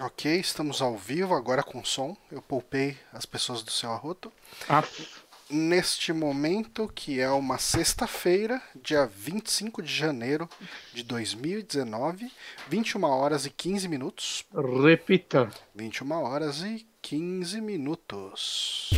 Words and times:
Ok, 0.00 0.38
estamos 0.38 0.80
ao 0.80 0.96
vivo, 0.96 1.34
agora 1.34 1.62
com 1.62 1.84
som. 1.84 2.16
Eu 2.30 2.40
poupei 2.40 2.96
as 3.12 3.26
pessoas 3.26 3.62
do 3.62 3.70
seu 3.72 3.90
arroto. 3.90 4.32
Ah, 4.68 4.84
Neste 5.50 6.12
momento, 6.12 6.86
que 6.94 7.20
é 7.20 7.30
uma 7.30 7.56
sexta-feira, 7.56 8.62
dia 8.82 9.06
25 9.06 9.82
de 9.82 9.92
janeiro 9.92 10.46
de 10.92 11.02
2019, 11.02 12.30
21 12.68 13.02
horas 13.04 13.46
e 13.46 13.50
15 13.50 13.88
minutos. 13.88 14.44
repita. 14.54 15.50
21 15.74 16.12
horas 16.22 16.60
e 16.60 16.86
15 17.00 17.62
minutos. 17.62 18.90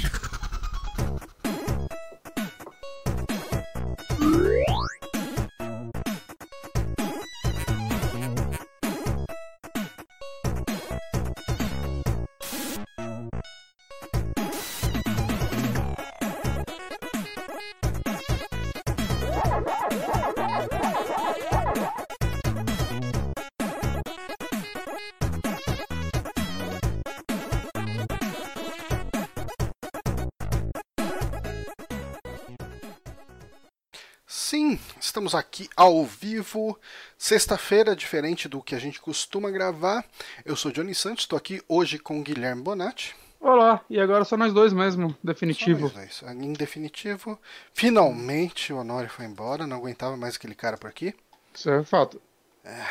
Estamos 35.30 35.34
aqui 35.34 35.68
ao 35.76 36.04
vivo, 36.04 36.76
sexta-feira, 37.16 37.94
diferente 37.94 38.48
do 38.48 38.60
que 38.60 38.74
a 38.74 38.78
gente 38.80 39.00
costuma 39.00 39.48
gravar. 39.50 40.04
Eu 40.44 40.56
sou 40.56 40.72
Johnny 40.72 40.92
Santos, 40.94 41.22
estou 41.24 41.36
aqui 41.36 41.62
hoje 41.68 41.98
com 42.00 42.20
Guilherme 42.22 42.62
Bonatti. 42.62 43.14
Olá, 43.40 43.80
e 43.88 43.98
agora 44.00 44.24
só 44.24 44.36
nós 44.36 44.52
dois 44.52 44.72
mesmo, 44.72 45.10
Só 45.10 45.16
definitivo. 45.22 45.82
nós 45.82 45.92
dois. 45.92 46.22
Em 46.36 46.52
definitivo, 46.52 47.38
finalmente 47.72 48.72
o 48.72 48.78
Honório 48.78 49.08
foi 49.08 49.24
embora, 49.24 49.66
não 49.68 49.76
aguentava 49.76 50.16
mais 50.16 50.34
aquele 50.36 50.54
cara 50.54 50.76
por 50.76 50.88
aqui. 50.90 51.14
Isso 51.54 51.70
é 51.70 51.84
fato. 51.84 52.20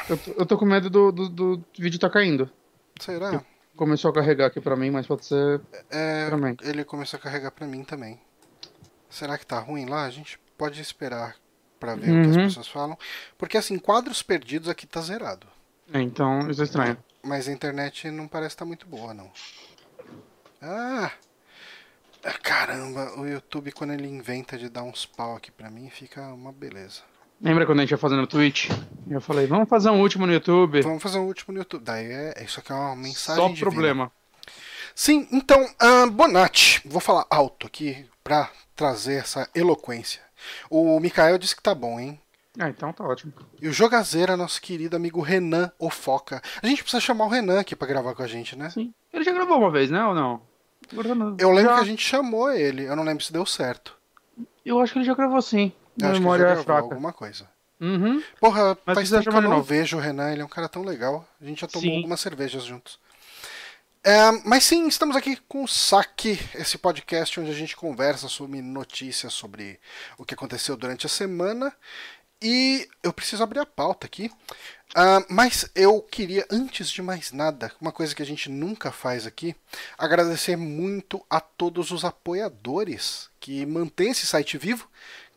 Eu, 0.09 0.17
tô- 0.17 0.31
eu 0.31 0.45
tô 0.45 0.57
com 0.57 0.65
medo 0.65 0.89
do, 0.89 1.11
do, 1.11 1.29
do 1.29 1.65
vídeo 1.77 1.99
tá 1.99 2.09
caindo. 2.09 2.49
Será? 3.01 3.43
Começou 3.75 4.11
a 4.11 4.13
carregar 4.13 4.45
aqui 4.47 4.61
pra 4.61 4.75
mim, 4.77 4.89
mas 4.91 5.05
pode 5.05 5.25
ser 5.25 5.59
É, 5.89 6.29
também. 6.29 6.55
ele 6.61 6.83
começou 6.85 7.17
a 7.17 7.21
carregar 7.21 7.51
pra 7.51 7.67
mim 7.67 7.83
também. 7.83 8.19
Será 9.09 9.37
que 9.37 9.45
tá 9.45 9.59
ruim 9.59 9.85
lá? 9.85 10.05
A 10.05 10.09
gente 10.09 10.39
pode 10.57 10.81
esperar 10.81 11.35
pra 11.79 11.95
ver 11.95 12.11
o 12.11 12.21
que 12.23 12.29
as 12.29 12.35
Uhum. 12.35 12.43
pessoas 12.43 12.67
falam. 12.67 12.97
Porque 13.37 13.57
assim, 13.57 13.77
quadros 13.79 14.21
perdidos 14.21 14.67
aqui 14.69 14.85
tá 14.85 15.01
zerado. 15.01 15.47
É, 15.93 16.01
então 16.01 16.49
isso 16.49 16.61
é 16.61 16.65
estranho. 16.65 16.97
Mas 17.23 17.47
a 17.47 17.51
internet 17.51 18.09
não 18.11 18.27
parece 18.27 18.55
estar 18.55 18.65
muito 18.65 18.85
boa, 18.87 19.13
não. 19.13 19.31
Ah! 20.61 21.11
Ah, 22.23 22.33
Caramba, 22.43 23.13
o 23.17 23.25
YouTube 23.25 23.71
quando 23.71 23.93
ele 23.93 24.07
inventa 24.07 24.57
de 24.57 24.69
dar 24.69 24.83
uns 24.83 25.05
pau 25.05 25.35
aqui 25.37 25.51
pra 25.51 25.69
mim, 25.69 25.89
fica 25.89 26.21
uma 26.33 26.51
beleza. 26.51 27.01
Lembra 27.41 27.65
quando 27.65 27.79
a 27.79 27.81
gente 27.83 27.91
ia 27.91 27.97
fazer 27.97 28.17
no 28.17 28.27
Twitch? 28.27 28.69
Eu 29.09 29.21
falei, 29.21 29.47
vamos 29.47 29.69
fazer 29.69 29.89
um 29.89 30.01
último 30.01 30.27
no 30.27 30.33
YouTube. 30.33 30.81
Vamos 30.81 31.01
fazer 31.01 31.17
um 31.19 31.25
último 31.25 31.53
no 31.53 31.59
YouTube. 31.61 31.81
Daí 31.83 32.05
é, 32.11 32.43
isso 32.43 32.59
aqui 32.59 32.71
é 32.73 32.75
uma 32.75 32.95
mensagem 32.97 33.41
Só 33.41 33.47
divina. 33.47 33.71
problema. 33.71 34.11
Sim, 34.93 35.25
então, 35.31 35.65
ah, 35.79 36.05
Bonatti, 36.07 36.81
vou 36.85 36.99
falar 36.99 37.25
alto 37.29 37.65
aqui 37.65 38.05
pra 38.21 38.51
trazer 38.75 39.13
essa 39.15 39.49
eloquência. 39.55 40.21
O 40.69 40.99
Mikael 40.99 41.37
disse 41.37 41.55
que 41.55 41.61
tá 41.63 41.73
bom, 41.75 41.99
hein? 41.99 42.19
Ah, 42.59 42.67
então 42.69 42.91
tá 42.91 43.03
ótimo. 43.03 43.31
E 43.61 43.67
o 43.67 43.73
Jogazeira, 43.73 44.35
nosso 44.35 44.61
querido 44.61 44.95
amigo 44.95 45.21
Renan 45.21 45.71
Ofoca. 45.79 46.41
A 46.61 46.67
gente 46.67 46.81
precisa 46.83 46.99
chamar 46.99 47.25
o 47.25 47.29
Renan 47.29 47.59
aqui 47.59 47.75
pra 47.75 47.87
gravar 47.87 48.13
com 48.15 48.23
a 48.23 48.27
gente, 48.27 48.55
né? 48.57 48.69
Sim. 48.69 48.93
Ele 49.13 49.23
já 49.23 49.31
gravou 49.31 49.57
uma 49.57 49.71
vez, 49.71 49.89
né? 49.89 50.03
Ou 50.03 50.13
não? 50.15 50.41
Eu 51.37 51.51
lembro 51.51 51.69
Já- 51.71 51.75
que 51.75 51.81
a 51.81 51.85
gente 51.85 52.03
chamou 52.03 52.51
ele, 52.51 52.83
eu 52.85 52.95
não 52.95 53.03
lembro 53.03 53.23
se 53.23 53.31
deu 53.31 53.45
certo. 53.45 53.95
Eu 54.65 54.79
acho 54.79 54.93
que 54.93 54.99
ele 54.99 55.05
já 55.05 55.13
gravou 55.13 55.41
sim. 55.41 55.71
Eu 55.99 56.07
acho 56.07 56.15
que 56.15 56.19
memória 56.19 56.41
ele 56.43 56.49
já 56.49 56.55
gravou 56.55 56.65
fraca. 56.65 56.81
alguma 56.95 57.13
coisa. 57.13 57.47
Uhum. 57.79 58.21
Porra, 58.41 58.77
Mas 58.85 58.95
faz 58.95 59.09
tempo 59.09 59.29
que 59.29 59.37
eu 59.37 59.41
não 59.41 59.49
novo. 59.51 59.63
vejo 59.63 59.97
o 59.97 59.99
Renan, 59.99 60.31
ele 60.31 60.41
é 60.41 60.45
um 60.45 60.49
cara 60.49 60.67
tão 60.67 60.83
legal. 60.83 61.25
A 61.39 61.45
gente 61.45 61.61
já 61.61 61.67
tomou 61.67 61.89
Sim. 61.89 61.97
algumas 61.97 62.19
cervejas 62.19 62.63
juntos. 62.63 62.99
É, 64.01 64.31
mas 64.45 64.63
sim, 64.63 64.87
estamos 64.87 65.15
aqui 65.15 65.35
com 65.47 65.63
o 65.63 65.67
Saque, 65.67 66.39
esse 66.55 66.77
podcast 66.77 67.37
onde 67.37 67.51
a 67.51 67.53
gente 67.53 67.75
conversa 67.75 68.29
sobre 68.29 68.61
notícias 68.61 69.33
sobre 69.33 69.77
o 70.17 70.23
que 70.23 70.33
aconteceu 70.33 70.77
durante 70.77 71.05
a 71.05 71.09
semana. 71.09 71.73
E 72.41 72.87
eu 73.03 73.11
preciso 73.11 73.43
abrir 73.43 73.59
a 73.59 73.65
pauta 73.65 74.07
aqui. 74.07 74.31
Ah, 74.95 75.23
mas 75.29 75.69
eu 75.75 76.01
queria, 76.01 76.47
antes 76.49 76.89
de 76.89 77.01
mais 77.01 77.33
nada, 77.33 77.71
uma 77.81 77.91
coisa 77.91 78.15
que 78.15 78.23
a 78.23 78.25
gente 78.25 78.49
nunca 78.49 78.91
faz 78.91 79.27
aqui, 79.27 79.53
agradecer 79.97 80.55
muito 80.55 81.23
a 81.29 81.41
todos 81.41 81.91
os 81.91 82.05
apoiadores 82.05 83.29
que 83.39 83.65
mantêm 83.65 84.11
esse 84.11 84.25
site 84.25 84.57
vivo, 84.57 84.89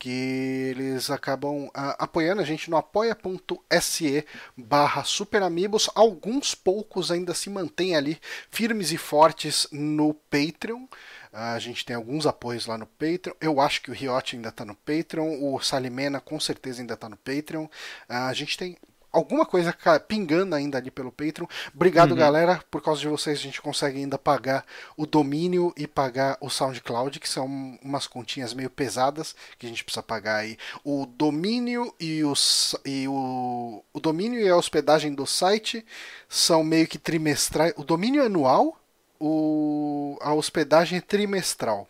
que 0.03 0.75
eles 0.75 1.11
acabam 1.11 1.71
ah, 1.73 1.95
apoiando 1.97 2.43
a 2.43 2.45
gente 2.45 2.69
no 2.69 2.77
apoia.se 2.77 4.27
barra 4.57 5.05
superamigos. 5.05 5.89
Alguns 5.95 6.57
poucos 6.57 7.13
ainda 7.13 7.33
se 7.35 7.49
mantêm 7.49 7.95
ali 7.95 8.21
firmes 8.51 8.91
e 8.91 8.97
fortes 8.99 9.69
no 9.71 10.13
Patreon. 10.13 10.89
Ah, 11.33 11.53
A 11.53 11.59
gente 11.61 11.85
tem 11.85 11.95
alguns 11.95 12.27
apoios 12.27 12.67
lá 12.67 12.77
no 12.77 12.85
Patreon. 12.87 13.35
Eu 13.41 13.61
acho 13.61 13.81
que 13.81 13.93
o 13.93 13.95
Riot 13.95 14.35
ainda 14.35 14.49
está 14.49 14.65
no 14.65 14.75
Patreon. 14.75 15.39
O 15.41 15.61
Salimena 15.61 16.21
com 16.21 16.41
certeza 16.41 16.83
ainda 16.83 16.95
está 16.95 17.09
no 17.09 17.17
Patreon. 17.17 17.69
Ah, 18.09 18.27
A 18.27 18.33
gente 18.33 18.59
tem 18.59 18.77
alguma 19.13 19.45
coisa 19.45 19.77
pingando 20.09 20.55
ainda 20.55 20.79
ali 20.79 20.91
pelo 20.91 21.13
Patreon. 21.13 21.47
Obrigado, 21.75 22.17
galera. 22.17 22.65
Por 22.71 22.83
causa 22.83 23.01
de 23.01 23.09
vocês, 23.09 23.39
a 23.39 23.43
gente 23.43 23.61
consegue 23.61 23.99
ainda 23.99 24.19
pagar 24.19 24.65
o 24.97 25.07
domínio 25.07 25.73
e 25.77 25.87
pagar 25.87 26.39
o 26.41 26.49
SoundCloud, 26.49 27.21
que 27.21 27.29
são 27.29 27.47
umas 27.83 28.07
continhas 28.07 28.55
meio 28.55 28.71
pesadas 28.71 29.37
que 29.59 29.67
a 29.67 29.69
gente 29.69 29.85
precisa 29.85 30.03
pagar 30.03 30.37
aí. 30.37 30.57
O 30.83 31.05
domínio 31.07 31.95
e, 32.01 32.25
os, 32.25 32.75
e 32.85 33.07
o, 33.07 33.85
o 33.93 34.01
domínio 34.01 34.41
e 34.41 34.49
a 34.49 34.57
hospedagem 34.57 35.15
do 35.15 35.27
site 35.27 35.85
são 36.29 36.65
meio 36.65 36.87
que 36.89 36.99
trimestrais. 36.99 37.75
O 37.77 37.85
domínio 37.85 38.23
é 38.23 38.27
anual, 38.27 38.79
o, 39.21 40.19
a 40.21 40.33
hospedagem 40.33 40.99
é 40.99 41.03
trimestral. 41.03 41.87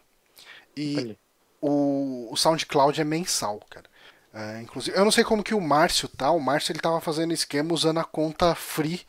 E 0.77 0.97
Olha. 0.97 1.17
o, 1.61 2.29
o 2.33 2.37
SoundCloud 2.37 3.01
é 3.01 3.05
mensal, 3.05 3.61
cara. 3.71 3.92
É, 4.35 4.63
inclusive, 4.63 4.97
eu 4.97 5.05
não 5.05 5.13
sei 5.13 5.25
como 5.25 5.43
que 5.43 5.55
o 5.55 5.61
Márcio 5.61 6.09
tá. 6.09 6.31
O 6.31 6.41
Márcio 6.41 6.73
ele 6.73 6.81
tava 6.81 7.01
fazendo 7.01 7.33
esquema 7.35 7.75
usando 7.75 7.99
a 7.99 8.05
conta 8.05 8.55
free 8.55 9.03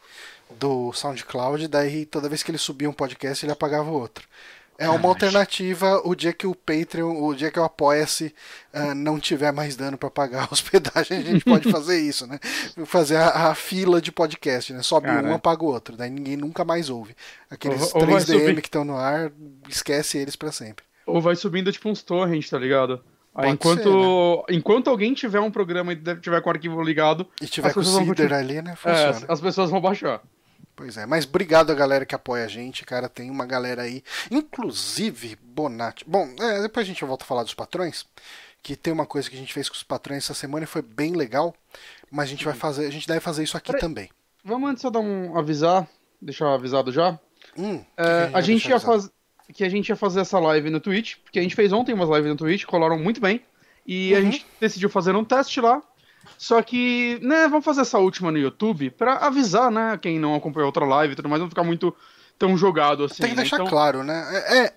do 0.60 0.92
SoundCloud, 0.94 1.68
daí 1.68 2.06
toda 2.06 2.30
vez 2.30 2.44
que 2.44 2.52
ele 2.52 2.58
subia 2.58 2.90
um 2.90 2.94
podcast 2.94 3.44
ele 3.46 3.52
apagava 3.54 3.90
o 3.90 3.94
outro. 3.94 4.28
É 4.78 4.90
uma 4.90 5.08
alternativa 5.08 6.02
o 6.04 6.16
dia 6.16 6.34
que 6.34 6.48
o 6.48 6.56
Patreon, 6.56 7.24
o 7.24 7.34
dia 7.36 7.52
que 7.52 7.60
o 7.60 7.64
Apoia-se 7.64 8.34
ah, 8.74 8.94
não 8.96 9.20
tiver 9.20 9.52
mais 9.54 9.76
dano 9.76 9.98
para 9.98 10.10
pagar 10.10 10.44
a 10.50 10.52
hospedagem, 10.52 11.20
a 11.20 11.22
gente 11.22 11.46
pode 11.46 11.72
fazer 11.72 12.00
isso, 12.00 12.26
né? 12.26 12.40
Fazer 12.86 13.18
a, 13.18 13.50
a 13.50 13.56
fila 13.56 14.02
de 14.02 14.12
podcast, 14.12 14.74
né? 14.74 14.82
Sobe 14.82 15.08
Cara. 15.08 15.28
um, 15.28 15.36
apaga 15.36 15.64
o 15.64 15.68
outro, 15.68 15.96
daí 15.96 16.10
ninguém 16.10 16.36
nunca 16.36 16.66
mais 16.66 16.90
ouve. 16.90 17.16
Aqueles 17.50 17.94
Ou- 17.94 18.02
ou 18.02 18.08
vai 18.08 18.16
3 18.16 18.26
DM 18.26 18.40
subir. 18.48 18.62
que 18.62 18.68
estão 18.68 18.84
no 18.84 18.98
ar, 18.98 19.32
esquece 19.70 20.18
eles 20.18 20.36
para 20.36 20.52
sempre. 20.52 20.84
Ou 21.06 21.22
vai 21.22 21.36
subindo 21.36 21.72
tipo 21.72 21.88
uns 21.88 22.02
torrents, 22.02 22.50
tá 22.50 22.58
ligado? 22.58 23.02
Pode 23.34 23.48
enquanto, 23.50 24.44
ser, 24.48 24.54
enquanto 24.56 24.90
alguém 24.90 25.14
tiver 25.14 25.40
um 25.40 25.50
programa 25.50 25.92
e 25.94 25.96
tiver 26.18 26.40
com 26.42 26.50
o 26.50 26.54
arquivo 26.54 26.82
ligado, 26.84 27.28
E 27.42 27.48
tiver 27.48 27.70
As 27.70 27.74
com 27.74 27.80
o 27.80 27.84
pessoas 27.84 28.06
vão 28.06 28.16
Cider 28.16 28.30
continuar- 28.30 28.40
ali, 28.40 28.62
né? 28.62 28.72
é, 28.74 28.76
Funciona. 28.76 29.10
as, 29.10 29.30
as 29.30 29.42
pessoas 29.42 29.70
vão 29.72 29.82
baixar. 29.82 30.22
Pois 30.76 30.98
é, 30.98 31.06
mas 31.06 31.26
obrigado 31.26 31.72
a 31.72 31.76
galera 31.76 32.06
que 32.06 32.16
apoia 32.16 32.46
a 32.46 32.48
gente, 32.48 32.84
cara. 32.86 33.08
Tem 33.10 33.30
uma 33.30 33.46
galera 33.46 33.84
aí, 33.84 34.04
inclusive 34.32 35.38
Bonatti. 35.42 36.04
Bom, 36.08 36.28
é, 36.40 36.62
depois 36.62 36.86
a 36.86 36.88
gente 36.88 37.04
volta 37.06 37.24
a 37.24 37.28
falar 37.28 37.44
dos 37.44 37.54
patrões, 37.54 38.06
que 38.62 38.76
tem 38.76 38.94
uma 38.94 39.06
coisa 39.06 39.30
que 39.30 39.36
a 39.36 39.40
gente 39.40 39.54
fez 39.54 39.68
com 39.70 39.76
os 39.76 39.84
patrões 39.84 40.24
essa 40.24 40.34
semana 40.34 40.64
e 40.64 40.68
foi 40.68 40.82
bem 40.82 41.14
legal, 41.14 41.56
mas 42.12 42.26
a 42.26 42.32
gente 42.32 42.46
vai 42.46 42.54
fazer, 42.54 42.86
a 42.86 42.92
gente 42.92 43.08
deve 43.08 43.20
fazer 43.20 43.44
isso 43.44 43.58
aqui 43.58 43.76
também. 43.78 44.10
Vamos 44.44 44.70
antes 44.70 44.82
só 44.82 44.90
dar 44.90 45.00
um 45.00 45.38
avisar, 45.38 45.88
deixar 46.22 46.54
avisado 46.54 46.92
já. 46.92 47.18
Hum, 47.58 47.84
É, 47.98 48.28
que 48.30 48.36
a 48.36 48.42
gente 48.42 48.68
ia 48.70 48.80
fazer 48.80 49.10
que 49.54 49.64
a 49.64 49.70
gente 49.70 49.90
ia 49.90 49.96
fazer 49.96 50.22
essa 50.22 50.40
live 50.40 50.70
no 50.70 50.80
Twitch, 50.80 51.16
porque 51.24 51.40
a 51.40 51.42
gente 51.42 51.56
fez 51.56 51.72
ontem 51.72 51.94
umas 51.94 52.10
lives 52.10 52.28
no 52.30 52.36
Twitch, 52.36 52.66
colaram 52.66 52.98
muito 52.98 53.22
bem. 53.22 53.42
E 53.86 54.14
a 54.16 54.20
Uhum. 54.20 54.32
gente 54.32 54.46
decidiu 54.60 54.90
fazer 54.90 55.16
um 55.16 55.24
teste 55.24 55.60
lá. 55.62 55.82
Só 56.38 56.62
que, 56.62 57.20
né, 57.22 57.48
vamos 57.50 57.66
fazer 57.66 57.82
essa 57.82 58.00
última 58.00 58.32
no 58.32 58.38
YouTube 58.38 58.90
pra 58.92 59.16
avisar, 59.18 59.70
né, 59.70 60.00
quem 60.02 60.18
não 60.18 60.34
acompanhou 60.36 60.68
outra 60.68 60.86
live 60.86 61.14
e 61.14 61.16
tudo 61.18 61.28
mais, 61.28 61.42
não 61.42 61.50
ficar 61.50 61.64
muito 61.64 61.94
tão 62.40 62.58
jogado 62.58 63.04
assim. 63.04 63.22
Tem 63.22 63.32
que 63.32 63.36
né? 63.36 63.42
deixar 63.42 63.58
Então- 63.58 63.68
claro, 63.68 64.04
né? 64.04 64.26
É, 64.48 64.58
é, 64.66 64.74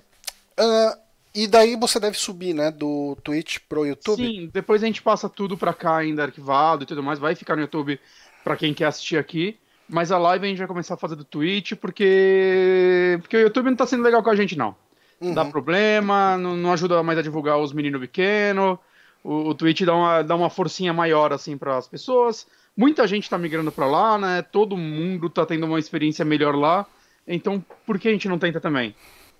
ah, 0.58 0.98
e 1.34 1.46
daí 1.46 1.76
você 1.76 2.00
deve 2.00 2.18
subir, 2.18 2.52
né, 2.52 2.70
do 2.72 3.16
Twitch 3.22 3.58
pro 3.68 3.86
YouTube. 3.86 4.24
Sim, 4.26 4.50
depois 4.52 4.82
a 4.82 4.86
gente 4.86 5.00
passa 5.02 5.28
tudo 5.28 5.56
pra 5.56 5.72
cá 5.72 5.96
ainda 5.98 6.24
arquivado 6.24 6.82
e 6.82 6.86
tudo 6.86 7.02
mais, 7.02 7.18
vai 7.20 7.34
ficar 7.36 7.54
no 7.54 7.62
YouTube 7.62 7.98
pra 8.42 8.56
quem 8.56 8.74
quer 8.74 8.86
assistir 8.86 9.16
aqui. 9.16 9.56
Mas 9.88 10.10
a 10.10 10.18
live 10.18 10.46
a 10.46 10.48
gente 10.48 10.58
vai 10.58 10.66
começar 10.66 10.94
a 10.94 10.98
fazer 10.98 11.16
do 11.16 11.24
Twitch 11.24 11.74
porque 11.74 13.18
porque 13.20 13.36
o 13.36 13.40
YouTube 13.40 13.66
não 13.66 13.76
tá 13.76 13.86
sendo 13.86 14.02
legal 14.02 14.22
com 14.22 14.30
a 14.30 14.36
gente 14.36 14.56
não. 14.56 14.74
Uhum. 15.20 15.32
Dá 15.32 15.44
problema, 15.44 16.36
não, 16.36 16.56
não 16.56 16.72
ajuda 16.72 17.02
mais 17.02 17.18
a 17.18 17.22
divulgar 17.22 17.58
os 17.58 17.72
meninos 17.72 18.00
pequenos. 18.00 18.78
O, 19.22 19.48
o 19.48 19.54
Twitch 19.54 19.82
dá 19.82 19.94
uma, 19.94 20.22
dá 20.22 20.36
uma 20.36 20.50
forcinha 20.50 20.92
maior 20.92 21.32
assim 21.32 21.56
para 21.56 21.76
as 21.76 21.88
pessoas, 21.88 22.46
muita 22.76 23.06
gente 23.06 23.30
tá 23.30 23.38
migrando 23.38 23.72
para 23.72 23.86
lá, 23.86 24.18
né? 24.18 24.42
Todo 24.42 24.76
mundo 24.76 25.30
tá 25.30 25.46
tendo 25.46 25.66
uma 25.66 25.78
experiência 25.78 26.24
melhor 26.24 26.54
lá. 26.54 26.86
Então, 27.26 27.64
por 27.84 27.98
que 27.98 28.08
a 28.08 28.12
gente 28.12 28.28
não 28.28 28.38
tenta 28.38 28.60
também? 28.60 28.94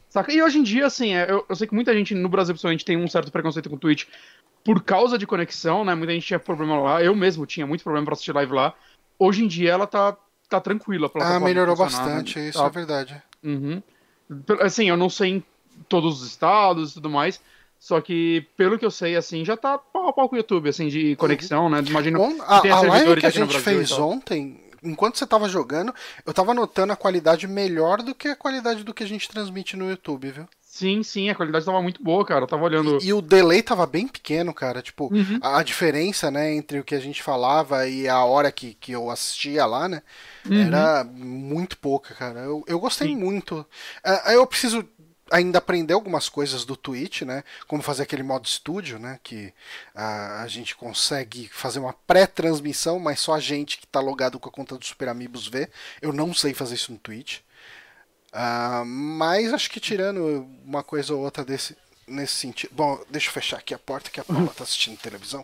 Saca? 0.08 0.32
E 0.32 0.42
hoje 0.42 0.58
em 0.58 0.62
dia, 0.62 0.86
assim, 0.86 1.14
é, 1.14 1.30
eu, 1.30 1.44
eu 1.48 1.54
sei 1.54 1.66
que 1.66 1.74
muita 1.74 1.94
gente 1.94 2.14
no 2.14 2.28
Brasil, 2.28 2.54
principalmente, 2.54 2.84
tem 2.84 2.96
um 2.96 3.06
certo 3.06 3.30
preconceito 3.30 3.68
com 3.68 3.76
o 3.76 3.78
Twitch 3.78 4.06
por 4.64 4.82
causa 4.82 5.18
de 5.18 5.26
conexão, 5.26 5.84
né? 5.84 5.94
Muita 5.94 6.12
gente 6.12 6.26
tinha 6.26 6.38
problema 6.38 6.80
lá. 6.80 7.02
Eu 7.02 7.14
mesmo 7.14 7.46
tinha 7.46 7.66
muito 7.66 7.84
problema 7.84 8.06
pra 8.06 8.14
assistir 8.14 8.32
live 8.32 8.52
lá. 8.52 8.74
Hoje 9.18 9.44
em 9.44 9.46
dia 9.46 9.70
ela 9.70 9.86
tá, 9.86 10.16
tá 10.48 10.60
tranquila. 10.60 11.10
Ah, 11.20 11.40
melhorou 11.40 11.76
bastante, 11.76 12.38
né? 12.38 12.48
isso 12.48 12.58
tá. 12.58 12.66
é 12.66 12.70
verdade. 12.70 13.22
Uhum. 13.42 13.82
Assim, 14.60 14.88
eu 14.88 14.96
não 14.96 15.08
sei 15.08 15.30
em 15.30 15.44
todos 15.88 16.22
os 16.22 16.28
estados 16.28 16.90
e 16.90 16.94
tudo 16.94 17.10
mais, 17.10 17.40
só 17.78 18.00
que, 18.00 18.46
pelo 18.56 18.78
que 18.78 18.84
eu 18.84 18.90
sei, 18.90 19.16
assim, 19.16 19.44
já 19.44 19.56
tá 19.56 19.78
pau 19.78 20.08
a 20.08 20.12
pau 20.12 20.28
com 20.28 20.34
o 20.34 20.38
YouTube, 20.38 20.68
assim, 20.68 20.88
de 20.88 21.14
conexão, 21.16 21.64
uhum. 21.64 21.70
né? 21.70 21.82
Imagino 21.86 22.18
Bom, 22.18 22.42
a, 22.42 22.58
a 22.58 22.80
live 22.80 23.20
que 23.20 23.26
a 23.26 23.30
gente 23.30 23.58
fez 23.60 23.92
ontem, 23.92 24.60
enquanto 24.82 25.18
você 25.18 25.26
tava 25.26 25.48
jogando, 25.48 25.94
eu 26.24 26.32
tava 26.32 26.54
notando 26.54 26.92
a 26.92 26.96
qualidade 26.96 27.46
melhor 27.46 28.02
do 28.02 28.14
que 28.14 28.28
a 28.28 28.36
qualidade 28.36 28.82
do 28.82 28.94
que 28.94 29.04
a 29.04 29.06
gente 29.06 29.28
transmite 29.28 29.76
no 29.76 29.90
YouTube, 29.90 30.30
viu? 30.30 30.48
Sim, 30.76 31.02
sim, 31.02 31.30
a 31.30 31.34
qualidade 31.34 31.64
tava 31.64 31.80
muito 31.80 32.02
boa, 32.02 32.22
cara. 32.22 32.42
Eu 32.42 32.46
tava 32.46 32.64
olhando. 32.64 32.98
E, 33.00 33.06
e 33.06 33.12
o 33.14 33.22
delay 33.22 33.62
tava 33.62 33.86
bem 33.86 34.06
pequeno, 34.06 34.52
cara. 34.52 34.82
Tipo, 34.82 35.10
uhum. 35.10 35.38
a, 35.40 35.60
a, 35.60 35.62
diferença, 35.62 36.30
né, 36.30 36.52
entre 36.52 36.78
o 36.78 36.84
que 36.84 36.94
a 36.94 37.00
gente 37.00 37.22
falava 37.22 37.88
e 37.88 38.06
a 38.06 38.22
hora 38.22 38.52
que, 38.52 38.74
que 38.74 38.92
eu 38.92 39.08
assistia 39.08 39.64
lá, 39.64 39.88
né? 39.88 40.02
Uhum. 40.44 40.66
Era 40.66 41.02
muito 41.02 41.78
pouca, 41.78 42.14
cara. 42.14 42.40
Eu, 42.40 42.62
eu 42.68 42.78
gostei 42.78 43.08
sim. 43.08 43.16
muito. 43.16 43.60
Uh, 44.04 44.30
eu 44.32 44.46
preciso 44.46 44.86
ainda 45.30 45.56
aprender 45.56 45.94
algumas 45.94 46.28
coisas 46.28 46.66
do 46.66 46.76
Twitch, 46.76 47.22
né? 47.22 47.42
Como 47.66 47.82
fazer 47.82 48.02
aquele 48.02 48.22
modo 48.22 48.44
estúdio, 48.44 48.98
né? 48.98 49.18
Que 49.22 49.54
a, 49.94 50.42
a 50.42 50.46
gente 50.46 50.76
consegue 50.76 51.48
fazer 51.50 51.78
uma 51.78 51.94
pré-transmissão, 52.06 52.98
mas 52.98 53.20
só 53.20 53.32
a 53.32 53.40
gente 53.40 53.78
que 53.78 53.86
está 53.86 53.98
logado 53.98 54.38
com 54.38 54.50
a 54.50 54.52
conta 54.52 54.76
do 54.76 54.84
Super 54.84 55.08
Amigos 55.08 55.48
vê. 55.48 55.70
Eu 56.02 56.12
não 56.12 56.34
sei 56.34 56.52
fazer 56.52 56.74
isso 56.74 56.92
no 56.92 56.98
Twitch. 56.98 57.38
Uh, 58.36 58.84
mas 58.84 59.54
acho 59.54 59.70
que 59.70 59.80
tirando 59.80 60.46
uma 60.62 60.82
coisa 60.82 61.14
ou 61.14 61.22
outra 61.22 61.42
desse, 61.42 61.74
nesse 62.06 62.34
sentido. 62.34 62.70
Bom, 62.74 63.02
deixa 63.08 63.30
eu 63.30 63.32
fechar 63.32 63.56
aqui 63.56 63.72
a 63.72 63.78
porta 63.78 64.10
que 64.10 64.20
a 64.20 64.24
Paula 64.24 64.52
tá 64.54 64.62
assistindo 64.62 64.98
televisão. 64.98 65.42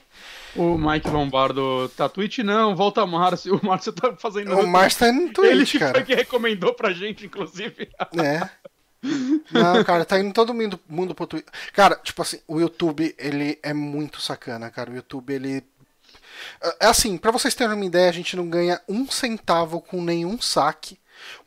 O 0.54 0.76
Mike 0.76 1.08
Lombardo 1.08 1.88
tá 1.96 2.06
Twitch? 2.06 2.40
Não, 2.40 2.76
volta 2.76 3.06
Márcio. 3.06 3.56
O 3.62 3.66
Márcio 3.66 3.94
tá 3.94 4.14
fazendo. 4.16 4.54
O 4.58 4.66
Márcio 4.66 5.00
tá 5.00 5.12
no 5.12 5.32
Twitch, 5.32 5.74
Ele 5.74 5.78
cara. 5.78 5.98
Ele 5.98 6.04
que 6.04 6.14
recomendou 6.14 6.74
pra 6.74 6.92
gente, 6.92 7.24
inclusive. 7.24 7.88
É. 8.18 8.46
Não, 9.50 9.82
cara, 9.84 10.04
tá 10.04 10.20
indo 10.20 10.34
todo 10.34 10.52
mundo, 10.52 10.78
mundo 10.86 11.14
pro 11.14 11.26
Twitter. 11.26 11.52
Cara, 11.72 11.96
tipo 11.96 12.20
assim, 12.20 12.40
o 12.46 12.60
YouTube, 12.60 13.14
ele 13.18 13.58
é 13.62 13.72
muito 13.72 14.20
sacana, 14.20 14.70
cara. 14.70 14.90
O 14.90 14.94
YouTube, 14.94 15.32
ele. 15.32 15.64
É 16.78 16.86
assim, 16.86 17.16
para 17.16 17.30
vocês 17.30 17.54
terem 17.54 17.74
uma 17.74 17.84
ideia, 17.84 18.10
a 18.10 18.12
gente 18.12 18.36
não 18.36 18.48
ganha 18.48 18.80
um 18.86 19.08
centavo 19.10 19.80
com 19.80 20.02
nenhum 20.02 20.38
saque 20.40 20.98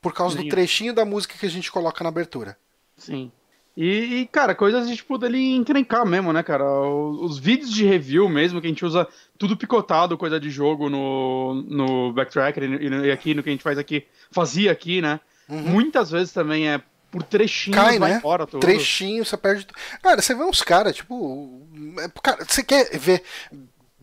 por 0.02 0.14
causa 0.14 0.38
Sim. 0.38 0.44
do 0.44 0.50
trechinho 0.50 0.94
da 0.94 1.06
música 1.06 1.36
que 1.38 1.46
a 1.46 1.50
gente 1.50 1.72
coloca 1.72 2.04
na 2.04 2.10
abertura. 2.10 2.58
Sim. 2.98 3.32
E, 3.78 4.22
e, 4.22 4.28
cara, 4.28 4.56
coisas 4.56 4.88
de, 4.88 4.96
tipo, 4.96 5.18
dele 5.18 5.54
encrencar 5.54 6.06
mesmo, 6.06 6.32
né, 6.32 6.42
cara? 6.42 6.64
Os, 6.64 7.32
os, 7.32 7.40
vídeos 7.40 7.70
de 7.70 7.84
review 7.84 8.30
mesmo, 8.30 8.62
que 8.62 8.68
a 8.68 8.70
gente 8.70 8.86
usa 8.86 9.06
tudo 9.38 9.58
picotado, 9.58 10.18
coisa 10.18 10.40
de 10.40 10.50
jogo 10.50 10.90
no, 10.90 11.56
no 11.68 12.14
Backtracker 12.14 12.64
e, 12.64 13.08
e 13.08 13.12
aqui 13.12 13.34
no 13.34 13.44
que 13.44 13.50
a 13.50 13.52
gente 13.52 13.64
faz 13.64 13.78
aqui, 13.78 14.06
fazia 14.32 14.72
aqui, 14.72 15.02
né? 15.02 15.20
Uhum. 15.50 15.62
Muitas 15.62 16.10
vezes 16.10 16.32
também 16.32 16.70
é 16.70 16.82
por 17.12 17.24
trechinhos 17.24 17.78
Cai, 17.78 18.00
vai 18.00 18.14
né? 18.14 18.20
fora 18.20 18.48
tudo. 18.48 18.62
Trechinho, 18.62 19.26
você 19.26 19.38
perde. 19.38 19.68
Cara, 20.02 20.22
você 20.22 20.34
vê 20.34 20.44
uns 20.44 20.62
caras, 20.62 20.96
tipo. 20.96 21.62
É, 22.00 22.10
cara, 22.22 22.46
você 22.46 22.64
quer 22.64 22.98
ver 22.98 23.24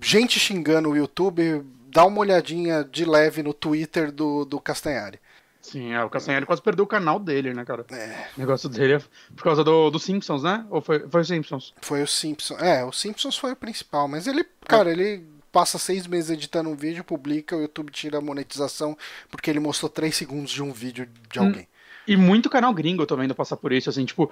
gente 0.00 0.38
xingando 0.38 0.90
o 0.90 0.96
YouTube? 0.96 1.62
Dá 1.88 2.04
uma 2.04 2.20
olhadinha 2.20 2.84
de 2.84 3.04
leve 3.04 3.42
no 3.42 3.52
Twitter 3.52 4.10
do, 4.10 4.44
do 4.44 4.60
Castanhari. 4.60 5.18
Sim, 5.62 5.92
é, 5.92 6.04
o 6.04 6.10
Castanhari 6.10 6.44
quase 6.44 6.60
perdeu 6.60 6.84
o 6.84 6.88
canal 6.88 7.20
dele, 7.20 7.54
né, 7.54 7.64
cara? 7.64 7.86
É. 7.92 8.26
O 8.36 8.40
negócio 8.40 8.68
dele 8.68 8.94
é 8.94 9.02
por 9.34 9.44
causa 9.44 9.62
do, 9.62 9.90
do 9.90 9.98
Simpsons, 9.98 10.42
né? 10.42 10.66
Ou 10.68 10.80
foi, 10.80 11.08
foi 11.08 11.20
o 11.20 11.24
Simpsons? 11.24 11.72
Foi 11.80 12.02
o 12.02 12.06
Simpsons. 12.06 12.60
É, 12.60 12.84
o 12.84 12.90
Simpsons 12.90 13.38
foi 13.38 13.52
o 13.52 13.56
principal, 13.56 14.08
mas 14.08 14.26
ele, 14.26 14.44
cara, 14.66 14.90
é. 14.90 14.92
ele 14.92 15.24
passa 15.52 15.78
seis 15.78 16.06
meses 16.06 16.30
editando 16.30 16.68
um 16.68 16.74
vídeo, 16.74 17.04
publica, 17.04 17.56
o 17.56 17.60
YouTube 17.60 17.92
tira 17.92 18.18
a 18.18 18.20
monetização 18.20 18.98
porque 19.30 19.48
ele 19.48 19.60
mostrou 19.60 19.88
três 19.88 20.16
segundos 20.16 20.50
de 20.50 20.62
um 20.62 20.72
vídeo 20.72 21.08
de 21.30 21.38
hum. 21.38 21.44
alguém. 21.44 21.62
Hum. 21.62 21.66
E 22.08 22.16
muito 22.16 22.50
canal 22.50 22.74
gringo 22.74 23.06
também 23.06 23.28
não 23.28 23.34
passa 23.34 23.56
por 23.56 23.72
isso, 23.72 23.88
assim, 23.88 24.04
tipo, 24.04 24.28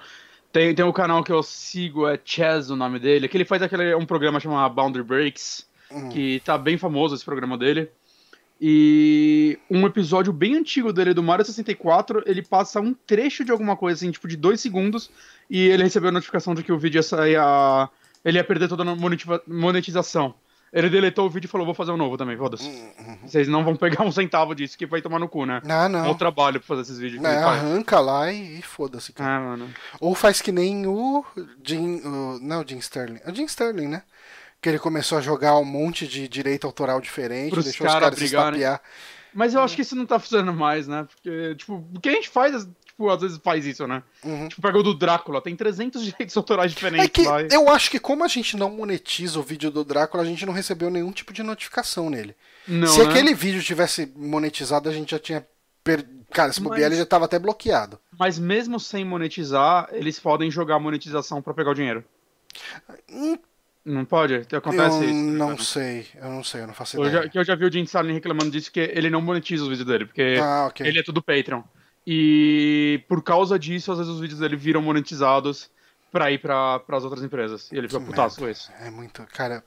tem, 0.51 0.75
tem 0.75 0.83
um 0.83 0.91
canal 0.91 1.23
que 1.23 1.31
eu 1.31 1.41
sigo, 1.41 2.05
é 2.05 2.19
Chaz 2.23 2.69
o 2.69 2.75
nome 2.75 2.99
dele, 2.99 3.29
que 3.29 3.37
ele 3.37 3.45
faz 3.45 3.61
aquele, 3.61 3.95
um 3.95 4.05
programa 4.05 4.39
chamado 4.39 4.73
Boundary 4.73 5.05
Breaks, 5.05 5.65
uhum. 5.89 6.09
que 6.09 6.41
tá 6.43 6.57
bem 6.57 6.77
famoso 6.77 7.15
esse 7.15 7.23
programa 7.23 7.57
dele. 7.57 7.89
E 8.63 9.57
um 9.71 9.87
episódio 9.87 10.31
bem 10.31 10.55
antigo 10.55 10.93
dele, 10.93 11.15
do 11.15 11.23
Mario 11.23 11.43
64, 11.43 12.21
ele 12.27 12.43
passa 12.43 12.79
um 12.79 12.93
trecho 12.93 13.43
de 13.43 13.51
alguma 13.51 13.75
coisa, 13.75 13.95
assim, 13.95 14.11
tipo, 14.11 14.27
de 14.27 14.37
dois 14.37 14.61
segundos, 14.61 15.09
e 15.49 15.67
ele 15.67 15.81
recebeu 15.81 16.09
a 16.09 16.11
notificação 16.11 16.53
de 16.53 16.63
que 16.63 16.71
o 16.71 16.77
vídeo 16.77 16.99
ia 16.99 17.03
sair 17.03 17.37
a... 17.37 17.89
Ele 18.23 18.37
ia 18.37 18.43
perder 18.43 18.67
toda 18.69 18.83
a 18.83 18.95
monetização. 19.47 20.35
Ele 20.71 20.89
deletou 20.89 21.25
o 21.25 21.29
vídeo 21.29 21.47
e 21.47 21.49
falou: 21.49 21.65
vou 21.65 21.75
fazer 21.75 21.91
um 21.91 21.97
novo 21.97 22.17
também, 22.17 22.37
foda-se. 22.37 22.63
Uhum. 22.65 23.17
Vocês 23.25 23.47
não 23.47 23.63
vão 23.63 23.75
pegar 23.75 24.03
um 24.05 24.11
centavo 24.11 24.55
disso 24.55 24.77
que 24.77 24.85
vai 24.85 25.01
tomar 25.01 25.19
no 25.19 25.27
cu, 25.27 25.45
né? 25.45 25.61
Não, 25.65 25.89
não. 25.89 26.05
É 26.05 26.09
o 26.09 26.15
trabalho 26.15 26.59
pra 26.59 26.67
fazer 26.67 26.83
esses 26.83 26.97
vídeos. 26.97 27.21
É, 27.25 27.43
arranca 27.43 27.99
lá 27.99 28.31
e, 28.31 28.59
e 28.59 28.61
foda-se. 28.61 29.11
Ah, 29.17 29.39
mano. 29.39 29.69
Ou 29.99 30.15
faz 30.15 30.41
que 30.41 30.51
nem 30.51 30.87
o 30.87 31.25
Jim. 31.61 31.99
O, 32.05 32.39
não, 32.41 32.61
o 32.61 32.67
Jim 32.67 32.77
Sterling. 32.77 33.19
É 33.25 33.31
o 33.31 33.35
Jim 33.35 33.43
Sterling, 33.45 33.87
né? 33.87 34.03
Que 34.61 34.69
ele 34.69 34.79
começou 34.79 35.17
a 35.17 35.21
jogar 35.21 35.57
um 35.57 35.65
monte 35.65 36.07
de 36.07 36.27
direito 36.27 36.67
autoral 36.67 37.01
diferente, 37.01 37.51
Pros 37.51 37.65
deixou 37.65 37.87
cara 37.87 37.97
os 37.97 38.03
caras 38.03 38.19
brigarem. 38.19 38.53
se 38.53 38.59
estapear. 38.59 38.81
Mas 39.33 39.53
eu 39.53 39.61
acho 39.61 39.75
que 39.75 39.81
isso 39.81 39.95
não 39.95 40.05
tá 40.05 40.19
funcionando 40.19 40.53
mais, 40.53 40.87
né? 40.87 41.07
Porque, 41.09 41.55
tipo, 41.55 41.87
o 41.95 41.99
que 41.99 42.09
a 42.09 42.11
gente 42.11 42.29
faz 42.29 42.67
tipo, 43.01 43.09
às 43.09 43.21
vezes 43.21 43.39
faz 43.43 43.65
isso, 43.65 43.87
né? 43.87 44.03
Uhum. 44.23 44.47
Tipo, 44.47 44.61
pega 44.61 44.77
o 44.77 44.83
do 44.83 44.93
Drácula, 44.93 45.41
tem 45.41 45.55
300 45.55 46.03
direitos 46.05 46.37
autorais 46.37 46.71
diferentes 46.71 47.05
é 47.05 47.09
que 47.09 47.23
lá. 47.23 47.41
Eu 47.43 47.69
acho 47.69 47.89
que 47.89 47.99
como 47.99 48.23
a 48.23 48.27
gente 48.27 48.55
não 48.55 48.69
monetiza 48.69 49.39
o 49.39 49.43
vídeo 49.43 49.71
do 49.71 49.83
Drácula, 49.83 50.23
a 50.23 50.25
gente 50.25 50.45
não 50.45 50.53
recebeu 50.53 50.89
nenhum 50.89 51.11
tipo 51.11 51.33
de 51.33 51.41
notificação 51.41 52.09
nele. 52.09 52.35
Não, 52.67 52.87
se 52.87 52.99
né? 52.99 53.09
aquele 53.09 53.33
vídeo 53.33 53.63
tivesse 53.63 54.11
monetizado, 54.15 54.87
a 54.87 54.93
gente 54.93 55.11
já 55.11 55.19
tinha. 55.19 55.45
Per... 55.83 56.05
Cara, 56.31 56.51
esse 56.51 56.61
bobear 56.61 56.91
ele 56.91 56.97
já 56.97 57.05
tava 57.05 57.25
até 57.25 57.39
bloqueado. 57.39 57.99
Mas 58.17 58.37
mesmo 58.37 58.79
sem 58.79 59.03
monetizar, 59.03 59.89
eles 59.91 60.19
podem 60.19 60.51
jogar 60.51 60.79
monetização 60.79 61.41
para 61.41 61.53
pegar 61.53 61.71
o 61.71 61.73
dinheiro. 61.73 62.05
Não 63.83 64.05
pode? 64.05 64.35
Acontece 64.35 64.97
eu 64.97 65.03
isso? 65.03 65.13
Não 65.13 65.57
sei, 65.57 66.07
eu 66.15 66.29
não 66.29 66.43
sei, 66.43 66.61
eu 66.61 66.67
não 66.67 66.73
faço 66.73 66.97
ideia. 66.97 67.07
Eu 67.07 67.23
já, 67.23 67.29
eu 67.33 67.43
já 67.43 67.55
vi 67.55 67.65
o 67.65 67.71
Jim 67.71 67.83
Starlin 67.83 68.13
reclamando 68.13 68.51
disso, 68.51 68.71
que 68.71 68.79
ele 68.79 69.09
não 69.09 69.21
monetiza 69.21 69.63
os 69.63 69.69
vídeos 69.69 69.87
dele, 69.87 70.05
porque 70.05 70.37
ah, 70.39 70.67
okay. 70.67 70.85
ele 70.85 70.99
é 70.99 71.03
tudo 71.03 71.21
Patreon. 71.21 71.63
E 72.05 73.03
por 73.07 73.23
causa 73.23 73.57
disso, 73.57 73.91
às 73.91 73.97
vezes 73.97 74.13
os 74.13 74.19
vídeos 74.19 74.39
dele 74.39 74.55
viram 74.55 74.81
monetizados 74.81 75.69
pra 76.11 76.31
ir 76.31 76.39
pra, 76.39 76.81
as 76.89 77.03
outras 77.03 77.23
empresas. 77.23 77.71
E 77.71 77.77
ele 77.77 77.87
fica 77.87 78.01
putaço 78.01 78.39
com 78.39 78.49
isso. 78.49 78.71
É 78.79 78.89
muito. 78.89 79.25
Cara, 79.33 79.63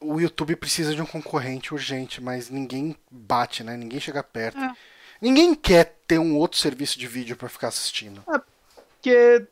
o 0.00 0.20
YouTube 0.20 0.54
precisa 0.56 0.94
de 0.94 1.02
um 1.02 1.06
concorrente 1.06 1.72
urgente, 1.72 2.20
mas 2.20 2.50
ninguém 2.50 2.96
bate, 3.10 3.64
né? 3.64 3.76
Ninguém 3.76 3.98
chega 3.98 4.22
perto. 4.22 4.58
É. 4.58 4.72
Ninguém 5.20 5.54
quer 5.54 5.96
ter 6.06 6.18
um 6.18 6.36
outro 6.36 6.58
serviço 6.58 6.98
de 6.98 7.06
vídeo 7.06 7.36
para 7.36 7.48
ficar 7.48 7.68
assistindo. 7.68 8.22
É, 8.32 8.38
porque 8.38 9.46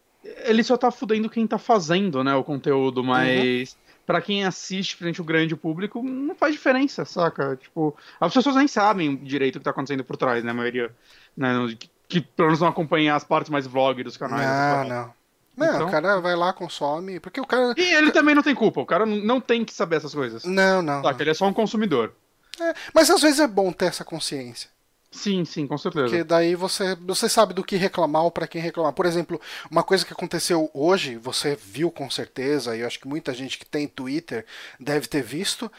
ele 0.45 0.62
só 0.62 0.76
tá 0.76 0.90
fudendo 0.90 1.30
quem 1.30 1.47
tá 1.47 1.59
fazendo, 1.59 2.23
né, 2.23 2.35
o 2.35 2.45
conteúdo, 2.45 3.02
mas 3.02 3.73
uhum. 3.73 3.78
para 4.06 4.21
quem 4.21 4.45
assiste 4.45 4.97
frente 4.97 5.21
ao 5.21 5.26
grande 5.26 5.56
público, 5.56 6.02
não 6.02 6.35
faz 6.35 6.52
diferença, 6.54 7.04
saca? 7.04 7.56
Tipo, 7.56 7.97
as 8.21 8.33
pessoas 8.33 8.56
nem 8.56 8.68
sabem 8.68 9.16
direito 9.16 9.56
o 9.56 9.59
que 9.59 9.64
tá 9.64 9.71
acontecendo 9.71 10.04
por 10.04 10.16
trás, 10.16 10.42
né, 10.45 10.50
a 10.50 10.54
maioria 10.54 10.95
né? 11.37 11.54
Que, 11.78 11.90
que 12.09 12.21
pelo 12.21 12.49
menos 12.49 12.61
não 12.61 12.68
acompanhar 12.68 13.16
as 13.16 13.25
partes 13.25 13.50
mais 13.50 13.66
vlog 13.66 14.02
dos 14.02 14.16
canais. 14.16 14.88
Não, 14.88 14.97
não. 14.97 15.14
Não, 15.56 15.75
então... 15.75 15.88
o 15.88 15.90
cara 15.90 16.21
vai 16.21 16.37
lá, 16.37 16.52
consome, 16.52 17.18
porque 17.18 17.40
o 17.40 17.47
cara... 17.47 17.73
E 17.78 17.95
ele 17.95 18.11
também 18.12 18.35
não 18.35 18.42
tem 18.42 18.54
culpa, 18.54 18.80
o 18.80 18.87
cara 18.87 19.06
não 19.06 19.40
tem 19.40 19.64
que 19.64 19.73
saber 19.73 19.97
essas 19.97 20.14
coisas. 20.14 20.45
Não, 20.45 20.83
não. 20.83 21.02
Saca, 21.02 21.23
ele 21.23 21.30
é 21.30 21.35
só 21.35 21.47
um 21.47 21.52
consumidor. 21.52 22.12
É, 22.61 22.75
mas 22.95 23.11
às 23.11 23.23
vezes 23.23 23.40
é 23.40 23.47
bom 23.47 23.73
ter 23.73 23.87
essa 23.87 24.04
consciência. 24.04 24.68
Sim, 25.16 25.44
sim, 25.46 25.66
com 25.66 25.78
certeza. 25.78 26.06
Porque 26.06 26.23
daí 26.23 26.54
você, 26.54 26.94
você 26.96 27.28
sabe 27.28 27.54
do 27.54 27.64
que 27.64 27.76
reclamar 27.76 28.23
ou 28.23 28.30
para 28.30 28.46
quem 28.46 28.61
reclamar. 28.61 28.92
Por 28.92 29.06
exemplo, 29.06 29.40
uma 29.70 29.82
coisa 29.82 30.04
que 30.04 30.12
aconteceu 30.12 30.70
hoje, 30.75 31.16
você 31.16 31.56
viu 31.56 31.90
com 31.90 32.11
certeza, 32.11 32.76
e 32.76 32.80
eu 32.80 32.87
acho 32.87 33.00
que 33.00 33.08
muita 33.08 33.32
gente 33.32 33.58
que 33.58 33.64
tem 33.64 33.88
Twitter 33.88 34.44
deve 34.78 35.08
ter 35.08 35.23
visto, 35.23 35.73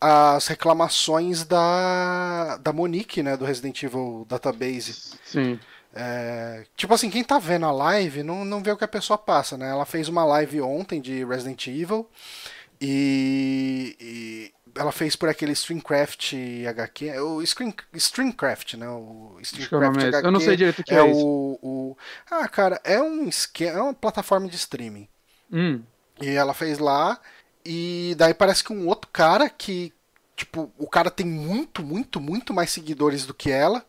as 0.00 0.48
reclamações 0.48 1.44
da, 1.44 2.56
da 2.56 2.72
Monique, 2.72 3.22
né, 3.22 3.36
do 3.36 3.44
Resident 3.44 3.80
Evil 3.84 4.26
Database. 4.28 5.16
Sim. 5.24 5.60
É, 5.94 6.64
tipo 6.76 6.92
assim, 6.92 7.08
quem 7.08 7.22
tá 7.22 7.38
vendo 7.38 7.66
a 7.66 7.70
live 7.70 8.24
não, 8.24 8.44
não 8.44 8.62
vê 8.62 8.72
o 8.72 8.76
que 8.76 8.84
a 8.84 8.88
pessoa 8.88 9.16
passa, 9.16 9.56
né? 9.56 9.70
Ela 9.70 9.84
fez 9.84 10.08
uma 10.08 10.24
live 10.24 10.60
ontem 10.60 11.00
de 11.00 11.24
Resident 11.24 11.66
Evil 11.68 12.08
e, 12.80 13.96
e 14.00 14.52
ela 14.74 14.92
fez 14.92 15.16
por 15.16 15.28
aquele 15.28 15.52
Streamcraft 15.52 16.34
HQ, 16.68 17.18
o 17.20 17.46
Screen, 17.46 17.74
Streamcraft, 17.94 18.74
né? 18.74 18.88
O 18.88 19.36
Streamcraft 19.40 20.04
HQ. 20.04 20.26
Eu 20.26 20.32
não 20.32 20.40
sei 20.40 20.56
direito 20.56 20.80
o 20.80 20.84
que 20.84 20.94
é, 20.94 20.98
é 20.98 21.02
o, 21.02 21.58
o, 21.62 21.96
Ah, 22.30 22.48
cara, 22.48 22.80
é 22.84 23.00
um 23.00 23.28
esquema, 23.28 23.78
é 23.78 23.82
uma 23.82 23.94
plataforma 23.94 24.48
de 24.48 24.56
streaming. 24.56 25.08
Hum. 25.52 25.82
E 26.20 26.28
ela 26.28 26.54
fez 26.54 26.78
lá 26.78 27.20
e 27.64 28.14
daí 28.16 28.34
parece 28.34 28.64
que 28.64 28.72
um 28.72 28.86
outro 28.86 29.10
cara 29.12 29.48
que, 29.48 29.92
Tipo, 30.34 30.72
o 30.78 30.88
cara 30.88 31.10
tem 31.10 31.26
muito, 31.26 31.82
muito, 31.82 32.20
muito 32.20 32.54
mais 32.54 32.70
seguidores 32.70 33.26
do 33.26 33.34
que 33.34 33.50
ela. 33.50 33.84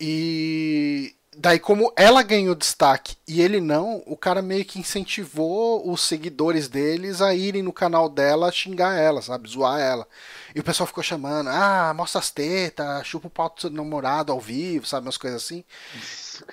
E 0.00 1.14
daí, 1.36 1.58
como 1.58 1.92
ela 1.96 2.22
ganhou 2.22 2.54
destaque 2.54 3.16
e 3.26 3.40
ele 3.40 3.60
não, 3.60 4.02
o 4.06 4.16
cara 4.16 4.42
meio 4.42 4.64
que 4.64 4.78
incentivou 4.78 5.90
os 5.90 6.02
seguidores 6.02 6.68
deles 6.68 7.20
a 7.20 7.34
irem 7.34 7.62
no 7.62 7.72
canal 7.72 8.08
dela 8.08 8.52
xingar 8.52 8.98
ela, 8.98 9.22
sabe? 9.22 9.48
Zoar 9.48 9.80
ela. 9.80 10.06
E 10.54 10.60
o 10.60 10.64
pessoal 10.64 10.86
ficou 10.86 11.02
chamando, 11.02 11.48
ah, 11.48 11.92
mostra 11.94 12.20
as 12.20 12.30
tetas, 12.30 13.06
chupa 13.06 13.26
o 13.26 13.30
pau 13.30 13.52
do 13.52 13.60
seu 13.60 13.70
namorado 13.70 14.30
ao 14.30 14.40
vivo, 14.40 14.86
sabe? 14.86 15.06
Umas 15.06 15.16
coisas 15.16 15.42
assim. 15.42 15.64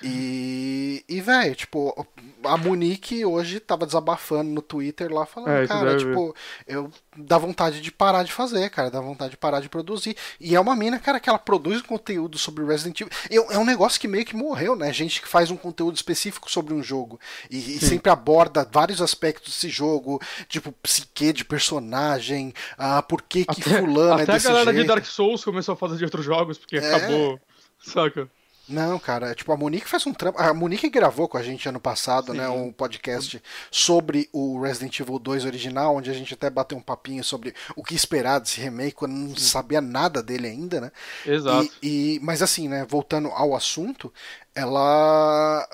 E, 0.02 1.04
e 1.08 1.20
velho, 1.20 1.54
tipo, 1.54 2.06
a 2.44 2.56
Monique 2.56 3.24
hoje 3.24 3.60
tava 3.60 3.86
desabafando 3.86 4.50
no 4.50 4.62
Twitter 4.62 5.12
lá, 5.12 5.26
falando, 5.26 5.50
É, 5.52 5.66
cara, 5.66 5.96
tipo, 5.96 6.34
eu 6.66 6.90
dá 7.16 7.36
vontade 7.38 7.80
de 7.80 7.92
parar 7.92 8.22
de 8.22 8.32
fazer, 8.32 8.70
cara, 8.70 8.90
dá 8.90 9.00
vontade 9.00 9.32
de 9.32 9.36
parar 9.36 9.60
de 9.60 9.68
produzir. 9.68 10.16
E 10.40 10.54
é 10.54 10.60
uma 10.60 10.74
mina, 10.74 10.98
cara, 10.98 11.20
que 11.20 11.28
ela 11.28 11.38
produz 11.38 11.82
conteúdo 11.82 12.38
sobre 12.38 12.64
Resident 12.64 13.00
Evil. 13.00 13.12
E 13.30 13.36
É 13.54 13.58
um 13.58 13.64
negócio 13.64 14.00
que 14.00 14.08
meio 14.08 14.24
que 14.24 14.34
morreu, 14.36 14.74
né? 14.74 14.92
Gente 14.92 15.20
que 15.20 15.28
faz 15.28 15.50
um 15.50 15.56
conteúdo 15.56 15.96
específico 15.96 16.50
sobre 16.50 16.74
um 16.74 16.82
jogo 16.82 17.20
e, 17.50 17.76
e 17.76 17.78
sempre 17.80 18.10
aborda 18.10 18.68
vários 18.70 19.02
aspectos 19.02 19.52
desse 19.52 19.68
jogo, 19.68 20.20
tipo, 20.48 20.72
psique 20.82 21.32
de 21.32 21.44
personagem, 21.44 22.52
ah, 22.78 23.02
por 23.02 23.22
que 23.22 23.44
que 23.44 23.62
fulano 23.62 23.91
é 24.00 24.12
Até 24.22 24.22
a 24.32 24.34
desse 24.34 24.46
galera 24.48 24.70
de 24.70 24.78
jeito. 24.78 24.88
Dark 24.88 25.04
Souls 25.04 25.44
começou 25.44 25.74
a 25.74 25.76
fazer 25.76 25.96
de 25.96 26.04
outros 26.04 26.24
jogos, 26.24 26.58
porque 26.58 26.76
É. 26.78 26.94
acabou. 26.94 27.40
Saca? 27.80 28.28
Não, 28.68 28.96
cara, 28.96 29.34
tipo, 29.34 29.50
a 29.52 29.56
Monique 29.56 29.88
faz 29.88 30.06
um 30.06 30.14
trampo. 30.14 30.40
A 30.40 30.54
Monique 30.54 30.88
gravou 30.88 31.28
com 31.28 31.36
a 31.36 31.42
gente 31.42 31.68
ano 31.68 31.80
passado, 31.80 32.30
Sim. 32.30 32.38
né? 32.38 32.48
Um 32.48 32.72
podcast 32.72 33.42
sobre 33.72 34.28
o 34.32 34.60
Resident 34.62 34.98
Evil 35.00 35.18
2 35.18 35.44
original, 35.44 35.96
onde 35.96 36.08
a 36.08 36.14
gente 36.14 36.32
até 36.32 36.48
bateu 36.48 36.78
um 36.78 36.80
papinho 36.80 37.24
sobre 37.24 37.52
o 37.74 37.82
que 37.82 37.94
esperar 37.94 38.38
desse 38.38 38.60
remake, 38.60 38.94
quando 38.94 39.12
não 39.12 39.36
sabia 39.36 39.80
nada 39.80 40.22
dele 40.22 40.46
ainda, 40.46 40.80
né? 40.80 40.92
Exato. 41.26 41.68
E, 41.82 42.16
e- 42.16 42.20
mas 42.22 42.40
assim, 42.40 42.68
né, 42.68 42.86
voltando 42.88 43.28
ao 43.28 43.54
assunto, 43.54 44.12
ela. 44.54 45.68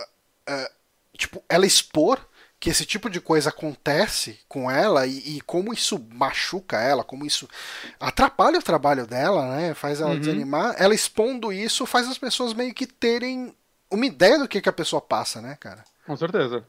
é, 0.46 0.70
tipo, 1.16 1.42
ela 1.48 1.66
expor 1.66 2.18
que 2.60 2.70
esse 2.70 2.84
tipo 2.84 3.08
de 3.08 3.20
coisa 3.20 3.50
acontece 3.50 4.40
com 4.48 4.68
ela 4.70 5.06
e, 5.06 5.36
e 5.36 5.40
como 5.42 5.72
isso 5.72 6.04
machuca 6.12 6.80
ela, 6.80 7.04
como 7.04 7.24
isso 7.24 7.48
atrapalha 8.00 8.58
o 8.58 8.62
trabalho 8.62 9.06
dela, 9.06 9.54
né? 9.56 9.74
Faz 9.74 10.00
ela 10.00 10.10
Uhum. 10.14 10.18
desanimar. 10.20 10.74
Ela 10.78 10.94
expondo 10.94 11.52
isso 11.52 11.86
faz 11.86 12.08
as 12.08 12.18
pessoas 12.18 12.52
meio 12.54 12.74
que 12.74 12.86
terem 12.86 13.54
uma 13.90 14.04
ideia 14.06 14.38
do 14.38 14.48
que, 14.48 14.60
que 14.60 14.68
a 14.68 14.72
pessoa 14.72 15.00
passa, 15.00 15.40
né, 15.40 15.56
cara? 15.60 15.84
Com 16.04 16.16
certeza. 16.16 16.64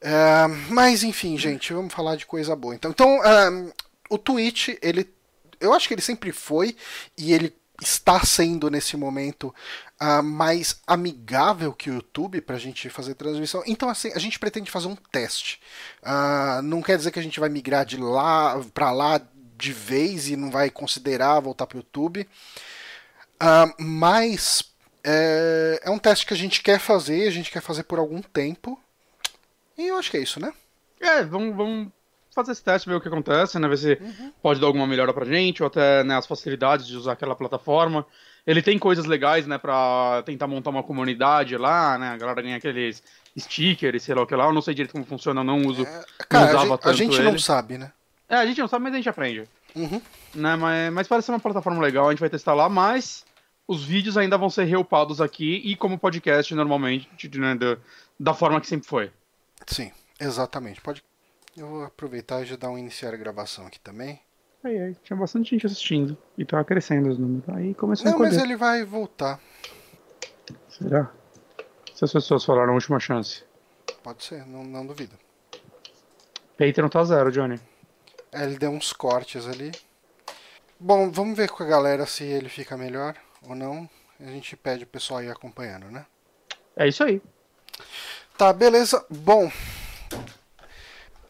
É, 0.00 0.46
mas 0.70 1.02
enfim, 1.02 1.36
gente, 1.38 1.72
vamos 1.72 1.92
falar 1.92 2.16
de 2.16 2.26
coisa 2.26 2.56
boa. 2.56 2.74
Então, 2.74 2.90
então 2.90 3.24
é, 3.24 3.72
o 4.08 4.18
Twitch, 4.18 4.70
ele, 4.82 5.08
eu 5.60 5.72
acho 5.72 5.86
que 5.86 5.94
ele 5.94 6.00
sempre 6.02 6.32
foi 6.32 6.76
e 7.16 7.32
ele 7.32 7.54
está 7.80 8.24
sendo 8.24 8.70
nesse 8.70 8.96
momento 8.96 9.54
ah, 9.98 10.22
mais 10.22 10.80
amigável 10.86 11.72
que 11.72 11.90
o 11.90 11.94
YouTube 11.94 12.40
para 12.40 12.56
a 12.56 12.58
gente 12.58 12.88
fazer 12.88 13.14
transmissão. 13.14 13.62
Então, 13.66 13.88
assim, 13.88 14.12
a 14.14 14.18
gente 14.18 14.38
pretende 14.38 14.70
fazer 14.70 14.88
um 14.88 14.96
teste. 14.96 15.60
Ah, 16.02 16.60
não 16.62 16.82
quer 16.82 16.96
dizer 16.96 17.10
que 17.10 17.18
a 17.18 17.22
gente 17.22 17.40
vai 17.40 17.48
migrar 17.48 17.84
de 17.84 17.96
lá 17.96 18.60
para 18.72 18.90
lá 18.90 19.20
de 19.56 19.72
vez 19.72 20.28
e 20.28 20.36
não 20.36 20.50
vai 20.50 20.70
considerar 20.70 21.40
voltar 21.40 21.66
para 21.66 21.76
o 21.76 21.80
YouTube. 21.80 22.28
Ah, 23.38 23.72
mas 23.78 24.62
é, 25.04 25.80
é 25.84 25.90
um 25.90 25.98
teste 25.98 26.26
que 26.26 26.34
a 26.34 26.36
gente 26.36 26.62
quer 26.62 26.78
fazer, 26.78 27.26
a 27.26 27.32
gente 27.32 27.50
quer 27.50 27.62
fazer 27.62 27.84
por 27.84 27.98
algum 27.98 28.20
tempo. 28.20 28.78
E 29.76 29.86
eu 29.88 29.96
acho 29.96 30.10
que 30.10 30.16
é 30.16 30.20
isso, 30.20 30.40
né? 30.40 30.52
É, 31.00 31.22
vamos, 31.22 31.56
vamos 31.56 31.88
fazer 32.40 32.52
esse 32.52 32.62
teste, 32.64 32.88
ver 32.88 32.94
o 32.96 33.00
que 33.00 33.08
acontece, 33.08 33.58
né? 33.58 33.68
Ver 33.68 33.78
se 33.78 33.98
Uhum. 34.00 34.32
pode 34.42 34.60
dar 34.60 34.66
alguma 34.66 34.86
melhora 34.86 35.12
pra 35.12 35.24
gente, 35.24 35.62
ou 35.62 35.66
até 35.66 36.02
né, 36.04 36.16
as 36.16 36.26
facilidades 36.26 36.86
de 36.86 36.96
usar 36.96 37.12
aquela 37.12 37.34
plataforma. 37.36 38.06
Ele 38.46 38.62
tem 38.62 38.78
coisas 38.78 39.04
legais, 39.04 39.46
né, 39.46 39.58
pra 39.58 40.22
tentar 40.24 40.46
montar 40.46 40.70
uma 40.70 40.82
comunidade 40.82 41.56
lá, 41.56 41.98
né? 41.98 42.08
A 42.08 42.16
galera 42.16 42.40
ganha 42.42 42.56
aqueles 42.56 43.02
stickers, 43.38 44.02
sei 44.02 44.14
lá 44.14 44.22
o 44.22 44.26
que 44.26 44.34
lá. 44.34 44.46
Eu 44.46 44.52
não 44.52 44.62
sei 44.62 44.74
direito 44.74 44.92
como 44.92 45.04
funciona, 45.04 45.40
eu 45.40 45.44
não 45.44 45.58
uso. 45.66 45.86
Cara, 46.28 46.46
a 46.58 46.64
usava 46.64 46.92
gente, 46.94 47.10
a 47.12 47.16
gente 47.16 47.22
não 47.22 47.38
sabe, 47.38 47.78
né? 47.78 47.92
É, 48.28 48.36
a 48.36 48.46
gente 48.46 48.60
não 48.60 48.68
sabe, 48.68 48.84
mas 48.84 48.94
a 48.94 48.96
gente 48.96 49.08
aprende. 49.08 49.48
Uhum. 49.74 50.00
Né? 50.34 50.56
Mas, 50.56 50.92
mas 50.92 51.08
parece 51.08 51.26
ser 51.26 51.32
uma 51.32 51.40
plataforma 51.40 51.80
legal, 51.80 52.08
a 52.08 52.10
gente 52.10 52.20
vai 52.20 52.30
testar 52.30 52.54
lá, 52.54 52.68
mas 52.68 53.24
os 53.68 53.84
vídeos 53.84 54.16
ainda 54.16 54.36
vão 54.38 54.50
ser 54.50 54.64
reupados 54.64 55.20
aqui 55.20 55.60
e 55.64 55.76
como 55.76 55.98
podcast 55.98 56.52
normalmente, 56.54 57.08
né, 57.38 57.54
da, 57.54 57.76
da 58.18 58.34
forma 58.34 58.60
que 58.60 58.66
sempre 58.66 58.88
foi. 58.88 59.12
Sim, 59.66 59.92
exatamente. 60.18 60.80
Pode. 60.80 61.02
Eu 61.56 61.66
vou 61.66 61.84
aproveitar 61.84 62.42
e 62.42 62.46
já 62.46 62.56
dar 62.56 62.70
um 62.70 62.78
iniciar 62.78 63.12
a 63.12 63.16
gravação 63.16 63.66
aqui 63.66 63.80
também. 63.80 64.20
Aí, 64.62 64.78
aí, 64.78 64.94
tinha 65.02 65.16
bastante 65.16 65.50
gente 65.50 65.66
assistindo 65.66 66.16
e 66.36 66.44
tava 66.44 66.64
crescendo 66.64 67.08
os 67.08 67.18
números. 67.18 67.48
Aí 67.48 67.74
começou 67.74 68.10
Não, 68.10 68.16
a 68.16 68.20
mas 68.20 68.36
ele 68.36 68.56
vai 68.56 68.84
voltar. 68.84 69.40
Será? 70.68 71.10
Se 71.94 72.04
as 72.04 72.12
pessoas 72.12 72.44
falaram 72.44 72.74
última 72.74 73.00
chance. 73.00 73.42
Pode 74.02 74.22
ser, 74.22 74.46
não, 74.46 74.62
não 74.62 74.86
duvido. 74.86 75.18
Patreon 76.58 76.88
tá 76.88 77.02
zero, 77.04 77.32
Johnny. 77.32 77.58
É, 78.32 78.44
ele 78.44 78.58
deu 78.58 78.70
uns 78.70 78.92
cortes 78.92 79.46
ali. 79.46 79.72
Bom, 80.78 81.10
vamos 81.10 81.36
ver 81.36 81.50
com 81.50 81.62
a 81.62 81.66
galera 81.66 82.06
se 82.06 82.24
ele 82.24 82.48
fica 82.48 82.76
melhor 82.76 83.16
ou 83.42 83.54
não. 83.54 83.88
A 84.20 84.26
gente 84.26 84.56
pede 84.56 84.84
o 84.84 84.86
pessoal 84.86 85.22
ir 85.22 85.30
acompanhando, 85.30 85.86
né? 85.90 86.04
É 86.76 86.86
isso 86.86 87.02
aí. 87.02 87.20
Tá, 88.36 88.52
beleza. 88.52 89.04
Bom. 89.10 89.50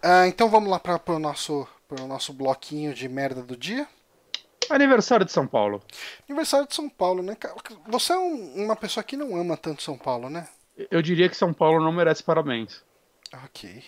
Ah, 0.03 0.27
então 0.27 0.49
vamos 0.49 0.71
lá 0.71 0.79
para 0.79 1.01
o 1.07 1.19
nosso, 1.19 1.67
pro 1.89 2.07
nosso 2.07 2.33
bloquinho 2.33 2.93
de 2.95 3.09
merda 3.09 3.43
do 3.43 3.57
dia. 3.57 3.87
Aniversário 4.69 5.25
de 5.27 5.33
São 5.33 5.47
Paulo. 5.47 5.83
Aniversário 6.29 6.67
de 6.69 6.75
São 6.75 6.89
Paulo, 6.89 7.23
né? 7.23 7.37
Você 7.89 8.13
é 8.13 8.19
um- 8.19 8.65
uma 8.65 8.77
pessoa 8.77 9.03
que 9.03 9.17
não 9.17 9.35
ama 9.37 9.57
tanto 9.57 9.83
São 9.83 9.99
Paulo, 9.99 10.31
né? 10.31 10.49
Eu 10.91 11.03
diria 11.03 11.29
que 11.29 11.37
São 11.37 11.53
Paulo 11.53 11.83
não 11.83 11.91
merece 11.93 12.23
parabéns. 12.23 12.83
Ok. 13.45 13.83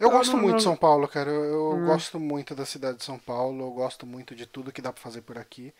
Eu 0.00 0.08
Não, 0.10 0.16
gosto 0.16 0.32
não, 0.32 0.38
muito 0.40 0.50
não. 0.52 0.56
de 0.56 0.62
São 0.64 0.76
Paulo, 0.76 1.06
cara. 1.06 1.30
Eu, 1.30 1.44
eu 1.44 1.70
Hum. 1.74 1.84
gosto 1.86 2.18
muito 2.18 2.54
da 2.54 2.64
cidade 2.64 2.98
de 2.98 3.04
São 3.04 3.18
Paulo. 3.18 3.66
Eu 3.66 3.70
gosto 3.72 4.04
muito 4.06 4.34
de 4.34 4.46
tudo 4.46 4.72
que 4.72 4.82
dá 4.82 4.92
pra 4.92 5.02
fazer 5.02 5.20
por 5.22 5.38
aqui. 5.38 5.72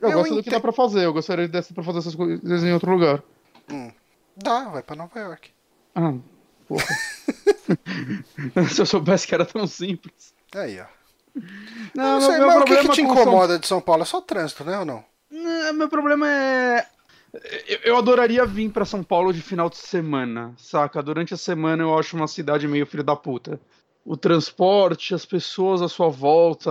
Eu, 0.00 0.10
gosto 0.12 0.34
do 0.34 0.42
que 0.42 0.50
dá 0.50 0.58
pra 0.58 0.72
fazer. 0.72 1.04
Eu 1.04 1.12
gostaria 1.12 1.46
de 1.46 1.52
dessa 1.52 1.72
pra 1.72 1.84
fazer 1.84 1.98
essas 1.98 2.14
coisas 2.14 2.64
em 2.64 2.72
outro 2.72 2.90
lugar. 2.90 3.22
Hum. 3.70 3.92
Dá, 4.36 4.64
vai 4.68 4.82
pra 4.82 4.96
Nova 4.96 5.18
York. 5.20 5.50
Ah, 5.94 6.14
porra. 6.68 6.84
Se 8.72 8.80
eu 8.82 8.86
soubesse 8.86 9.26
que 9.26 9.34
era 9.34 9.44
tão 9.44 9.66
simples. 9.66 10.34
Aí, 10.54 10.80
ó. 10.80 10.84
Não, 11.94 12.20
Não 12.20 12.20
sei, 12.20 12.38
mas 12.38 12.56
o 12.56 12.64
que, 12.64 12.76
que 12.76 12.88
te 12.88 13.02
com 13.02 13.14
São 13.14 13.22
incomoda 13.22 13.58
de 13.58 13.66
São 13.66 13.80
Paulo? 13.80 14.02
É 14.02 14.06
só 14.06 14.20
trânsito, 14.20 14.64
né 14.64 14.78
ou 14.78 14.84
não? 14.84 15.04
Não, 15.30 15.72
meu 15.74 15.88
problema 15.88 16.28
é. 16.30 16.86
Eu, 17.68 17.78
eu 17.84 17.96
adoraria 17.96 18.44
vir 18.46 18.70
pra 18.70 18.84
São 18.84 19.02
Paulo 19.02 19.32
de 19.32 19.42
final 19.42 19.68
de 19.68 19.76
semana, 19.76 20.54
saca? 20.56 21.02
Durante 21.02 21.34
a 21.34 21.36
semana 21.36 21.82
eu 21.82 21.96
acho 21.98 22.16
uma 22.16 22.26
cidade 22.26 22.66
meio 22.66 22.86
filho 22.86 23.04
da 23.04 23.14
puta. 23.14 23.60
O 24.04 24.16
transporte, 24.16 25.14
as 25.14 25.26
pessoas 25.26 25.82
à 25.82 25.88
sua 25.88 26.08
volta, 26.08 26.70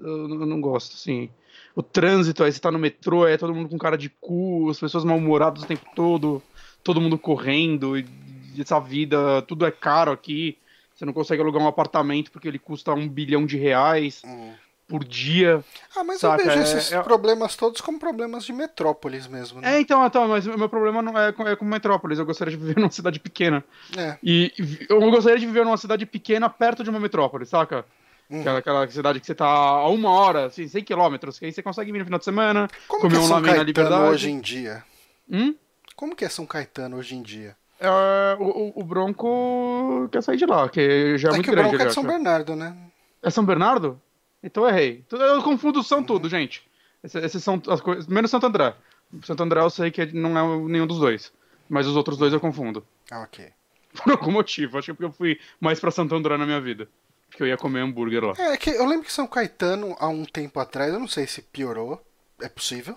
eu, 0.00 0.28
não- 0.28 0.40
eu 0.40 0.46
não 0.46 0.60
gosto, 0.60 0.94
assim. 0.94 1.28
O 1.76 1.82
trânsito, 1.82 2.42
aí 2.42 2.50
você 2.50 2.58
tá 2.58 2.72
no 2.72 2.78
metrô, 2.78 3.26
é 3.26 3.36
todo 3.36 3.54
mundo 3.54 3.68
com 3.68 3.78
cara 3.78 3.96
de 3.98 4.08
cu, 4.08 4.68
as 4.70 4.80
pessoas 4.80 5.04
mal-humoradas 5.04 5.62
o 5.62 5.66
tempo 5.66 5.84
todo, 5.94 6.42
todo 6.82 7.00
mundo 7.00 7.18
correndo, 7.18 7.96
e 7.96 8.06
e 8.54 8.60
essa 8.62 8.78
vida, 8.80 9.42
tudo 9.42 9.66
é 9.66 9.70
caro 9.70 10.10
aqui. 10.12 10.58
Você 10.94 11.04
não 11.04 11.12
consegue 11.12 11.40
alugar 11.42 11.62
um 11.62 11.68
apartamento 11.68 12.30
porque 12.32 12.48
ele 12.48 12.58
custa 12.58 12.92
um 12.92 13.08
bilhão 13.08 13.46
de 13.46 13.56
reais 13.56 14.20
Hum. 14.24 14.52
por 14.88 15.04
dia. 15.04 15.62
Ah, 15.94 16.02
mas 16.02 16.18
Saca, 16.20 16.42
eu 16.42 16.46
vejo 16.46 16.58
é- 16.58 16.62
esses 16.62 16.92
é- 16.92 17.02
problemas 17.02 17.54
todos 17.54 17.80
como 17.80 17.98
problemas 18.00 18.44
de 18.44 18.52
metrópolis 18.52 19.26
mesmo, 19.28 19.60
né? 19.60 19.76
É, 19.76 19.80
então, 19.80 20.04
então, 20.04 20.26
mas 20.26 20.46
o 20.46 20.58
meu 20.58 20.68
problema 20.68 21.00
não 21.00 21.16
é 21.16 21.30
com, 21.30 21.46
é 21.46 21.54
com 21.54 21.64
Metrópolis. 21.64 22.18
Eu 22.18 22.26
gostaria 22.26 22.50
de 22.50 22.56
viver 22.62 22.76
numa 22.80 22.90
cidade 22.90 23.20
pequena. 23.20 23.62
É. 23.96 24.16
E 24.22 24.52
eu 24.88 24.98
gostaria 25.10 25.38
de 25.38 25.46
viver 25.46 25.64
numa 25.64 25.76
cidade 25.76 26.04
pequena 26.04 26.48
perto 26.50 26.82
de 26.82 26.90
uma 26.90 26.98
metrópole, 26.98 27.46
saca? 27.46 27.84
Uhum. 28.30 28.40
Aquela, 28.40 28.58
aquela 28.58 28.90
cidade 28.90 29.20
que 29.20 29.26
você 29.26 29.34
tá 29.34 29.46
a 29.46 29.88
uma 29.88 30.10
hora, 30.10 30.46
assim, 30.46 30.66
100 30.68 30.82
quilômetros, 30.84 31.38
que 31.38 31.46
aí 31.46 31.52
você 31.52 31.62
consegue 31.62 31.90
vir 31.92 32.00
no 32.00 32.04
final 32.04 32.18
de 32.18 32.24
semana, 32.24 32.68
Como 32.86 33.02
comer 33.02 33.12
que 33.14 33.16
é 33.18 33.20
um 33.20 33.26
São 33.26 33.36
lamen 33.36 33.50
na 33.52 33.56
Caetano 33.56 33.66
liberdade. 33.66 34.10
hoje 34.14 34.30
em 34.30 34.40
dia? 34.40 34.84
Hum? 35.30 35.54
Como 35.96 36.14
que 36.16 36.24
é 36.24 36.28
São 36.28 36.44
Caetano 36.44 36.96
hoje 36.96 37.14
em 37.14 37.22
dia? 37.22 37.56
É, 37.80 38.36
o, 38.40 38.44
o- 38.44 38.80
o 38.80 38.84
Bronco 38.84 40.08
quer 40.10 40.22
sair 40.22 40.36
de 40.36 40.46
lá, 40.46 40.68
que 40.68 41.16
já 41.18 41.28
é, 41.28 41.32
É 41.32 41.34
muito 41.34 41.44
que 41.44 41.50
o 41.50 41.54
grande. 41.54 41.68
Bronco 41.70 41.84
é 41.84 41.86
de 41.88 41.94
São. 41.94 42.04
Bernardo, 42.04 42.56
né? 42.56 42.76
É 43.22 43.30
São 43.30 43.44
Bernardo? 43.44 44.00
Então 44.42 44.64
eu 44.64 44.68
errei. 44.70 45.04
Eu 45.10 45.42
confundo 45.42 45.78
Uhum. 45.78 45.84
São 45.84 46.02
tudo, 46.02 46.28
gente. 46.28 46.66
Esses, 47.02 47.22
esses 47.24 47.44
são 47.44 47.60
as 47.68 47.80
coisas. 47.80 48.06
Menos 48.06 48.30
Santo 48.30 48.46
André. 48.46 48.74
Santo 49.22 49.42
André 49.42 49.60
eu 49.60 49.70
sei 49.70 49.90
que 49.90 50.06
não 50.06 50.36
é 50.38 50.68
nenhum 50.68 50.86
dos 50.86 50.98
dois. 50.98 51.32
Mas 51.68 51.86
os 51.86 51.96
outros 51.96 52.16
dois 52.18 52.32
eu 52.32 52.40
confundo. 52.40 52.84
Ah, 53.10 53.20
ok. 53.22 53.50
Por 54.02 54.12
algum 54.12 54.32
motivo. 54.32 54.78
Acho 54.78 54.86
que 54.86 54.90
é 54.90 54.94
porque 54.94 55.04
eu 55.06 55.12
fui 55.12 55.40
mais 55.60 55.78
pra 55.80 55.90
Santo 55.90 56.14
André 56.14 56.36
na 56.36 56.46
minha 56.46 56.60
vida. 56.60 56.88
Porque 57.30 57.42
eu 57.42 57.46
ia 57.46 57.56
comer 57.56 57.80
hambúrguer 57.80 58.24
lá. 58.24 58.34
É, 58.38 58.56
que 58.56 58.70
eu 58.70 58.86
lembro 58.86 59.04
que 59.04 59.12
São 59.12 59.26
Caetano, 59.26 59.94
há 59.98 60.08
um 60.08 60.24
tempo 60.24 60.58
atrás, 60.60 60.92
eu 60.92 60.98
não 61.00 61.08
sei 61.08 61.26
se 61.26 61.42
piorou, 61.42 62.02
é 62.40 62.48
possível, 62.48 62.94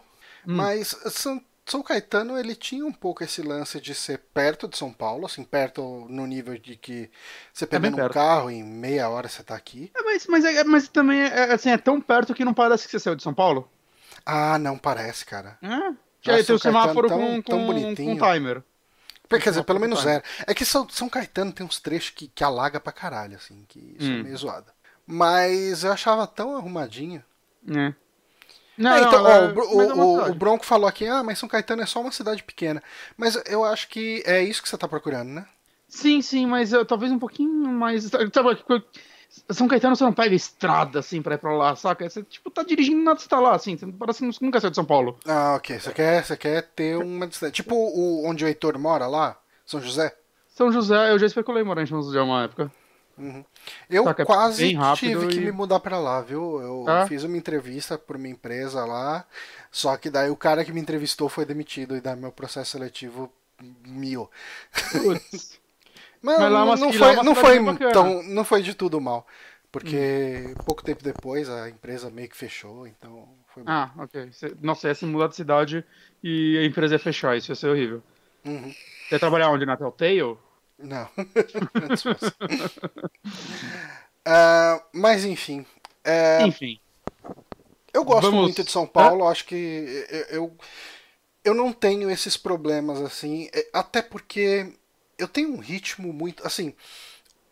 Hum. 0.48 0.56
mas 0.56 0.88
São, 1.10 1.42
São 1.66 1.82
Caetano 1.84 2.38
ele 2.38 2.56
tinha 2.56 2.86
um 2.86 2.92
pouco 2.92 3.24
esse 3.24 3.42
lance 3.42 3.80
de 3.80 3.94
ser 3.96 4.18
perto 4.34 4.68
de 4.68 4.78
São 4.78 4.92
Paulo, 4.92 5.26
assim, 5.26 5.44
perto 5.44 6.06
no 6.10 6.26
nível 6.26 6.58
de 6.58 6.76
que 6.76 7.10
você 7.54 7.66
pegando 7.68 7.96
bem 7.98 8.06
um 8.06 8.10
carro 8.10 8.50
em 8.50 8.64
meia 8.64 9.08
hora 9.10 9.30
você 9.30 9.44
tá 9.44 9.56
aqui. 9.56 9.92
É, 9.96 10.02
mas, 10.04 10.26
mas, 10.28 10.44
é- 10.46 10.64
mas 10.64 10.88
também 10.88 11.22
é, 11.22 11.54
assim, 11.54 11.70
é 11.70 11.78
tão 11.78 12.02
perto 12.02 12.34
que 12.34 12.44
não 12.44 12.54
parece 12.54 12.86
que 12.86 12.92
você 12.92 13.00
saiu 13.00 13.16
de 13.16 13.24
São 13.24 13.34
Paulo. 13.34 13.70
Ah, 14.26 14.58
não 14.58 14.78
parece, 14.78 15.26
cara. 15.26 15.58
É. 15.62 15.68
Ah, 15.68 15.94
Já 16.22 16.34
tem 16.36 16.44
São 16.44 16.56
o 16.56 16.60
semáforo 16.60 17.08
Caetano 17.08 17.28
com, 17.28 17.42
tão- 17.42 17.42
tão 17.42 17.60
com, 17.60 17.66
bonitinho. 17.68 18.18
com 18.20 18.32
timer. 18.34 18.64
Quer 19.30 19.40
dizer, 19.40 19.64
pelo 19.64 19.80
São 19.80 19.88
menos 19.88 20.06
era. 20.06 20.24
É 20.46 20.54
que 20.54 20.66
São, 20.66 20.90
São 20.90 21.08
Caetano 21.08 21.54
tem 21.54 21.66
uns 21.66 21.80
trechos 21.80 22.10
que, 22.10 22.28
que 22.28 22.44
alaga 22.44 22.80
pra 22.82 22.92
caralho, 22.92 23.38
assim, 23.38 23.64
que 23.68 23.96
isso 23.98 24.12
é 24.12 24.16
Hum. 24.16 24.24
meio 24.24 24.38
zoado. 24.38 24.66
Mas 25.08 25.84
eu 25.86 25.92
achava 25.94 26.28
tão 26.28 26.56
arrumadinho. 26.58 27.24
É. 27.70 27.94
Não, 28.82 28.96
É, 28.96 29.02
não, 29.02 29.08
então, 29.08 29.24
ó, 29.24 29.30
é- 29.30 29.54
o, 29.54 29.98
o- 29.98 30.32
o- 30.32 30.36
Bronco 30.36 30.66
falou 30.66 30.88
aqui, 30.88 31.08
ah, 31.08 31.24
mas 31.24 31.38
São 31.40 31.48
Caetano 31.48 31.82
é 31.82 31.86
só 31.86 32.02
uma 32.02 32.12
cidade 32.12 32.44
pequena. 32.44 32.82
Mas 33.16 33.42
eu 33.48 33.64
acho 33.64 33.88
que 33.88 34.24
é 34.26 34.42
isso 34.44 34.62
que 34.62 34.68
você 34.70 34.78
tá 34.78 34.88
procurando, 34.88 35.30
né? 35.30 35.46
Sim, 35.88 36.22
sim, 36.22 36.46
mas 36.46 36.72
eu, 36.74 36.86
talvez 36.86 37.12
um 37.12 37.20
pouquinho 37.20 37.52
mais. 37.68 38.06
Sabe, 38.06 38.32
São 39.50 39.68
Caetano 39.68 39.96
você 39.96 40.04
não 40.04 40.14
pega 40.14 40.34
estrada 40.36 41.00
assim 41.00 41.22
pra 41.22 41.36
ir 41.36 41.38
pra 41.38 41.54
lá, 41.54 41.76
saca? 41.76 42.10
Você 42.10 42.24
tipo 42.24 42.50
tá 42.50 42.64
dirigindo 42.64 43.02
nada, 43.04 43.20
você 43.20 43.28
tá 43.30 43.40
lá, 43.40 43.56
assim. 43.56 43.78
Você 43.78 43.86
parece 43.88 44.20
que 44.32 44.44
nunca 44.46 44.60
saiu 44.60 44.72
de 44.72 44.76
São 44.76 44.86
Paulo. 44.86 45.18
Ah, 45.26 45.56
ok. 45.58 45.80
Você 45.80 45.92
quer, 45.94 46.24
você 46.26 46.36
quer 46.38 46.64
ter 46.76 46.98
uma 46.98 47.28
distância. 47.28 47.52
Tipo 47.52 47.76
o, 47.76 48.26
onde 48.26 48.44
o 48.44 48.48
Heitor 48.48 48.78
mora 48.80 49.08
lá, 49.08 49.38
São 49.66 49.82
José. 49.82 50.16
São 50.56 50.72
José, 50.72 51.12
eu 51.12 51.20
já 51.20 51.26
especulei 51.28 51.64
morar 51.64 51.84
em 51.84 51.88
São 51.88 52.02
José 52.02 52.20
uma 52.22 52.44
época. 52.44 52.72
Eu 53.90 54.04
Só 54.04 54.14
que 54.14 54.22
é 54.22 54.26
quase 54.26 54.76
tive 54.96 55.28
que 55.28 55.38
e- 55.38 55.46
me 55.46 55.52
mudar 55.52 55.80
pra 55.80 56.00
lá, 56.00 56.22
viu? 56.22 56.60
Eu 56.62 56.86
Ah. 56.88 57.06
fiz 57.08 57.24
uma 57.24 57.38
entrevista 57.38 57.98
por 57.98 58.16
uma 58.16 58.28
empresa 58.28 58.84
lá, 58.86 59.26
só 59.72 59.96
que 59.98 60.10
daí 60.10 60.30
o 60.30 60.36
cara 60.36 60.64
que 60.66 60.72
me 60.74 60.82
entrevistou 60.82 61.30
foi 61.30 61.46
demitido 61.46 61.96
e 61.96 62.02
daí 62.02 62.16
meu 62.16 62.32
processo 62.32 62.72
seletivo. 62.72 63.32
Putz. 64.92 65.60
Mas, 66.22 66.38
Mas 66.40 66.52
lá 66.52 66.62
é 66.62 66.66
não 66.66 66.66
lá 66.66 66.74
é 66.74 66.94
foi, 66.94 67.14
uma 67.14 67.24
não 67.24 67.36
foi 67.36 67.92
tão, 67.92 68.24
não 68.24 68.44
foi 68.44 68.62
de 68.62 68.76
tudo 68.76 69.02
mal, 69.02 69.26
porque 69.72 70.54
pouco 70.66 70.84
tempo 70.84 71.04
depois 71.04 71.50
a 71.50 71.68
empresa 71.68 72.12
meio 72.12 72.30
que 72.30 72.38
fechou, 72.38 72.86
então 72.86 73.28
foi 73.54 73.64
bom. 73.64 73.72
ah, 73.72 73.92
ok. 73.98 74.30
Nossa, 74.62 74.88
ia 74.88 74.94
se 74.96 75.04
mudar 75.06 75.28
de 75.30 75.36
cidade 75.36 75.84
e 76.24 76.60
a 76.60 76.66
empresa 76.66 76.94
ia 76.96 77.00
fechar, 77.00 77.36
isso 77.36 77.52
ia 77.52 77.56
ser 77.56 77.70
horrível. 77.70 78.04
Uhum. 78.46 78.72
Você 79.10 79.16
ia 79.16 79.20
trabalhar 79.20 79.50
onde? 79.50 79.66
Na 79.66 79.76
Telltale? 79.76 80.38
Não. 80.84 81.10
Ah, 84.26 84.84
mas 84.94 85.26
enfim, 85.26 85.66
é, 86.04 86.48
Enfim. 86.48 86.82
Eu 87.94 88.04
gosto 88.06 88.36
Vamos- 88.36 88.38
muito 88.38 88.64
de 88.64 88.72
São 88.72 88.88
Paulo, 88.88 89.28
acho 89.28 89.46
que 89.46 89.56
eu, 90.30 90.56
eu, 91.44 91.54
não 91.54 91.74
tenho 91.74 92.10
esses 92.10 92.38
problemas 92.38 93.02
assim, 93.02 93.50
é, 93.54 93.68
até 93.74 94.02
porque 94.02 94.74
eu 95.18 95.28
tenho 95.28 95.54
um 95.54 95.60
ritmo 95.60 96.14
muito. 96.14 96.46
Assim, 96.48 96.74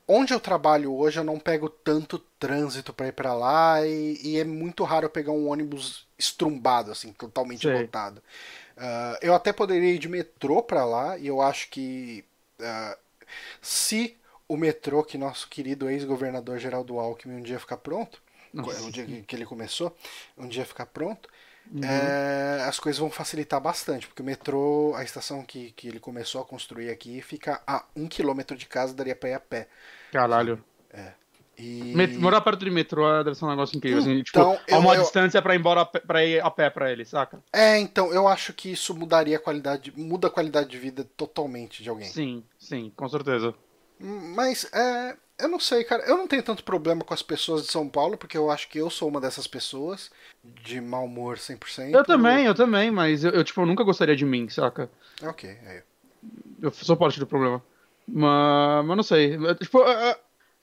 onde 0.08 0.34
eu 0.34 0.40
trabalho 0.40 0.94
hoje 0.96 1.20
eu 1.20 1.24
não 1.26 1.40
pego 1.40 1.70
tanto 1.70 2.20
trânsito 2.40 2.94
para 2.94 3.08
ir 3.10 3.14
para 3.14 3.34
lá 3.34 3.86
e, 3.88 4.20
e 4.24 4.40
é 4.40 4.44
muito 4.46 4.84
raro 4.86 5.08
eu 5.08 5.12
pegar 5.12 5.32
um 5.34 5.50
ônibus 5.50 6.08
estrumbado, 6.18 6.92
assim, 6.92 7.14
totalmente 7.14 7.68
Sei. 7.68 7.72
lotado. 7.72 8.22
Ah, 8.78 9.20
eu 9.22 9.36
até 9.36 9.54
poderia 9.54 9.94
ir 9.94 10.00
de 10.00 10.10
metrô 10.10 10.64
para 10.64 10.86
lá 10.86 11.18
e 11.18 11.28
eu 11.28 11.42
acho 11.42 11.70
que 11.70 12.26
ah, 12.62 12.98
se 13.62 14.18
o 14.48 14.58
metrô 14.58 15.04
que 15.04 15.18
nosso 15.18 15.48
querido 15.48 15.90
ex-governador 15.90 16.58
Geraldo 16.58 17.00
Alckmin 17.00 17.36
um 17.36 17.42
dia 17.44 17.60
ficar 17.60 17.78
pronto, 17.78 18.22
Nossa. 18.54 18.84
um 18.84 18.90
dia 18.90 19.06
que 19.06 19.36
ele 19.36 19.46
começou, 19.46 19.96
um 20.38 20.48
dia 20.48 20.66
ficar 20.66 20.86
pronto, 20.88 21.30
Uhum. 21.72 21.84
é, 21.84 22.64
as 22.68 22.80
coisas 22.80 22.98
vão 23.00 23.12
facilitar 23.12 23.62
bastante, 23.62 24.08
porque 24.08 24.24
o 24.24 24.26
metrô, 24.26 24.96
a 24.96 25.04
estação 25.04 25.44
que, 25.44 25.72
que 25.74 25.88
ele 25.88 26.00
começou 26.00 26.42
a 26.42 26.46
construir 26.46 26.90
aqui, 26.90 27.22
fica 27.22 27.62
a 27.68 27.86
um 27.96 28.08
quilômetro 28.08 28.58
de 28.58 28.66
casa, 28.66 28.94
daria 28.94 29.16
pra 29.16 29.30
ir 29.30 29.34
a 29.34 29.40
pé. 29.40 29.68
Caralho. 30.12 30.64
E... 31.62 32.18
Morar 32.18 32.40
perto 32.42 32.64
de 32.64 32.72
metrô 32.72 33.06
é- 33.12 33.24
deve 33.24 33.36
ser 33.36 33.44
um 33.46 33.50
negócio 33.50 33.76
incrível. 33.78 34.00
assim, 34.00 34.24
tipo, 34.24 34.40
Então, 34.40 34.58
a 34.72 34.78
uma 34.80 34.94
eu- 34.94 35.00
eu- 35.00 35.04
distância 35.04 35.42
pra 35.42 35.54
ir 35.56 35.60
embora 35.60 35.82
a 35.82 35.86
pé- 35.86 36.00
pra 36.00 36.24
ir 36.26 36.42
a 36.42 36.50
pé 36.50 36.70
pra 36.70 36.92
ele, 36.92 37.04
saca? 37.04 37.44
É, 37.52 37.78
então, 37.78 38.14
eu 38.14 38.28
acho 38.28 38.54
que 38.54 38.72
isso 38.72 38.96
mudaria 38.96 39.36
a 39.36 39.40
qualidade, 39.40 39.92
muda 39.96 40.28
a 40.28 40.32
qualidade 40.32 40.70
de 40.70 40.78
vida 40.78 41.04
totalmente 41.18 41.84
de 41.84 41.90
alguém. 41.90 42.08
Sim, 42.08 42.44
sim, 42.58 42.92
com 42.96 43.10
certeza. 43.10 43.54
Mas, 44.00 44.70
é, 44.74 45.18
eu 45.40 45.50
não 45.50 45.60
sei, 45.60 45.84
cara, 45.84 46.04
eu 46.04 46.16
não 46.16 46.28
tenho 46.28 46.42
tanto 46.44 46.64
problema 46.64 47.04
com 47.04 47.14
as 47.14 47.22
pessoas 47.22 47.64
de 47.66 47.72
São 47.72 47.90
Paulo, 47.90 48.18
porque 48.18 48.38
eu 48.38 48.50
acho 48.50 48.70
que 48.70 48.78
eu 48.78 48.90
sou 48.90 49.10
uma 49.10 49.20
dessas 49.20 49.46
pessoas, 49.48 50.10
de 50.44 50.80
mau 50.80 51.04
humor 51.06 51.38
100%. 51.38 51.94
Eu 51.94 52.06
também, 52.06 52.46
eu 52.46 52.56
também, 52.56 52.90
mas 52.90 53.26
eu, 53.26 53.32
eu, 53.32 53.44
tipo, 53.44 53.60
eu 53.60 53.66
nunca 53.66 53.84
gostaria 53.84 54.16
de 54.16 54.24
mim, 54.26 54.48
saca? 54.48 54.90
Ok, 55.22 55.50
é. 55.50 55.84
Eu 56.62 56.72
sou 56.72 56.96
parte 56.96 57.20
do 57.20 57.28
problema. 57.28 57.62
Mas, 58.08 58.86
mas 58.86 58.98
não 58.98 59.04
sei. 59.04 59.36
Eu, 59.36 59.56
Tipo, 59.56 59.80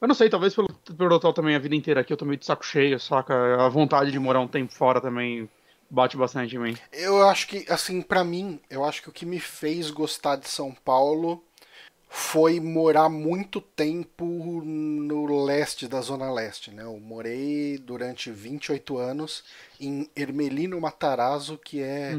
eu, 0.00 0.09
não 0.09 0.14
sei, 0.14 0.28
talvez 0.28 0.54
pelo, 0.54 0.68
total 1.09 1.32
também 1.32 1.54
a 1.54 1.59
vida 1.59 1.74
inteira 1.74 2.00
aqui 2.00 2.12
eu 2.12 2.16
tô 2.16 2.24
meio 2.24 2.38
de 2.38 2.46
saco 2.46 2.64
cheio, 2.64 3.00
saca? 3.00 3.64
A 3.64 3.68
vontade 3.68 4.11
de 4.11 4.18
morar 4.18 4.40
um 4.40 4.48
tempo 4.48 4.72
fora 4.72 5.00
também 5.00 5.48
bate 5.88 6.16
bastante 6.16 6.56
em 6.56 6.59
mim. 6.59 6.76
Eu 6.92 7.26
acho 7.28 7.46
que, 7.46 7.64
assim, 7.70 8.02
pra 8.02 8.24
mim, 8.24 8.61
eu 8.68 8.85
acho 8.85 9.02
que 9.02 9.09
o 9.09 9.12
que 9.12 9.24
me 9.24 9.40
fez 9.40 9.90
gostar 9.90 10.37
de 10.37 10.48
São 10.48 10.72
Paulo 10.72 11.42
foi 12.09 12.61
morar 12.61 13.09
muito 13.09 13.61
tempo 13.61 14.24
no 14.64 15.44
leste 15.44 15.88
da 15.88 16.00
Zona 16.00 16.32
Leste, 16.32 16.70
né? 16.70 16.85
Eu 16.85 16.98
morei 16.98 17.78
durante 17.78 18.30
28 18.30 18.96
anos 18.96 19.44
em 19.80 20.09
Ermelino 20.14 20.80
Matarazzo, 20.80 21.59
que 21.59 21.82
é, 21.82 22.18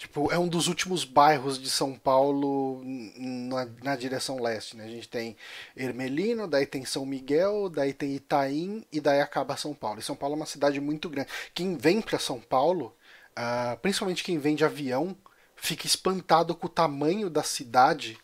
tipo, 0.00 0.32
é 0.32 0.38
um 0.38 0.48
dos 0.48 0.66
últimos 0.66 1.04
bairros 1.04 1.60
de 1.60 1.68
São 1.68 1.92
Paulo 1.92 2.82
na, 3.18 3.68
na 3.84 3.96
direção 3.96 4.40
leste, 4.40 4.74
né? 4.74 4.84
A 4.84 4.88
gente 4.88 5.06
tem 5.06 5.36
Ermelino, 5.76 6.48
daí 6.48 6.64
tem 6.64 6.86
São 6.86 7.04
Miguel, 7.04 7.68
daí 7.68 7.92
tem 7.92 8.14
Itaim 8.14 8.82
e 8.90 8.98
daí 8.98 9.20
acaba 9.20 9.58
São 9.58 9.74
Paulo. 9.74 10.00
E 10.00 10.02
São 10.02 10.16
Paulo 10.16 10.36
é 10.36 10.38
uma 10.38 10.46
cidade 10.46 10.80
muito 10.80 11.10
grande. 11.10 11.28
Quem 11.52 11.76
vem 11.76 12.00
pra 12.00 12.18
São 12.18 12.40
Paulo, 12.40 12.96
ah, 13.36 13.76
principalmente 13.82 14.24
quem 14.24 14.38
vem 14.38 14.56
de 14.56 14.64
avião, 14.64 15.14
fica 15.54 15.86
espantado 15.86 16.54
com 16.54 16.66
o 16.66 16.70
tamanho 16.70 17.28
da 17.28 17.42
cidade, 17.42 18.16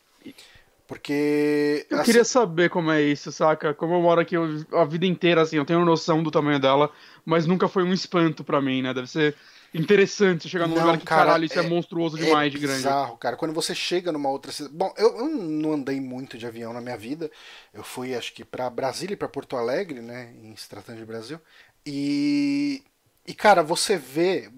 porque 0.89 1.87
Eu 1.91 1.99
assim, 1.99 2.07
queria 2.07 2.25
saber 2.25 2.71
como 2.71 2.91
é 2.91 3.03
isso, 3.03 3.31
saca? 3.31 3.75
Como 3.75 3.93
eu 3.93 4.01
moro 4.01 4.23
aqui 4.23 4.35
a 4.73 4.85
vida 4.87 5.05
inteira, 5.05 5.43
assim, 5.43 5.57
eu 5.57 5.65
tenho 5.67 5.85
noção 5.85 6.23
do 6.23 6.31
tamanho 6.31 6.59
dela, 6.59 6.91
mas 7.23 7.45
nunca 7.45 7.69
foi 7.69 7.83
um 7.83 7.93
espanto 7.93 8.43
pra 8.43 8.63
mim, 8.63 8.81
né? 8.81 8.95
Deve 8.95 9.09
ser 9.09 9.37
interessante 9.75 10.49
chegar 10.49 10.67
num 10.67 10.75
Não, 10.75 10.83
lugar 10.83 10.99
que, 10.99 11.05
cara, 11.05 11.25
caralho, 11.27 11.45
isso 11.45 11.59
é, 11.59 11.65
é- 11.65 11.69
monstruoso 11.69 12.17
demais 12.17 12.51
de 12.53 12.59
grande. 12.59 12.79
bizarro, 12.79 13.17
cara. 13.19 13.37
Quando 13.37 13.53
você 13.55 13.75
chega 13.75 14.11
numa 14.13 14.31
outra 14.31 14.51
cidade. 14.53 14.75
Bom, 14.75 14.93
eu, 14.97 15.19
eu 15.19 15.29
não 15.29 15.73
andei 15.75 16.01
muito 16.01 16.39
de 16.39 16.47
avião 16.47 16.73
na 16.73 16.81
minha 16.81 16.97
vida. 16.97 17.31
Eu 17.75 17.83
fui, 17.85 18.15
acho 18.15 18.33
que, 18.33 18.45
pra 18.45 18.71
Brasília 18.71 19.15
e 19.15 19.17
pra 19.17 19.29
Porto 19.29 19.57
Alegre, 19.57 20.01
né? 20.01 20.33
Em 20.43 20.55
se 20.57 20.69
tratando 20.69 20.99
de 20.99 21.05
Brasil. 21.05 21.41
E. 21.85 22.83
E, 23.27 23.35
cara, 23.35 23.63
você 23.63 23.97
vê. 23.97 24.51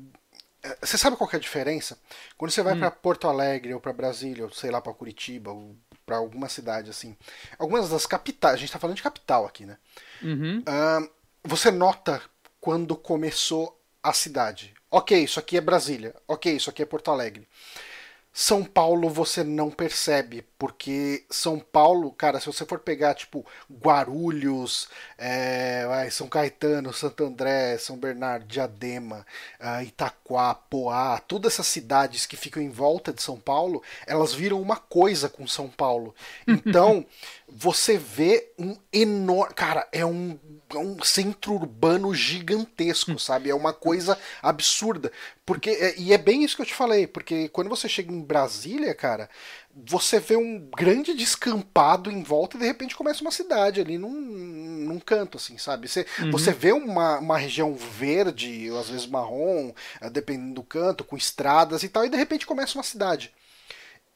eh, 0.62 0.78
Você 0.82 0.98
sabe 0.98 1.16
qual 1.16 1.28
é 1.32 1.36
a 1.36 1.40
diferença? 1.40 1.98
Quando 2.36 2.50
você 2.50 2.62
vai 2.62 2.74
Hum. 2.74 2.78
pra 2.80 2.90
Porto 2.90 3.28
Alegre 3.28 3.72
ou 3.74 3.80
pra 3.80 3.92
Brasília, 3.92 4.44
ou 4.44 4.50
sei 4.52 4.70
lá, 4.70 4.80
pra 4.80 4.92
Curitiba, 4.92 5.50
ou 5.52 5.74
pra 6.04 6.16
alguma 6.16 6.48
cidade 6.48 6.90
assim. 6.90 7.16
Algumas 7.58 7.90
das 7.90 8.06
capitais. 8.06 8.54
A 8.54 8.58
gente 8.58 8.72
tá 8.72 8.78
falando 8.78 8.96
de 8.96 9.02
capital 9.02 9.46
aqui, 9.46 9.64
né? 9.66 9.76
Uhum. 10.22 10.62
Ahn, 10.66 11.06
você 11.44 11.70
nota 11.70 12.20
quando 12.60 12.96
começou 12.96 13.78
a 14.02 14.12
cidade. 14.12 14.74
Ok, 14.90 15.22
isso 15.22 15.38
aqui 15.38 15.56
é 15.56 15.60
Brasília. 15.60 16.14
Ok, 16.26 16.54
isso 16.54 16.70
aqui 16.70 16.82
é 16.82 16.86
Porto 16.86 17.10
Alegre. 17.10 17.46
São 18.40 18.62
Paulo 18.62 19.10
você 19.10 19.42
não 19.42 19.68
percebe, 19.68 20.44
porque 20.56 21.24
São 21.28 21.58
Paulo, 21.58 22.12
cara, 22.12 22.38
se 22.38 22.46
você 22.46 22.64
for 22.64 22.78
pegar 22.78 23.14
tipo 23.14 23.44
Guarulhos, 23.68 24.88
é, 25.18 26.08
São 26.12 26.28
Caetano, 26.28 26.92
Santo 26.92 27.24
André, 27.24 27.76
São 27.78 27.96
Bernardo, 27.96 28.46
Diadema, 28.46 29.26
ah, 29.58 29.82
Itaquá, 29.82 30.54
Poá, 30.54 31.18
todas 31.26 31.54
essas 31.54 31.66
cidades 31.66 32.26
que 32.26 32.36
ficam 32.36 32.62
em 32.62 32.70
volta 32.70 33.12
de 33.12 33.20
São 33.20 33.40
Paulo, 33.40 33.82
elas 34.06 34.32
viram 34.32 34.62
uma 34.62 34.76
coisa 34.76 35.28
com 35.28 35.44
São 35.44 35.68
Paulo. 35.68 36.14
Então 36.46 37.04
você 37.48 37.96
vê 37.96 38.52
um 38.58 38.76
enorme, 38.92 39.54
cara, 39.54 39.88
é 39.90 40.04
um, 40.04 40.38
é 40.74 40.78
um 40.78 41.02
centro 41.02 41.54
urbano 41.54 42.14
gigantesco, 42.14 43.18
sabe? 43.18 43.50
É 43.50 43.54
uma 43.54 43.72
coisa 43.72 44.18
absurda. 44.42 45.10
Porque, 45.46 45.70
é- 45.70 45.94
e 45.98 46.12
é 46.12 46.18
bem 46.18 46.44
isso 46.44 46.56
que 46.56 46.62
eu 46.62 46.66
te 46.66 46.74
falei, 46.74 47.06
porque 47.06 47.48
quando 47.48 47.70
você 47.70 47.88
chega 47.88 48.12
em 48.12 48.20
Brasília, 48.28 48.94
cara, 48.94 49.30
você 49.74 50.20
vê 50.20 50.36
um 50.36 50.68
grande 50.76 51.14
descampado 51.14 52.10
em 52.10 52.22
volta 52.22 52.56
e 52.56 52.60
de 52.60 52.66
repente 52.66 52.94
começa 52.94 53.22
uma 53.22 53.30
cidade 53.30 53.80
ali 53.80 53.96
num, 53.96 54.10
num 54.10 55.00
canto, 55.00 55.38
assim, 55.38 55.56
sabe? 55.56 55.88
Você, 55.88 56.06
você 56.30 56.52
vê 56.52 56.72
uma, 56.72 57.18
uma 57.18 57.38
região 57.38 57.74
verde, 57.74 58.70
ou 58.70 58.78
às 58.78 58.90
vezes 58.90 59.06
marrom, 59.06 59.72
eh, 60.00 60.10
dependendo 60.10 60.54
do 60.54 60.62
canto, 60.62 61.04
com 61.04 61.16
estradas 61.16 61.82
e 61.82 61.88
tal, 61.88 62.04
e 62.04 62.10
de 62.10 62.16
repente 62.16 62.46
começa 62.46 62.76
uma 62.76 62.84
cidade. 62.84 63.32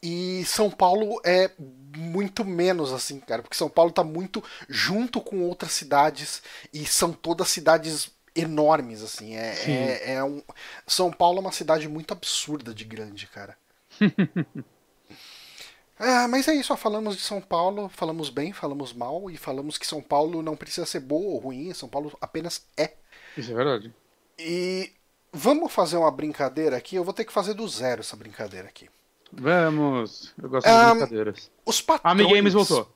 E 0.03 0.45
São 0.45 0.71
Paulo 0.71 1.21
é 1.25 1.51
muito 1.97 2.45
menos 2.45 2.93
assim, 2.93 3.21
cara, 3.21 3.41
porque 3.41 3.57
São 3.57 3.71
Paulo 3.71 3.93
tá 3.93 4.05
muito 4.05 4.43
junto 4.69 5.21
com 5.21 5.43
outras 5.43 5.73
cidades 5.73 6.43
e 6.73 6.85
são 6.85 7.13
todas 7.13 7.49
cidades 7.49 8.11
enormes, 8.35 9.03
assim. 9.03 9.37
É, 9.37 9.55
é, 9.67 10.15
é 10.15 10.25
um... 10.25 10.43
São 10.87 11.11
Paulo 11.13 11.39
é 11.39 11.41
uma 11.41 11.53
cidade 11.53 11.89
muito 11.89 12.13
absurda 12.13 12.75
de 12.75 12.85
grande, 12.85 13.27
cara. 13.27 13.57
Ah, 16.05 16.27
mas 16.27 16.49
é 16.49 16.55
isso, 16.57 16.69
só 16.69 16.77
falamos 16.77 17.15
de 17.15 17.23
São 17.23 17.41
Paulo, 17.41 17.89
falamos 17.89 18.29
bem, 18.29 18.53
falamos 18.53 18.93
mal 18.93 19.31
e 19.31 19.37
falamos 19.37 19.79
que 19.79 19.87
São 19.87 20.03
Paulo 20.03 20.43
não 20.43 20.57
precisa 20.57 20.85
ser 20.85 20.99
boa 20.99 21.35
ou 21.35 21.39
ruim, 21.39 21.73
São 21.75 21.89
Paulo 21.89 22.17
apenas 22.21 22.67
é. 22.77 22.95
Isso 23.37 23.53
é 23.53 23.55
verdade. 23.55 23.95
E 24.37 24.91
vamos 25.33 25.73
fazer 25.73 25.97
uma 25.97 26.11
brincadeira 26.11 26.77
aqui, 26.77 26.97
eu 26.97 27.05
vou 27.05 27.15
ter 27.15 27.25
que 27.25 27.33
fazer 27.33 27.55
do 27.55 27.69
zero 27.69 28.01
essa 28.01 28.17
brincadeira 28.17 28.67
aqui. 28.67 28.91
Vamos. 29.33 30.35
Eu 30.43 30.49
gosto 30.49 30.67
de 30.67 30.73
Ah, 30.73 30.91
brincadeiras. 30.91 31.51
Os 31.65 31.81
patrões... 31.81 32.13
Amigames 32.13 32.53
voltou. 32.53 32.93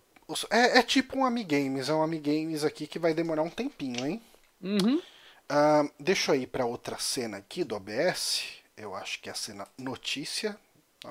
é, 0.50 0.78
é 0.78 0.82
tipo 0.82 1.16
um 1.16 1.24
Amigames, 1.24 1.88
é 1.88 1.94
um 1.94 2.02
Amigames 2.02 2.64
aqui 2.64 2.88
que 2.88 2.98
vai 2.98 3.14
demorar 3.14 3.42
um 3.42 3.50
tempinho, 3.50 4.04
hein? 4.04 4.20
Uhum. 4.60 5.00
Ah, 5.48 5.88
deixa 6.00 6.34
eu 6.34 6.40
ir 6.42 6.48
para 6.48 6.66
outra 6.66 6.98
cena 6.98 7.36
aqui 7.36 7.62
do 7.62 7.76
OBS. 7.76 8.42
Eu 8.76 8.96
acho 8.96 9.20
que 9.22 9.28
é 9.28 9.32
a 9.32 9.36
cena 9.36 9.66
notícia. 9.78 10.58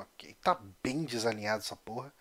Ok, 0.02 0.36
tá 0.42 0.60
bem 0.84 1.04
desalinhado 1.06 1.64
essa 1.64 1.76
porra. 1.76 2.14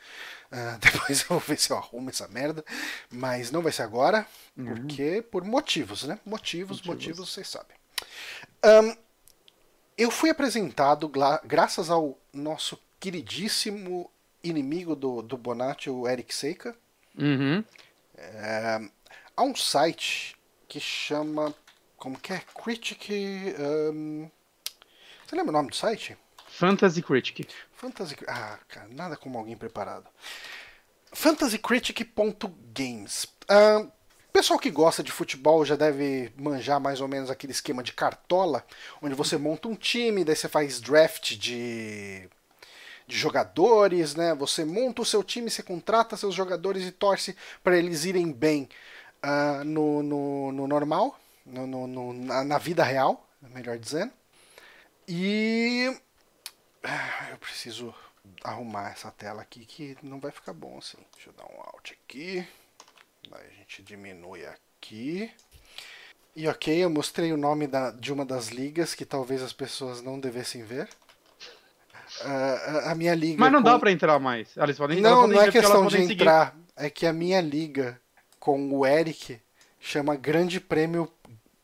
Ah, 0.51 0.79
depois 0.81 1.23
eu 1.23 1.27
vou 1.29 1.41
ver 1.41 1.59
se 1.59 1.71
eu 1.71 1.77
arrumo 1.77 2.11
essa 2.11 2.29
merda. 2.29 2.65
Mas 3.11 3.51
não 3.51 3.63
vai 3.63 3.73
ser 3.73 3.83
agora. 3.83 4.27
Porque 4.55 5.23
por 5.23 5.45
motivos, 5.45 6.05
né? 6.05 6.19
Motivos, 6.25 6.83
motivos, 6.83 7.29
vocês 7.31 7.49
sabem. 7.49 7.77
Ahn, 8.63 8.95
eu 9.99 10.11
fui 10.11 10.31
apresentado, 10.31 11.11
graças 11.45 11.91
ao 11.91 12.19
nosso 12.33 12.79
queridíssimo 13.01 14.11
inimigo 14.43 14.95
do, 14.95 15.23
do 15.23 15.37
Bonatti, 15.37 15.91
o 15.91 16.07
Eric 16.09 16.35
Seika, 16.35 16.77
Uhum. 17.17 17.65
há 19.37 19.43
um 19.43 19.55
site 19.55 20.37
que 20.69 20.81
chama. 20.81 21.55
Como 21.97 22.19
que 22.19 22.33
é? 22.33 22.43
Critic. 22.63 23.09
ahn, 23.59 24.29
você 25.27 25.37
lembra 25.37 25.51
o 25.51 25.53
nome 25.53 25.71
do 25.71 25.77
site? 25.77 26.17
Fantasy 26.59 27.03
Critic. 27.03 27.49
Fantasy. 27.77 28.17
Ah, 28.29 28.59
cara, 28.69 28.87
nada 28.91 29.17
como 29.17 29.39
alguém 29.39 29.57
preparado. 29.57 30.07
fantasycritic.games. 31.13 33.27
Ah, 33.49 33.87
pessoal 34.33 34.59
que 34.59 34.71
gosta 34.71 35.03
de 35.03 35.13
futebol 35.13 35.65
já 35.65 35.77
deve 35.77 36.33
manjar 36.37 36.81
mais 36.81 37.01
ou 37.01 37.09
menos 37.09 37.31
aquele 37.31 37.53
esquema 37.53 37.83
de 37.83 37.93
cartola, 37.93 38.65
onde 39.03 39.15
você 39.15 39.37
monta 39.37 39.69
um 39.69 39.75
time, 39.75 40.25
daí 40.25 40.37
você 40.37 40.49
faz 40.49 40.81
draft 40.81 41.35
de, 41.37 42.29
de 43.07 43.17
jogadores, 43.17 44.15
né? 44.15 44.35
Você 44.35 44.65
monta 44.65 45.03
o 45.03 45.07
seu 45.07 45.23
time, 45.23 45.51
você 45.51 45.63
contrata 45.63 46.17
seus 46.17 46.35
jogadores 46.35 46.85
e 46.87 46.93
torce 46.93 47.37
para 47.63 47.77
eles 47.77 48.05
irem 48.05 48.31
bem 48.33 48.69
ah, 49.23 49.63
no, 49.65 50.03
no, 50.03 50.53
no 50.53 50.67
normal, 50.69 51.19
no, 51.47 51.67
no- 51.87 52.13
na, 52.13 52.45
na 52.45 52.59
vida 52.59 52.83
real, 52.85 53.27
melhor 53.43 53.79
dizendo. 53.79 54.13
E 55.09 55.95
eu 57.31 57.39
preciso 57.39 57.95
arrumar 58.43 58.91
essa 58.91 59.11
tela 59.11 59.43
aqui 59.43 59.65
que 59.65 59.97
não 60.03 60.19
vai 60.21 60.31
ficar 60.31 60.53
bom 60.53 60.79
assim. 60.79 60.99
Deixa 61.15 61.31
eu 61.31 61.35
dar 61.35 61.45
um 61.45 61.61
alt 61.61 61.93
aqui. 61.93 62.47
Daí 63.31 63.47
a 63.47 63.55
gente 63.59 63.83
diminui 63.83 64.45
aqui. 64.47 65.31
E 66.37 66.49
ok, 66.49 66.77
eu 66.85 66.91
mostrei 66.91 67.33
o 67.33 67.37
nome 67.37 67.67
da- 67.67 67.91
de 67.93 68.13
uma 68.13 68.25
das 68.25 68.49
ligas 68.49 68.95
que 68.95 69.05
talvez 69.05 69.41
as 69.43 69.53
pessoas 69.53 70.03
não 70.03 70.19
devessem 70.19 70.65
ver. 70.65 70.89
Ah, 72.23 72.91
a- 72.91 72.95
minha 72.95 73.15
liga. 73.15 73.39
Mas 73.41 73.53
não 73.53 73.61
com- 73.63 73.65
dá 73.71 73.79
pra 73.79 73.91
entrar 73.91 74.19
mais. 74.19 74.57
Eles 74.57 74.77
podem 74.77 74.99
elas 74.99 75.11
Não, 75.11 75.27
não 75.27 75.41
é 75.41 75.51
questão 75.51 75.87
de 75.87 75.91
podem 75.93 76.07
seguir. 76.07 76.23
entrar. 76.23 76.57
É 76.77 76.91
que 76.91 77.07
a 77.07 77.13
minha 77.13 77.41
liga 77.41 78.01
com 78.39 78.71
o 78.73 78.85
Eric 78.87 79.41
chama 79.81 80.17
Grande 80.17 80.61
Prêmio 80.61 81.11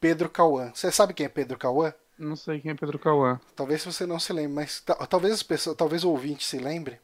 Pedro 0.00 0.28
Cauã. 0.28 0.72
Você 0.74 0.90
sabe 0.90 1.14
quem 1.14 1.26
é 1.26 1.28
Pedro 1.28 1.59
Cauã? 1.59 1.92
Não 2.20 2.37
sei 2.37 2.61
quem 2.61 2.70
é 2.70 2.74
Pedro 2.74 2.98
Cauã. 2.98 3.40
Talvez 3.56 3.85
você 3.85 4.06
não 4.06 4.20
se 4.20 4.33
lembre, 4.33 4.52
mas 4.52 4.80
ta- 4.80 4.94
talvez 5.06 5.35
as 5.35 5.42
pessoas, 5.42 5.76
talvez 5.76 6.04
o 6.04 6.11
ouvinte 6.11 6.46
se 6.46 6.59
lembre 6.59 7.00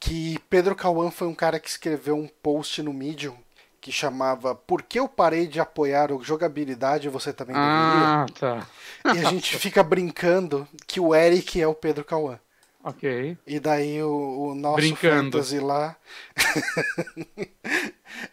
que 0.00 0.38
Pedro 0.50 0.74
Cauã 0.74 1.10
foi 1.10 1.28
um 1.28 1.34
cara 1.34 1.60
que 1.60 1.68
escreveu 1.68 2.16
um 2.16 2.26
post 2.42 2.82
no 2.82 2.92
Medium 2.92 3.36
que 3.80 3.92
chamava 3.92 4.54
Por 4.54 4.82
que 4.82 4.98
eu 4.98 5.06
parei 5.06 5.46
de 5.46 5.60
apoiar 5.60 6.10
o 6.10 6.22
jogabilidade 6.24 7.08
você 7.10 7.32
também 7.34 7.54
Ah, 7.56 8.24
tá. 8.40 8.66
deveria? 9.04 9.22
E 9.22 9.26
a 9.26 9.30
gente 9.30 9.56
fica 9.60 9.82
brincando 9.82 10.66
que 10.86 10.98
o 10.98 11.14
Eric 11.14 11.60
é 11.60 11.66
o 11.68 11.74
Pedro 11.74 12.02
Cauã. 12.04 12.38
Ok. 12.82 13.36
E 13.46 13.60
daí 13.60 14.02
o, 14.02 14.48
o 14.50 14.54
nosso 14.54 14.76
Brincando. 14.76 15.32
fantasy 15.38 15.58
lá. 15.60 15.96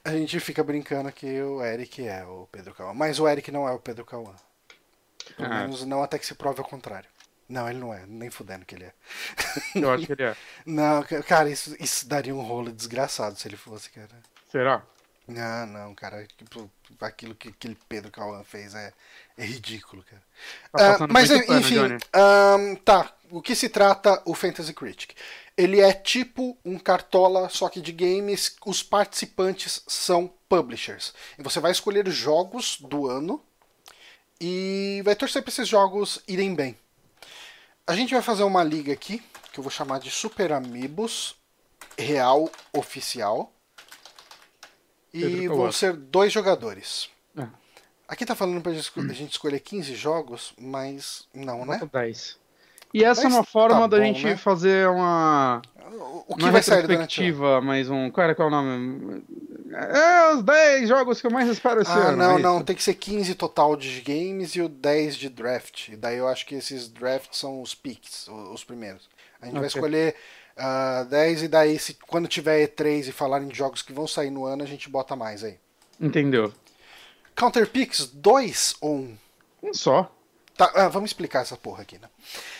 a 0.04 0.12
gente 0.12 0.40
fica 0.40 0.64
brincando 0.64 1.12
que 1.12 1.42
o 1.42 1.64
Eric 1.64 2.06
é 2.06 2.24
o 2.26 2.48
Pedro 2.52 2.74
Cauã. 2.74 2.94
Mas 2.94 3.20
o 3.20 3.28
Eric 3.28 3.52
não 3.52 3.68
é 3.68 3.72
o 3.72 3.80
Pedro 3.80 4.06
Cauã. 4.06 4.34
Pelo 5.38 5.52
Ah. 5.54 5.62
menos 5.62 5.84
não 5.86 6.04
até 6.04 6.18
que 6.20 6.26
se 6.26 6.36
prove 6.36 6.60
ao 6.60 6.68
contrário. 6.68 7.10
Não, 7.50 7.70
ele 7.70 7.80
não 7.80 7.94
é, 7.94 8.06
nem 8.08 8.30
fudendo 8.30 8.66
que 8.66 8.76
ele 8.76 8.86
é. 8.86 8.94
Eu 9.76 9.92
acho 9.92 10.06
que 10.06 10.14
ele 10.14 10.24
é. 10.24 10.36
Não, 10.66 11.04
ca- 11.04 11.22
cara, 11.22 11.50
isso, 11.50 11.76
isso 11.82 12.08
daria 12.08 12.34
um 12.34 12.42
rolo 12.42 12.72
desgraçado 12.72 13.38
se 13.38 13.46
ele 13.46 13.58
fosse, 13.58 13.90
cara. 13.90 14.08
Será? 14.50 14.82
Não, 15.28 15.66
não, 15.68 15.96
cara. 15.96 16.26
tipo, 16.38 16.70
aquilo 17.02 17.36
que 17.36 17.50
aquele 17.50 17.78
Pedro 17.90 18.10
Cauã 18.12 18.42
fez 18.44 18.74
é, 18.74 18.92
é 19.38 19.46
ridículo, 19.46 20.04
cara. 20.04 20.22
Tá 20.72 20.86
Ah, 20.86 20.92
passando 20.94 21.14
mas 21.14 21.30
enfim, 21.32 21.76
ahn, 22.14 22.76
tá. 22.84 23.14
O 23.30 23.42
que 23.42 23.54
se 23.56 23.70
trata 23.70 24.22
o 24.26 24.34
Fantasy 24.34 24.74
Critic? 24.74 25.12
Ele 25.58 25.80
é 25.82 25.94
tipo 25.94 26.58
um 26.66 26.78
cartola, 26.80 27.48
só 27.50 27.68
que 27.70 27.80
de 27.82 27.92
games. 27.92 28.56
Os 28.66 28.82
participantes 28.82 29.84
são 29.88 30.34
publishers. 30.50 31.14
E 31.38 31.44
você 31.44 31.60
vai 31.60 31.72
escolher 31.72 32.08
os 32.08 32.16
jogos 32.16 32.78
do 32.82 33.10
ano 33.10 33.42
e 34.44 35.04
vai 35.06 35.16
torcer 35.16 35.44
para 35.44 35.52
esses 35.52 35.68
jogos 35.68 36.20
irem 36.28 36.56
bem. 36.56 36.76
A 37.86 37.96
gente 37.96 38.12
vai 38.14 38.24
fazer 38.24 38.42
uma 38.44 38.64
liga 38.64 38.92
aqui, 38.92 39.22
que 39.54 39.60
eu 39.60 39.64
vou 39.64 39.70
chamar 39.72 40.00
de 40.00 40.10
Super 40.10 40.52
Amigos 40.52 41.36
Real 41.98 42.50
Oficial. 42.74 43.54
E 45.14 45.22
Pedro 45.22 45.58
vão 45.58 45.72
ser 45.72 45.94
dois 45.94 46.34
jogadores. 46.34 47.08
É. 47.38 47.46
Aqui 48.08 48.26
tá 48.26 48.34
falando 48.36 48.62
pra 48.62 48.72
gente 48.72 48.82
esco- 48.82 49.02
a 49.02 49.14
gente 49.14 49.32
escolher 49.32 49.60
15 49.60 49.94
jogos, 49.94 50.54
mas 50.60 51.28
não, 51.34 51.60
né? 51.66 51.78
Nota 51.78 51.86
10. 52.00 52.40
E 52.94 53.04
essa 53.04 53.22
é 53.22 53.24
Dez 53.24 53.36
uma 53.36 53.44
forma 53.44 53.82
tá 53.82 53.88
da 53.88 53.98
bom, 53.98 54.04
gente 54.04 54.26
né? 54.26 54.36
fazer 54.38 54.88
uma, 54.90 55.62
O, 56.28 56.36
que 56.36 56.44
uma 56.44 56.52
vai 56.52 56.64
sair 56.64 56.88
durante 56.88 57.22
mais 57.62 57.90
um. 57.90 58.10
Cara, 58.10 58.34
qual 58.36 58.50
é 58.50 58.52
o 58.52 58.56
nome? 58.56 59.24
É 59.74 60.34
os 60.34 60.44
10 60.44 60.90
jogos 60.90 61.22
que 61.22 61.28
eu 61.28 61.32
mais 61.32 61.48
espero 61.50 61.82
esse 61.82 61.92
Ah, 61.92 62.10
ano. 62.10 62.18
não, 62.18 62.38
é 62.38 62.42
não, 62.42 62.56
isso. 62.58 62.66
tem 62.66 62.76
que 62.76 62.84
ser 62.84 62.94
15 62.96 63.36
total 63.36 63.76
de 63.76 64.02
games 64.02 64.56
e 64.56 64.62
o 64.62 64.68
10 64.68 65.16
de 65.16 65.30
draft. 65.30 65.90
E 65.90 65.96
daí 65.96 66.18
eu 66.18 66.28
acho 66.28 66.46
que 66.46 66.56
esses 66.56 66.88
drafts 66.90 67.38
são 67.40 67.62
os 67.62 67.74
picks, 67.74 68.28
os 68.28 68.64
primeiros. 68.64 69.10
A 69.42 69.46
gente 69.46 69.54
vai 69.56 69.68
Ok. 69.68 69.76
escolher 69.80 70.16
ah, 70.58 71.06
10 71.10 71.44
e 71.44 71.48
daí 71.48 71.80
se, 71.80 71.94
quando 72.08 72.28
tiver 72.28 72.68
E3 72.68 73.08
e 73.08 73.12
falarem 73.12 73.48
de 73.48 73.58
jogos 73.58 73.82
que 73.82 73.94
vão 73.94 74.08
sair 74.08 74.30
no 74.30 74.46
ano, 74.46 74.64
a 74.64 74.68
gente 74.68 74.90
bota 74.90 75.16
mais 75.16 75.44
aí. 75.44 75.58
Entendeu? 76.00 76.54
Counter 77.36 77.68
Picks 77.68 78.08
2 78.08 78.76
ou 78.82 78.96
1? 78.98 79.18
Um 79.64 79.74
só. 79.74 80.12
Tá, 80.58 80.72
ah, 80.76 80.90
vamos 80.90 81.10
explicar 81.12 81.42
essa 81.44 81.56
porra 81.56 81.84
aqui, 81.84 81.98
né? 81.98 82.10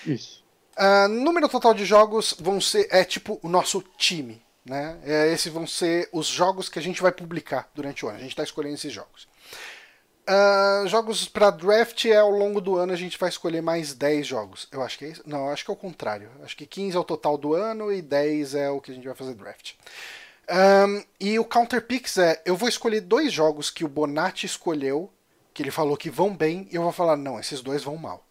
Isso. 0.06 0.42
Ah, 0.78 1.08
número 1.08 1.50
total 1.50 1.74
de 1.74 1.84
jogos 1.86 2.36
vão 2.40 2.62
ser 2.62 2.88
é 2.90 3.04
tipo 3.04 3.38
o 3.44 3.50
nosso 3.50 3.84
time, 3.98 4.42
né? 4.66 5.00
É, 5.04 5.32
esses 5.32 5.52
vão 5.52 5.66
ser 5.66 6.10
os 6.12 6.28
jogos 6.28 6.70
que 6.70 6.80
a 6.80 6.82
gente 6.82 7.02
vai 7.02 7.12
publicar 7.12 7.70
durante 7.74 8.06
o 8.06 8.10
ano. 8.10 8.18
A 8.18 8.22
gente 8.22 8.32
está 8.32 8.44
escolhendo 8.44 8.76
esses 8.76 8.94
jogos. 8.94 9.28
Ah, 10.28 10.84
jogos 10.88 11.28
para 11.28 11.50
draft 11.50 12.06
é 12.06 12.18
ao 12.18 12.30
longo 12.30 12.62
do 12.62 12.78
ano 12.78 12.94
a 12.94 12.96
gente 12.96 13.18
vai 13.18 13.30
escolher 13.30 13.62
mais 13.62 13.94
10 13.94 14.26
jogos. 14.26 14.68
Eu 14.72 14.82
acho 14.82 14.98
que 14.98 15.06
é 15.06 15.10
isso. 15.10 15.24
Não, 15.26 15.50
acho 15.50 15.66
que 15.66 15.72
é 15.72 15.74
o 15.74 15.78
contrário. 15.78 16.30
Acho 16.44 16.56
que 16.56 16.66
15 16.66 16.96
é 16.96 17.00
o 17.00 17.04
total 17.04 17.38
do 17.38 17.54
ano 17.54 17.92
e 17.92 18.02
10 18.02 18.56
é 18.56 18.70
o 18.70 18.80
que 18.80 18.92
a 18.92 18.94
gente 18.94 19.06
vai 19.08 19.16
fazer 19.16 19.34
draft. 19.34 19.74
Ahn, 20.48 21.04
e 21.20 21.40
o 21.40 21.46
Counter 21.46 21.82
Picks 21.82 22.18
é: 22.18 22.42
eu 22.46 22.56
vou 22.56 22.70
escolher 22.70 23.02
dois 23.02 23.32
jogos 23.32 23.70
que 23.70 23.84
o 23.84 23.90
Bonatti 23.90 24.46
escolheu, 24.46 25.12
que 25.54 25.64
ele 25.64 25.72
falou 25.72 25.98
que 25.98 26.10
vão 26.10 26.36
bem, 26.36 26.68
e 26.72 26.76
eu 26.76 26.84
vou 26.84 26.92
falar, 26.92 27.18
não, 27.18 27.40
esses 27.40 27.62
dois 27.62 27.84
vão 27.84 27.98
mal. 27.98 28.26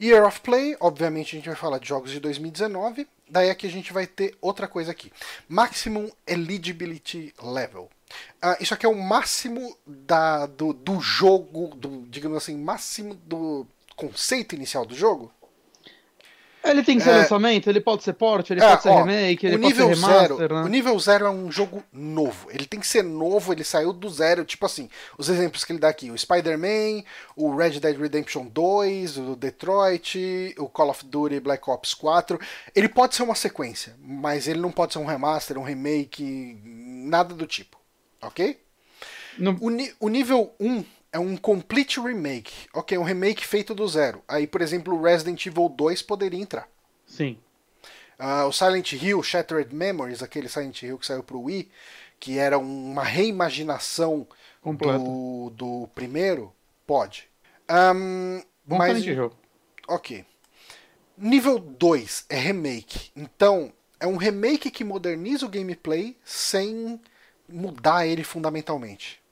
Year 0.00 0.26
of 0.26 0.40
Play, 0.40 0.76
obviamente 0.80 1.34
a 1.34 1.38
gente 1.38 1.48
vai 1.48 1.56
falar 1.56 1.78
de 1.78 1.88
jogos 1.88 2.10
de 2.10 2.20
2019. 2.20 3.08
Daí 3.28 3.50
aqui 3.50 3.66
a 3.66 3.70
gente 3.70 3.92
vai 3.92 4.06
ter 4.06 4.36
outra 4.40 4.68
coisa 4.68 4.92
aqui. 4.92 5.12
Maximum 5.48 6.10
Eligibility 6.26 7.34
Level. 7.42 7.90
Ah, 8.40 8.56
isso 8.60 8.72
aqui 8.72 8.86
é 8.86 8.88
o 8.88 8.94
máximo 8.94 9.76
da, 9.84 10.46
do, 10.46 10.72
do 10.72 11.00
jogo, 11.00 11.74
do, 11.74 12.06
digamos 12.08 12.36
assim, 12.36 12.56
máximo 12.56 13.14
do 13.14 13.66
conceito 13.96 14.54
inicial 14.54 14.86
do 14.86 14.94
jogo. 14.94 15.32
Ele 16.70 16.82
tem 16.82 16.98
que 16.98 17.04
ser 17.04 17.10
É. 17.10 17.16
lançamento, 17.18 17.68
ele 17.70 17.80
pode 17.80 18.02
ser 18.02 18.12
port, 18.14 18.48
ele 18.50 18.62
É, 18.62 18.68
pode 18.68 18.82
ser 18.82 18.88
ó, 18.88 18.96
remake, 18.98 19.46
ele 19.46 19.58
pode 19.58 19.74
ser 19.74 19.84
remaster, 19.86 20.36
zero, 20.36 20.54
né? 20.54 20.62
O 20.62 20.68
nível 20.68 20.98
zero 20.98 21.26
é 21.26 21.30
um 21.30 21.50
jogo 21.50 21.82
novo. 21.92 22.48
Ele 22.50 22.66
tem 22.66 22.80
que 22.80 22.86
ser 22.86 23.02
novo, 23.02 23.52
ele 23.52 23.64
saiu 23.64 23.92
do 23.92 24.08
zero. 24.10 24.44
Tipo 24.44 24.66
assim, 24.66 24.88
os 25.18 25.28
exemplos 25.28 25.64
que 25.64 25.72
ele 25.72 25.78
dá 25.78 25.88
aqui: 25.88 26.10
o 26.10 26.18
Spider-Man, 26.18 27.02
o 27.36 27.54
Red 27.56 27.78
Dead 27.80 27.96
Redemption 27.98 28.46
2, 28.46 29.16
o 29.18 29.36
Detroit, 29.36 30.54
o 30.58 30.68
Call 30.68 30.90
of 30.90 31.04
Duty 31.04 31.40
Black 31.40 31.68
Ops 31.70 31.94
4. 31.94 32.38
Ele 32.74 32.88
pode 32.88 33.14
ser 33.14 33.22
uma 33.22 33.34
sequência, 33.34 33.94
mas 34.00 34.46
ele 34.48 34.60
não 34.60 34.70
pode 34.70 34.92
ser 34.92 34.98
um 34.98 35.06
remaster, 35.06 35.58
um 35.58 35.62
remake, 35.64 36.58
nada 36.64 37.34
do 37.34 37.46
tipo. 37.46 37.76
Ok? 38.22 38.58
No- 39.38 39.56
O, 39.60 40.06
o 40.06 40.08
nível 40.08 40.54
1 40.58 40.82
é 41.16 41.18
um 41.18 41.34
complete 41.34 41.98
remake. 41.98 42.68
Ok, 42.74 42.96
um 42.98 43.02
remake 43.02 43.46
feito 43.46 43.74
do 43.74 43.88
zero. 43.88 44.22
Aí, 44.28 44.46
por 44.46 44.60
exemplo, 44.60 44.94
o 44.94 45.02
Resident 45.02 45.46
Evil 45.46 45.70
2 45.70 46.02
poderia 46.02 46.38
entrar. 46.38 46.68
Sim. 47.06 47.38
Uh, 48.20 48.46
o 48.46 48.52
Silent 48.52 48.92
Hill 48.92 49.22
Shattered 49.22 49.74
Memories, 49.74 50.22
aquele 50.22 50.46
Silent 50.46 50.82
Hill 50.82 50.98
que 50.98 51.06
saiu 51.06 51.22
pro 51.22 51.40
Wii, 51.40 51.70
que 52.20 52.38
era 52.38 52.58
uma 52.58 53.02
reimaginação 53.02 54.26
do, 54.62 55.50
do 55.50 55.88
primeiro, 55.94 56.52
pode. 56.86 57.30
Um, 57.70 58.42
Bom 58.66 58.76
mas, 58.76 58.98
Silent 58.98 59.16
Hill. 59.16 59.32
Ok. 59.88 60.24
Nível 61.16 61.58
2 61.58 62.26
é 62.28 62.36
remake. 62.36 63.10
Então, 63.16 63.72
é 63.98 64.06
um 64.06 64.16
remake 64.16 64.70
que 64.70 64.84
moderniza 64.84 65.46
o 65.46 65.50
gameplay 65.50 66.14
sem 66.22 67.00
mudar 67.48 68.06
ele 68.06 68.22
fundamentalmente. 68.22 69.24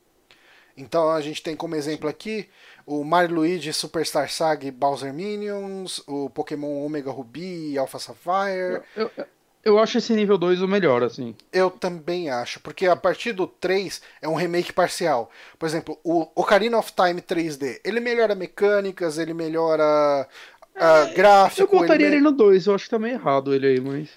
Então 0.77 1.11
a 1.11 1.21
gente 1.21 1.43
tem 1.43 1.55
como 1.55 1.75
exemplo 1.75 2.09
aqui 2.09 2.49
o 2.87 3.03
Mario 3.03 3.37
Luigi 3.37 3.73
Superstar 3.73 4.31
Saga 4.31 4.71
Bowser 4.71 5.13
Minions, 5.13 6.03
o 6.07 6.29
Pokémon 6.29 6.85
Omega 6.85 7.11
Ruby 7.11 7.73
e 7.73 7.79
Alpha 7.79 7.99
Sapphire. 7.99 8.83
Eu, 8.97 9.11
eu, 9.17 9.27
eu 9.65 9.79
acho 9.79 9.97
esse 9.97 10.13
nível 10.13 10.37
2 10.37 10.61
o 10.61 10.69
melhor, 10.69 11.03
assim. 11.03 11.35
Eu 11.51 11.71
também 11.71 12.29
acho, 12.29 12.61
porque 12.61 12.87
a 12.87 12.95
partir 12.95 13.33
do 13.33 13.47
3 13.47 14.03
é 14.21 14.29
um 14.29 14.35
remake 14.35 14.73
parcial. 14.73 15.31
Por 15.59 15.67
exemplo, 15.67 15.99
o 16.05 16.29
Ocarina 16.35 16.77
of 16.79 16.93
Time 16.93 17.23
3D, 17.23 17.81
ele 17.83 18.01
melhora 18.01 18.35
mecânicas, 18.35 19.17
ele 19.17 19.33
melhora 19.33 20.29
uh, 20.77 21.15
gráfico. 21.15 21.75
Eu 21.75 21.81
botaria 21.81 22.07
ele, 22.07 22.17
ele 22.17 22.25
no 22.25 22.33
2, 22.33 22.67
eu 22.67 22.75
acho 22.75 22.85
que 22.85 22.91
tá 22.91 22.99
meio 22.99 23.15
errado 23.15 23.55
ele 23.55 23.67
aí, 23.67 23.81
mas. 23.81 24.11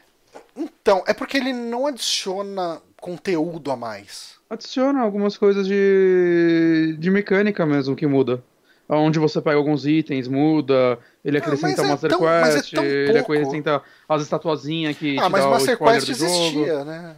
Então, 0.56 1.04
é 1.08 1.14
porque 1.14 1.38
ele 1.38 1.54
não 1.54 1.88
adiciona 1.88 2.82
conteúdo 3.00 3.72
a 3.72 3.76
mais. 3.76 4.36
Adiciona 4.50 5.02
algumas 5.02 5.38
coisas 5.38 5.68
de, 5.68 6.96
de 7.00 7.12
mecânica 7.12 7.66
mesmo 7.66 7.96
que 7.96 8.08
muda. 8.08 8.44
Onde 8.90 9.20
você 9.20 9.42
pega 9.42 9.58
alguns 9.58 9.86
itens, 9.86 10.30
muda, 10.30 10.98
ele 11.24 11.38
acrescenta 11.38 11.82
ah, 11.82 11.86
o 11.86 11.88
Master 11.90 12.10
tão, 12.10 12.20
Quest, 12.20 12.74
é 12.74 12.86
ele 13.10 13.20
acrescenta 13.20 13.82
as 14.08 14.22
estatuazinhas 14.22 14.98
que. 14.98 15.20
Ah, 15.20 15.28
mas 15.28 15.44
o 15.44 15.50
Master 15.50 15.78
Quest 15.78 16.10
existia, 16.10 16.74
jogo. 16.74 16.86
né? 16.86 17.16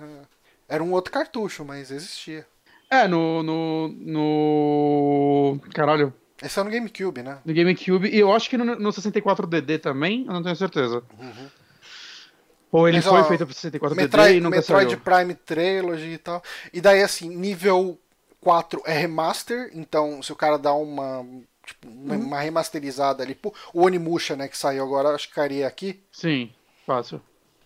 Era 0.68 0.84
um 0.84 0.92
outro 0.92 1.14
cartucho, 1.14 1.64
mas 1.64 1.92
existia. 1.92 2.46
É, 2.90 3.08
no. 3.08 3.44
no. 3.44 3.88
no... 4.00 5.60
Caralho. 5.72 6.12
Esse 6.42 6.60
é 6.60 6.64
no 6.64 6.72
GameCube, 6.72 7.22
né? 7.22 7.38
No 7.46 7.54
GameCube, 7.54 8.08
e 8.08 8.18
eu 8.18 8.34
acho 8.34 8.50
que 8.50 8.58
no, 8.58 8.64
no 8.64 8.90
64DD 8.90 9.80
também, 9.80 10.26
eu 10.26 10.34
não 10.34 10.42
tenho 10.42 10.56
certeza. 10.56 11.04
Uhum. 11.20 11.50
Ou 12.72 12.88
ele 12.88 12.98
Mas, 12.98 13.06
foi 13.06 13.20
ó, 13.20 13.24
feito 13.24 13.46
pro 13.46 13.54
64 13.56 13.96
Metroid, 13.96 14.38
e 14.38 14.40
nunca 14.42 14.58
Metroid 14.58 14.92
saiu. 14.92 15.02
Prime 15.02 15.34
Trilogy 15.34 16.14
e 16.14 16.18
tal. 16.20 16.44
E 16.72 16.80
daí, 16.80 17.02
assim, 17.02 17.30
nível 17.30 17.98
4 18.42 18.82
é 18.86 18.98
remaster, 18.98 19.72
então 19.74 20.22
se 20.22 20.32
o 20.32 20.36
cara 20.36 20.58
dá 20.58 20.74
uma, 20.74 21.26
tipo, 21.66 21.88
uma, 21.90 22.16
Uhum. 22.16 22.22
uma 22.22 22.40
remasterizada 22.40 23.24
ali, 23.24 23.34
pô, 23.34 23.54
o 23.74 23.84
Onimusha, 23.84 24.36
né, 24.36 24.48
que 24.48 24.58
saiu 24.58 24.84
agora, 24.84 25.10
acho 25.10 25.28
que 25.30 25.34
cairia 25.36 25.68
aqui. 25.68 26.02
Sim, 26.12 26.52
fácil. 26.86 27.20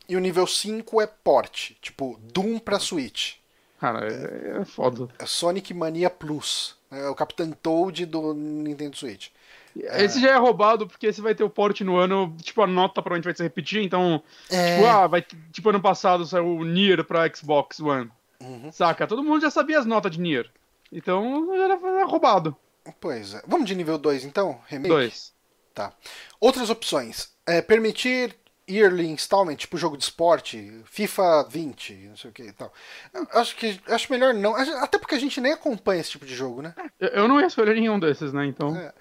E 0.07 0.15
o 0.15 0.19
nível 0.19 0.47
5 0.47 1.01
é 1.01 1.07
port, 1.07 1.71
tipo, 1.81 2.17
Doom 2.33 2.59
pra 2.59 2.79
Switch. 2.79 3.35
Cara, 3.79 4.07
é, 4.07 4.61
é 4.61 4.65
foda. 4.65 5.09
É 5.19 5.25
Sonic 5.25 5.73
Mania 5.73 6.09
Plus. 6.09 6.75
É 6.89 7.07
o 7.09 7.15
Capitão 7.15 7.51
Toad 7.51 8.05
do 8.05 8.33
Nintendo 8.33 8.95
Switch. 8.95 9.27
Esse 9.75 10.19
já 10.21 10.31
é 10.31 10.37
roubado 10.37 10.87
porque 10.87 11.07
esse 11.07 11.19
vai 11.21 11.33
ter 11.33 11.43
o 11.43 11.49
port 11.49 11.81
no 11.81 11.97
ano, 11.97 12.35
tipo, 12.41 12.61
a 12.61 12.67
nota 12.67 13.01
provavelmente 13.01 13.25
vai 13.25 13.35
se 13.35 13.41
repetir, 13.43 13.81
então, 13.83 14.21
É. 14.51 14.75
tipo, 14.75 14.87
ah, 14.87 15.07
vai, 15.07 15.21
tipo, 15.51 15.69
ano 15.69 15.81
passado 15.81 16.25
saiu 16.25 16.45
o 16.57 16.63
Nier 16.63 17.03
pra 17.03 17.27
Xbox 17.33 17.79
One. 17.79 18.11
Uhum. 18.41 18.71
Saca? 18.71 19.07
Todo 19.07 19.23
mundo 19.23 19.41
já 19.41 19.49
sabia 19.49 19.79
as 19.79 19.85
notas 19.85 20.11
de 20.11 20.19
Nier. 20.19 20.49
Então, 20.91 21.47
já 21.55 21.63
era, 21.63 22.05
roubado. 22.05 22.55
Pois 22.99 23.33
é. 23.33 23.41
Vamos 23.47 23.65
de 23.65 23.73
nível 23.75 23.97
2 23.97 24.25
então? 24.25 24.59
Remake? 24.67 24.89
Dois. 24.89 25.33
Tá. 25.73 25.91
Outras 26.39 26.69
opções. 26.69 27.31
É, 27.47 27.61
permitir 27.61 28.35
yearly 28.69 29.07
installment, 29.07 29.55
tipo 29.55 29.77
jogo 29.77 29.97
de 29.97 30.03
esporte, 30.03 30.81
FIFA 30.85 31.47
20, 31.49 31.93
não 32.09 32.15
sei 32.15 32.29
o 32.29 32.33
que 32.33 32.43
e 32.43 32.51
tal. 32.53 32.71
Eu 33.13 33.27
Acho 33.33 33.55
que 33.55 33.79
acho 33.87 34.11
melhor 34.11 34.33
não. 34.33 34.55
Até 34.55 34.97
porque 34.97 35.15
a 35.15 35.19
gente 35.19 35.41
nem 35.41 35.51
acompanha 35.51 35.99
esse 36.01 36.11
tipo 36.11 36.25
de 36.25 36.35
jogo, 36.35 36.61
né? 36.61 36.73
Eu, 36.99 37.09
eu 37.09 37.27
não 37.27 37.39
ia 37.41 37.47
escolher 37.47 37.75
nenhum 37.75 37.99
desses, 37.99 38.31
né, 38.31 38.45
então... 38.45 38.75
É. 38.75 38.93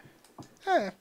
É. 0.67 0.93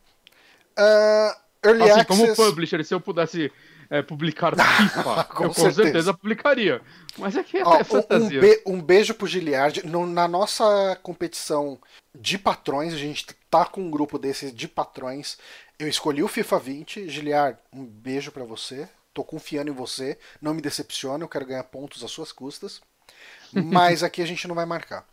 Ah, 0.78 1.38
early 1.64 1.84
Assim, 1.84 2.00
Access. 2.02 2.06
como 2.08 2.36
publisher, 2.36 2.84
se 2.84 2.94
eu 2.94 3.02
pudesse 3.02 3.52
é, 3.90 4.02
publicar 4.02 4.54
FIFA, 4.56 5.24
Com 5.26 5.44
eu 5.44 5.48
com 5.50 5.54
certeza. 5.54 5.84
certeza. 5.84 6.14
publicaria. 6.14 6.82
Mas 7.18 7.36
é 7.36 7.44
que 7.44 7.58
é, 7.58 7.64
Ó, 7.66 7.74
é 7.74 7.78
um- 7.78 7.82
um, 7.82 7.84
fantasia. 7.84 8.40
be- 8.42 8.64
um 8.66 8.82
beijo 8.82 9.14
pro 9.14 9.28
Giliard. 9.28 9.86
No- 9.86 10.08
na 10.08 10.28
nossa 10.28 10.98
competição 11.04 11.78
de 12.16 12.38
patrões, 12.38 12.94
a 12.94 12.98
gente 12.98 13.26
tá 13.50 13.66
com 13.66 13.82
um 13.82 13.92
grupo 13.92 14.18
desses 14.18 14.54
de 14.54 14.68
patrões. 14.68 15.38
Eu 15.78 15.88
escolhi 15.90 16.24
o 16.24 16.28
FIFA 16.28 16.60
20. 16.60 17.10
Giliard, 17.10 17.58
um 17.74 17.84
beijo 17.86 18.32
pra 18.32 18.44
você. 18.46 18.88
Tô 19.14 19.24
confiando 19.26 19.70
em 19.70 19.74
você. 19.76 20.18
Não 20.42 20.54
me 20.54 20.62
decepciona, 20.62 21.24
eu 21.24 21.28
quero 21.28 21.46
ganhar 21.46 21.64
pontos 21.66 22.02
às 22.04 22.12
suas 22.12 22.32
custas. 22.32 22.80
Mas 23.52 24.04
aqui 24.04 24.22
a 24.22 24.26
gente 24.26 24.48
não 24.48 24.56
vai 24.56 24.66
marcar. 24.66 25.06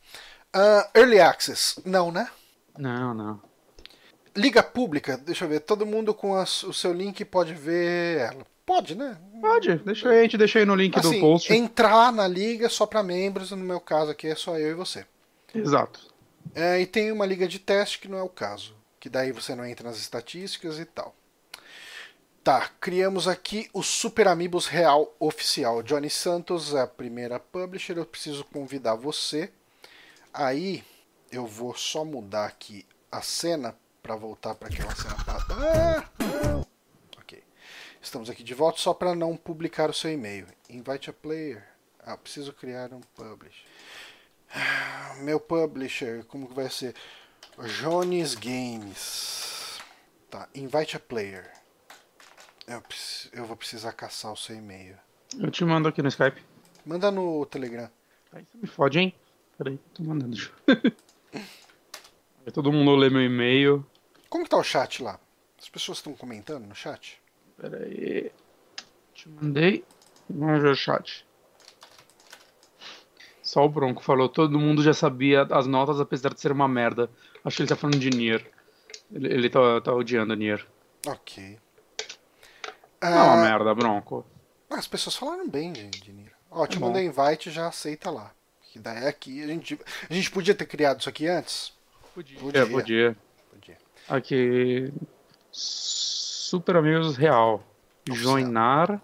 Ah, 0.52 0.88
Early 0.94 1.20
Access, 1.20 1.80
não, 1.84 2.12
né? 2.12 2.30
Não, 2.78 3.12
não. 3.12 3.42
Liga 4.36 4.62
pública, 4.62 5.16
deixa 5.16 5.44
eu 5.44 5.48
ver. 5.48 5.60
Todo 5.60 5.86
mundo 5.86 6.14
com 6.14 6.34
as- 6.34 6.62
o 6.62 6.72
seu 6.72 6.92
link 6.92 7.24
pode 7.24 7.54
ver 7.54 8.18
ela. 8.20 8.46
Pode, 8.64 8.94
né? 8.94 9.16
Pode, 9.40 9.76
deixa 9.76 10.10
aí, 10.10 10.18
a 10.18 10.22
gente 10.22 10.36
deixa 10.36 10.58
aí 10.58 10.64
no 10.66 10.74
link 10.74 10.98
Assim, 10.98 11.14
do 11.14 11.20
post. 11.20 11.52
entrar 11.52 12.12
na 12.12 12.28
liga 12.28 12.68
só 12.68 12.84
pra 12.86 13.02
membros, 13.02 13.50
no 13.50 13.56
meu 13.56 13.80
caso 13.80 14.10
aqui 14.10 14.26
é 14.28 14.34
só 14.34 14.58
eu 14.58 14.70
e 14.70 14.74
você. 14.74 15.06
Exato. 15.54 16.00
É, 16.54 16.78
e 16.80 16.86
tem 16.86 17.10
uma 17.10 17.24
liga 17.26 17.48
de 17.48 17.58
teste 17.58 17.98
que 17.98 18.08
não 18.08 18.18
é 18.18 18.22
o 18.22 18.28
caso. 18.28 18.74
Que 19.00 19.08
daí 19.08 19.32
você 19.32 19.54
não 19.54 19.64
entra 19.64 19.88
nas 19.88 19.96
estatísticas 19.98 20.78
e 20.78 20.84
tal. 20.84 21.14
Tá, 22.42 22.70
criamos 22.80 23.28
aqui 23.28 23.68
o 23.72 23.82
Super 23.82 24.26
Amigos 24.28 24.66
Real 24.66 25.14
Oficial. 25.20 25.82
Johnny 25.82 26.08
Santos 26.10 26.74
é 26.74 26.80
a 26.80 26.86
primeira 26.86 27.38
publisher. 27.38 27.96
Eu 27.98 28.06
preciso 28.06 28.44
convidar 28.44 28.94
você. 28.94 29.50
Aí 30.32 30.82
eu 31.30 31.46
vou 31.46 31.74
só 31.74 32.04
mudar 32.04 32.46
aqui 32.46 32.86
a 33.12 33.20
cena 33.22 33.74
para 34.02 34.16
voltar 34.16 34.54
para 34.54 34.68
aquela 34.68 34.94
cena. 34.94 35.14
pa- 35.24 35.44
Ah, 35.50 36.08
não. 36.46 36.66
Ok. 37.18 37.42
Estamos 38.00 38.30
aqui 38.30 38.42
de 38.42 38.54
volta 38.54 38.78
só 38.78 38.94
para 38.94 39.14
não 39.14 39.36
publicar 39.36 39.90
o 39.90 39.94
seu 39.94 40.10
e-mail. 40.12 40.46
Invite 40.70 41.10
a 41.10 41.12
player. 41.12 41.66
Ah, 42.00 42.16
preciso 42.16 42.52
criar 42.52 42.92
um 42.92 43.00
publisher. 43.14 43.64
Meu 45.20 45.38
publisher, 45.38 46.24
como 46.26 46.48
que 46.48 46.54
vai 46.54 46.70
ser? 46.70 46.94
Jones 47.80 48.34
Games. 48.34 49.78
Tá, 50.30 50.48
invite 50.54 50.96
a 50.96 51.00
player. 51.00 51.50
Eu, 52.66 52.82
eu 53.32 53.44
vou 53.46 53.56
precisar 53.56 53.92
caçar 53.92 54.32
o 54.32 54.36
seu 54.36 54.54
e-mail. 54.56 54.96
Eu 55.38 55.50
te 55.50 55.64
mando 55.64 55.88
aqui 55.88 56.00
no 56.02 56.08
Skype. 56.08 56.42
Manda 56.86 57.10
no 57.10 57.44
Telegram. 57.46 57.90
Aí 58.32 58.46
você 58.50 58.58
me 58.58 58.66
fode, 58.66 58.98
hein? 58.98 59.14
Peraí, 59.58 59.78
tô 59.92 60.02
mandando. 60.04 60.36
Aí 62.48 62.52
todo 62.52 62.72
mundo 62.72 62.96
lê 62.96 63.10
meu 63.10 63.20
e-mail. 63.20 63.84
Como 64.30 64.42
que 64.42 64.48
tá 64.48 64.56
o 64.56 64.62
chat 64.64 65.02
lá? 65.02 65.20
As 65.60 65.68
pessoas 65.68 65.98
estão 65.98 66.14
comentando 66.14 66.64
no 66.64 66.74
chat? 66.74 67.20
Peraí. 67.60 68.32
Te 69.12 69.28
mandei. 69.28 69.84
Vamos 70.30 70.62
ver 70.62 70.70
o 70.70 70.74
chat. 70.74 71.26
Só 73.42 73.66
o 73.66 73.68
Bronco 73.68 74.02
falou, 74.02 74.30
todo 74.30 74.58
mundo 74.58 74.82
já 74.82 74.94
sabia 74.94 75.42
as 75.50 75.66
notas, 75.66 76.00
apesar 76.00 76.32
de 76.32 76.40
ser 76.40 76.50
uma 76.50 76.66
merda. 76.66 77.10
Acho 77.44 77.56
que 77.58 77.62
ele 77.64 77.68
tá 77.68 77.76
falando 77.76 77.98
de 77.98 78.08
Nier. 78.08 78.50
Ele, 79.12 79.28
ele 79.30 79.50
tá, 79.50 79.82
tá 79.82 79.92
odiando 79.92 80.34
Nier. 80.34 80.66
Ok. 81.06 81.58
Não 83.02 83.08
é 83.10 83.14
uma 83.14 83.32
Ah, 83.34 83.36
merda, 83.42 83.74
Bronco. 83.74 84.24
as 84.70 84.88
pessoas 84.88 85.16
falaram 85.16 85.46
bem 85.46 85.70
de, 85.70 85.86
de 85.90 86.12
Nier. 86.14 86.32
Ó, 86.50 86.66
te 86.66 86.74
Tá 86.76 86.80
bom. 86.80 86.86
mandei 86.86 87.04
invite, 87.04 87.50
já 87.50 87.68
aceita 87.68 88.10
lá. 88.10 88.32
Que 88.72 88.78
daí 88.78 89.04
é 89.04 89.08
aqui. 89.08 89.42
A 89.42 89.46
gente, 89.46 89.78
a 90.08 90.14
gente 90.14 90.30
podia 90.30 90.54
ter 90.54 90.64
criado 90.64 91.00
isso 91.00 91.10
aqui 91.10 91.26
antes? 91.26 91.76
Podia. 92.18 92.38
Podia. 92.40 92.60
É, 92.62 92.66
podia. 92.66 93.16
Podia. 93.50 93.76
Aqui. 94.08 94.92
Super 95.52 96.76
Amigos 96.76 97.16
Real. 97.16 97.62
Oficial. 98.10 98.32
Joinar. 98.32 99.00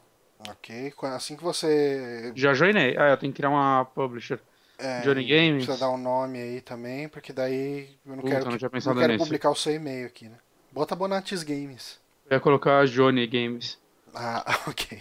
Ok. 0.49 0.93
Assim 1.15 1.37
que 1.37 1.43
você. 1.45 2.33
Já 2.35 2.53
joinei. 2.55 2.97
Ah, 2.99 3.11
eu 3.11 3.17
tenho 3.17 3.33
que 3.33 3.37
criar 3.37 3.51
uma 3.51 3.85
publisher. 3.85 4.41
é, 4.79 5.01
Johnny 5.03 5.25
Games. 5.25 5.65
Precisa 5.65 5.79
dar 5.87 5.93
um 5.93 5.97
nome 5.97 6.39
aí 6.41 6.61
também, 6.61 7.09
porque 7.09 7.33
daí 7.33 7.97
eu 8.05 8.17
não 8.17 8.23
Puta, 8.23 8.29
quero, 8.35 8.51
não 8.51 8.59
que- 8.59 8.65
não 8.89 8.95
quero 8.97 9.13
nisso. 9.13 9.25
publicar 9.25 9.51
o 9.51 9.55
seu 9.55 9.73
e-mail 9.75 10.07
aqui, 10.07 10.29
né? 10.29 10.37
Bota 10.73 10.97
Bonatis 10.97 11.45
Games. 11.45 12.01
Eu 12.29 12.35
ia 12.37 12.41
colocar 12.41 12.85
Johnny 12.89 13.27
Games. 13.29 13.79
Ah, 14.13 14.45
ok. 14.67 15.01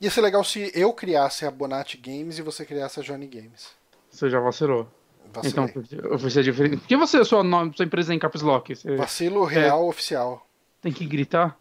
Ia 0.00 0.10
ser 0.10 0.22
legal 0.22 0.42
se 0.44 0.72
eu 0.74 0.92
criasse 0.94 1.44
a 1.44 1.50
Bonatti 1.50 1.98
Games 1.98 2.38
e 2.38 2.42
você 2.42 2.64
criasse 2.64 3.00
a 3.00 3.02
Johnny 3.02 3.26
Games. 3.26 3.68
Você 4.10 4.30
já 4.30 4.40
vacilou. 4.40 4.88
Vacilei. 5.32 5.70
Então, 5.70 6.30
ser 6.30 6.42
diferente. 6.42 6.78
Por 6.78 6.86
que 6.86 6.96
você, 6.96 7.24
sua, 7.24 7.42
nome, 7.42 7.72
sua 7.76 7.84
empresa 7.84 8.12
é 8.12 8.16
em 8.16 8.18
Caps 8.18 8.42
Lock? 8.42 8.74
Você 8.74 8.96
Vacilo 8.96 9.44
real 9.44 9.88
oficial. 9.88 10.46
tem 10.80 10.92
que 10.92 11.04
gritar? 11.04 11.56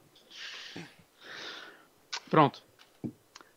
Pronto. 2.29 2.61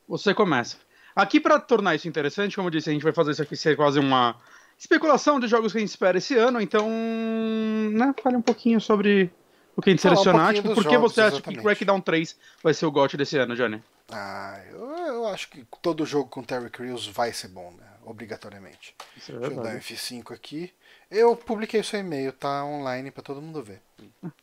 Você 0.09 0.35
começa. 0.35 0.77
Aqui, 1.15 1.41
para 1.41 1.59
tornar 1.59 1.95
isso 1.95 2.09
interessante, 2.09 2.57
como 2.57 2.69
eu 2.69 2.71
disse, 2.71 2.89
a 2.89 2.93
gente 2.93 3.03
vai 3.03 3.13
fazer 3.13 3.33
isso 3.33 3.43
aqui 3.43 3.57
ser 3.57 3.77
quase 3.77 3.99
uma 3.99 4.37
especulação 4.79 5.39
de 5.39 5.47
jogos 5.47 5.73
que 5.73 5.79
a 5.79 5.81
gente 5.81 5.91
espera 5.91 6.19
esse 6.19 6.37
ano. 6.37 6.61
Então, 6.61 6.89
né, 6.89 8.15
fale 8.23 8.37
um 8.37 8.43
pouquinho 8.43 8.81
sobre 8.81 9.31
o 9.73 9.75
pouquinho 9.77 9.97
de 9.97 10.03
selecionar, 10.03 10.51
um 10.51 10.55
tipo, 10.55 10.75
por 10.75 10.87
que 10.87 10.97
você 10.97 11.21
acha 11.21 11.37
exatamente. 11.37 11.59
que 11.59 11.65
Crackdown 11.65 12.01
3 12.01 12.37
vai 12.63 12.75
ser 12.75 12.87
o 12.87 12.91
GOT 12.91 13.17
desse 13.17 13.37
ano, 13.37 13.55
Johnny? 13.55 13.83
Ah, 14.11 14.61
eu, 14.71 14.81
eu 15.07 15.27
acho 15.27 15.51
que 15.51 15.65
todo 15.83 16.07
jogo 16.07 16.29
com 16.29 16.43
Terry 16.43 16.71
Crews 16.71 17.07
vai 17.07 17.33
ser 17.33 17.49
bom, 17.49 17.73
né? 17.79 17.90
Obrigatoriamente. 18.11 18.95
Isso 19.17 19.31
é 19.31 19.35
Deixa 19.39 19.47
eu 19.53 19.57
dar 19.57 19.61
um 19.61 19.63
verdade. 19.63 19.95
F5 19.95 20.35
aqui. 20.35 20.73
Eu 21.09 21.37
publiquei 21.37 21.81
o 21.81 21.85
seu 21.85 22.01
e-mail, 22.01 22.33
tá 22.33 22.65
online 22.65 23.11
pra 23.11 23.23
todo 23.23 23.41
mundo 23.41 23.63
ver. 23.63 23.81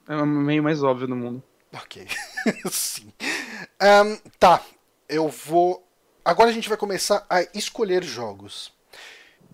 É 0.08 0.16
o 0.16 0.26
meio 0.26 0.64
mais 0.64 0.82
óbvio 0.84 1.08
do 1.08 1.16
mundo. 1.16 1.44
Ok. 1.74 2.08
Sim. 2.72 3.12
Ahn, 3.80 4.16
tá, 4.40 4.64
eu 5.10 5.28
vou. 5.28 5.86
Agora 6.24 6.50
a 6.50 6.54
gente 6.54 6.70
vai 6.70 6.78
começar 6.78 7.26
a 7.30 7.42
escolher 7.54 8.04
jogos. 8.04 8.74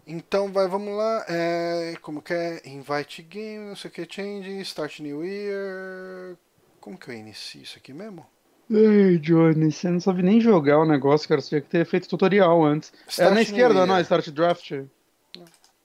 Então 0.05 0.51
vai, 0.51 0.67
vamos 0.67 0.95
lá. 0.95 1.25
É, 1.27 1.95
como 2.01 2.21
que 2.21 2.33
é? 2.33 2.61
Invite 2.65 3.23
game, 3.23 3.65
não 3.69 3.75
sei 3.75 3.89
o 3.89 3.93
que, 3.93 4.07
change, 4.07 4.59
start 4.61 4.99
new 4.99 5.25
year. 5.25 6.37
Como 6.79 6.97
que 6.97 7.09
eu 7.09 7.15
inicio 7.15 7.61
isso 7.63 7.77
aqui 7.77 7.93
mesmo? 7.93 8.25
Ei, 8.73 9.19
Johnny, 9.19 9.71
você 9.71 9.89
não 9.89 9.99
sabe 9.99 10.23
nem 10.23 10.41
jogar 10.41 10.79
o 10.79 10.85
negócio, 10.85 11.27
cara. 11.29 11.39
Você 11.39 11.49
tinha 11.49 11.61
que 11.61 11.69
ter 11.69 11.85
feito 11.85 12.09
tutorial 12.09 12.63
antes. 12.63 12.91
é 13.05 13.09
Start 13.09 13.29
na 13.29 13.35
new 13.35 13.43
esquerda, 13.43 13.85
não? 13.85 13.99
Start 13.99 14.29
Draft. 14.29 14.71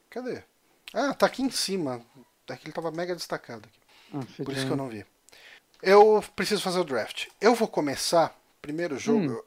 Cadê? 0.09 0.43
Ah, 0.95 1.13
tá 1.13 1.27
aqui 1.27 1.43
em 1.43 1.51
cima. 1.51 2.01
Daqui 2.47 2.67
ele 2.67 2.73
tava 2.73 2.91
mega 2.91 3.15
destacado 3.15 3.69
aqui. 3.69 3.79
Ah, 4.15 4.43
Por 4.43 4.53
isso 4.55 4.65
que 4.67 4.73
eu 4.73 4.77
não 4.77 4.89
vi. 4.89 5.05
Eu 5.83 6.25
preciso 6.35 6.63
fazer 6.63 6.81
o 6.81 6.85
draft. 6.85 7.27
Eu 7.41 7.55
vou 7.55 7.69
começar. 7.69 8.35
Primeiro 8.61 8.99
jogo. 8.99 9.33
Hum. 9.35 9.43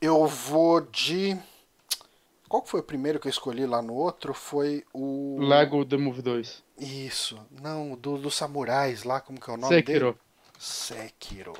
Eu 0.00 0.26
vou 0.26 0.80
de. 0.80 1.38
Qual 2.48 2.66
foi 2.66 2.80
o 2.80 2.82
primeiro 2.82 3.20
que 3.20 3.28
eu 3.28 3.30
escolhi 3.30 3.64
lá 3.64 3.80
no 3.80 3.94
outro? 3.94 4.34
Foi 4.34 4.84
o. 4.92 5.38
Lego 5.40 5.84
The 5.84 5.96
Move 5.96 6.20
2. 6.20 6.62
Isso. 6.78 7.40
Não, 7.62 7.94
do, 7.94 8.18
dos 8.18 8.34
samurais 8.34 9.04
lá, 9.04 9.20
como 9.20 9.40
que 9.40 9.48
é 9.48 9.54
o 9.54 9.56
nome 9.56 9.74
Sekiro. 9.74 10.06
dele? 10.06 10.18
Sekiro. 10.58 11.52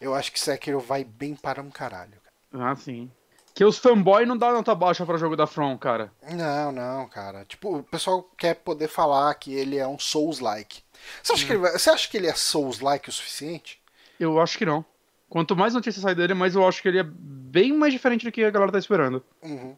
Eu 0.00 0.14
acho 0.14 0.30
que 0.32 0.38
Sekiro 0.40 0.78
vai 0.80 1.04
bem 1.04 1.34
para 1.34 1.60
um 1.62 1.70
caralho. 1.70 2.12
cara. 2.52 2.70
Ah, 2.70 2.76
sim. 2.76 3.10
Que 3.54 3.64
os 3.64 3.78
fanboy 3.78 4.24
não 4.24 4.36
dá 4.36 4.52
nota 4.52 4.72
baixa 4.74 5.04
pra 5.04 5.18
jogo 5.18 5.34
da 5.34 5.46
From, 5.46 5.76
cara. 5.76 6.12
Não, 6.30 6.70
não, 6.70 7.08
cara. 7.08 7.44
Tipo, 7.44 7.78
o 7.78 7.82
pessoal 7.82 8.22
quer 8.36 8.54
poder 8.54 8.86
falar 8.88 9.34
que 9.34 9.52
ele 9.52 9.76
é 9.76 9.86
um 9.86 9.98
Souls-like. 9.98 10.80
Você 11.22 11.32
acha, 11.32 11.46
que 11.46 11.52
ele 11.52 11.58
vai- 11.60 11.72
você 11.72 11.90
acha 11.90 12.08
que 12.08 12.16
ele 12.16 12.28
é 12.28 12.34
Souls-like 12.34 13.08
o 13.08 13.12
suficiente? 13.12 13.82
Eu 14.20 14.40
acho 14.40 14.56
que 14.56 14.64
não. 14.64 14.84
Quanto 15.28 15.56
mais 15.56 15.74
notícias 15.74 16.02
sai 16.02 16.14
dele, 16.14 16.34
mais 16.34 16.54
eu 16.54 16.66
acho 16.66 16.80
que 16.80 16.88
ele 16.88 17.00
é 17.00 17.04
bem 17.04 17.72
mais 17.72 17.92
diferente 17.92 18.24
do 18.24 18.30
que 18.32 18.44
a 18.44 18.50
galera 18.50 18.70
tá 18.72 18.78
esperando. 18.78 19.24
Uhum. 19.42 19.76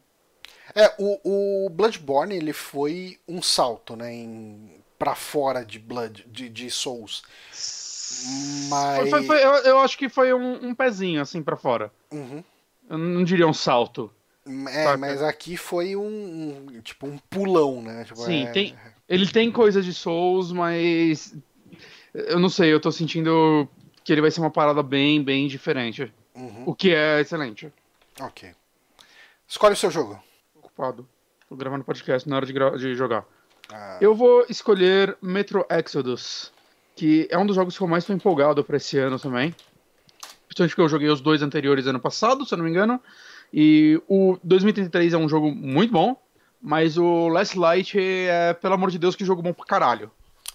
É, 0.75 0.93
o, 0.99 1.65
o 1.65 1.69
Bloodborne 1.69 2.35
ele 2.35 2.53
foi 2.53 3.19
um 3.27 3.41
salto, 3.41 3.95
né, 3.95 4.13
em, 4.13 4.81
pra 4.97 5.15
fora 5.15 5.65
de 5.65 5.77
Blood, 5.79 6.23
de, 6.27 6.47
de 6.47 6.69
Souls. 6.71 7.23
Mas. 8.69 9.09
Foi- 9.09 9.23
foi- 9.25 9.43
eu, 9.43 9.51
eu 9.63 9.79
acho 9.79 9.97
que 9.97 10.09
foi 10.09 10.33
um, 10.33 10.67
um 10.69 10.75
pezinho, 10.75 11.21
assim, 11.21 11.41
pra 11.41 11.55
fora. 11.55 11.91
Uhum. 12.11 12.43
Eu 12.89 12.97
não 12.97 13.23
diria 13.23 13.47
um 13.47 13.53
salto. 13.53 14.11
É, 14.69 14.83
Saca. 14.85 14.97
mas 14.97 15.21
aqui 15.21 15.55
foi 15.55 15.95
um, 15.95 16.65
um, 16.73 16.81
tipo 16.81 17.05
um 17.07 17.17
pulão, 17.29 17.81
né? 17.81 18.03
Tipo, 18.05 18.19
Sim, 18.21 18.45
é- 18.47 18.51
tem- 18.51 18.75
Ele 19.07 19.27
tem 19.27 19.51
coisa 19.51 19.81
de 19.81 19.93
Souls, 19.93 20.51
mas. 20.51 21.35
Eu 22.13 22.39
não 22.39 22.49
sei, 22.49 22.73
eu 22.73 22.79
tô 22.79 22.91
sentindo 22.91 23.67
que 24.03 24.11
ele 24.11 24.21
vai 24.21 24.31
ser 24.31 24.41
uma 24.41 24.49
parada 24.51 24.81
bem, 24.83 25.23
bem 25.23 25.47
diferente. 25.47 26.11
Uhum. 26.35 26.63
O 26.65 26.75
que 26.75 26.93
é 26.93 27.21
excelente. 27.21 27.71
Ok. 28.19 28.51
Escolhe 29.47 29.73
o 29.73 29.77
seu 29.77 29.91
jogo. 29.91 30.21
Ocupado. 30.55 31.07
Tô 31.47 31.55
gravando 31.55 31.83
podcast 31.83 32.27
na 32.27 32.35
hora 32.37 32.45
de, 32.45 32.53
de 32.53 32.95
jogar. 32.95 33.25
Ah, 33.71 33.97
Eu 34.01 34.13
vou 34.15 34.45
escolher 34.49 35.17
Metro 35.21 35.65
Exodus, 35.69 36.51
que 37.01 37.27
é 37.31 37.37
um 37.37 37.47
dos 37.47 37.55
jogos 37.55 37.75
que 37.75 37.83
eu 37.83 37.87
mais 37.87 38.05
tô 38.05 38.13
empolgado 38.13 38.63
pra 38.63 38.77
esse 38.77 38.95
ano 38.99 39.17
também. 39.19 39.55
Principalmente 40.45 40.69
porque 40.75 40.81
eu 40.83 40.87
joguei 40.87 41.09
os 41.09 41.19
dois 41.19 41.41
anteriores 41.41 41.87
ano 41.87 41.99
passado, 41.99 42.45
se 42.45 42.53
eu 42.53 42.59
não 42.59 42.65
me 42.65 42.69
engano. 42.69 43.01
E 43.51 43.99
o 44.07 44.37
2033 44.43 45.13
é 45.13 45.17
um 45.17 45.27
jogo 45.27 45.49
muito 45.49 45.91
bom, 45.91 46.15
mas 46.61 46.99
o 46.99 47.27
Last 47.27 47.57
Light 47.57 47.97
é, 47.99 48.53
pelo 48.53 48.75
amor 48.75 48.91
de 48.91 48.99
Deus, 48.99 49.15
que 49.15 49.25
jogo 49.25 49.41
bom 49.41 49.51
pra 49.51 49.65
caralho. 49.65 50.11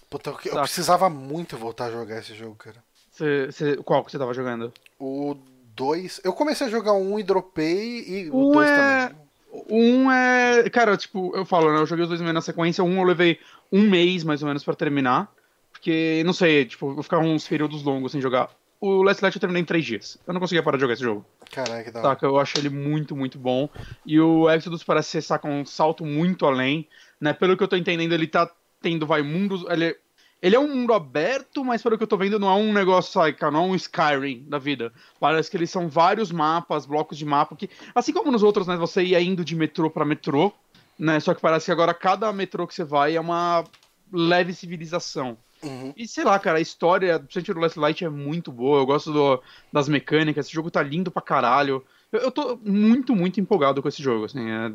Puta, 0.09 0.29
eu, 0.45 0.53
eu 0.53 0.61
precisava 0.61 1.09
muito 1.09 1.57
voltar 1.57 1.87
a 1.87 1.91
jogar 1.91 2.17
esse 2.19 2.33
jogo, 2.33 2.55
cara. 2.55 2.77
Cê- 3.11 3.51
cê- 3.51 3.75
qual 3.83 4.05
que 4.05 4.11
você 4.13 4.17
tava 4.17 4.33
jogando? 4.33 4.71
O 4.97 5.35
2. 5.75 6.21
Eu 6.23 6.31
comecei 6.31 6.67
a 6.67 6.69
jogar 6.69 6.93
um 6.93 7.19
e 7.19 7.23
dropei, 7.23 8.05
e 8.07 8.29
o 8.29 8.51
Um 8.51 8.51
2 8.53 8.69
é- 8.69 9.07
também. 9.07 9.27
Um 9.69 10.09
é. 10.09 10.69
Cara, 10.69 10.95
tipo, 10.95 11.35
eu 11.35 11.43
falo, 11.43 11.73
né? 11.73 11.81
Eu 11.81 11.85
joguei 11.85 12.03
os 12.03 12.09
dois 12.09 12.21
meio 12.21 12.31
na 12.33 12.39
sequência. 12.41 12.81
Um 12.85 12.97
eu 13.01 13.03
levei 13.03 13.37
um 13.69 13.81
mês 13.89 14.23
mais 14.23 14.41
ou 14.41 14.47
menos 14.47 14.63
pra 14.63 14.73
terminar. 14.75 15.29
Porque, 15.77 16.23
não 16.25 16.33
sei, 16.33 16.65
tipo, 16.65 16.91
vou 16.91 17.03
ficar 17.03 17.19
uns 17.19 17.47
períodos 17.47 17.83
longos 17.83 18.11
sem 18.11 18.19
jogar. 18.19 18.49
O 18.81 19.03
Last 19.03 19.23
Light 19.23 19.35
eu 19.35 19.39
terminei 19.39 19.61
em 19.61 19.65
três 19.65 19.85
dias. 19.85 20.17
Eu 20.25 20.33
não 20.33 20.41
conseguia 20.41 20.63
parar 20.63 20.77
de 20.77 20.81
jogar 20.81 20.93
esse 20.93 21.03
jogo. 21.03 21.23
Caraca, 21.51 21.83
que 21.83 21.91
da 21.91 21.99
hora. 21.99 22.09
Saca? 22.09 22.25
Eu 22.25 22.39
acho 22.39 22.57
ele 22.57 22.69
muito, 22.69 23.15
muito 23.15 23.37
bom. 23.37 23.69
E 24.05 24.19
o 24.19 24.49
Exodus 24.49 24.83
parece 24.83 25.09
ser, 25.09 25.21
saca, 25.21 25.47
um 25.47 25.65
salto 25.65 26.03
muito 26.03 26.45
além. 26.45 26.87
Né? 27.21 27.31
Pelo 27.31 27.55
que 27.55 27.63
eu 27.63 27.67
tô 27.67 27.75
entendendo, 27.75 28.13
ele 28.13 28.27
tá 28.27 28.49
tendo, 28.81 29.05
vai, 29.05 29.21
mundos. 29.21 29.63
Ele, 29.69 29.95
ele 30.41 30.55
é 30.55 30.59
um 30.59 30.67
mundo 30.67 30.93
aberto, 30.93 31.63
mas 31.63 31.81
pelo 31.81 31.95
que 31.95 32.03
eu 32.03 32.07
tô 32.07 32.17
vendo, 32.17 32.39
não 32.39 32.49
é 32.49 32.55
um 32.55 32.73
negócio, 32.73 33.13
saca, 33.13 33.51
não 33.51 33.65
é 33.65 33.67
um 33.67 33.75
Skyrim 33.75 34.45
da 34.47 34.57
vida. 34.57 34.91
Parece 35.19 35.49
que 35.49 35.57
eles 35.57 35.69
são 35.69 35.87
vários 35.87 36.31
mapas, 36.31 36.87
blocos 36.87 37.17
de 37.17 37.25
mapa, 37.25 37.55
que, 37.55 37.69
assim 37.93 38.13
como 38.13 38.31
nos 38.31 38.43
outros, 38.43 38.65
né? 38.65 38.75
Você 38.77 39.03
ia 39.03 39.21
indo 39.21 39.45
de 39.45 39.55
metrô 39.55 39.91
pra 39.91 40.05
metrô, 40.05 40.51
né? 40.97 41.19
Só 41.19 41.35
que 41.35 41.41
parece 41.41 41.65
que 41.65 41.71
agora 41.71 41.93
cada 41.93 42.33
metrô 42.33 42.67
que 42.67 42.73
você 42.73 42.83
vai 42.83 43.15
é 43.15 43.19
uma 43.19 43.63
leve 44.11 44.53
civilização. 44.53 45.37
Uhum. 45.63 45.93
E 45.97 46.07
sei 46.07 46.23
lá, 46.23 46.37
cara, 46.39 46.59
a 46.59 46.61
história, 46.61 47.17
do 47.19 47.59
Last 47.59 47.79
Light, 47.79 48.05
é 48.05 48.09
muito 48.09 48.51
boa. 48.51 48.79
Eu 48.79 48.85
gosto 48.85 49.11
do- 49.11 49.41
das 49.73 49.89
mecânicas. 49.89 50.45
Esse 50.45 50.53
jogo 50.55 50.69
tá 50.71 50.81
lindo 50.83 51.09
pra 51.11 51.21
caralho. 51.21 51.83
Eu, 52.11 52.19
eu 52.21 52.31
tô 52.31 52.57
muito, 52.63 53.15
muito 53.15 53.39
empolgado 53.39 53.81
com 53.81 53.87
esse 53.89 54.01
jogo, 54.01 54.25
assim. 54.25 54.49
é- 54.49 54.71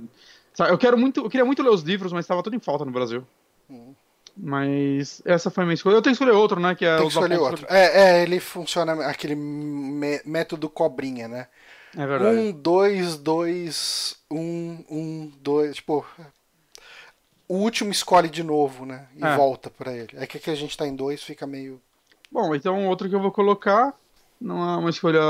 eu 0.71 0.77
quero 0.79 0.99
muito. 0.99 1.21
Eu 1.21 1.31
queria 1.31 1.45
muito 1.45 1.62
ler 1.62 1.71
os 1.71 1.83
livros, 1.83 2.12
mas 2.12 2.27
tava 2.27 2.42
tudo 2.42 2.57
em 2.57 2.61
falta 2.61 2.85
no 2.85 2.90
Brasil. 2.90 3.27
Uhum. 3.71 3.95
Mas 4.37 5.21
essa 5.25 5.51
foi 5.51 5.62
a 5.62 5.66
minha 5.66 5.75
escolha. 5.75 5.95
Eu 5.95 6.03
tenho 6.03 6.16
que 6.16 6.23
escolher 6.23 6.37
outro, 6.37 6.59
né? 6.59 6.75
Que 6.75 6.85
é 6.85 6.97
Tem 6.97 7.07
que 7.07 7.12
escolher 7.12 7.38
outro. 7.38 7.66
É, 7.68 8.01
é, 8.01 8.23
ele 8.23 8.40
funciona 8.40 9.07
aquele 9.07 9.35
método 9.35 10.68
cobrinha, 10.68 11.29
né? 11.29 11.47
É 11.97 12.07
verdade. 12.07 12.38
Um, 12.38 12.53
dois, 12.53 13.16
dois, 13.18 14.16
um, 14.31 14.83
um, 14.90 15.33
dois. 15.40 15.77
Tipo, 15.77 16.07
o 17.53 17.57
último 17.59 17.91
escolhe 17.91 18.29
de 18.29 18.43
novo, 18.43 18.87
né? 18.87 19.07
E 19.17 19.25
É. 19.25 19.37
volta 19.37 19.69
pra 19.71 19.93
ele. 19.93 20.11
É 20.15 20.27
que 20.27 20.38
aqui 20.38 20.51
a 20.51 20.55
gente 20.55 20.77
tá 20.77 20.87
em 20.87 20.95
dois, 20.97 21.23
fica 21.23 21.47
meio. 21.47 21.81
Bom, 22.31 22.55
então 22.55 22.88
outro 22.88 23.09
que 23.09 23.15
eu 23.15 23.21
vou 23.21 23.31
colocar, 23.31 23.93
não 24.41 24.57
é 24.75 24.77
uma 24.79 24.91
escolha 24.91 25.21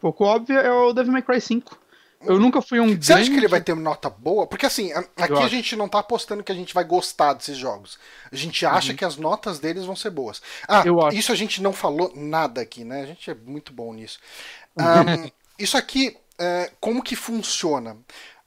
pouco 0.00 0.24
óbvia, 0.24 0.58
é 0.58 0.70
o 0.72 0.92
Devil 0.92 1.12
May 1.12 1.22
Cry 1.22 1.40
5. 1.40 1.78
Eu 2.22 2.38
nunca 2.38 2.60
fui 2.60 2.78
um 2.80 2.88
Você 3.00 3.12
acha 3.14 3.22
grande... 3.22 3.30
que 3.30 3.36
ele 3.38 3.48
vai 3.48 3.62
ter 3.62 3.72
uma 3.72 3.80
nota 3.82 4.10
boa? 4.10 4.46
Porque 4.46 4.66
assim, 4.66 4.92
aqui 4.92 5.32
a 5.32 5.38
acho. 5.38 5.48
gente 5.48 5.74
não 5.74 5.88
tá 5.88 6.00
apostando 6.00 6.42
que 6.44 6.52
a 6.52 6.54
gente 6.54 6.74
vai 6.74 6.84
gostar 6.84 7.32
desses 7.32 7.56
jogos. 7.56 7.98
A 8.30 8.36
gente 8.36 8.66
acha 8.66 8.92
que 8.92 9.04
as 9.06 9.16
notas 9.16 9.58
deles 9.58 9.86
vão 9.86 9.96
ser 9.96 10.10
boas. 10.10 10.42
Ah, 10.68 10.82
Uhum. 10.86 11.08
Isso 11.10 11.32
a 11.32 11.34
gente 11.34 11.62
não 11.62 11.72
falou 11.72 12.12
nada 12.14 12.60
aqui, 12.60 12.84
né? 12.84 13.02
A 13.02 13.06
gente 13.06 13.30
é 13.30 13.34
muito 13.34 13.72
bom 13.72 13.94
nisso. 13.94 14.18
Ahn, 14.76 15.30
isso 15.58 15.78
aqui, 15.78 16.14
é, 16.38 16.70
como 16.78 17.02
que 17.02 17.16
funciona? 17.16 17.96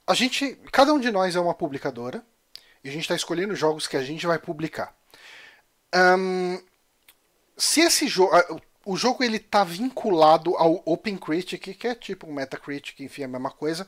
A 0.05 0.13
gente, 0.13 0.55
cada 0.71 0.93
um 0.93 0.99
de 0.99 1.09
nós 1.09 1.35
é 1.35 1.39
uma 1.39 1.53
publicadora 1.55 2.23
e 2.83 2.89
a 2.89 2.91
gente 2.91 3.03
está 3.03 3.15
escolhendo 3.15 3.55
jogos 3.55 3.87
que 3.87 3.97
a 3.97 4.03
gente 4.03 4.25
vai 4.27 4.37
publicar. 4.37 4.95
Ahn, 5.91 6.59
se 7.57 7.81
esse 7.81 8.07
jogo, 8.07 8.31
o 8.85 8.97
jogo 8.97 9.23
ele 9.23 9.39
tá 9.39 9.63
vinculado 9.63 10.55
ao 10.57 10.81
OpenCritic, 10.85 11.77
que 11.77 11.87
é 11.87 11.95
tipo 11.95 12.27
um 12.27 12.33
Metacritic, 12.33 12.99
enfim, 12.99 13.21
é 13.21 13.25
a 13.25 13.29
mesma 13.29 13.51
coisa. 13.51 13.87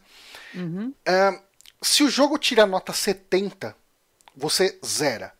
Uhum. 0.53 0.93
Ahn, 1.05 1.39
se 1.81 2.03
o 2.03 2.09
jogo 2.09 2.37
tira 2.37 2.65
nota 2.65 2.93
70, 2.93 3.75
você 4.35 4.79
zera. 4.85 5.33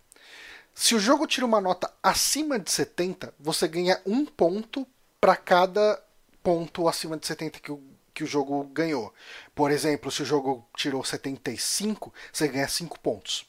Se 0.73 0.93
o 0.93 0.99
jogo 0.99 1.25
tira 1.25 1.45
uma 1.45 1.61
nota 1.61 1.91
acima 2.03 2.59
de 2.59 2.69
70, 2.69 3.33
você 3.39 3.67
ganha 3.67 4.01
um 4.05 4.25
ponto 4.25 4.85
para 5.21 5.37
cada 5.37 6.01
ponto 6.43 6.87
acima 6.87 7.17
de 7.17 7.25
70 7.25 7.59
que 7.59 7.71
o, 7.71 7.81
que 8.15 8.23
o 8.23 8.27
jogo 8.27 8.63
ganhou. 8.73 9.13
Por 9.53 9.69
exemplo, 9.69 10.09
se 10.09 10.23
o 10.23 10.25
jogo 10.25 10.65
tirou 10.75 11.03
75, 11.03 12.11
você 12.33 12.47
ganha 12.47 12.67
5 12.67 12.99
pontos. 12.99 13.45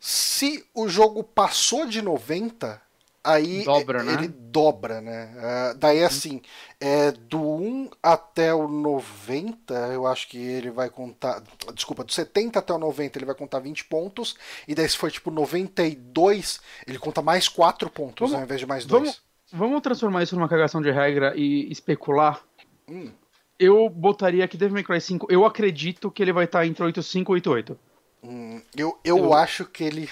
Se 0.00 0.64
o 0.74 0.88
jogo 0.88 1.22
passou 1.22 1.86
de 1.86 2.00
90, 2.00 2.80
aí 3.22 3.64
Dobra, 3.64 4.02
né? 4.02 4.12
ele 4.14 4.28
dobra, 4.28 5.00
né? 5.00 5.34
Ah, 5.38 5.74
daí 5.76 6.02
assim, 6.04 6.40
é, 6.80 7.10
do 7.12 7.40
1 7.40 7.90
até 8.02 8.54
o 8.54 8.66
90, 8.68 9.74
eu 9.92 10.06
acho 10.06 10.28
que 10.28 10.38
ele 10.38 10.70
vai 10.70 10.88
contar. 10.88 11.42
Desculpa, 11.74 12.04
do 12.04 12.12
70 12.12 12.58
até 12.60 12.72
o 12.72 12.78
90 12.78 13.18
ele 13.18 13.26
vai 13.26 13.34
contar 13.34 13.58
20 13.58 13.84
pontos. 13.84 14.36
E 14.66 14.74
daí 14.74 14.88
se 14.88 14.96
for 14.96 15.10
tipo 15.10 15.30
92, 15.30 16.60
ele 16.86 16.98
conta 16.98 17.20
mais 17.20 17.48
4 17.48 17.90
pontos 17.90 18.30
Vamos- 18.30 18.36
ao 18.36 18.42
invés 18.44 18.60
de 18.60 18.66
mais 18.66 18.86
2. 18.86 19.02
Vamos, 19.02 19.22
vamos 19.52 19.82
transformar 19.82 20.22
isso 20.22 20.34
numa 20.36 20.48
cagação 20.48 20.80
de 20.80 20.90
regra 20.90 21.34
e 21.36 21.70
especular? 21.70 22.40
Hum. 22.88 23.10
Eu 23.58 23.88
botaria 23.88 24.46
que 24.46 24.56
Devil 24.56 24.74
May 24.74 24.84
Cry 24.84 25.00
5, 25.00 25.26
eu 25.30 25.44
acredito 25.44 26.10
que 26.10 26.22
ele 26.22 26.32
vai 26.32 26.44
estar 26.44 26.64
entre 26.64 26.84
85 26.84 27.32
e 27.32 27.34
88. 27.34 27.78
Hum, 28.22 28.62
eu, 28.76 28.98
eu, 29.04 29.18
Eu- 29.18 29.34
acho 29.34 29.64
que 29.64 29.84
ele. 29.84 30.08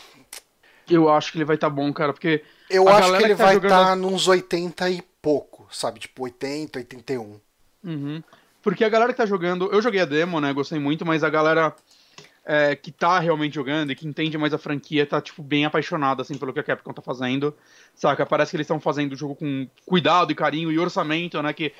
Eu 0.88 1.08
acho 1.08 1.32
que 1.32 1.38
ele 1.38 1.44
vai 1.44 1.56
estar 1.56 1.68
tá 1.68 1.74
bom, 1.74 1.92
cara, 1.92 2.12
porque. 2.12 2.44
Eu 2.70 2.88
acho 2.88 3.10
que 3.10 3.16
ele 3.16 3.34
que 3.34 3.36
tá 3.36 3.44
vai 3.44 3.56
estar 3.56 3.84
tá 3.86 3.96
nos 3.96 4.28
80 4.28 4.90
e 4.90 5.02
pouco, 5.20 5.66
sabe? 5.70 6.00
Tipo 6.00 6.24
80, 6.24 6.78
81. 6.78 7.40
Uhum. 7.84 8.22
Porque 8.62 8.84
a 8.84 8.88
galera 8.88 9.12
que 9.12 9.16
tá 9.16 9.26
jogando. 9.26 9.68
Eu 9.72 9.80
joguei 9.80 10.00
a 10.00 10.04
demo, 10.04 10.40
né? 10.40 10.52
Gostei 10.52 10.78
muito, 10.78 11.06
mas 11.06 11.22
a 11.22 11.30
galera 11.30 11.74
é, 12.46 12.76
que 12.76 12.92
tá 12.92 13.18
realmente 13.18 13.56
jogando 13.56 13.90
e 13.90 13.96
que 13.96 14.06
entende 14.06 14.38
mais 14.38 14.54
a 14.54 14.58
franquia 14.58 15.04
tá, 15.04 15.20
tipo, 15.20 15.42
bem 15.42 15.64
apaixonada, 15.64 16.22
assim, 16.22 16.38
pelo 16.38 16.52
que 16.52 16.60
a 16.60 16.62
Capcom 16.62 16.92
tá 16.92 17.02
fazendo. 17.02 17.52
Saca? 17.92 18.24
Parece 18.24 18.52
que 18.52 18.56
eles 18.56 18.66
estão 18.66 18.78
fazendo 18.78 19.12
o 19.12 19.16
jogo 19.16 19.34
com 19.34 19.66
cuidado 19.84 20.30
e 20.30 20.34
carinho 20.34 20.70
e 20.70 20.78
orçamento, 20.78 21.42
né? 21.42 21.52
Que 21.52 21.72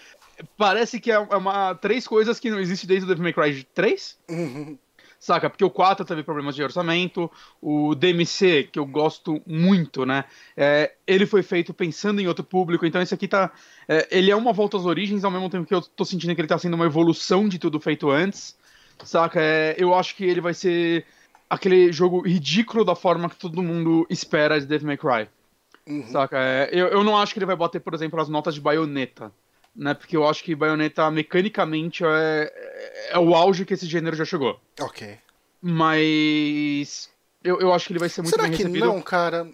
parece 0.57 0.99
que 0.99 1.13
é 1.13 1.19
uma. 1.19 1.77
Três 1.77 2.09
coisas 2.09 2.41
que 2.41 2.51
não 2.51 2.59
existem 2.59 2.89
desde 2.89 3.05
o 3.05 3.09
Devil 3.09 3.23
May 3.23 3.33
Cry 3.33 3.63
3. 3.63 4.19
Uhum. 4.29 4.77
Saca? 5.21 5.49
Porque 5.49 5.65
o 5.65 5.71
4 5.71 6.05
teve 6.05 6.23
problemas 6.23 6.55
de 6.55 6.63
orçamento, 6.63 7.31
o 7.61 7.95
DMC, 7.95 8.69
que 8.71 8.79
eu 8.79 8.85
gosto 8.85 9.41
muito, 9.47 10.05
né? 10.05 10.25
É, 10.57 10.93
ele 11.07 11.27
foi 11.27 11.43
feito 11.43 11.73
pensando 11.73 12.21
em 12.21 12.27
outro 12.27 12.45
público, 12.45 12.85
então 12.85 13.01
esse 13.01 13.15
aqui 13.15 13.27
tá. 13.27 13.51
É, 13.89 14.07
ele 14.11 14.31
é 14.31 14.37
uma 14.37 14.53
volta 14.53 14.77
às 14.77 14.85
origens, 14.85 15.25
ao 15.25 15.31
mesmo 15.31 15.49
tempo 15.49 15.65
que 15.65 15.75
eu 15.75 15.81
tô 15.81 16.05
sentindo 16.05 16.35
que 16.35 16.41
ele 16.41 16.49
tá 16.49 16.59
sendo 16.59 16.75
uma 16.75 16.87
evolução 16.87 17.49
de 17.49 17.59
tudo 17.59 17.81
feito 17.81 18.11
antes. 18.11 18.57
Saca? 19.05 19.41
É, 19.41 19.75
eu 19.79 19.95
acho 19.95 20.15
que 20.17 20.25
ele 20.25 20.41
vai 20.41 20.55
ser 20.55 21.05
aquele 21.49 21.93
jogo 21.93 22.21
ridículo 22.21 22.85
da 22.85 22.95
forma 22.95 23.29
que 23.29 23.37
todo 23.37 23.63
mundo 23.63 24.07
espera 24.11 24.61
de 24.61 24.67
Devil 24.67 24.87
May 24.87 24.97
Cry. 24.97 25.29
Uhum. 25.87 26.07
Saca? 26.11 26.39
É, 26.39 26.69
eu, 26.73 26.89
eu 26.89 27.05
não 27.05 27.17
acho 27.17 27.33
que 27.33 27.39
ele 27.39 27.47
vai 27.47 27.57
bater, 27.57 27.81
por 27.81 27.95
exemplo, 27.95 28.21
as 28.21 28.29
notas 28.29 28.55
de 28.55 28.61
baioneta. 28.61 29.33
Né, 29.75 29.93
porque 29.93 30.17
eu 30.17 30.27
acho 30.27 30.43
que 30.43 30.55
Bayonetta 30.55 31.11
mecanicamente 31.11 32.03
é, 32.03 33.11
é 33.11 33.19
o 33.19 33.35
auge 33.35 33.67
que 33.67 33.75
esse 33.75 33.85
gênero 33.85 34.17
já 34.17 34.25
chegou. 34.25 34.59
Ok. 34.81 35.19
Mas 35.61 37.11
eu, 37.45 37.61
eu 37.61 37.75
acho 37.75 37.87
que 37.87 37.93
ele 37.93 37.99
vai 37.99 38.09
ser 38.09 38.23
muito 38.23 38.31
Será 38.31 38.45
bem 38.45 38.53
recebido. 38.53 38.79
Será 38.79 38.91
que 38.91 38.97
não, 38.97 39.03
cara? 39.03 39.47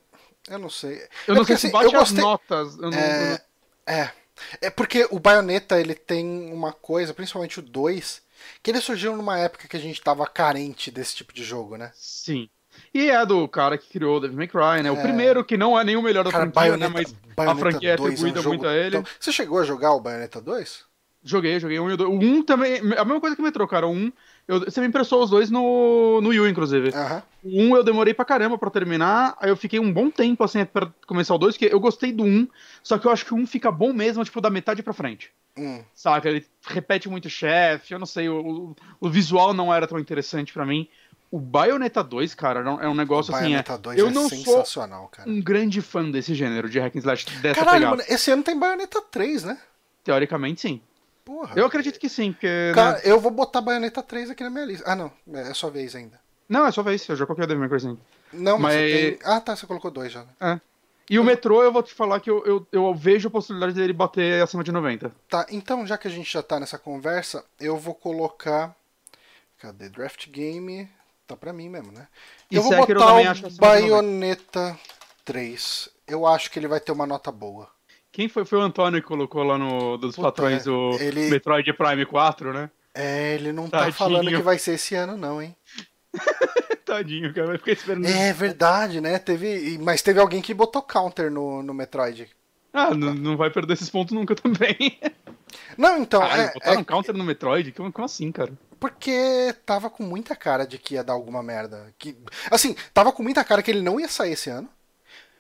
Eu 0.49 0.59
não 0.61 0.71
sei. 0.71 1.03
Eu 1.27 1.35
é 1.35 1.39
não 1.39 1.45
sei 1.45 1.57
se 1.57 1.67
assim, 1.67 1.73
bate 1.73 1.93
gostei... 1.93 2.19
as 2.19 2.25
notas. 2.25 2.77
Não, 2.77 2.93
é... 2.93 3.43
é... 3.85 4.13
É 4.61 4.71
porque 4.71 5.07
o 5.11 5.21
Bayonetta 5.21 5.81
ele 5.81 5.95
tem 5.95 6.53
uma 6.53 6.73
coisa, 6.73 7.15
principalmente 7.15 7.61
o 7.61 7.63
2, 7.63 8.23
que 8.63 8.71
ele 8.71 8.81
surgiu 8.81 9.17
numa 9.17 9.39
época 9.39 9.69
que 9.69 9.77
a 9.77 9.81
gente 9.81 10.01
tava 10.01 10.27
carente 10.27 10.91
desse 10.91 11.17
tipo 11.17 11.33
de 11.33 11.45
jogo, 11.45 11.77
né? 11.77 11.91
Sim. 11.95 12.49
E 12.95 13.11
é 13.11 13.27
do 13.27 13.47
cara 13.49 13.77
que 13.77 13.89
criou 13.91 14.17
o 14.17 14.21
Devil 14.21 14.37
May 14.37 14.49
Cry, 14.49 14.83
né? 14.83 14.91
O 14.91 14.97
é... 14.97 15.03
primeiro 15.03 15.45
que 15.45 15.57
não 15.57 15.79
é 15.79 15.85
nem 15.85 15.97
o 15.97 16.03
melhor 16.03 16.25
da 16.25 16.31
cara, 16.31 16.51
franquia, 16.51 16.77
né? 16.77 16.89
Mas 16.89 17.13
Bayonetta 17.37 17.67
a 17.67 17.71
franquia 17.71 17.91
é 17.91 17.95
atribuída 17.95 18.39
é 18.39 18.43
um 18.43 18.45
muito 18.45 18.67
a 18.67 18.75
ele. 18.75 19.03
Você 19.21 19.33
chegou 19.33 19.59
a 19.59 19.65
jogar 19.65 19.93
o 19.93 20.01
Bayonetta 20.01 20.41
2? 20.41 20.85
Joguei, 21.25 21.61
joguei 21.61 21.79
um 21.79 21.89
e 21.89 21.93
o 21.93 21.97
dois. 21.97 22.11
O 22.11 22.15
um 22.15 22.43
também. 22.43 22.79
A 22.79 23.05
mesma 23.05 23.21
coisa 23.21 23.37
que 23.37 23.43
o 23.43 23.45
Metro, 23.45 23.67
cara. 23.69 23.87
O 23.87 23.93
um. 23.93 24.13
Eu, 24.49 24.59
você 24.61 24.81
me 24.81 24.89
emprestou 24.89 25.23
os 25.23 25.31
dois 25.31 25.51
no, 25.51 26.21
no 26.21 26.33
Yu, 26.33 26.49
inclusive. 26.49 26.91
Uhum. 26.91 27.23
O 27.45 27.63
um 27.63 27.77
eu 27.77 27.85
demorei 27.85 28.13
pra 28.13 28.25
caramba 28.25 28.59
pra 28.59 28.71
terminar. 28.71 29.37
Aí 29.41 29.49
eu 29.49 29.57
fiquei 29.57 29.79
um 29.79 29.93
bom 29.93 30.11
tempo, 30.11 30.43
assim, 30.43 30.65
pra 30.65 30.91
começar 31.07 31.35
o 31.35 31.39
dois, 31.39 31.57
porque 31.57 31.73
eu 31.73 31.79
gostei 31.79 32.13
do 32.13 32.25
um. 32.25 32.49
Só 32.83 32.99
que 32.99 33.07
eu 33.07 33.13
acho 33.13 33.25
que 33.25 33.33
o 33.33 33.37
um 33.37 33.47
fica 33.47 33.71
bom 33.71 33.93
mesmo, 33.93 34.25
tipo, 34.25 34.41
da 34.41 34.51
metade 34.51 34.83
pra 34.83 34.93
frente. 34.93 35.31
Hum. 35.57 35.83
Saca? 35.95 36.29
Ele 36.29 36.45
repete 36.67 37.09
muito 37.09 37.31
chefe. 37.31 37.95
Eu 37.95 38.01
não 38.01 38.07
sei. 38.07 38.29
O, 38.29 38.75
o, 39.01 39.09
visual 39.09 39.55
não 39.55 39.73
era 39.73 39.87
tão 39.87 40.01
interessante 40.01 40.53
pra 40.53 40.67
mim. 40.67 40.89
O 41.31 41.39
Bayonetta 41.39 42.03
2, 42.03 42.35
cara, 42.35 42.61
é 42.83 42.89
um 42.89 42.95
negócio 42.95 43.33
o 43.33 43.37
assim. 43.37 43.45
Bayonetta 43.45 43.79
2 43.79 43.99
eu 43.99 44.09
é 44.09 44.11
não 44.11 44.29
sensacional, 44.29 45.11
sou 45.15 45.33
um 45.33 45.41
grande 45.41 45.81
fã 45.81 46.11
desse 46.11 46.35
gênero 46.35 46.69
de 46.69 46.79
hack 46.79 46.95
and 46.95 46.99
slash 46.99 47.25
dessa 47.41 47.61
Caralho, 47.61 47.79
pegada. 47.79 47.97
Mano, 47.97 48.03
esse 48.07 48.31
ano 48.31 48.43
tem 48.43 48.59
Bayonetta 48.59 49.01
3, 49.01 49.45
né? 49.45 49.59
Teoricamente, 50.05 50.61
sim. 50.61 50.83
Porra. 51.25 51.53
Eu 51.57 51.67
acredito 51.67 51.99
que 51.99 52.09
sim, 52.09 52.33
porque. 52.33 52.73
Cara, 52.75 52.97
né? 52.97 53.03
eu 53.05 53.21
vou 53.21 53.31
botar 53.31 53.61
Bayonetta 53.61 54.03
3 54.03 54.31
aqui 54.31 54.43
na 54.43 54.51
minha 54.51 54.65
lista. 54.65 54.91
Ah, 54.91 54.97
não. 54.97 55.13
É 55.35 55.55
sua 55.55 55.71
vez 55.71 55.95
ainda. 55.95 56.21
Não, 56.49 56.67
é 56.67 56.73
sua 56.73 56.83
vez. 56.85 57.09
Eu 57.09 57.17
já 57.17 57.25
coloquei 57.25 57.45
o 57.45 57.49
Devil 57.49 57.61
May 57.61 57.69
Cry 57.69 57.81
5. 57.81 58.01
Não, 58.33 58.59
mas, 58.59 58.75
mas... 58.75 58.93
Tem... 58.93 59.19
Ah, 59.25 59.41
tá. 59.41 59.55
Você 59.55 59.67
colocou 59.67 59.91
dois 59.91 60.13
já. 60.13 60.23
Né? 60.23 60.29
É. 60.41 60.61
E 61.09 61.19
o 61.19 61.25
metrô, 61.25 61.63
eu 61.63 61.73
vou 61.73 61.83
te 61.83 61.93
falar 61.93 62.21
que 62.21 62.31
eu, 62.31 62.45
eu, 62.47 62.67
eu, 62.73 62.95
vejo 62.95 63.29
a 63.29 63.31
possibilidade 63.31 63.75
dele 63.75 63.93
bater 63.93 64.43
acima 64.43 64.65
de 64.65 64.73
90. 64.73 65.13
Tá, 65.29 65.47
então 65.51 65.87
já 65.87 65.99
que 65.99 66.09
a 66.09 66.11
gente 66.11 66.33
já 66.33 66.43
tá 66.43 66.59
nessa 66.59 66.79
conversa, 66.79 67.45
eu 67.61 67.77
vou 67.77 67.95
colocar. 67.95 68.75
Cadê? 69.59 69.89
Draft 69.89 70.29
Game. 70.29 70.89
Tá 71.27 71.37
pra 71.37 71.53
mim 71.53 71.69
mesmo, 71.69 71.93
né? 71.93 72.09
E 72.51 72.57
eu 72.57 72.63
vou 72.63 72.73
Sekiro 72.73 73.01
botar 73.01 73.15
o 73.15 73.51
Bayonetta 73.59 74.79
3. 75.25 75.89
Eu 76.07 76.27
acho 76.27 76.51
que 76.51 76.59
ele 76.59 76.69
vai 76.69 76.81
ter 76.81 76.93
uma 76.93 77.07
nota 77.07 77.31
boa. 77.31 77.69
Quem 78.13 78.29
foi? 78.29 78.45
Foi 78.45 78.59
o 78.59 78.63
Antônio 78.63 79.01
que 79.01 79.09
colocou 79.09 79.43
lá 79.43 79.57
no 79.57 79.97
dos 79.97 80.15
Puta, 80.15 80.29
patrões 80.29 80.67
o 80.67 80.91
ele... 81.01 81.31
Metroid 81.31 81.73
Prime 81.73 82.05
4, 82.05 82.53
né? 82.53 82.71
É, 82.95 83.35
ele 83.35 83.53
não 83.53 83.65
tá 83.71 83.79
Tadinho. 83.79 83.93
tá 83.93 83.99
falando 83.99 84.29
que 84.29 84.37
vai 84.37 84.59
ser 84.59 84.75
esse 84.75 84.95
ano, 84.95 85.17
não, 85.17 85.41
hein? 85.41 85.57
Tadinho, 86.85 87.33
cara, 87.33 87.47
vai 87.47 87.59
ficar 87.59 87.73
esperando. 87.73 88.07
É 88.07 88.33
verdade, 88.35 89.01
né? 89.01 89.19
Teve, 89.19 89.79
mas 89.79 90.03
teve 90.03 90.21
alguém 90.21 90.43
que 90.43 90.53
botou 90.53 90.83
counter 90.83 91.31
no, 91.31 91.63
no 91.63 91.73
Metroid. 91.73 92.29
Ah, 92.71 92.95
não, 92.95 93.15
não 93.15 93.37
vai 93.37 93.51
perder 93.51 93.73
esses 93.73 93.89
pontos 93.89 94.15
nunca 94.15 94.35
também. 94.35 94.99
Não, 95.77 95.99
então. 95.99 96.21
Caralho, 96.21 96.43
é, 96.43 96.53
botaram 96.53 96.81
é... 96.81 96.85
counter 96.85 97.15
no 97.15 97.25
Metroid? 97.25 97.73
Como, 97.73 97.93
como 97.93 98.05
assim, 98.05 98.31
cara? 98.33 98.53
Porque 98.81 99.55
tava 99.65 99.89
com 99.89 100.03
muita 100.03 100.35
cara 100.35 100.67
de 100.67 100.79
que 100.79 100.95
ia 100.95 101.05
dar 101.05 101.13
alguma 101.13 101.43
merda. 101.43 101.95
Que, 101.99 102.17
assim, 102.51 102.75
tava 102.93 103.13
com 103.13 103.23
muita 103.23 103.45
cara 103.45 103.63
que 103.63 103.71
ele 103.71 103.83
não 103.83 104.01
ia 104.01 104.09
sair 104.09 104.33
esse 104.33 104.51
ano. 104.51 104.69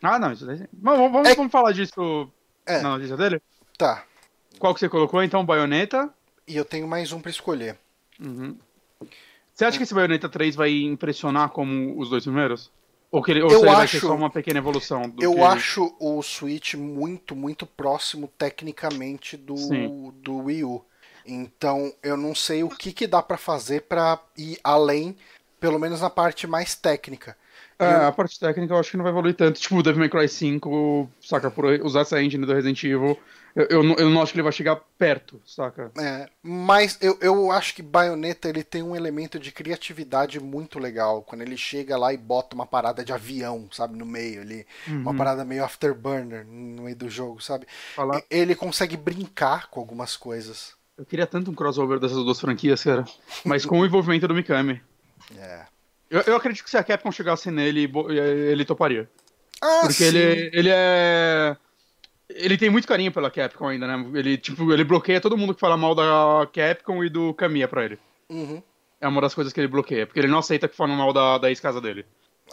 Ah, 0.03 0.19
não, 0.19 0.33
isso 0.33 0.47
daí. 0.47 0.67
Vamos, 0.73 1.13
vamos, 1.13 1.29
é... 1.29 1.35
vamos 1.35 1.53
falar 1.53 1.73
disso 1.73 2.31
é. 2.67 2.81
na 2.81 2.91
notícia 2.91 3.17
dele? 3.17 3.41
Tá. 3.77 4.05
Qual 4.59 4.75
que 4.75 4.81
você 4.81 4.89
colocou 4.89 5.23
então? 5.23 5.45
Baioneta? 5.45 6.13
E 6.47 6.57
eu 6.57 6.65
tenho 6.65 6.87
mais 6.87 7.13
um 7.13 7.21
para 7.21 7.31
escolher. 7.31 7.77
Uhum. 8.21 8.57
Você 9.53 9.65
acha 9.65 9.77
que 9.77 9.85
esse 9.85 9.95
Bayonetta 9.95 10.29
3 10.29 10.55
vai 10.55 10.71
impressionar 10.71 11.51
como 11.51 11.99
os 11.99 12.09
dois 12.09 12.25
primeiros? 12.25 12.71
Ou, 13.11 13.23
que 13.23 13.31
ele, 13.31 13.43
ou 13.43 13.51
eu 13.51 13.65
acho, 13.65 13.77
vai 13.77 13.87
ser 13.87 14.01
só 14.01 14.15
uma 14.15 14.31
pequena 14.31 14.59
evolução? 14.59 15.13
eu 15.21 15.35
que... 15.35 15.41
acho 15.41 15.95
o 16.01 16.23
Switch 16.23 16.75
muito, 16.75 17.37
muito 17.37 17.67
próximo 17.67 18.27
tecnicamente 18.39 19.37
do, 19.37 20.13
do 20.13 20.45
Wii 20.45 20.65
U. 20.65 20.83
Então, 21.27 21.93
eu 22.03 22.17
não 22.17 22.35
sei 22.35 22.65
o 22.65 22.71
que, 22.71 22.91
que 22.91 23.07
dá 23.07 23.23
para 23.23 23.37
fazer 23.37 23.83
para 23.83 24.19
ir 24.37 24.59
além, 24.65 25.15
pelo 25.61 25.79
menos 25.79 26.01
na 26.01 26.09
parte 26.09 26.47
mais 26.47 26.75
técnica. 26.75 27.37
É, 27.85 27.95
eu... 27.95 28.07
a 28.09 28.13
parte 28.13 28.39
técnica 28.39 28.75
eu 28.75 28.79
acho 28.79 28.91
que 28.91 28.97
não 28.97 29.05
vai 29.05 29.13
evoluir 29.13 29.35
tanto. 29.35 29.61
Tipo, 29.61 29.79
o 29.79 29.83
Devil 29.83 30.01
May 30.01 30.09
Cry 30.09 30.29
5, 30.29 31.11
saca, 31.21 31.51
por 31.51 31.65
usar 31.85 32.01
essa 32.01 32.23
engine 32.23 32.47
do 32.47 32.53
Resident 32.53 32.83
Evil, 32.85 33.19
eu, 33.55 33.67
eu, 33.67 33.83
eu, 33.97 34.11
não 34.11 34.23
acho 34.23 34.33
que 34.33 34.39
ele 34.39 34.43
vai 34.43 34.53
chegar 34.53 34.77
perto, 34.99 35.41
saca? 35.45 35.93
É, 35.99 36.29
mas 36.43 36.97
eu, 37.03 37.19
eu 37.21 37.51
acho 37.51 37.75
que 37.75 37.83
Bayonetta 37.83 38.49
ele 38.49 38.65
tem 38.65 38.83
um 38.83 38.97
elemento 38.97 39.39
de 39.39 39.53
criatividade 39.53 40.41
muito 40.41 40.79
legal. 40.79 41.23
Quando 41.23 41.43
ele 41.43 41.57
chega 41.57 41.97
lá 41.99 42.15
e 42.15 42.17
bota 42.17 42.55
uma 42.55 42.67
parada 42.67 43.05
de 43.05 43.13
avião, 43.13 43.69
sabe, 43.71 43.97
no 43.99 44.07
meio 44.07 44.41
ali. 44.41 44.67
Uhum. 44.89 45.03
Uma 45.03 45.15
parada 45.15 45.45
meio 45.45 45.65
afterburner 45.65 46.47
no 46.47 46.85
meio 46.85 46.97
do 46.97 47.11
jogo, 47.11 47.43
sabe? 47.43 47.67
Ele 48.31 48.55
consegue 48.55 48.97
brincar 48.97 49.69
com 49.69 49.81
algumas 49.81 50.17
coisas. 50.17 50.73
Eu 50.97 51.05
queria 51.05 51.27
tanto 51.27 51.51
um 51.51 51.55
crossover 51.55 51.99
dessas 51.99 52.19
duas 52.19 52.41
franquias, 52.41 52.83
cara. 52.83 53.05
Mas 53.45 53.67
com 53.67 53.81
o 53.81 53.87
envolvimento 53.87 54.27
do 54.27 54.35
Mikami. 54.35 54.81
É. 55.37 55.67
Eu, 56.13 56.21
eu 56.27 56.37
acredito 56.37 56.63
que 56.63 56.69
se 56.69 56.77
a 56.77 56.85
Capcom 56.85 57.11
chegasse 57.11 57.51
nele, 57.51 57.91
ele 58.11 58.67
toparia. 58.67 59.09
Ah, 59.63 59.81
Porque 59.81 59.95
sim. 59.95 60.05
ele, 60.05 60.51
ele 60.53 60.69
é. 60.71 61.57
Ele 62.29 62.59
tem 62.59 62.69
muito 62.69 62.87
carinho 62.87 63.11
pela 63.11 63.31
Capcom 63.31 63.69
ainda, 63.69 63.87
né? 63.87 64.11
Ele, 64.15 64.37
tipo, 64.37 64.71
ele 64.73 64.85
bloqueia 64.85 65.23
todo 65.23 65.39
mundo 65.39 65.55
que 65.55 65.61
fala 65.61 65.77
mal 65.77 65.95
da 65.95 66.47
Capcom 66.53 67.03
e 67.03 67.09
do 67.09 67.33
Kamiya 67.33 67.67
pra 67.67 67.87
ele. 67.87 67.99
Uhum. 68.29 68.63
É 69.01 69.09
uma 69.09 69.23
das 69.23 69.35
coisas 69.35 69.55
que 69.55 69.61
ele 69.61 69.69
bloqueia, 69.69 70.07
porque 70.07 70.21
ele 70.21 70.29
não 70.29 70.39
aceita 70.39 70.69
que 70.69 70.77
falam 70.77 70.95
mal 70.95 71.15
da, 71.15 71.39
da 71.39 71.49
ex-casa 71.49 71.81
dele. 71.81 72.05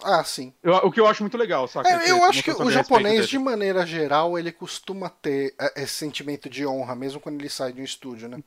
Ah, 0.01 0.24
sim. 0.24 0.53
Eu, 0.64 0.76
o 0.76 0.91
que 0.91 0.99
eu 0.99 1.07
acho 1.07 1.22
muito 1.22 1.38
legal, 1.38 1.68
saca? 1.68 1.89
É, 1.89 2.10
eu 2.10 2.24
acho 2.24 2.41
que 2.41 2.51
o 2.51 2.72
japonês, 2.72 3.28
de 3.28 3.38
maneira 3.38 3.86
geral, 3.86 4.39
ele 4.39 4.53
costuma 4.53 5.10
ter 5.10 5.53
é, 5.60 5.84
esse 5.84 5.93
sentimento 5.95 6.49
de 6.49 6.66
honra, 6.66 6.95
mesmo 6.95 7.20
quando 7.20 7.41
ele 7.41 7.49
sai 7.49 7.74
de 7.74 7.82
um 7.82 7.84
estúdio, 7.84 8.30
né? 8.30 8.41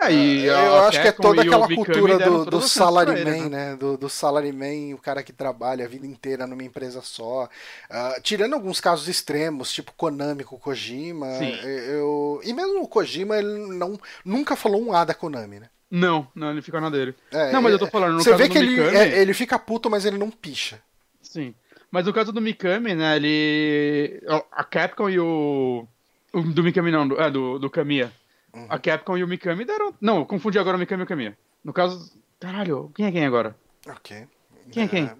É, 0.00 0.12
e 0.12 0.44
eu 0.44 0.76
acho 0.84 1.02
que 1.02 1.08
é 1.08 1.12
toda 1.12 1.42
aquela 1.42 1.66
cultura 1.66 2.18
do, 2.18 2.44
do 2.44 2.60
salaryman, 2.60 3.40
ele, 3.40 3.48
né? 3.48 3.70
né? 3.70 3.76
Do, 3.76 3.98
do 3.98 4.08
salaryman, 4.08 4.94
o 4.94 4.98
cara 4.98 5.24
que 5.24 5.32
trabalha 5.32 5.84
a 5.84 5.88
vida 5.88 6.06
inteira 6.06 6.46
numa 6.46 6.62
empresa 6.62 7.02
só. 7.02 7.48
Uh, 7.90 8.22
tirando 8.22 8.54
alguns 8.54 8.80
casos 8.80 9.08
extremos, 9.08 9.72
tipo 9.72 9.92
Konami 9.96 10.44
com 10.44 10.54
o 10.54 10.58
Kojima. 10.58 11.26
Eu, 11.42 12.40
e 12.44 12.52
mesmo 12.52 12.80
o 12.80 12.88
Kojima, 12.88 13.36
ele 13.38 13.76
não, 13.76 13.98
nunca 14.24 14.54
falou 14.54 14.80
um 14.80 14.92
A 14.92 15.04
da 15.04 15.14
Konami, 15.14 15.58
né? 15.58 15.68
Não, 15.90 16.28
não, 16.32 16.52
ele 16.52 16.62
fica 16.62 16.80
na 16.80 16.90
dele. 16.90 17.14
É, 17.32 17.50
não, 17.50 17.60
mas 17.60 17.72
eu 17.72 17.78
tô 17.78 17.88
falando, 17.88 18.14
no 18.14 18.22
Você 18.22 18.30
caso 18.30 18.42
vê 18.42 18.48
que 18.48 18.58
ele, 18.58 18.70
Mikami, 18.70 18.96
é, 18.96 19.18
ele 19.18 19.34
fica 19.34 19.58
puto, 19.58 19.90
mas 19.90 20.04
ele 20.04 20.18
não 20.18 20.30
picha. 20.30 20.80
Sim. 21.20 21.54
Mas 21.90 22.06
no 22.06 22.12
caso 22.12 22.30
do 22.30 22.40
Mikami, 22.40 22.94
né, 22.94 23.16
ele... 23.16 24.22
A 24.52 24.62
Capcom 24.62 25.08
e 25.10 25.18
o... 25.18 25.88
o 26.32 26.42
do 26.42 26.62
Mikami 26.62 26.92
não, 26.92 27.08
do, 27.08 27.20
é, 27.20 27.30
do, 27.30 27.58
do 27.58 27.70
Kamiya. 27.70 28.12
Uhum. 28.58 28.66
A 28.68 28.78
Capcom 28.78 29.16
e 29.16 29.24
o 29.24 29.28
Mikami 29.28 29.64
deram... 29.64 29.94
Não, 30.00 30.24
confundi 30.24 30.58
agora 30.58 30.76
o 30.76 30.80
Mikami 30.80 31.02
e 31.02 31.04
o 31.04 31.06
Kamiya. 31.06 31.38
No 31.64 31.72
caso... 31.72 32.12
Caralho, 32.40 32.90
quem 32.94 33.06
é 33.06 33.12
quem 33.12 33.26
agora? 33.26 33.56
Ok. 33.86 34.26
Quem 34.70 34.84
é 34.84 34.88
quem? 34.88 35.04
É, 35.04 35.16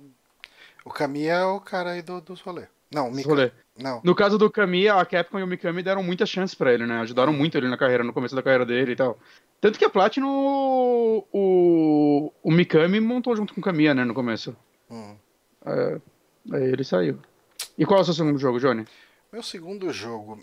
o 0.84 0.90
Kamiya 0.90 1.34
é 1.34 1.44
o 1.44 1.60
cara 1.60 1.92
aí 1.92 2.02
do, 2.02 2.20
dos 2.20 2.40
rolê. 2.40 2.66
Não, 2.92 3.08
o 3.08 3.10
Mikami... 3.10 3.34
Rolê. 3.34 3.52
Não. 3.76 4.00
No 4.04 4.14
caso 4.14 4.38
do 4.38 4.50
Kamiya, 4.50 4.94
a 4.94 5.06
Capcom 5.06 5.38
e 5.38 5.42
o 5.42 5.46
Mikami 5.46 5.82
deram 5.82 6.02
muitas 6.02 6.28
chances 6.28 6.54
pra 6.54 6.72
ele, 6.72 6.86
né? 6.86 7.00
Ajudaram 7.00 7.32
muito 7.32 7.56
ele 7.56 7.68
na 7.68 7.76
carreira, 7.76 8.02
no 8.02 8.12
começo 8.12 8.34
da 8.34 8.42
carreira 8.42 8.66
dele 8.66 8.92
e 8.92 8.96
tal. 8.96 9.18
Tanto 9.60 9.78
que 9.78 9.84
a 9.84 9.90
Platinum, 9.90 11.24
o, 11.32 12.32
o 12.42 12.50
Mikami 12.50 13.00
montou 13.00 13.34
junto 13.36 13.54
com 13.54 13.60
o 13.60 13.64
Kamiya, 13.64 13.94
né, 13.94 14.04
no 14.04 14.14
começo. 14.14 14.56
Hum. 14.90 15.16
É, 15.64 16.00
Aí 16.52 16.64
ele 16.64 16.84
saiu. 16.84 17.18
E 17.76 17.84
qual 17.84 17.98
é 17.98 18.02
o 18.02 18.04
seu 18.04 18.14
segundo 18.14 18.38
jogo, 18.38 18.58
Johnny? 18.58 18.86
Meu 19.32 19.42
segundo 19.42 19.92
jogo. 19.92 20.42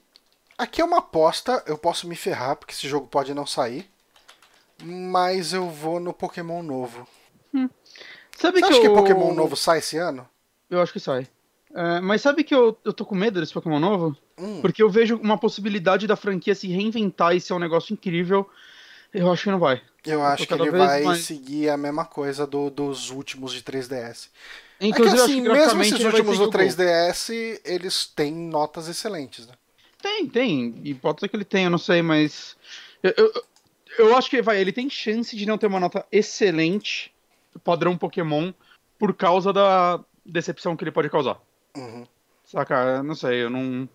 Aqui 0.58 0.82
é 0.82 0.86
uma 0.86 1.00
aposta, 1.00 1.64
eu 1.68 1.78
posso 1.78 2.08
me 2.08 2.16
ferrar, 2.16 2.56
porque 2.56 2.74
esse 2.74 2.88
jogo 2.88 3.08
pode 3.08 3.34
não 3.34 3.46
sair. 3.46 3.90
Mas 4.84 5.54
eu 5.54 5.70
vou 5.70 6.00
no 6.00 6.14
Pokémon 6.14 6.62
novo. 6.62 7.08
Hum. 7.54 7.70
Sabe 8.38 8.60
Você 8.60 8.66
que 8.68 8.72
acha 8.74 8.82
que 8.82 8.88
eu... 8.88 8.94
Pokémon 8.94 9.34
novo 9.34 9.56
sai 9.56 9.80
esse 9.80 9.98
ano? 9.98 10.28
Eu 10.70 10.82
acho 10.82 10.92
que 10.94 11.00
sai. 11.00 11.28
É, 11.74 12.00
mas 12.00 12.22
sabe 12.22 12.44
que 12.44 12.54
eu, 12.56 12.78
eu 12.86 12.94
tô 12.94 13.06
com 13.06 13.16
medo 13.16 13.40
desse 13.40 13.54
Pokémon 13.54 13.80
novo? 13.80 14.16
Hum. 14.38 14.62
Porque 14.62 14.82
eu 14.82 14.90
vejo 14.90 15.18
uma 15.18 15.38
possibilidade 15.38 16.08
da 16.08 16.16
franquia 16.16 16.56
se 16.56 16.68
reinventar 16.68 17.36
e 17.36 17.42
ser 17.42 17.54
um 17.54 17.60
negócio 17.60 17.94
incrível. 17.94 18.50
Eu 19.14 19.32
acho 19.32 19.44
que 19.44 19.52
não 19.52 19.60
vai. 19.60 19.82
Eu 20.06 20.24
acho 20.24 20.46
que 20.46 20.54
ele 20.54 20.72
vai 20.72 21.04
mais- 21.04 21.24
seguir 21.26 21.70
a 21.70 21.78
mesma 21.78 22.06
coisa 22.06 22.46
do- 22.46 22.70
dos 22.70 23.10
últimos 23.10 23.54
de 23.54 23.62
3DS. 23.62 24.30
É 24.80 24.84
que 24.84 24.88
Inclusive, 24.88 25.12
eu 25.14 25.18
acho 25.18 25.24
assim, 25.24 25.44
que 25.44 25.50
mesmo 25.50 25.82
esses 25.82 26.04
últimos 26.06 26.38
do 26.38 26.44
o 26.44 26.52
Gol. 26.52 26.52
3DS, 26.52 27.62
eles 27.64 28.06
têm 28.06 28.34
notas 28.34 28.88
excelentes, 28.90 29.48
né? 29.48 29.54
Tem, 30.06 30.28
tem. 30.28 30.76
E 30.84 30.94
pode 30.94 31.20
ser 31.20 31.28
que 31.28 31.36
ele 31.36 31.44
tenha, 31.44 31.66
eu 31.66 31.72
não 31.72 31.80
sei, 31.80 32.04
mas. 32.04 32.56
Eu, 33.02 33.12
eu, 33.18 33.44
eu 33.98 34.16
acho 34.16 34.30
que 34.30 34.40
vai, 34.40 34.62
ele 34.62 34.72
tem 34.72 34.88
chance 34.88 35.36
de 35.36 35.48
não 35.48 35.58
ter 35.58 35.66
uma 35.66 35.80
nota 35.80 36.06
excelente, 36.12 37.12
padrão 37.64 37.98
Pokémon, 37.98 38.54
por 39.00 39.16
causa 39.16 39.52
da 39.52 40.00
decepção 40.24 40.78
que 40.78 40.84
ele 40.84 40.92
pode 40.92 41.10
causar. 41.10 41.42
Uhum. 41.76 42.06
Saca? 42.46 43.02
Não 43.02 43.16
sei, 43.16 43.46
eu 43.46 43.50
não. 43.50 43.90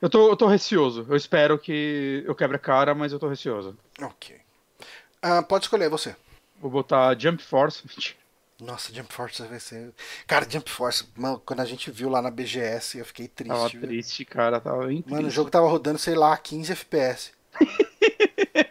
Eu 0.00 0.08
tô, 0.08 0.30
eu 0.30 0.36
tô 0.36 0.46
receoso. 0.46 1.04
Eu 1.10 1.16
espero 1.16 1.58
que 1.58 2.24
eu 2.26 2.34
quebre 2.34 2.56
a 2.56 2.60
cara, 2.60 2.94
mas 2.94 3.12
eu 3.12 3.18
tô 3.18 3.28
receoso. 3.28 3.76
Ok. 4.00 4.40
Ah, 5.20 5.42
pode 5.42 5.66
escolher 5.66 5.90
você. 5.90 6.16
Vou 6.58 6.70
botar 6.70 7.18
Jump 7.18 7.42
Force. 7.42 7.82
Nossa, 8.60 8.94
Jump 8.94 9.12
Force 9.12 9.42
vai 9.42 9.58
ser. 9.58 9.92
Cara, 10.26 10.46
Jump 10.48 10.70
Force, 10.70 11.04
mano, 11.16 11.42
quando 11.44 11.60
a 11.60 11.64
gente 11.64 11.90
viu 11.90 12.08
lá 12.08 12.22
na 12.22 12.30
BGS, 12.30 12.98
eu 12.98 13.04
fiquei 13.04 13.26
triste. 13.28 13.52
Tava 13.52 13.70
triste, 13.70 14.24
cara. 14.24 14.60
Tava 14.60 14.86
bem 14.86 15.02
Mano, 15.06 15.16
o 15.16 15.22
triste. 15.22 15.34
jogo 15.36 15.50
tava 15.50 15.68
rodando, 15.68 15.98
sei 15.98 16.14
lá, 16.14 16.36
15 16.36 16.72
FPS. 16.72 17.32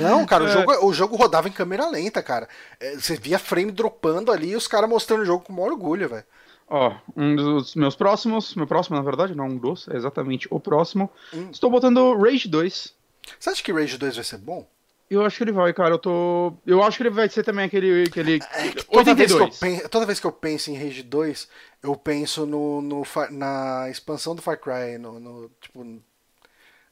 Não, 0.00 0.24
cara, 0.26 0.44
o 0.44 0.48
É. 0.48 0.52
jogo, 0.52 0.86
o 0.86 0.92
jogo 0.92 1.16
rodava 1.16 1.48
em 1.48 1.52
câmera 1.52 1.88
lenta, 1.88 2.22
cara. 2.22 2.48
É, 2.78 2.94
Você 2.96 3.16
via 3.16 3.38
frame 3.38 3.72
dropando 3.72 4.30
ali 4.30 4.50
e 4.50 4.56
os 4.56 4.68
caras 4.68 4.88
mostrando 4.88 5.22
o 5.22 5.26
jogo 5.26 5.44
com 5.44 5.52
maior 5.52 5.72
orgulho, 5.72 6.08
velho. 6.08 6.24
Ó, 6.68 6.94
um 7.16 7.34
dos 7.34 7.74
meus 7.74 7.96
próximos, 7.96 8.54
meu 8.54 8.66
próximo, 8.66 8.96
na 8.96 9.02
verdade, 9.02 9.34
não 9.34 9.46
um 9.46 9.56
dos, 9.56 9.88
é 9.88 9.96
exatamente 9.96 10.46
o 10.50 10.60
próximo. 10.60 11.10
Hum. 11.32 11.48
Estou 11.50 11.70
botando 11.70 12.14
Rage 12.18 12.46
2. 12.48 12.94
Você 13.40 13.50
acha 13.50 13.62
que 13.62 13.72
Rage 13.72 13.96
2 13.96 14.16
vai 14.16 14.24
ser 14.24 14.36
bom? 14.38 14.68
Eu 15.10 15.24
acho 15.24 15.38
que 15.38 15.44
ele 15.44 15.52
vai, 15.52 15.72
cara. 15.72 15.94
Eu 15.94 15.98
tô. 15.98 16.52
Eu 16.66 16.82
acho 16.82 16.96
que 16.98 17.02
ele 17.02 17.10
vai 17.10 17.28
ser 17.28 17.42
também 17.42 17.64
aquele. 17.64 18.04
aquele... 18.04 18.36
É 18.52 18.70
toda, 18.90 19.14
vez 19.14 19.32
que 19.32 19.38
eu 19.38 19.44
82. 19.46 19.58
penso, 19.58 19.88
toda 19.88 20.06
vez 20.06 20.20
que 20.20 20.26
eu 20.26 20.32
penso 20.32 20.70
em 20.70 20.76
Rage 20.76 21.02
2, 21.02 21.48
eu 21.82 21.96
penso 21.96 22.44
no, 22.44 22.82
no 22.82 23.02
na 23.30 23.88
expansão 23.90 24.34
do 24.34 24.42
Far 24.42 24.58
Cry, 24.60 24.98
no, 24.98 25.18
no- 25.18 25.50
tipo, 25.60 25.82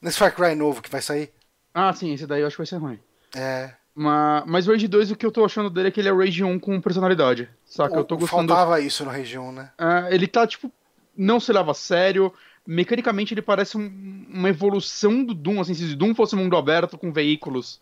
nesse 0.01 0.19
Far 0.19 0.35
Cry 0.35 0.55
novo 0.55 0.81
que 0.81 0.91
vai 0.91 1.03
sair. 1.03 1.31
Ah, 1.75 1.93
sim, 1.93 2.14
esse 2.14 2.27
daí 2.27 2.41
eu 2.41 2.47
acho 2.47 2.57
que 2.57 2.61
vai 2.62 2.67
ser 2.67 2.77
ruim. 2.77 2.99
É, 3.35 3.73
Mas, 3.95 4.45
mas 4.47 4.67
o 4.69 4.73
Rage 4.73 4.89
2, 4.89 5.11
o 5.11 5.17
que 5.17 5.27
eu 5.27 5.31
tô 5.33 5.45
achando 5.45 5.69
dele 5.69 5.89
é 5.89 5.91
que 5.91 6.01
ele 6.01 6.09
é 6.09 6.12
o 6.12 6.19
Rage 6.19 6.43
1 6.43 6.59
com 6.59 6.81
personalidade. 6.81 7.51
Saca? 7.67 7.97
Eu 7.97 8.05
tô 8.05 8.14
o- 8.14 8.19
gostando. 8.19 8.49
faltava 8.49 8.81
isso 8.81 9.05
no 9.05 9.11
Rage 9.11 9.37
1, 9.39 9.53
né? 9.53 9.71
Ah, 9.77 10.07
ele 10.11 10.27
tá, 10.27 10.47
tipo, 10.47 10.73
não 11.14 11.39
se 11.39 11.53
leva 11.53 11.73
a 11.73 11.75
sério. 11.75 12.33
Mecanicamente 12.67 13.35
ele 13.35 13.43
parece 13.43 13.77
um- 13.77 14.25
uma 14.31 14.49
evolução 14.49 15.23
do 15.23 15.35
Doom, 15.35 15.61
assim, 15.61 15.75
se 15.75 15.95
Doom 15.95 16.14
fosse 16.14 16.35
mundo 16.35 16.57
aberto 16.57 16.97
com 16.97 17.12
veículos. 17.12 17.79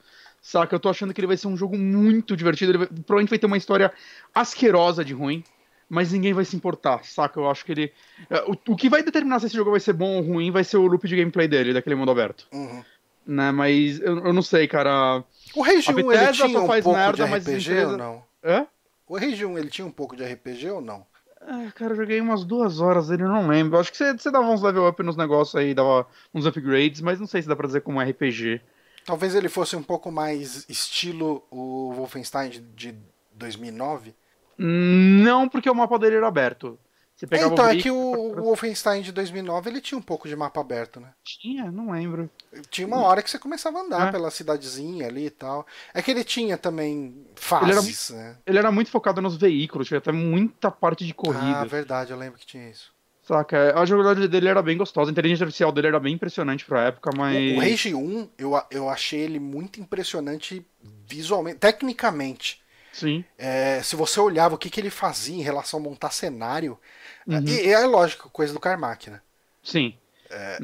Saca? 0.47 0.75
Eu 0.77 0.79
tô 0.81 0.91
achando 0.91 1.15
que 1.15 1.21
ele 1.21 1.27
vai 1.27 1.39
ser 1.39 1.47
um 1.49 1.57
jogo 1.57 1.75
muito 1.79 2.37
divertido. 2.37 2.71
Ele 2.73 2.79
vai- 2.79 2.87
provavelmente 2.87 3.31
vai 3.31 3.39
ter 3.39 3.47
uma 3.47 3.57
história 3.57 3.91
asquerosa 4.35 5.03
de 5.03 5.15
ruim, 5.15 5.43
mas 5.89 6.13
ninguém 6.13 6.35
vai 6.35 6.45
se 6.45 6.55
importar, 6.55 7.03
saca? 7.03 7.41
Eu 7.41 7.51
acho 7.51 7.65
que 7.65 7.73
ele. 7.73 7.93
eh, 8.29 8.45
O, 8.47 8.73
o 8.73 8.77
que 8.77 8.91
vai 8.91 9.03
determinar 9.03 9.41
se 9.41 9.47
esse 9.47 9.57
jogo 9.57 9.71
vai 9.71 9.81
ser 9.81 9.95
bom 9.95 10.17
ou 10.17 10.23
ruim 10.23 10.51
vai 10.51 10.63
ser 10.63 10.77
o 10.77 10.87
loop 10.87 11.09
de 11.09 11.17
gameplay 11.17 11.49
dele, 11.49 11.73
daquele 11.73 11.95
mundo 11.95 12.11
aberto. 12.11 12.47
Uhum. 12.53 12.85
Né? 13.27 13.51
Mas 13.53 13.99
eu, 14.01 14.19
eu 14.19 14.33
não 14.35 14.43
sei, 14.43 14.69
cara. 14.69 15.25
O 15.55 15.63
Rage 15.63 15.89
A 15.91 15.95
1 15.95 16.13
ele 16.13 16.33
tinha 16.33 16.47
um 16.61 16.67
pouco 16.67 16.93
merda, 16.93 17.25
de 17.27 17.35
RPG 17.35 17.71
empresa- 17.71 17.93
ou 17.93 17.97
não? 17.97 18.23
Hã? 18.45 18.67
O 19.09 19.17
Rage 19.19 19.47
1 19.47 19.59
ele 19.59 19.71
tinha 19.71 19.87
um 19.87 19.91
pouco 19.91 20.15
de 20.15 20.25
RPG 20.25 20.71
ou 20.73 20.83
não? 20.83 21.07
Ah, 21.41 21.71
cara, 21.75 21.93
eu 21.93 21.97
joguei 21.97 22.21
umas 22.21 22.45
duas 22.45 22.81
horas 22.81 23.09
dele, 23.09 23.23
eu 23.23 23.29
não 23.29 23.49
lembro. 23.49 23.79
Acho 23.79 23.91
que 23.91 23.97
você, 23.97 24.13
você 24.13 24.31
dava 24.31 24.45
uns 24.51 24.61
level 24.63 24.87
up 24.87 25.03
nos 25.03 25.17
negócios 25.17 25.55
aí, 25.57 25.73
dava 25.73 26.07
uns 26.35 26.45
upgrades, 26.45 27.01
mas 27.01 27.19
não 27.19 27.27
sei 27.27 27.41
se 27.41 27.49
dá 27.49 27.57
pra 27.57 27.67
dizer 27.67 27.81
como 27.81 27.99
RPG. 28.01 28.61
Talvez 29.05 29.35
ele 29.35 29.49
fosse 29.49 29.77
um 29.77 29.83
pouco 29.83 30.11
mais 30.11 30.65
estilo 30.69 31.45
o 31.51 31.93
Wolfenstein 31.95 32.51
de- 32.51 32.61
de 32.61 32.95
2009. 33.35 34.15
Não, 34.59 35.49
porque 35.49 35.69
o 35.69 35.75
mapa 35.75 35.99
dele 35.99 36.17
era 36.17 36.29
aberto. 36.29 36.79
Você 37.17 37.27
É, 37.27 37.29
pegava 37.29 37.53
então, 37.53 37.65
é 37.67 37.73
veículo- 37.73 37.83
que 37.83 37.91
o, 37.91 38.41
o 38.41 38.45
Wolfenstein 38.45 39.01
de 39.03 39.13
2009 39.13 39.71
ele 39.71 39.81
tinha 39.81 39.97
um 39.97 40.03
pouco 40.03 40.27
de 40.29 40.35
mapa 40.35 40.61
aberto, 40.61 40.99
né? 40.99 41.13
Tinha, 41.23 41.71
não 41.71 41.93
lembro. 41.93 42.29
Tinha 42.71 42.87
uma 42.89 43.01
hora 43.03 43.23
que 43.23 43.31
você 43.31 43.39
começava 43.39 43.79
a 43.79 43.83
andar 43.83 44.09
É. 44.09 44.11
pela 44.11 44.31
cidadezinha 44.33 45.07
ali 45.07 45.27
e 45.27 45.31
tal. 45.31 45.65
É 45.93 46.03
que 46.03 46.11
ele 46.11 46.25
tinha 46.25 46.59
também 46.59 47.25
fases, 47.37 48.11
né? 48.11 48.37
Ele 48.45 48.59
era 48.59 48.73
muito 48.73 48.91
focado 48.91 49.21
nos 49.23 49.37
veículos, 49.37 49.87
tinha 49.87 49.99
até 49.99 50.11
muita 50.11 50.71
parte 50.73 51.05
de 51.05 51.15
corrida. 51.15 51.61
Ah, 51.61 51.65
verdade, 51.65 52.11
eu 52.11 52.17
lembro 52.19 52.39
que 52.39 52.47
tinha 52.47 52.69
isso. 52.69 52.93
Saca? 53.27 53.79
A 53.81 53.87
jogabilidade 53.87 54.29
dele 54.29 54.49
era 54.49 54.61
bem 54.63 54.77
gostosa, 54.77 55.11
a 55.11 55.13
inteligência 55.13 55.45
artificial 55.45 55.73
dele 55.73 55.87
era 55.89 55.99
bem 55.99 56.13
impressionante 56.15 56.65
pra 56.65 56.83
época, 56.85 57.11
mas. 57.17 57.53
O, 57.53 57.57
o 57.57 57.61
Rage 57.61 57.95
1, 57.95 58.29
eu, 58.37 58.53
eu 58.71 58.89
achei 58.91 59.21
ele 59.21 59.41
muito 59.41 59.81
impressionante 59.81 60.65
visualmente, 61.07 61.57
tecnicamente. 61.59 62.63
Sim. 62.93 63.25
É, 63.39 63.83
se 63.83 63.97
você 63.97 64.21
olhava 64.21 64.55
o 64.55 64.59
que, 64.59 64.69
que 64.71 64.79
ele 64.79 64.91
fazia 64.91 65.35
em 65.35 65.43
relação 65.43 65.81
a 65.81 65.83
montar 65.83 66.11
cenário, 66.11 66.79
Uhum. 67.27 67.43
e, 67.47 67.67
e 67.67 67.73
é 67.73 67.87
lógico, 67.87 68.29
coisa 68.29 68.53
do 68.53 68.61
Carmack, 68.61 69.09
né? 69.09 69.21
Sim. 69.63 69.95
É, 70.31 70.59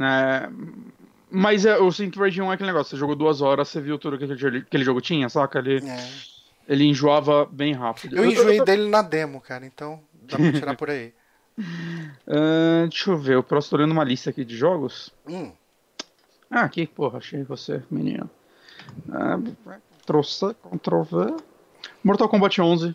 Mas 1.31 1.65
é, 1.65 1.77
eu 1.77 1.91
sinto 1.91 2.13
que 2.13 2.19
o 2.19 2.23
Rage 2.23 2.43
1 2.43 2.51
é 2.51 2.55
aquele 2.55 2.69
negócio, 2.69 2.91
você 2.91 2.97
jogou 3.01 3.17
duas 3.17 3.41
horas, 3.41 3.69
você 3.69 3.81
viu 3.81 3.99
tudo 3.99 4.19
que 4.19 4.25
aquele, 4.25 4.59
aquele 4.59 4.85
jogo 4.85 5.01
tinha, 5.01 5.29
saca? 5.31 5.59
Ele, 5.61 5.79
É. 5.89 6.09
ele 6.69 6.85
enjoava 6.85 7.47
bem 7.47 7.73
rápido. 7.73 8.17
Eu 8.17 8.27
enjoei 8.27 8.63
dele 8.63 8.89
na 8.91 9.01
demo, 9.01 9.41
cara, 9.41 9.65
então 9.65 10.03
dá 10.23 10.37
pra 10.37 10.53
tirar 10.53 10.77
por 10.77 10.91
aí. 10.91 11.15
Ah, 12.27 12.87
deixa 12.89 13.11
eu 13.11 13.19
ver, 13.19 13.35
eu 13.35 13.43
próximo 13.43 13.71
tô 13.71 13.77
olhando 13.77 13.93
uma 13.93 14.05
lista 14.05 14.31
aqui 14.31 14.45
de 14.45 14.57
jogos. 14.57 15.13
Hum, 15.29 15.53
Ah, 16.51 16.63
aqui, 16.63 16.87
porra, 16.87 17.19
achei 17.19 17.43
você, 17.45 17.83
menino. 17.91 18.29
Ah, 19.13 19.39
trouxe, 20.07 20.55
Ctrl 20.55 21.03
V. 21.03 21.37
Mortal 22.03 22.29
Kombat 22.29 22.61
11. 22.61 22.95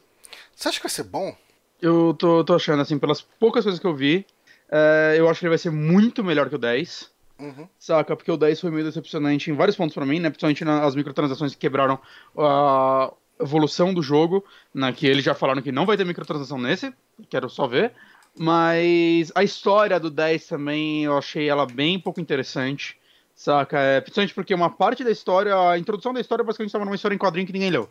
você 0.56 0.70
acha 0.70 0.78
que 0.80 0.84
vai 0.84 0.92
ser 0.92 1.04
bom? 1.04 1.36
Eu 1.82 2.14
tô, 2.18 2.44
tô 2.44 2.56
achando, 2.56 2.82
assim, 2.82 2.98
pelas 2.98 3.22
poucas 3.22 3.64
coisas 3.64 3.80
que 3.80 3.86
eu 3.88 3.96
vi, 3.96 4.26
é, 4.70 5.16
eu 5.18 5.30
acho 5.30 5.40
que 5.40 5.46
ele 5.46 5.50
vai 5.52 5.58
ser 5.58 5.70
muito 5.72 6.24
melhor 6.24 6.50
que 6.50 6.56
o 6.56 6.60
10. 6.60 7.12
Uhum. 7.38 7.68
Saca? 7.78 8.16
Porque 8.16 8.32
o 8.32 8.38
10 8.38 8.62
foi 8.62 8.72
meio 8.72 8.86
decepcionante 8.86 9.52
em 9.52 9.54
vários 9.54 9.76
pontos 9.76 9.94
pra 9.94 10.06
mim, 10.06 10.20
né? 10.20 10.30
Principalmente 10.30 10.64
nas 10.66 10.96
microtransações 10.96 11.54
que 11.54 11.60
quebraram 11.60 12.00
a 12.38 13.12
evolução 13.40 13.94
do 13.94 14.02
jogo, 14.02 14.44
né? 14.74 14.92
Que 14.94 15.06
eles 15.06 15.24
já 15.24 15.36
falaram 15.36 15.62
que 15.62 15.72
não 15.72 15.86
vai 15.86 15.98
ter 15.98 16.06
microtransação 16.06 16.58
nesse, 16.58 16.94
quero 17.30 17.50
só 17.50 17.68
ver. 17.68 17.94
Mas 18.38 19.32
a 19.34 19.44
história 19.44 20.00
do 20.00 20.10
10 20.10 20.46
também, 20.48 21.04
eu 21.06 21.18
achei 21.18 21.48
ela 21.48 21.66
bem 21.66 22.00
pouco 22.00 22.20
interessante, 22.20 22.98
saca? 23.34 23.80
É, 23.80 24.02
principalmente 24.02 24.34
porque 24.34 24.54
uma 24.54 24.70
parte 24.70 25.04
da 25.04 25.12
história, 25.12 25.56
a 25.58 25.78
introdução 25.78 26.14
da 26.14 26.20
história 26.20 26.44
basicamente 26.44 26.70
estava 26.70 26.86
numa 26.86 26.96
história 26.96 27.16
em 27.16 27.20
quadrinho 27.20 27.48
que 27.48 27.54
ninguém 27.54 27.70
leu. 27.70 27.90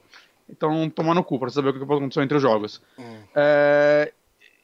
Então, 0.49 0.91
tomar 0.91 1.15
no 1.15 1.25
cu 1.25 1.39
pra 1.39 1.49
saber 1.49 1.71
o 1.71 1.73
que 1.73 1.83
aconteceu 1.83 2.23
entre 2.23 2.37
os 2.37 2.43
jogos. 2.43 2.83
Hum. 2.99 3.19
É, 3.35 4.13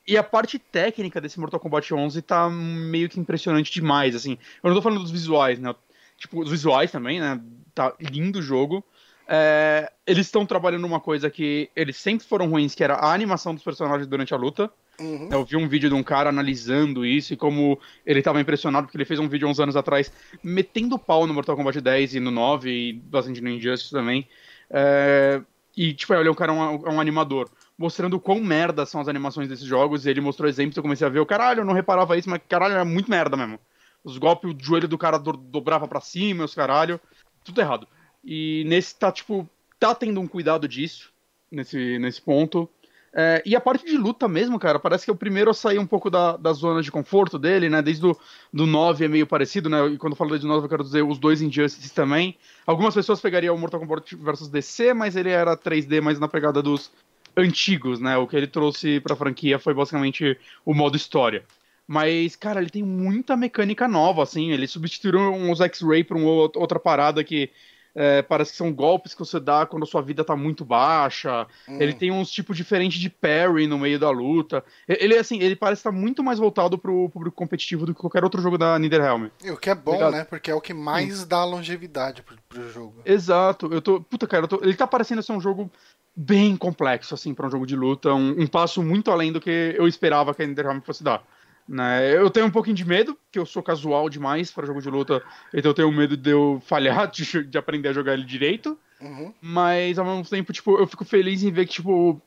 E 0.07 0.19
a 0.19 0.23
parte 0.23 0.59
técnica 0.59 1.21
desse 1.21 1.41
Mortal 1.41 1.61
Kombat 1.61 1.95
11 1.95 2.21
tá 2.23 2.51
meio 2.51 3.09
que 3.09 3.19
impressionante 3.19 3.73
demais, 3.73 4.15
assim. 4.15 4.37
Eu 4.63 4.69
não 4.69 4.77
tô 4.77 4.83
falando 4.83 5.01
dos 5.01 5.11
visuais, 5.11 5.59
né? 5.59 5.75
Tipo, 6.19 6.43
os 6.43 6.51
visuais 6.51 6.91
também, 6.91 7.21
né? 7.21 7.41
Tá 7.75 7.95
lindo 7.99 8.41
o 8.41 8.43
jogo. 8.43 8.85
É, 9.27 9.91
Eles 10.07 10.27
estão 10.27 10.45
trabalhando 10.45 10.85
uma 10.85 11.01
coisa 11.01 11.31
que 11.31 11.71
eles 11.75 11.97
sempre 11.97 12.27
foram 12.27 12.51
ruins, 12.51 12.75
que 12.75 12.85
era 12.85 12.95
a 12.97 13.15
animação 13.15 13.55
dos 13.55 13.63
personagens 13.63 14.07
durante 14.07 14.35
a 14.35 14.37
luta. 14.37 14.71
Uhum. 15.01 15.29
Eu 15.31 15.45
vi 15.45 15.57
um 15.57 15.67
vídeo 15.69 15.89
de 15.89 15.95
um 15.95 16.03
cara 16.03 16.29
analisando 16.29 17.05
isso 17.07 17.33
e 17.33 17.37
como 17.37 17.79
ele 18.05 18.21
tava 18.23 18.41
impressionado, 18.41 18.87
porque 18.87 18.97
ele 18.97 19.05
fez 19.05 19.19
um 19.19 19.29
vídeo 19.29 19.49
uns 19.49 19.59
anos 19.61 19.77
atrás 19.77 20.13
metendo 20.43 20.99
pau 20.99 21.27
no 21.27 21.33
Mortal 21.35 21.57
Kombat 21.57 21.81
10 21.81 22.15
e 22.15 22.21
no 22.21 22.31
9 22.31 22.71
e 22.71 22.93
bastante 22.93 23.41
no 23.41 23.49
Injustice 23.49 23.91
também. 23.91 24.29
É, 24.69 25.41
E, 25.77 25.95
tipo, 25.95 26.13
ele 26.15 26.29
é 26.29 26.33
um 26.33 26.35
cara, 26.35 26.53
um, 26.53 26.95
um 26.95 27.01
animador, 27.01 27.49
mostrando 27.79 28.19
quão 28.21 28.41
merda 28.41 28.85
são 28.85 29.01
as 29.01 29.09
animações 29.09 29.49
desses 29.49 29.65
jogos, 29.65 30.05
e 30.05 30.11
ele 30.11 30.21
mostrou 30.21 30.49
exemplos, 30.49 30.77
eu 30.77 30.83
comecei 30.83 31.07
a 31.07 31.11
ver, 31.11 31.21
o 31.21 31.27
caralho, 31.27 31.61
eu 31.61 31.65
não 31.65 31.73
reparava 31.73 32.19
isso, 32.19 32.29
mas 32.29 32.41
caralho, 32.49 32.75
era 32.75 32.85
muito 32.85 33.11
merda 33.11 33.37
mesmo. 33.37 33.59
Os 34.03 34.19
golpes, 34.19 34.51
o 34.53 34.57
joelho 34.59 34.89
do 34.89 34.99
cara 34.99 35.19
do- 35.19 35.33
dobrava 35.33 35.87
pra 35.87 36.01
cima, 36.01 36.45
os 36.45 36.55
caralho, 36.55 37.01
tudo 37.45 37.61
errado. 37.61 37.87
E 38.25 38.65
nesse 38.67 38.99
tá, 38.99 39.11
tipo, 39.13 39.49
tá 39.79 39.95
tendo 39.95 40.21
um 40.21 40.27
cuidado 40.27 40.67
disso, 40.69 41.13
nesse, 41.51 41.99
nesse 41.99 42.21
ponto. 42.21 42.69
É, 43.13 43.43
e 43.45 43.57
a 43.57 43.61
parte 43.61 43.85
de 43.85 43.97
luta 43.97 44.29
mesmo, 44.29 44.59
cara, 44.59 44.79
parece 44.79 45.05
que 45.05 45.11
é 45.11 45.13
o 45.13 45.17
primeiro 45.17 45.51
a 45.51 45.55
sair 45.55 45.79
um 45.79 45.87
pouco 45.87 46.09
da, 46.09 46.37
da 46.37 46.53
zona 46.53 46.81
de 46.81 46.93
conforto 46.93 47.39
dele, 47.39 47.69
né? 47.69 47.83
Desde 47.83 48.07
o 48.07 48.17
do 48.53 48.67
9 48.67 49.05
é 49.05 49.09
meio 49.09 49.27
parecido, 49.27 49.69
né? 49.69 49.85
E 49.89 49.99
quando 49.99 50.13
eu 50.13 50.17
falo 50.17 50.35
o 50.35 50.39
9 50.39 50.67
eu 50.67 50.69
quero 50.69 50.85
dizer 50.85 51.03
os 51.03 51.19
dois 51.19 51.43
Injustices 51.43 51.91
também. 51.91 52.37
Algumas 52.67 52.95
pessoas 52.95 53.21
pegariam 53.21 53.55
o 53.55 53.59
Mortal 53.59 53.81
Kombat 53.81 54.15
vs 54.15 54.49
DC, 54.49 54.95
mas 54.95 55.17
ele 55.17 55.31
era 55.31 55.57
3D 55.57 56.01
mais 56.01 56.21
na 56.21 56.29
pegada 56.29 56.63
dos, 56.63 56.93
antigos, 57.37 58.01
né? 58.01 58.17
O 58.17 58.27
que 58.27 58.37
ele 58.37 58.47
trouxe 58.47 59.01
pra 59.01 59.17
franquia 59.17 59.59
foi 59.59 59.75
basicamente 59.75 60.39
o 60.65 60.75
modo 60.75 60.97
história. 60.97 61.45
Mas, 61.87 62.37
cara, 62.37 62.61
ele 62.61 62.71
tem 62.71 62.83
muita 62.83 63.37
mecânica 63.37 63.89
nova, 63.89 64.23
assim. 64.23 64.53
Ele 64.53 64.67
substituiu 64.67 65.33
uns 65.33 65.61
X-Ray 65.61 66.05
pra 66.05 66.17
uma 66.17 66.31
outra 66.31 66.79
parada 66.79 67.25
que 67.25 67.51
é, 67.95 68.23
parece 68.23 68.53
que 68.53 68.57
são 68.57 68.73
golpes 68.73 69.15
que 69.15 69.21
você 69.21 69.41
dá 69.41 69.67
quando 69.67 69.83
a 69.83 69.87
sua 69.87 70.03
vida 70.03 70.25
tá 70.25 70.37
muito 70.37 70.65
baixa. 70.65 71.47
Hum. 71.69 71.79
Ele 71.81 71.93
tem 71.93 72.11
uns 72.11 72.31
tipos 72.31 72.57
diferentes 72.57 72.99
de 72.99 73.11
parry 73.11 73.67
no 73.67 73.79
meio 73.79 73.99
da 73.99 74.11
luta. 74.11 74.65
Ele, 74.89 75.17
assim, 75.17 75.41
ele 75.41 75.57
parece 75.57 75.81
estar 75.81 75.93
muito 75.93 76.23
mais 76.23 76.39
voltado 76.39 76.79
pro 76.79 77.09
público 77.11 77.37
competitivo 77.37 77.87
do 77.87 77.95
que 77.95 78.01
qualquer 78.01 78.25
outro 78.25 78.41
jogo 78.41 78.57
da 78.57 78.79
Netherrealm. 78.79 79.29
E 79.43 79.51
o 79.51 79.57
que 79.57 79.71
é 79.71 79.75
bom, 79.75 79.93
Obrigado. 79.93 80.13
né? 80.13 80.25
Porque 80.25 80.51
é 80.51 80.55
o 80.55 80.61
que 80.61 80.75
mais 80.75 81.19
Sim. 81.19 81.29
dá 81.29 81.45
longevidade 81.45 82.23
pro, 82.23 82.37
pro 82.49 82.71
jogo. 82.71 83.03
Exato. 83.05 83.73
Eu 83.73 83.83
tô. 83.83 84.01
Puta, 84.01 84.27
cara, 84.27 84.47
tô... 84.47 84.61
ele 84.63 84.75
tá 84.75 84.87
parecendo 84.87 85.23
ser 85.23 85.33
um 85.33 85.41
jogo 85.41 85.71
bem 86.15 86.57
complexo, 86.57 87.15
assim, 87.15 87.35
para 87.35 87.47
um 87.47 87.51
jogo 87.51 87.67
de 87.67 87.77
luta. 87.77 88.13
Um, 88.13 88.43
um, 88.43 88.47
passo 88.47 88.83
muito 88.83 89.11
além 89.11 89.33
do 89.33 89.41
que 89.41 89.75
eu 89.77 89.87
esperava 89.87 90.35
que 90.35 90.43
a 90.43 90.47
Netherrealm 90.47 90.81
fosse 90.81 91.03
dar. 91.03 91.23
Né? 91.71 92.17
Eu 92.17 92.29
tenho 92.29 92.47
um 92.47 92.51
pouquinho 92.51 92.75
de 92.75 92.85
medo, 92.85 93.17
que 93.31 93.39
eu 93.39 93.47
sou 93.47 93.63
casual 93.63 94.11
demais 94.11 94.51
para 94.51 94.67
jogo 94.67 94.83
de 94.83 94.91
luta, 94.91 95.23
então 95.55 95.71
eu 95.71 95.75
tenho 95.75 95.93
medo 95.93 96.17
de 96.17 96.31
eu 96.31 96.61
falhar, 96.67 97.07
de, 97.13 97.45
de 97.45 97.57
aprender 97.57 97.91
a 97.91 97.93
jogar 97.93 98.15
ele 98.15 98.25
direito. 98.25 98.77
Uhum. 99.01 99.33
Mas 99.41 99.97
ao 99.97 100.05
mesmo 100.05 100.29
tempo, 100.29 100.53
tipo, 100.53 100.77
eu 100.77 100.87
fico 100.89 101.05
feliz 101.05 101.45
em 101.45 101.53
ver 101.53 101.67
que, 101.67 101.75
tipo, 101.75 102.21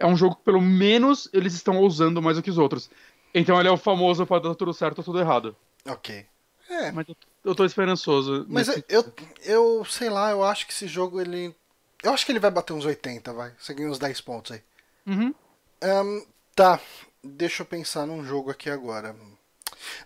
é 0.00 0.04
um 0.04 0.16
jogo 0.16 0.34
que 0.34 0.42
pelo 0.42 0.60
menos 0.60 1.30
eles 1.32 1.54
estão 1.54 1.78
ousando 1.78 2.20
mais 2.20 2.36
do 2.36 2.42
que 2.42 2.50
os 2.50 2.58
outros. 2.58 2.90
Então 3.32 3.56
ele 3.60 3.68
é 3.68 3.72
o 3.72 3.76
famoso 3.76 4.26
para 4.26 4.42
dar 4.42 4.54
tudo 4.56 4.74
certo 4.74 4.98
ou 4.98 5.04
tudo 5.04 5.20
errado. 5.20 5.54
Ok. 5.86 6.26
É. 6.68 6.90
Mas 6.90 7.08
eu, 7.08 7.16
eu 7.44 7.54
tô 7.54 7.64
esperançoso. 7.64 8.44
Mas 8.48 8.66
nesse... 8.66 8.84
eu, 8.88 9.12
eu, 9.44 9.84
sei 9.84 10.10
lá, 10.10 10.32
eu 10.32 10.42
acho 10.42 10.66
que 10.66 10.72
esse 10.72 10.88
jogo 10.88 11.20
ele. 11.20 11.54
Eu 12.02 12.12
acho 12.12 12.26
que 12.26 12.32
ele 12.32 12.40
vai 12.40 12.50
bater 12.50 12.72
uns 12.72 12.84
80, 12.84 13.32
vai. 13.32 13.52
Você 13.60 13.72
ganha 13.74 13.88
uns 13.88 14.00
10 14.00 14.20
pontos 14.22 14.50
aí. 14.50 14.62
Uhum. 15.06 15.32
Um, 15.84 16.26
tá. 16.56 16.80
Deixa 17.24 17.62
eu 17.62 17.66
pensar 17.66 18.06
num 18.06 18.24
jogo 18.24 18.50
aqui 18.50 18.68
agora. 18.68 19.14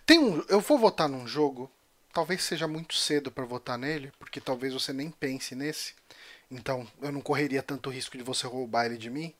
Tem 0.05 0.19
um, 0.19 0.43
eu 0.49 0.59
vou 0.59 0.77
votar 0.77 1.09
num 1.09 1.27
jogo. 1.27 1.69
Talvez 2.13 2.43
seja 2.43 2.67
muito 2.67 2.95
cedo 2.95 3.31
para 3.31 3.45
votar 3.45 3.77
nele, 3.77 4.11
porque 4.17 4.41
talvez 4.41 4.73
você 4.73 4.91
nem 4.91 5.09
pense 5.09 5.55
nesse. 5.55 5.93
Então 6.49 6.87
eu 7.01 7.11
não 7.11 7.21
correria 7.21 7.61
tanto 7.61 7.89
risco 7.89 8.17
de 8.17 8.23
você 8.23 8.47
roubar 8.47 8.85
ele 8.85 8.97
de 8.97 9.09
mim. 9.09 9.33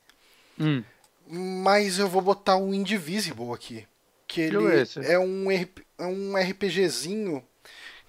Hum. 0.58 0.82
Mas 1.26 1.98
eu 1.98 2.08
vou 2.08 2.22
botar 2.22 2.56
o 2.56 2.74
Indivisible 2.74 3.52
aqui. 3.52 3.86
Que 4.26 4.42
ele 4.42 4.56
é, 4.56 5.12
é 5.14 5.18
um, 5.18 5.50
é 5.50 5.66
um 6.04 6.36
RPGzinho 6.36 7.42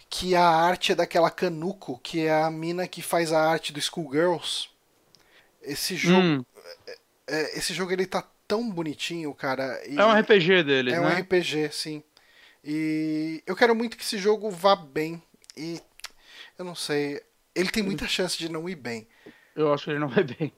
que 0.10 0.36
a 0.36 0.44
arte 0.44 0.92
é 0.92 0.96
daquela 0.96 1.30
Canuco, 1.30 2.00
que 2.00 2.22
é 2.22 2.42
a 2.42 2.50
mina 2.50 2.88
que 2.88 3.02
faz 3.02 3.32
a 3.32 3.40
arte 3.40 3.72
do 3.72 3.82
Schoolgirls. 3.82 4.70
Esse 5.62 5.96
jogo. 5.96 6.22
Hum. 6.22 6.46
É, 6.88 6.98
é, 7.28 7.58
esse 7.58 7.74
jogo 7.74 7.92
ele 7.92 8.06
tá 8.06 8.28
tão 8.50 8.68
bonitinho, 8.68 9.32
cara. 9.36 9.80
é 9.86 10.04
um 10.04 10.20
RPG 10.20 10.64
dele, 10.64 10.92
é 10.92 11.00
né? 11.00 11.06
É 11.06 11.16
um 11.16 11.22
RPG, 11.22 11.70
sim. 11.72 12.04
E 12.66 13.44
eu 13.46 13.56
quero 13.56 13.76
muito 13.76 13.96
que 13.96 14.04
esse 14.04 14.18
jogo 14.18 14.50
vá 14.50 14.76
bem. 14.76 15.22
E 15.56 15.80
eu 16.58 16.66
não 16.66 16.74
sei. 16.74 17.22
Ele 17.54 17.70
tem 17.70 17.84
muita 17.84 18.08
chance 18.08 18.38
de 18.38 18.50
não 18.50 18.68
ir 18.68 18.76
bem. 18.76 19.08
Eu 19.56 19.72
acho 19.72 19.86
que 19.86 19.92
ele 19.92 20.00
não 20.00 20.10
vai 20.10 20.24
bem. 20.24 20.52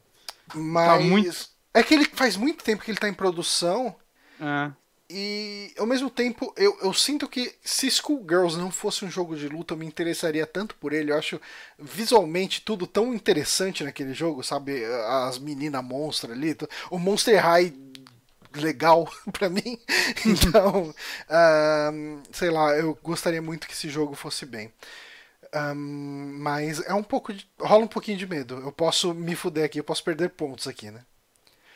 Mas. 0.55 0.87
Tá 0.87 0.99
muito... 0.99 1.49
É 1.73 1.83
que 1.83 1.93
ele 1.93 2.05
faz 2.05 2.37
muito 2.37 2.63
tempo 2.63 2.83
que 2.83 2.89
ele 2.91 2.97
tá 2.97 3.09
em 3.09 3.13
produção. 3.13 3.95
É. 4.39 4.71
E 5.13 5.73
ao 5.77 5.85
mesmo 5.85 6.09
tempo, 6.09 6.53
eu, 6.55 6.77
eu 6.81 6.93
sinto 6.93 7.27
que 7.27 7.53
se 7.63 7.91
Schoolgirls 7.91 8.57
não 8.57 8.71
fosse 8.71 9.03
um 9.03 9.11
jogo 9.11 9.35
de 9.35 9.49
luta, 9.49 9.73
eu 9.73 9.77
me 9.77 9.85
interessaria 9.85 10.45
tanto 10.45 10.75
por 10.75 10.93
ele. 10.93 11.11
Eu 11.11 11.17
acho 11.17 11.41
visualmente 11.77 12.61
tudo 12.61 12.87
tão 12.87 13.13
interessante 13.13 13.83
naquele 13.83 14.13
jogo, 14.13 14.41
sabe? 14.41 14.85
As 15.25 15.37
meninas 15.37 15.83
monstras 15.83 16.31
ali, 16.31 16.55
o 16.89 16.97
Monster 16.97 17.43
High 17.43 17.73
legal 18.55 19.07
para 19.31 19.49
mim. 19.49 19.77
Então, 20.25 20.93
sei 22.31 22.49
lá, 22.49 22.75
eu 22.77 22.97
gostaria 23.01 23.41
muito 23.41 23.67
que 23.67 23.73
esse 23.73 23.89
jogo 23.89 24.15
fosse 24.15 24.45
bem. 24.45 24.71
Um, 25.53 26.37
mas 26.39 26.79
é 26.85 26.93
um 26.93 27.03
pouco 27.03 27.33
de, 27.33 27.45
rola 27.59 27.83
um 27.83 27.87
pouquinho 27.87 28.17
de 28.17 28.25
medo. 28.25 28.55
Eu 28.59 28.71
posso 28.71 29.13
me 29.13 29.35
fuder 29.35 29.65
aqui, 29.65 29.79
eu 29.79 29.83
posso 29.83 30.03
perder 30.03 30.29
pontos 30.29 30.67
aqui, 30.67 30.89
né? 30.89 31.01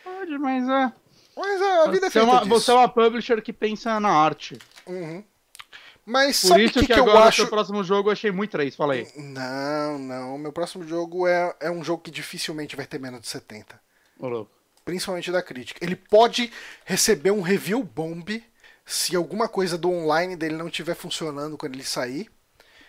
Pode, 0.03 0.37
mas 0.37 0.67
é. 0.69 0.93
Mas 1.35 1.61
a 1.61 1.91
vida 1.91 2.09
você 2.09 2.19
é 2.19 2.21
feita 2.21 2.27
uma. 2.27 2.45
Você 2.45 2.71
é 2.71 2.73
uma 2.73 2.89
publisher 2.89 3.41
que 3.41 3.51
pensa 3.51 3.99
na 3.99 4.09
arte. 4.09 4.57
Uhum. 4.87 5.23
Mas 6.05 6.39
Por 6.39 6.49
sabe 6.49 6.65
isso 6.65 6.73
que, 6.73 6.79
que, 6.81 6.93
que 6.93 6.99
agora 6.99 7.17
eu 7.17 7.23
acho... 7.23 7.43
o 7.43 7.47
próximo 7.47 7.83
jogo 7.83 8.09
eu 8.09 8.13
achei 8.13 8.31
muito 8.31 8.51
3, 8.51 8.75
fala 8.75 8.93
aí. 8.93 9.07
Não, 9.15 9.97
não. 9.97 10.37
Meu 10.37 10.53
próximo 10.53 10.87
jogo 10.87 11.27
é, 11.27 11.55
é 11.59 11.71
um 11.71 11.83
jogo 11.83 12.03
que 12.03 12.11
dificilmente 12.11 12.75
vai 12.75 12.85
ter 12.85 12.99
menos 12.99 13.21
de 13.21 13.27
70. 13.27 13.79
Ô, 14.19 14.27
louco. 14.27 14.51
Principalmente 14.85 15.31
da 15.31 15.41
crítica. 15.41 15.83
Ele 15.83 15.95
pode 15.95 16.51
receber 16.85 17.31
um 17.31 17.41
review 17.41 17.83
bomb 17.83 18.43
se 18.85 19.15
alguma 19.15 19.49
coisa 19.49 19.79
do 19.79 19.89
online 19.89 20.35
dele 20.35 20.55
não 20.55 20.67
estiver 20.67 20.93
funcionando 20.93 21.57
quando 21.57 21.73
ele 21.73 21.83
sair. 21.83 22.29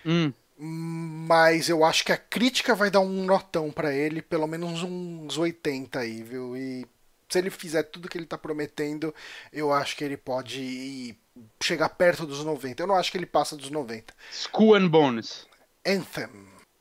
Hum. 0.04 0.30
Mas 0.58 1.70
eu 1.70 1.84
acho 1.84 2.04
que 2.04 2.12
a 2.12 2.18
crítica 2.18 2.74
vai 2.74 2.90
dar 2.90 3.00
um 3.00 3.24
notão 3.24 3.70
para 3.70 3.94
ele, 3.94 4.20
pelo 4.20 4.46
menos 4.46 4.82
uns 4.82 5.38
80 5.38 5.98
aí, 5.98 6.22
viu? 6.22 6.54
E 6.54 6.86
se 7.28 7.38
ele 7.38 7.50
fizer 7.50 7.82
tudo 7.84 8.08
que 8.08 8.16
ele 8.16 8.26
tá 8.26 8.38
prometendo, 8.38 9.14
eu 9.52 9.72
acho 9.72 9.96
que 9.96 10.04
ele 10.04 10.16
pode 10.16 11.16
chegar 11.62 11.88
perto 11.90 12.26
dos 12.26 12.44
90. 12.44 12.82
Eu 12.82 12.86
não 12.86 12.94
acho 12.94 13.10
que 13.10 13.18
ele 13.18 13.26
passa 13.26 13.56
dos 13.56 13.70
90. 13.70 14.14
School 14.32 14.74
and 14.74 14.88
Bones. 14.88 15.46
Anthem. 15.84 16.28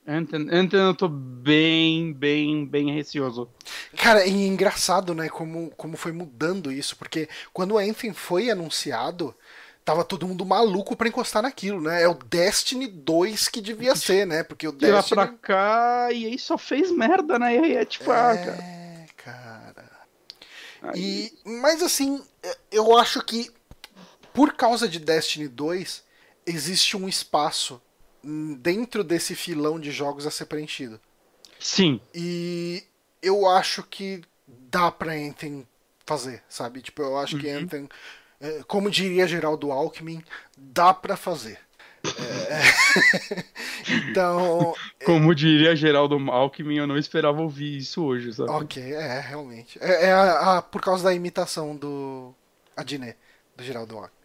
Anthem, 0.08 0.48
Anthem 0.52 0.80
eu 0.80 0.94
tô 0.94 1.08
bem, 1.08 2.14
bem, 2.14 2.66
bem 2.66 2.94
receoso. 2.94 3.50
Cara, 3.98 4.22
é 4.22 4.30
engraçado, 4.30 5.16
né, 5.16 5.30
como, 5.30 5.72
como 5.72 5.98
foi 5.98 6.12
mudando 6.12 6.72
isso, 6.72 6.96
porque 6.96 7.28
quando 7.52 7.72
o 7.72 7.78
Anthem 7.80 8.14
foi 8.14 8.52
anunciado, 8.52 9.36
tava 9.84 10.04
todo 10.04 10.28
mundo 10.28 10.46
maluco 10.46 10.96
para 10.96 11.08
encostar 11.08 11.42
naquilo, 11.42 11.82
né? 11.82 12.04
É 12.04 12.08
o 12.08 12.14
Destiny 12.14 12.88
2 12.88 13.48
que 13.48 13.62
devia 13.62 13.96
ser, 13.98 14.28
né? 14.28 14.44
Porque 14.44 14.68
o 14.68 14.72
Destiny... 14.72 15.02
De 15.02 15.16
lá 15.16 15.28
pra 15.28 15.38
cá, 15.38 16.10
e 16.12 16.28
aí 16.28 16.38
só 16.38 16.56
fez 16.56 16.92
merda, 16.92 17.40
né? 17.40 17.56
E 17.56 17.60
aí 17.60 17.76
é 17.78 17.86
tipo, 17.86 18.12
ah, 18.12 18.16
é... 18.16 18.44
ah, 18.44 18.46
cara... 18.46 18.85
E, 20.96 21.34
mas 21.44 21.82
assim, 21.82 22.22
eu 22.72 22.98
acho 22.98 23.24
que 23.24 23.50
por 24.36 24.54
causa 24.54 24.88
de 24.88 25.00
Destiny 25.00 25.48
2, 25.48 26.04
existe 26.46 26.98
um 26.98 27.08
espaço 27.08 27.82
dentro 28.60 29.04
desse 29.04 29.34
filão 29.34 29.80
de 29.80 29.92
jogos 29.92 30.28
a 30.28 30.32
ser 30.32 30.46
preenchido. 30.46 31.00
Sim. 31.58 32.02
E 32.14 32.84
eu 33.22 33.48
acho 33.48 33.82
que 33.84 34.22
dá 34.46 34.92
pra 34.92 35.14
Anthem 35.14 35.66
fazer, 36.06 36.44
sabe? 36.50 36.82
Tipo, 36.82 37.02
eu 37.02 37.18
acho 37.18 37.36
uhum. 37.36 37.42
que 37.42 37.50
Anthem, 37.50 37.90
é, 38.42 38.62
como 38.68 38.92
diria 38.92 39.26
Geraldo 39.26 39.72
Alckmin, 39.72 40.22
dá 40.58 40.94
pra 40.94 41.16
fazer. 41.16 41.60
É... 42.20 43.44
então. 44.10 44.74
Como 45.06 45.36
diria 45.36 45.76
Geraldo 45.76 46.16
Alckmin, 46.32 46.78
eu 46.78 46.88
não 46.88 46.98
esperava 46.98 47.42
ouvir 47.42 47.78
isso 47.78 48.04
hoje, 48.04 48.34
sabe? 48.34 48.50
Ok, 48.52 48.82
é, 48.82 49.20
realmente. 49.20 49.78
É, 49.82 50.08
é 50.08 50.12
a, 50.12 50.58
a, 50.58 50.62
por 50.62 50.82
causa 50.82 51.04
da 51.04 51.14
imitação 51.14 51.76
do 51.76 52.34
Adnet, 52.76 53.18
do 53.56 53.64
Geraldo 53.64 53.96
Alckmin. 53.96 54.16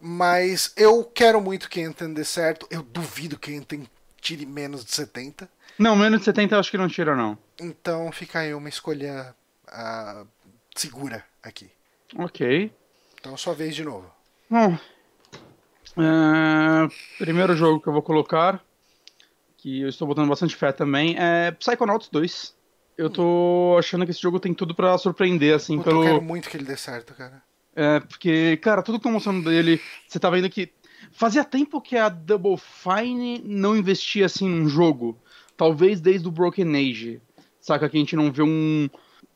Mas 0.00 0.72
eu 0.76 1.04
quero 1.04 1.40
muito 1.40 1.68
que 1.68 1.80
Enten 1.80 2.12
dê 2.12 2.24
certo. 2.24 2.66
Eu 2.70 2.82
duvido 2.82 3.38
que 3.38 3.52
Enten 3.52 3.88
tire 4.20 4.44
menos 4.44 4.84
de 4.84 4.92
70. 4.92 5.48
Não, 5.78 5.96
menos 5.96 6.20
de 6.20 6.24
70 6.24 6.54
eu 6.54 6.60
acho 6.60 6.70
que 6.70 6.78
não 6.78 6.88
tira, 6.88 7.14
não. 7.14 7.38
Então 7.60 8.10
fica 8.12 8.40
aí 8.40 8.54
uma 8.54 8.68
escolha 8.68 9.34
uh, 9.68 10.26
segura 10.74 11.24
aqui. 11.42 11.70
Ok. 12.16 12.70
Então 13.18 13.36
sua 13.36 13.54
vez 13.54 13.74
de 13.74 13.84
novo. 13.84 14.10
Bom, 14.48 14.78
Uh, 15.96 16.92
primeiro 17.18 17.56
jogo 17.56 17.80
que 17.80 17.88
eu 17.88 17.92
vou 17.92 18.02
colocar, 18.02 18.62
que 19.56 19.80
eu 19.80 19.88
estou 19.88 20.06
botando 20.06 20.28
bastante 20.28 20.54
fé 20.54 20.72
também, 20.72 21.16
é 21.18 21.50
Psychonauts 21.52 22.08
2. 22.08 22.54
Eu 22.98 23.10
tô 23.10 23.76
achando 23.78 24.04
que 24.04 24.10
esse 24.10 24.20
jogo 24.20 24.40
tem 24.40 24.54
tudo 24.54 24.74
para 24.74 24.96
surpreender, 24.96 25.54
assim, 25.54 25.78
Puta, 25.78 25.90
pelo... 25.90 26.02
Eu 26.02 26.06
quero 26.06 26.22
muito 26.22 26.48
que 26.48 26.56
ele 26.56 26.64
dê 26.64 26.76
certo, 26.76 27.14
cara. 27.14 27.42
É, 27.74 28.00
porque, 28.00 28.56
cara, 28.58 28.82
tudo 28.82 28.98
que 28.98 29.02
tô 29.02 29.10
mostrando 29.10 29.50
dele, 29.50 29.80
você 30.08 30.18
tá 30.18 30.30
vendo 30.30 30.48
que 30.48 30.72
fazia 31.12 31.44
tempo 31.44 31.80
que 31.80 31.96
a 31.96 32.08
Double 32.08 32.56
Fine 32.56 33.42
não 33.44 33.76
investia, 33.76 34.26
assim, 34.26 34.48
num 34.48 34.66
jogo. 34.66 35.18
Talvez 35.56 36.00
desde 36.00 36.26
o 36.26 36.30
Broken 36.30 36.74
Age, 36.74 37.20
saca? 37.60 37.88
Que 37.88 37.98
a 37.98 38.00
gente 38.00 38.16
não 38.16 38.32
vê 38.32 38.42
um, 38.42 38.88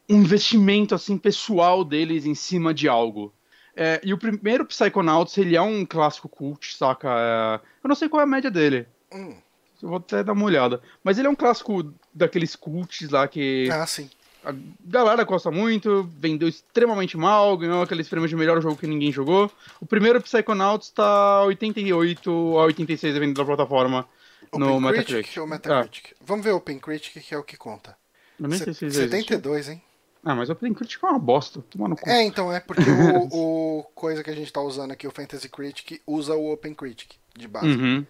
um 0.08 0.16
investimento, 0.16 0.94
assim, 0.94 1.18
pessoal 1.18 1.84
deles 1.84 2.24
em 2.24 2.34
cima 2.34 2.72
de 2.72 2.88
algo. 2.88 3.32
É, 3.76 4.00
e 4.04 4.12
o 4.12 4.18
primeiro 4.18 4.64
Psychonauts, 4.64 5.36
ele 5.38 5.56
é 5.56 5.62
um 5.62 5.86
clássico 5.86 6.28
cult, 6.28 6.76
saca? 6.76 7.08
É, 7.08 7.60
eu 7.84 7.88
não 7.88 7.94
sei 7.94 8.08
qual 8.08 8.20
é 8.20 8.24
a 8.24 8.26
média 8.26 8.50
dele. 8.50 8.86
Hum. 9.12 9.34
Eu 9.82 9.88
vou 9.88 9.98
até 9.98 10.22
dar 10.22 10.32
uma 10.32 10.44
olhada. 10.44 10.80
Mas 11.02 11.18
ele 11.18 11.26
é 11.26 11.30
um 11.30 11.34
clássico 11.34 11.92
daqueles 12.12 12.54
cults 12.54 13.08
lá 13.08 13.26
que. 13.26 13.68
Ah, 13.72 13.86
sim. 13.86 14.10
A 14.42 14.54
galera 14.84 15.22
gosta 15.24 15.50
muito, 15.50 16.08
vendeu 16.18 16.48
extremamente 16.48 17.16
mal, 17.16 17.56
ganhou 17.58 17.82
aqueles 17.82 18.08
prêmios 18.08 18.30
de 18.30 18.36
melhor 18.36 18.60
jogo 18.62 18.76
que 18.76 18.86
ninguém 18.86 19.12
jogou. 19.12 19.50
O 19.80 19.86
primeiro 19.86 20.20
Psychonauts 20.22 20.90
tá 20.90 21.42
88 21.44 22.30
a 22.58 22.62
86 22.62 23.14
vendendo 23.14 23.38
na 23.38 23.44
plataforma 23.44 24.08
Open 24.50 24.60
no 24.60 24.80
Metacritic. 24.80 25.36
Metacritic. 25.46 26.12
Ah. 26.12 26.24
Vamos 26.24 26.44
ver 26.44 26.52
o 26.52 26.56
Open 26.56 26.78
Critic, 26.78 27.22
que 27.22 27.34
é 27.34 27.38
o 27.38 27.42
que 27.42 27.56
conta. 27.56 27.96
Eu 28.38 28.48
nem 28.48 28.58
sei 28.58 28.72
se 28.72 28.90
72, 28.90 29.68
hein? 29.68 29.82
Ah, 30.24 30.34
mas 30.34 30.48
o 30.48 30.52
Open 30.52 30.74
Critic 30.74 31.02
é 31.02 31.06
uma 31.06 31.18
bosta. 31.18 31.62
Tomando 31.70 31.96
conta. 31.96 32.10
É, 32.10 32.22
então 32.24 32.52
é 32.52 32.60
porque 32.60 32.82
o, 32.90 33.28
o 33.80 33.84
coisa 33.94 34.22
que 34.22 34.30
a 34.30 34.34
gente 34.34 34.52
tá 34.52 34.60
usando 34.60 34.92
aqui, 34.92 35.06
o 35.06 35.10
Fantasy 35.10 35.48
Critic, 35.48 36.00
usa 36.06 36.34
o 36.34 36.52
Open 36.52 36.74
Critic 36.74 37.12
de 37.36 37.48
base. 37.48 37.66
Uhum. 37.66 38.06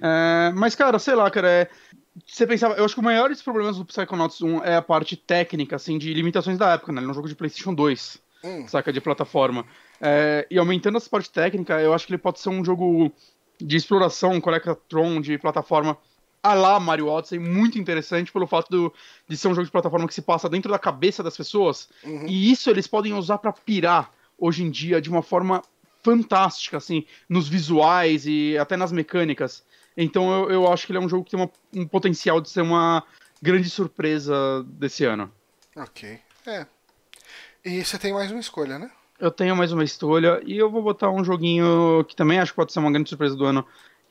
É, 0.00 0.52
mas, 0.54 0.74
cara, 0.74 0.98
sei 0.98 1.14
lá, 1.14 1.30
cara, 1.30 1.48
é, 1.48 1.70
você 2.26 2.46
pensava, 2.46 2.74
eu 2.74 2.84
acho 2.84 2.94
que 2.94 3.00
o 3.00 3.04
maior 3.04 3.30
dos 3.30 3.42
problemas 3.42 3.76
do 3.76 3.84
Psychonauts 3.84 4.42
1 4.42 4.64
é 4.64 4.76
a 4.76 4.82
parte 4.82 5.16
técnica, 5.16 5.76
assim, 5.76 5.96
de 5.96 6.12
limitações 6.12 6.58
da 6.58 6.72
época, 6.72 6.92
né? 6.92 7.00
Ele 7.00 7.08
é 7.08 7.10
um 7.10 7.14
jogo 7.14 7.28
de 7.28 7.34
PlayStation 7.34 7.74
2, 7.74 8.18
Hum. 8.44 8.66
saca, 8.66 8.92
de 8.92 9.00
plataforma. 9.00 9.64
É, 10.00 10.46
e 10.50 10.58
aumentando 10.58 10.96
essa 10.96 11.08
parte 11.08 11.30
técnica, 11.30 11.80
eu 11.80 11.94
acho 11.94 12.06
que 12.06 12.12
ele 12.12 12.18
pode 12.18 12.40
ser 12.40 12.48
um 12.48 12.64
jogo 12.64 13.12
de 13.60 13.76
exploração, 13.76 14.32
um 14.32 14.40
Collectatron, 14.40 15.20
de 15.20 15.38
plataforma 15.38 15.96
a 16.42 16.54
lá 16.54 16.80
Mario 16.80 17.06
Odyssey, 17.08 17.38
muito 17.38 17.78
interessante 17.78 18.32
pelo 18.32 18.46
fato 18.46 18.68
do- 18.68 18.94
de 19.28 19.36
ser 19.36 19.48
um 19.48 19.54
jogo 19.54 19.64
de 19.66 19.70
plataforma 19.70 20.08
que 20.08 20.14
se 20.14 20.22
passa 20.22 20.48
dentro 20.48 20.70
da 20.70 20.78
cabeça 20.78 21.22
das 21.22 21.36
pessoas. 21.36 21.88
Uhum. 22.02 22.26
E 22.26 22.50
isso 22.50 22.68
eles 22.68 22.86
podem 22.86 23.12
usar 23.14 23.38
pra 23.38 23.52
pirar 23.52 24.10
hoje 24.38 24.64
em 24.64 24.70
dia 24.70 25.00
de 25.00 25.08
uma 25.08 25.22
forma 25.22 25.62
fantástica, 26.02 26.78
assim, 26.78 27.04
nos 27.28 27.48
visuais 27.48 28.26
e 28.26 28.58
até 28.58 28.76
nas 28.76 28.90
mecânicas. 28.90 29.62
Então 29.96 30.32
eu, 30.32 30.50
eu 30.50 30.72
acho 30.72 30.84
que 30.84 30.92
ele 30.92 30.98
é 30.98 31.00
um 31.02 31.08
jogo 31.08 31.24
que 31.24 31.30
tem 31.30 31.40
uma- 31.40 31.50
um 31.74 31.86
potencial 31.86 32.40
de 32.40 32.50
ser 32.50 32.62
uma 32.62 33.04
grande 33.40 33.70
surpresa 33.70 34.34
desse 34.66 35.04
ano. 35.04 35.30
Ok. 35.76 36.18
É. 36.46 36.66
E 37.64 37.84
você 37.84 37.96
tem 37.98 38.12
mais 38.12 38.30
uma 38.32 38.40
escolha, 38.40 38.78
né? 38.78 38.90
Eu 39.20 39.30
tenho 39.30 39.54
mais 39.54 39.70
uma 39.70 39.84
escolha 39.84 40.40
e 40.44 40.58
eu 40.58 40.68
vou 40.68 40.82
botar 40.82 41.08
um 41.10 41.22
joguinho 41.22 42.04
que 42.08 42.16
também 42.16 42.40
acho 42.40 42.50
que 42.50 42.56
pode 42.56 42.72
ser 42.72 42.80
uma 42.80 42.90
grande 42.90 43.08
surpresa 43.08 43.36
do 43.36 43.44
ano. 43.44 43.64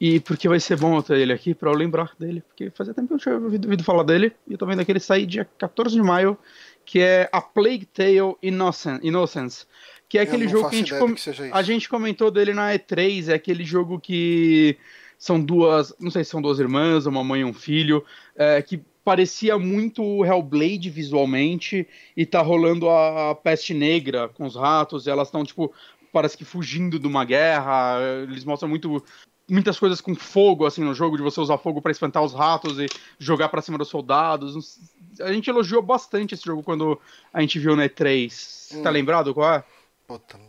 E 0.03 0.19
porque 0.19 0.49
vai 0.49 0.59
ser 0.59 0.77
bom 0.79 0.95
eu 0.97 1.03
ter 1.03 1.15
ele 1.19 1.31
aqui 1.31 1.53
pra 1.53 1.69
eu 1.69 1.75
lembrar 1.75 2.11
dele. 2.19 2.41
Porque 2.47 2.71
fazia 2.71 2.91
tempo 2.91 3.07
que 3.09 3.13
eu 3.13 3.17
tinha 3.19 3.35
ouvido, 3.35 3.65
ouvido 3.65 3.83
falar 3.83 4.01
dele. 4.01 4.33
E 4.47 4.53
eu 4.53 4.57
tô 4.57 4.65
vendo 4.65 4.83
que 4.83 4.91
ele 4.91 4.99
sair 4.99 5.27
dia 5.27 5.47
14 5.59 5.93
de 5.95 6.01
maio. 6.01 6.35
Que 6.83 6.99
é 7.01 7.29
A 7.31 7.39
Plague 7.39 7.85
Tale 7.85 8.35
Innocen- 8.41 8.99
Innocence. 9.03 9.67
Que 10.09 10.17
é 10.17 10.21
aquele 10.23 10.45
não 10.45 10.51
jogo 10.51 10.69
que 10.71 10.75
a 10.75 10.77
gente, 10.79 10.97
com- 10.97 11.13
que 11.13 11.29
a 11.53 11.61
gente 11.61 11.87
comentou 11.87 12.31
dele 12.31 12.51
na 12.51 12.73
E3. 12.73 13.29
É 13.29 13.35
aquele 13.35 13.63
jogo 13.63 13.99
que 13.99 14.75
são 15.19 15.39
duas. 15.39 15.93
Não 15.99 16.09
sei 16.09 16.23
se 16.23 16.31
são 16.31 16.41
duas 16.41 16.59
irmãs, 16.59 17.05
uma 17.05 17.23
mãe 17.23 17.41
e 17.41 17.45
um 17.45 17.53
filho. 17.53 18.03
é, 18.35 18.59
que 18.59 18.81
parecia 19.03 19.57
muito 19.59 20.25
Hellblade 20.25 20.89
visualmente. 20.89 21.87
E 22.17 22.25
tá 22.25 22.41
rolando 22.41 22.89
a 22.89 23.35
peste 23.35 23.71
negra 23.75 24.29
com 24.29 24.45
os 24.47 24.55
ratos. 24.55 25.05
E 25.05 25.11
elas 25.11 25.27
estão, 25.27 25.43
tipo, 25.43 25.71
parece 26.11 26.35
que 26.35 26.43
fugindo 26.43 26.97
de 26.97 27.05
uma 27.05 27.23
guerra. 27.23 27.99
Eles 28.23 28.43
mostram 28.43 28.67
muito 28.67 29.03
muitas 29.49 29.77
coisas 29.79 29.99
com 30.01 30.15
fogo 30.15 30.65
assim 30.65 30.83
no 30.83 30.93
jogo, 30.93 31.17
de 31.17 31.23
você 31.23 31.39
usar 31.41 31.57
fogo 31.57 31.81
pra 31.81 31.91
espantar 31.91 32.23
os 32.23 32.33
ratos 32.33 32.79
e 32.79 32.87
jogar 33.19 33.49
pra 33.49 33.61
cima 33.61 33.77
dos 33.77 33.89
soldados. 33.89 34.79
A 35.19 35.31
gente 35.33 35.49
elogiou 35.49 35.81
bastante 35.81 36.33
esse 36.33 36.43
jogo 36.45 36.63
quando 36.63 36.99
a 37.33 37.41
gente 37.41 37.59
viu 37.59 37.75
na 37.75 37.85
E3. 37.85 38.81
Tá 38.81 38.89
Hum. 38.89 38.93
lembrado 38.93 39.33
qual 39.33 39.55
é? 39.55 39.63
Puta. 40.07 40.39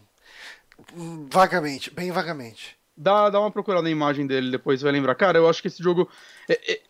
Vagamente, 1.31 1.91
bem 1.91 2.11
vagamente. 2.11 2.77
Dá, 2.97 3.31
dá 3.31 3.41
uma 3.41 3.51
procurada 3.51 3.83
na 3.83 3.91
imagem 3.91 4.27
dele 4.27 4.51
depois, 4.51 4.81
você 4.81 4.85
vai 4.85 4.93
lembrar. 4.93 5.15
Cara, 5.15 5.39
eu 5.39 5.49
acho 5.49 5.63
que 5.63 5.69
esse 5.69 5.83
jogo. 5.83 6.09
é- 6.49 6.73
é- 6.75 6.81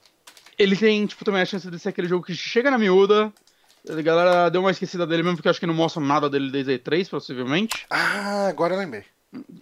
ele 0.58 0.76
tem, 0.76 1.06
tipo, 1.06 1.24
também 1.24 1.40
a 1.42 1.46
chance 1.46 1.68
de 1.70 1.78
ser 1.78 1.88
aquele 1.90 2.08
jogo 2.08 2.24
que 2.24 2.34
chega 2.34 2.70
na 2.70 2.78
miúda. 2.78 3.32
A 3.88 4.02
galera 4.02 4.48
deu 4.48 4.60
uma 4.60 4.70
esquecida 4.70 5.06
dele 5.06 5.22
mesmo, 5.22 5.36
porque 5.36 5.48
eu 5.48 5.50
acho 5.50 5.58
que 5.60 5.66
não 5.66 5.74
mostra 5.74 6.00
nada 6.02 6.28
dele 6.30 6.50
desde 6.50 6.72
a 6.72 6.74
E3, 6.74 7.08
possivelmente. 7.08 7.84
Ah, 7.90 8.46
agora 8.48 8.74
eu 8.74 8.78
lembrei. 8.78 9.04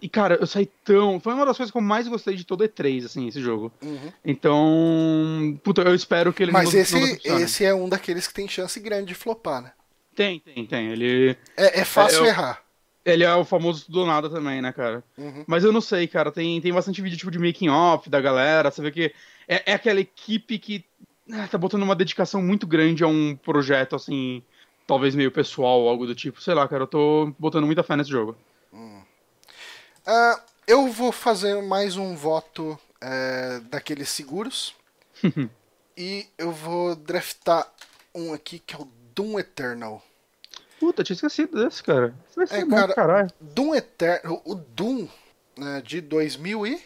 E, 0.01 0.09
cara, 0.09 0.35
eu 0.35 0.45
saí 0.47 0.65
tão. 0.83 1.19
Foi 1.19 1.33
uma 1.33 1.45
das 1.45 1.55
coisas 1.55 1.71
que 1.71 1.77
eu 1.77 1.81
mais 1.81 2.07
gostei 2.07 2.35
de 2.35 2.43
todo 2.43 2.63
E3, 2.63 3.05
assim, 3.05 3.27
esse 3.27 3.41
jogo. 3.41 3.71
Uhum. 3.81 4.11
Então. 4.25 5.59
Puta, 5.63 5.81
eu 5.81 5.95
espero 5.95 6.33
que 6.33 6.43
ele 6.43 6.51
Mas 6.51 6.73
não, 6.73 6.79
esse, 6.81 6.99
não 7.29 7.39
esse 7.39 7.63
é 7.65 7.73
um 7.73 7.87
daqueles 7.87 8.27
que 8.27 8.33
tem 8.33 8.47
chance 8.47 8.79
grande 8.79 9.07
de 9.07 9.15
flopar, 9.15 9.61
né? 9.61 9.71
Tem, 10.15 10.39
tem, 10.39 10.65
tem. 10.65 10.87
Ele, 10.91 11.37
É, 11.55 11.81
é 11.81 11.85
fácil 11.85 12.19
É, 12.19 12.21
eu- 12.21 12.25
errar. 12.25 12.61
ele 13.05 13.23
é 13.23 13.33
o 13.33 13.45
famoso 13.45 13.85
ou 13.93 14.05
nada 14.05 14.29
também, 14.29 14.61
né, 14.61 14.73
cara? 14.73 15.03
Uhum. 15.17 15.45
Mas 15.47 15.63
eu 15.63 15.71
não 15.71 15.79
sei, 15.81 16.05
cara. 16.05 16.31
Tem, 16.31 16.59
tem 16.59 16.73
bastante 16.73 17.01
vídeo 17.01 17.17
tipo 17.17 17.31
de 17.31 17.39
making 17.39 17.69
off 17.69 18.09
da 18.09 18.19
galera. 18.19 18.69
Você 18.69 18.81
vê 18.81 18.91
que 18.91 19.13
é, 19.47 19.71
é 19.71 19.73
aquela 19.73 20.01
equipe 20.01 20.59
que 20.59 20.83
ah, 21.31 21.47
tá 21.47 21.57
botando 21.57 21.83
uma 21.83 21.95
dedicação 21.95 22.41
muito 22.41 22.67
grande 22.67 23.05
a 23.05 23.07
um 23.07 23.37
projeto, 23.37 23.95
assim, 23.95 24.43
talvez 24.85 25.15
meio 25.15 25.31
pessoal 25.31 25.79
ou 25.79 25.87
algo 25.89 26.05
do 26.05 26.13
tipo. 26.13 26.41
Sei 26.41 26.53
lá, 26.53 26.67
cara, 26.67 26.83
eu 26.83 26.87
tô 26.87 27.33
botando 27.39 27.65
muita 27.65 27.83
fé 27.83 27.95
nesse 27.95 28.09
jogo. 28.09 28.35
Ah, 30.05 30.41
eu 30.67 30.87
vou 30.89 31.11
fazer 31.11 31.61
mais 31.61 31.95
um 31.97 32.15
voto 32.15 32.79
é, 32.99 33.59
daqueles 33.61 34.09
seguros. 34.09 34.75
e 35.97 36.27
eu 36.37 36.51
vou 36.51 36.95
draftar 36.95 37.71
um 38.13 38.33
aqui 38.33 38.59
que 38.59 38.75
é 38.75 38.79
o 38.79 38.85
Doom 39.13 39.39
Eternal. 39.39 40.03
Puta, 40.79 41.03
tinha 41.03 41.13
esquecido 41.15 41.63
desse, 41.63 41.83
cara. 41.83 42.15
Isso 42.27 42.35
vai 42.35 42.47
ser 42.47 42.55
É, 42.55 42.65
bom 42.65 42.75
cara, 42.75 42.93
caralho. 42.93 43.31
Doom 43.39 43.75
Eternal. 43.75 44.41
O 44.45 44.55
Doom 44.55 45.07
né, 45.57 45.81
de 45.81 46.01
2000 46.01 46.67
e. 46.67 46.83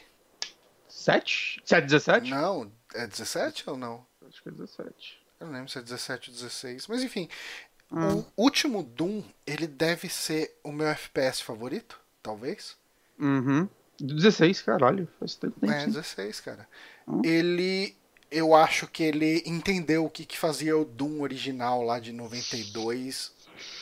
7? 0.89 1.61
7, 1.63 1.85
17? 1.85 2.29
Não, 2.31 2.71
é 2.93 3.05
17 3.07 3.69
ou 3.69 3.77
não? 3.77 4.05
Acho 4.27 4.41
que 4.41 4.49
é 4.49 4.51
17. 4.51 5.19
Eu 5.39 5.47
não 5.47 5.53
lembro 5.53 5.69
se 5.69 5.77
é 5.77 5.81
17 5.81 6.29
ou 6.29 6.35
16. 6.35 6.87
Mas 6.87 7.03
enfim, 7.03 7.29
Ah. 7.91 8.15
o 8.15 8.25
último 8.35 8.83
Doom, 8.83 9.23
ele 9.45 9.67
deve 9.67 10.09
ser 10.09 10.57
o 10.63 10.71
meu 10.71 10.87
FPS 10.87 11.41
favorito, 11.41 11.99
talvez. 12.23 12.75
Uhum. 13.19 13.67
16, 13.99 14.61
caralho. 14.61 15.07
Faz 15.19 15.35
tempo 15.35 15.59
tempo. 15.59 15.71
É, 15.71 15.81
sim. 15.81 15.91
16, 15.91 16.39
cara. 16.41 16.67
Hum. 17.07 17.21
Ele. 17.23 17.95
Eu 18.29 18.53
acho 18.53 18.87
que 18.87 19.03
ele 19.03 19.43
entendeu 19.45 20.05
o 20.05 20.09
que, 20.09 20.25
que 20.25 20.37
fazia 20.37 20.75
o 20.75 20.83
Doom 20.83 21.21
original 21.21 21.81
lá 21.83 21.99
de 21.99 22.11
92. 22.11 23.31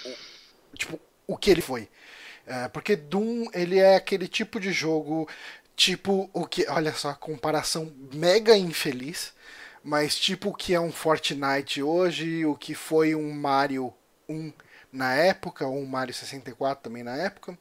O, 0.05 0.77
tipo, 0.77 0.99
o 1.25 1.37
que 1.37 1.49
ele 1.49 1.61
foi. 1.61 1.89
É, 2.45 2.67
porque 2.67 2.95
Doom, 2.95 3.47
ele 3.53 3.79
é 3.79 3.95
aquele 3.95 4.27
tipo 4.27 4.59
de 4.59 4.71
jogo. 4.71 5.27
Tipo, 5.75 6.29
o 6.33 6.45
que. 6.45 6.67
Olha 6.69 6.93
só, 6.93 7.13
comparação 7.13 7.91
mega 8.13 8.55
infeliz. 8.55 9.33
Mas 9.83 10.17
tipo 10.17 10.49
o 10.49 10.53
que 10.53 10.73
é 10.73 10.79
um 10.79 10.93
Fortnite 10.93 11.83
hoje, 11.83 12.45
o 12.45 12.55
que 12.55 12.73
foi 12.73 13.15
um 13.15 13.33
Mario 13.33 13.93
1 14.29 14.53
na 14.93 15.13
época, 15.13 15.67
ou 15.67 15.77
um 15.77 15.85
Mario 15.85 16.13
64 16.13 16.83
também 16.83 17.03
na 17.03 17.17
época 17.17 17.57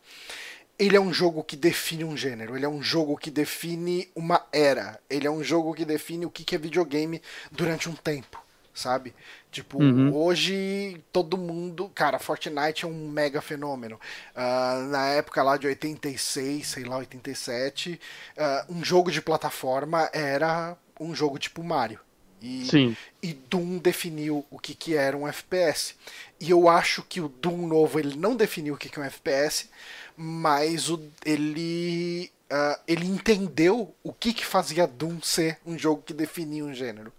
ele 0.84 0.96
é 0.96 1.00
um 1.00 1.12
jogo 1.12 1.44
que 1.44 1.56
define 1.56 2.04
um 2.04 2.16
gênero, 2.16 2.56
ele 2.56 2.64
é 2.64 2.68
um 2.68 2.82
jogo 2.82 3.16
que 3.16 3.30
define 3.30 4.08
uma 4.16 4.44
era, 4.52 4.98
ele 5.08 5.26
é 5.26 5.30
um 5.30 5.42
jogo 5.42 5.72
que 5.74 5.84
define 5.84 6.26
o 6.26 6.30
que 6.30 6.54
é 6.54 6.58
videogame 6.58 7.22
durante 7.52 7.88
um 7.88 7.94
tempo, 7.94 8.42
sabe? 8.74 9.14
Tipo, 9.50 9.78
Uhum. 9.80 10.12
hoje 10.14 11.00
todo 11.12 11.36
mundo. 11.38 11.90
Cara, 11.94 12.18
Fortnite 12.18 12.84
é 12.84 12.88
um 12.88 13.08
mega 13.08 13.40
fenômeno. 13.40 14.00
Ah, 14.34 14.84
na 14.90 15.06
época 15.10 15.42
lá 15.42 15.56
de 15.56 15.66
86, 15.68 16.66
sei 16.66 16.84
lá, 16.84 16.96
87, 16.96 18.00
ah, 18.36 18.64
um 18.68 18.82
jogo 18.84 19.10
de 19.12 19.22
plataforma 19.22 20.10
era 20.12 20.76
um 20.98 21.14
jogo 21.14 21.38
tipo 21.38 21.62
Mario. 21.62 22.00
E, 22.40 22.66
Sim. 22.66 22.96
e 23.22 23.32
Doom 23.34 23.78
definiu 23.78 24.44
o 24.50 24.58
que, 24.58 24.74
que 24.74 24.96
era 24.96 25.16
um 25.16 25.28
FPS. 25.28 25.94
E 26.40 26.50
eu 26.50 26.68
acho 26.68 27.02
que 27.04 27.20
o 27.20 27.28
Doom 27.28 27.68
novo 27.68 28.00
ele 28.00 28.16
não 28.16 28.34
definiu 28.34 28.74
o 28.74 28.76
que, 28.76 28.88
que 28.88 28.98
é 28.98 29.02
um 29.02 29.04
FPS, 29.04 29.68
mas 30.16 30.88
o, 30.90 31.00
ele, 31.24 32.30
ah, 32.50 32.78
ele 32.86 33.06
entendeu 33.06 33.94
o 34.02 34.12
que, 34.12 34.32
que 34.32 34.44
fazia 34.44 34.86
Doom 34.86 35.20
ser 35.22 35.58
um 35.66 35.78
jogo 35.78 36.02
que 36.02 36.12
definia 36.14 36.64
um 36.64 36.74
gênero. 36.74 37.12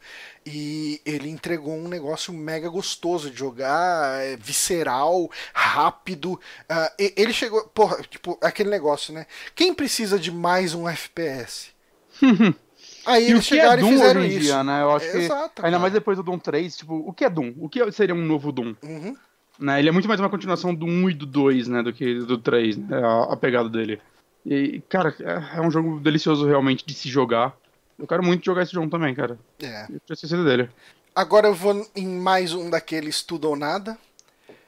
E 0.46 1.02
ele 1.06 1.30
entregou 1.30 1.74
um 1.74 1.88
negócio 1.88 2.34
mega 2.34 2.70
gostoso 2.70 3.32
de 3.32 3.38
jogar, 3.38 4.22
é, 4.22 4.36
visceral, 4.38 5.30
rápido. 5.54 6.40
E- 7.00 7.14
ele 7.16 7.34
chegou. 7.34 7.64
Porra, 7.70 8.02
tipo, 8.04 8.38
aquele 8.42 8.70
negócio, 8.70 9.14
né? 9.14 9.26
Quem 9.56 9.74
precisa 9.74 10.20
de 10.20 10.32
mais 10.32 10.74
um 10.74 10.88
FPS? 10.88 11.72
Aí 13.06 13.28
E 13.28 13.32
eles 13.32 13.40
é 13.40 13.42
chegaram 13.42 13.82
e 13.82 13.86
Doom 13.86 13.94
fizeram 13.94 14.22
hoje 14.22 14.30
em 14.36 14.38
isso. 14.38 14.40
dia, 14.40 14.64
né? 14.64 14.82
Eu 14.82 14.92
acho 14.96 15.10
que, 15.12 15.18
Exato, 15.18 15.62
ainda 15.66 15.80
mais 15.80 15.94
depois 15.94 16.18
do 16.18 16.24
Doom 16.24 16.40
3, 16.40 16.78
tipo, 16.78 16.94
o 16.96 17.14
que 17.14 17.26
é 17.26 17.30
Doom? 17.30 17.54
O 17.60 17.70
que 17.70 17.92
seria 17.92 18.16
um 18.16 18.26
novo 18.26 18.52
Doom? 18.52 18.76
Uhum. 18.84 19.18
Né? 19.64 19.80
Ele 19.80 19.88
é 19.88 19.92
muito 19.94 20.10
mais 20.10 20.20
uma 20.20 20.30
continuação 20.30 20.76
do 20.76 20.86
1 20.86 21.10
e 21.12 21.14
do 21.14 21.26
2, 21.26 21.70
né? 21.70 21.82
Do 21.82 21.94
que 21.94 22.20
do 22.20 22.38
3, 22.38 22.76
né? 22.76 23.02
a, 23.02 23.34
a 23.34 23.38
pegada 23.38 23.70
dele. 23.70 24.02
E, 24.46 24.82
cara, 24.90 25.16
é, 25.22 25.58
é 25.58 25.62
um 25.62 25.72
jogo 25.72 26.02
delicioso 26.02 26.46
realmente 26.46 26.86
de 26.86 26.94
se 26.94 27.08
jogar. 27.08 27.56
Eu 27.98 28.06
quero 28.06 28.22
muito 28.22 28.44
jogar 28.44 28.64
esse 28.64 28.74
jogo 28.74 28.90
também, 28.90 29.16
cara. 29.16 29.40
É. 29.62 29.84
Eu 29.84 30.02
tinha 30.02 30.14
esquecido 30.16 30.44
dele. 30.44 30.70
Agora 31.16 31.48
eu 31.48 31.54
vou 31.56 31.90
em 31.96 32.06
mais 32.06 32.52
um 32.54 32.70
daqueles 32.70 33.22
tudo 33.22 33.48
ou 33.48 33.56
nada. 33.56 33.98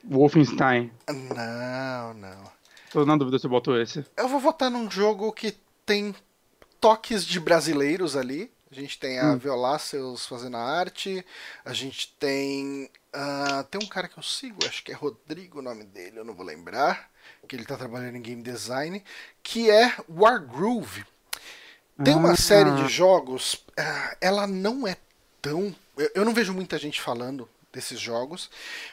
Wolfenstein. 0.02 0.90
Não, 1.10 2.14
não. 2.14 2.56
Tô 2.90 3.06
na 3.06 3.18
dúvida 3.18 3.38
se 3.38 3.48
eu 3.48 3.52
boto 3.52 3.76
esse. 3.76 4.06
Eu 4.16 4.30
vou 4.30 4.40
votar 4.40 4.72
num 4.72 4.90
jogo 4.90 5.30
que 5.34 5.58
tem 5.86 6.16
toques 6.80 7.26
de 7.26 7.38
brasileiros 7.42 8.16
ali. 8.16 8.50
A 8.72 8.76
gente 8.76 8.98
tem 8.98 9.20
a 9.20 9.32
Hum. 9.32 9.38
Violáceos 9.38 10.26
fazendo 10.26 10.56
a 10.56 10.62
arte. 10.64 11.26
A 11.66 11.74
gente 11.74 12.14
tem. 12.18 12.90
Ah, 13.16 13.66
tem 13.70 13.82
um 13.82 13.88
cara 13.88 14.08
que 14.08 14.18
eu 14.18 14.24
sigo, 14.24 14.66
acho 14.68 14.84
que 14.84 14.92
é 14.92 14.96
Rodrigo 14.96 15.60
o 15.60 15.62
nome 15.62 15.84
dele, 15.86 16.20
eu 16.20 16.26
não 16.26 16.34
vou 16.36 16.46
lembrar. 16.46 17.10
Que 17.48 17.56
ele 17.56 17.66
tá 17.66 17.78
trabalhando 17.78 18.16
em 18.18 18.22
game 18.22 18.42
design. 18.44 19.04
Que 19.42 19.70
é 19.72 19.96
Wargroove. 20.10 21.06
Tem 22.04 22.14
uma 22.16 22.34
Ah. 22.34 22.36
série 22.38 22.72
de 22.76 22.88
jogos, 22.88 23.64
ah, 23.78 24.18
ela 24.20 24.46
não 24.46 24.86
é 24.88 24.98
tão. 25.42 25.76
eu- 25.98 26.12
Eu 26.16 26.26
não 26.26 26.34
vejo 26.34 26.54
muita 26.54 26.78
gente 26.78 27.00
falando 27.02 27.50
desses 27.74 28.00
jogos, 28.00 28.50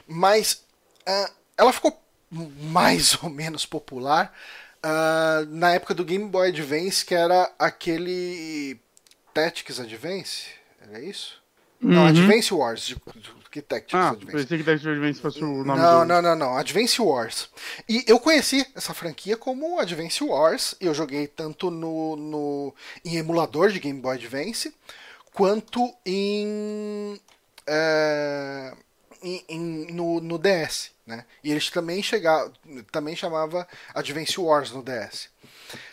mas 0.07 0.63
Uh, 1.05 1.29
ela 1.57 1.73
ficou 1.73 2.01
mais 2.31 3.21
ou 3.21 3.29
menos 3.29 3.65
popular 3.65 4.33
uh, 4.81 5.45
na 5.49 5.71
época 5.73 5.93
do 5.93 6.05
Game 6.05 6.25
Boy 6.29 6.47
Advance, 6.47 7.03
que 7.05 7.13
era 7.13 7.53
aquele 7.59 8.79
Tactics 9.33 9.81
Advance, 9.81 10.45
era 10.81 11.01
isso? 11.01 11.42
Uhum. 11.83 11.91
Não, 11.91 12.05
Advance 12.05 12.53
Wars, 12.53 12.85
de, 12.85 12.95
que 13.51 13.61
Tactics 13.61 13.93
ah, 13.93 14.09
Advance. 14.09 14.31
Pensei 14.31 14.57
que 14.57 14.63
Tactics 14.63 14.87
Advance 14.87 15.21
fosse 15.21 15.43
o 15.43 15.63
nome 15.63 15.79
Não, 15.79 15.99
do... 15.99 16.05
não, 16.05 16.21
não, 16.21 16.35
não, 16.35 16.57
Advance 16.57 17.01
Wars. 17.01 17.49
E 17.87 18.03
eu 18.07 18.19
conheci 18.19 18.65
essa 18.73 18.93
franquia 18.93 19.37
como 19.37 19.79
Advance 19.79 20.23
Wars, 20.23 20.75
eu 20.79 20.93
joguei 20.93 21.27
tanto 21.27 21.69
no, 21.69 22.15
no 22.15 22.73
em 23.03 23.17
emulador 23.17 23.69
de 23.69 23.79
Game 23.79 23.99
Boy 23.99 24.15
Advance, 24.15 24.73
quanto 25.33 25.93
em... 26.05 27.19
É, 27.67 28.73
em, 29.21 29.43
em 29.47 29.93
no, 29.93 30.19
no 30.19 30.37
DS. 30.37 30.91
Né? 31.05 31.25
E 31.43 31.51
eles 31.51 31.69
também 31.69 32.01
chegavam, 32.01 32.51
também 32.91 33.15
chamava 33.15 33.67
Advance 33.93 34.39
Wars 34.39 34.71
no 34.71 34.83
DS. 34.83 35.29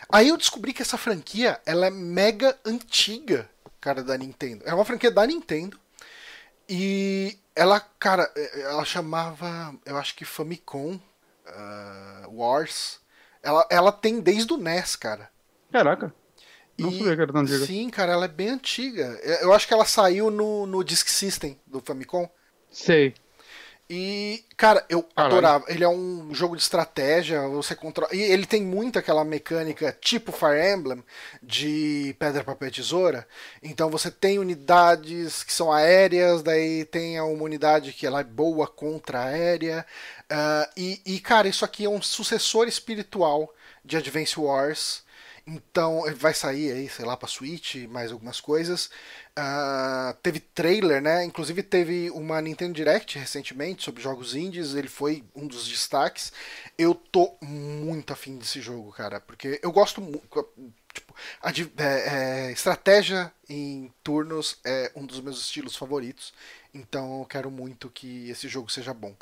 Aí 0.09 0.29
eu 0.29 0.37
descobri 0.37 0.73
que 0.73 0.81
essa 0.81 0.97
franquia 0.97 1.59
ela 1.65 1.87
é 1.87 1.89
mega 1.89 2.57
antiga, 2.65 3.49
cara, 3.79 4.03
da 4.03 4.17
Nintendo. 4.17 4.63
É 4.65 4.73
uma 4.73 4.85
franquia 4.85 5.11
da 5.11 5.25
Nintendo. 5.25 5.79
E 6.69 7.37
ela, 7.55 7.79
cara, 7.79 8.31
ela 8.55 8.85
chamava, 8.85 9.75
eu 9.85 9.97
acho 9.97 10.15
que 10.15 10.25
Famicom 10.25 10.95
uh, 10.95 12.29
Wars. 12.29 12.99
Ela, 13.43 13.65
ela 13.69 13.91
tem 13.91 14.19
desde 14.19 14.53
o 14.53 14.57
NES, 14.57 14.95
cara. 14.95 15.29
Caraca. 15.71 16.13
Não 16.77 16.89
e, 16.89 16.97
sabia 16.97 17.15
que 17.15 17.21
era 17.21 17.33
tão 17.33 17.41
antiga. 17.41 17.65
Sim, 17.65 17.89
cara, 17.89 18.13
ela 18.13 18.25
é 18.25 18.29
bem 18.29 18.49
antiga. 18.49 19.19
Eu 19.41 19.53
acho 19.53 19.67
que 19.67 19.73
ela 19.73 19.85
saiu 19.85 20.29
no, 20.31 20.65
no 20.65 20.83
Disk 20.83 21.07
System 21.07 21.59
do 21.67 21.81
Famicom. 21.81 22.29
Sei. 22.69 23.13
E, 23.93 24.45
cara, 24.55 24.85
eu 24.87 25.03
Caralho. 25.03 25.33
adorava. 25.35 25.65
Ele 25.67 25.83
é 25.83 25.89
um 25.89 26.33
jogo 26.33 26.55
de 26.55 26.61
estratégia, 26.61 27.45
você 27.49 27.75
controla. 27.75 28.15
E 28.15 28.21
ele 28.21 28.45
tem 28.45 28.63
muito 28.63 28.97
aquela 28.97 29.25
mecânica 29.25 29.91
tipo 29.99 30.31
Fire 30.31 30.73
Emblem 30.73 31.03
de 31.43 32.15
pedra, 32.17 32.41
papel 32.41 32.71
tesoura. 32.71 33.27
Então 33.61 33.89
você 33.89 34.09
tem 34.09 34.39
unidades 34.39 35.43
que 35.43 35.51
são 35.51 35.69
aéreas, 35.69 36.41
daí 36.41 36.85
tem 36.85 37.19
uma 37.19 37.43
unidade 37.43 37.91
que 37.91 38.07
ela 38.07 38.21
é 38.21 38.23
boa 38.23 38.65
contra 38.65 39.25
aérea. 39.25 39.85
Uh, 40.31 40.71
e, 40.77 41.01
e, 41.05 41.19
cara, 41.19 41.49
isso 41.49 41.65
aqui 41.65 41.83
é 41.83 41.89
um 41.89 42.01
sucessor 42.01 42.69
espiritual 42.69 43.53
de 43.83 43.97
Advance 43.97 44.39
Wars. 44.39 45.03
Então 45.45 46.03
vai 46.15 46.33
sair 46.33 46.71
aí, 46.71 46.87
sei 46.87 47.03
lá, 47.03 47.17
pra 47.17 47.27
Switch, 47.27 47.75
mais 47.89 48.11
algumas 48.11 48.39
coisas. 48.39 48.89
Uh, 49.37 50.13
teve 50.21 50.41
trailer, 50.41 51.01
né? 51.01 51.23
Inclusive 51.23 51.63
teve 51.63 52.09
uma 52.11 52.41
Nintendo 52.41 52.73
Direct 52.73 53.17
recentemente 53.17 53.83
sobre 53.83 54.01
jogos 54.01 54.35
indies. 54.35 54.75
Ele 54.75 54.89
foi 54.89 55.23
um 55.33 55.47
dos 55.47 55.67
destaques. 55.67 56.33
Eu 56.77 56.93
tô 56.93 57.33
muito 57.41 58.11
afim 58.11 58.37
desse 58.37 58.59
jogo, 58.59 58.91
cara, 58.91 59.21
porque 59.21 59.59
eu 59.63 59.71
gosto 59.71 60.01
muito. 60.01 60.21
Tipo, 60.93 61.15
a, 61.41 61.49
é, 61.49 62.49
é, 62.49 62.51
estratégia 62.51 63.31
em 63.47 63.89
turnos 64.03 64.57
é 64.65 64.91
um 64.95 65.05
dos 65.05 65.21
meus 65.21 65.39
estilos 65.39 65.77
favoritos. 65.77 66.33
Então 66.73 67.19
eu 67.19 67.25
quero 67.25 67.49
muito 67.49 67.89
que 67.89 68.29
esse 68.29 68.49
jogo 68.49 68.69
seja 68.69 68.93
bom. 68.93 69.15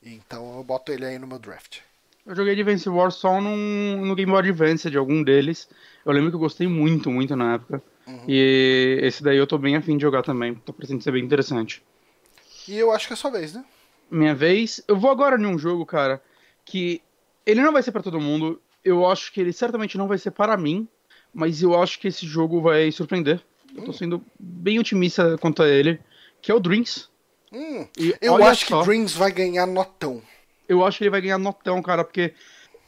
Então 0.00 0.56
eu 0.56 0.62
boto 0.62 0.92
ele 0.92 1.04
aí 1.04 1.18
no 1.18 1.26
meu 1.26 1.40
draft. 1.40 1.78
Eu 2.24 2.36
joguei 2.36 2.52
Advance 2.52 2.88
Wars 2.88 3.14
só 3.16 3.40
no 3.40 4.14
Game 4.14 4.30
Boy 4.30 4.40
Advance 4.40 4.88
de 4.88 4.96
algum 4.96 5.22
deles. 5.22 5.68
Eu 6.04 6.12
lembro 6.12 6.30
que 6.30 6.36
eu 6.36 6.40
gostei 6.40 6.68
muito, 6.68 7.10
muito 7.10 7.34
na 7.34 7.54
época. 7.54 7.82
Uhum. 8.06 8.24
E 8.28 8.98
esse 9.02 9.22
daí 9.22 9.36
eu 9.36 9.46
tô 9.46 9.58
bem 9.58 9.76
afim 9.76 9.96
de 9.96 10.02
jogar 10.02 10.22
também. 10.22 10.54
Tá 10.54 10.72
parecendo 10.72 11.02
ser 11.02 11.12
bem 11.12 11.24
interessante. 11.24 11.82
E 12.68 12.76
eu 12.76 12.90
acho 12.92 13.06
que 13.06 13.12
é 13.12 13.16
sua 13.16 13.30
vez, 13.30 13.54
né? 13.54 13.64
Minha 14.10 14.34
vez. 14.34 14.82
Eu 14.86 14.96
vou 14.96 15.10
agora 15.10 15.40
em 15.40 15.46
um 15.46 15.58
jogo, 15.58 15.84
cara, 15.84 16.22
que 16.64 17.02
ele 17.44 17.62
não 17.62 17.72
vai 17.72 17.82
ser 17.82 17.92
para 17.92 18.02
todo 18.02 18.20
mundo. 18.20 18.60
Eu 18.84 19.06
acho 19.06 19.32
que 19.32 19.40
ele 19.40 19.52
certamente 19.52 19.98
não 19.98 20.06
vai 20.06 20.18
ser 20.18 20.30
para 20.30 20.56
mim. 20.56 20.86
Mas 21.34 21.62
eu 21.62 21.80
acho 21.80 21.98
que 21.98 22.08
esse 22.08 22.26
jogo 22.26 22.60
vai 22.60 22.90
surpreender. 22.90 23.42
Eu 23.76 23.84
tô 23.84 23.90
hum. 23.90 23.94
sendo 23.94 24.24
bem 24.38 24.78
otimista 24.78 25.36
quanto 25.38 25.62
a 25.62 25.68
ele. 25.68 26.00
Que 26.40 26.50
é 26.50 26.54
o 26.54 26.60
Dreams. 26.60 27.08
Hum, 27.52 27.86
eu 28.20 28.42
acho 28.44 28.66
só, 28.66 28.80
que 28.80 28.86
Dreams 28.86 29.12
vai 29.12 29.30
ganhar 29.30 29.66
notão 29.66 30.22
eu 30.68 30.84
acho 30.84 30.98
que 30.98 31.04
ele 31.04 31.10
vai 31.10 31.20
ganhar 31.20 31.38
notão, 31.38 31.80
cara, 31.82 32.04
porque 32.04 32.34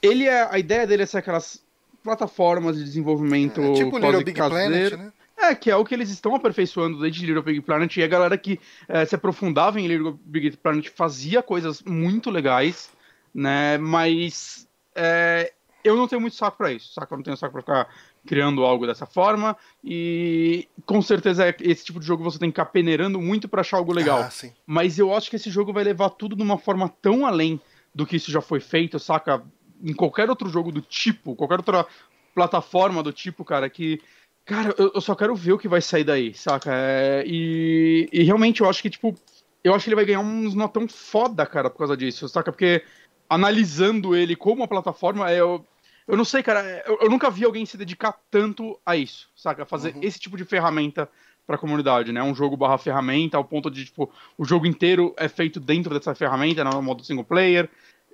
ele 0.02 0.26
é. 0.26 0.48
A 0.50 0.58
ideia 0.58 0.86
dele 0.86 1.02
é 1.02 1.06
ser 1.06 1.18
aquelas 1.18 1.62
plataformas 2.08 2.76
de 2.76 2.84
desenvolvimento. 2.84 3.60
É, 3.60 3.72
tipo 3.74 3.98
Little 3.98 4.24
Big 4.24 4.32
caseiro. 4.32 4.96
Planet, 4.96 4.98
né? 4.98 5.12
É, 5.40 5.54
que 5.54 5.70
é 5.70 5.76
o 5.76 5.84
que 5.84 5.94
eles 5.94 6.10
estão 6.10 6.34
aperfeiçoando 6.34 6.98
desde 7.00 7.26
Little 7.26 7.42
Big 7.42 7.60
Planet. 7.60 7.94
E 7.96 8.02
a 8.02 8.08
galera 8.08 8.36
que 8.38 8.58
é, 8.88 9.04
se 9.04 9.14
aprofundava 9.14 9.78
em 9.78 9.86
Little 9.86 10.18
Big 10.24 10.56
Planet 10.56 10.88
fazia 10.88 11.42
coisas 11.42 11.82
muito 11.82 12.30
legais, 12.30 12.90
né? 13.32 13.78
Mas 13.78 14.66
é, 14.94 15.52
eu 15.84 15.96
não 15.96 16.08
tenho 16.08 16.20
muito 16.20 16.34
saco 16.34 16.56
para 16.56 16.72
isso, 16.72 16.92
saca? 16.92 17.12
Eu 17.12 17.18
não 17.18 17.22
tenho 17.22 17.36
saco 17.36 17.52
pra 17.52 17.62
ficar 17.62 17.88
criando 18.26 18.64
algo 18.64 18.86
dessa 18.86 19.06
forma. 19.06 19.56
E 19.84 20.66
com 20.84 21.00
certeza 21.02 21.54
esse 21.60 21.84
tipo 21.84 22.00
de 22.00 22.06
jogo 22.06 22.24
você 22.24 22.38
tem 22.38 22.50
que 22.50 22.54
ficar 22.54 22.70
peneirando 22.70 23.20
muito 23.20 23.48
para 23.48 23.60
achar 23.60 23.76
algo 23.76 23.92
legal. 23.92 24.20
Ah, 24.20 24.30
Mas 24.66 24.98
eu 24.98 25.14
acho 25.14 25.30
que 25.30 25.36
esse 25.36 25.50
jogo 25.50 25.72
vai 25.72 25.84
levar 25.84 26.10
tudo 26.10 26.34
de 26.34 26.42
uma 26.42 26.58
forma 26.58 26.88
tão 26.88 27.24
além 27.24 27.60
do 27.94 28.06
que 28.06 28.16
isso 28.16 28.30
já 28.30 28.40
foi 28.40 28.60
feito, 28.60 28.98
saca? 28.98 29.42
Em 29.82 29.94
qualquer 29.94 30.28
outro 30.28 30.48
jogo 30.48 30.72
do 30.72 30.80
tipo, 30.80 31.34
qualquer 31.34 31.58
outra 31.58 31.86
plataforma 32.34 33.02
do 33.02 33.12
tipo, 33.12 33.44
cara, 33.44 33.68
que. 33.68 34.00
Cara, 34.44 34.74
eu, 34.78 34.92
eu 34.94 35.00
só 35.00 35.14
quero 35.14 35.34
ver 35.34 35.52
o 35.52 35.58
que 35.58 35.68
vai 35.68 35.82
sair 35.82 36.04
daí, 36.04 36.32
saca? 36.32 36.70
É, 36.72 37.22
e, 37.26 38.08
e 38.10 38.22
realmente 38.22 38.62
eu 38.62 38.68
acho 38.68 38.80
que, 38.80 38.88
tipo, 38.88 39.14
eu 39.62 39.74
acho 39.74 39.84
que 39.84 39.90
ele 39.90 39.96
vai 39.96 40.06
ganhar 40.06 40.20
uns 40.20 40.54
notão 40.54 40.88
foda, 40.88 41.44
cara, 41.44 41.68
por 41.68 41.78
causa 41.78 41.96
disso, 41.96 42.28
saca? 42.28 42.50
Porque 42.50 42.82
analisando 43.28 44.16
ele 44.16 44.34
como 44.34 44.62
uma 44.62 44.68
plataforma, 44.68 45.30
é, 45.30 45.40
eu, 45.40 45.64
eu 46.06 46.16
não 46.16 46.24
sei, 46.24 46.42
cara. 46.42 46.82
Eu, 46.86 46.98
eu, 47.02 47.10
nunca 47.10 47.30
vi 47.30 47.44
alguém 47.44 47.66
se 47.66 47.76
dedicar 47.76 48.18
tanto 48.30 48.78
a 48.86 48.96
isso, 48.96 49.28
saca? 49.36 49.64
A 49.64 49.66
fazer 49.66 49.94
uhum. 49.94 50.00
esse 50.02 50.18
tipo 50.18 50.36
de 50.36 50.44
ferramenta 50.44 51.08
pra 51.46 51.58
comunidade, 51.58 52.12
né? 52.12 52.22
Um 52.22 52.34
jogo 52.34 52.56
barra 52.56 52.78
ferramenta, 52.78 53.36
ao 53.36 53.44
ponto 53.44 53.70
de, 53.70 53.84
tipo, 53.86 54.10
o 54.36 54.44
jogo 54.44 54.66
inteiro 54.66 55.14
é 55.16 55.28
feito 55.28 55.60
dentro 55.60 55.92
dessa 55.94 56.14
ferramenta, 56.14 56.64
no 56.64 56.82
modo 56.82 57.04
single 57.04 57.24
player. 57.24 57.68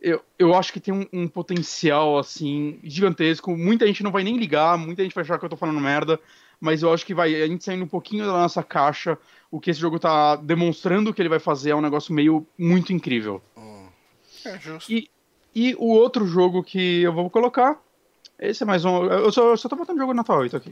Eu, 0.04 0.22
eu 0.38 0.54
acho 0.54 0.70
que 0.70 0.80
tem 0.80 0.92
um, 0.92 1.06
um, 1.10 1.26
potencial, 1.26 2.18
assim, 2.18 2.78
gigantesco. 2.84 3.56
Muita 3.56 3.86
gente 3.86 4.02
não 4.02 4.12
vai 4.12 4.22
nem 4.22 4.36
ligar, 4.36 4.76
muita 4.76 5.02
gente 5.02 5.14
vai 5.14 5.24
achar 5.24 5.38
que 5.38 5.44
eu 5.46 5.48
tô 5.48 5.56
falando 5.56 5.80
merda, 5.80 6.20
mas 6.60 6.82
eu 6.82 6.92
acho 6.92 7.06
que 7.06 7.14
vai, 7.14 7.34
a 7.42 7.46
gente 7.46 7.64
saindo 7.64 7.84
um 7.84 7.88
pouquinho 7.88 8.26
da 8.26 8.32
nossa 8.32 8.62
caixa, 8.62 9.16
o 9.50 9.58
que 9.58 9.70
esse 9.70 9.80
jogo 9.80 9.98
tá 9.98 10.36
demonstrando 10.36 11.14
que 11.14 11.22
ele 11.22 11.30
vai 11.30 11.38
fazer 11.38 11.70
é 11.70 11.74
um 11.74 11.80
negócio 11.80 12.12
meio 12.12 12.46
muito 12.58 12.92
incrível. 12.92 13.42
Hum. 13.56 13.88
É 14.44 14.58
justo. 14.58 14.92
E, 14.92 15.10
e 15.54 15.74
o 15.76 15.86
outro 15.86 16.26
jogo 16.26 16.62
que 16.62 17.00
eu 17.00 17.12
vou 17.12 17.30
colocar. 17.30 17.80
Esse 18.38 18.62
é 18.62 18.66
mais 18.66 18.84
um. 18.84 19.04
Eu 19.04 19.32
só, 19.32 19.52
eu 19.52 19.56
só 19.56 19.70
tô 19.70 19.76
botando 19.76 19.96
jogo 19.96 20.12
Natal 20.12 20.40
8 20.40 20.54
aqui. 20.54 20.70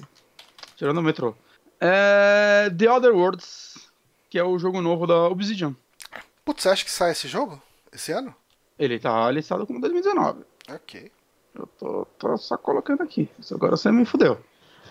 Tirando 0.77 0.99
o 0.99 1.03
metrô. 1.03 1.35
É. 1.81 2.69
The 2.77 2.91
Other 2.91 3.15
Worlds, 3.15 3.89
que 4.29 4.39
é 4.39 4.45
o 4.45 4.59
jogo 4.59 4.83
novo 4.83 5.07
da 5.07 5.29
Obsidian. 5.29 5.75
Putz, 6.45 6.65
você 6.65 6.69
acha 6.69 6.85
que 6.85 6.91
sai 6.91 7.13
esse 7.13 7.29
jogo? 7.29 7.63
Esse 7.91 8.13
ano? 8.13 8.35
Ele 8.83 8.99
tá 8.99 9.31
listado 9.31 9.65
como 9.65 9.81
2019. 9.81 10.41
Ok. 10.69 11.13
Eu 11.55 11.69
tô, 11.79 12.05
tô 12.19 12.37
só 12.37 12.57
colocando 12.57 13.01
aqui. 13.01 13.31
Agora 13.53 13.77
você 13.77 13.93
me 13.93 14.05
fudeu. 14.05 14.41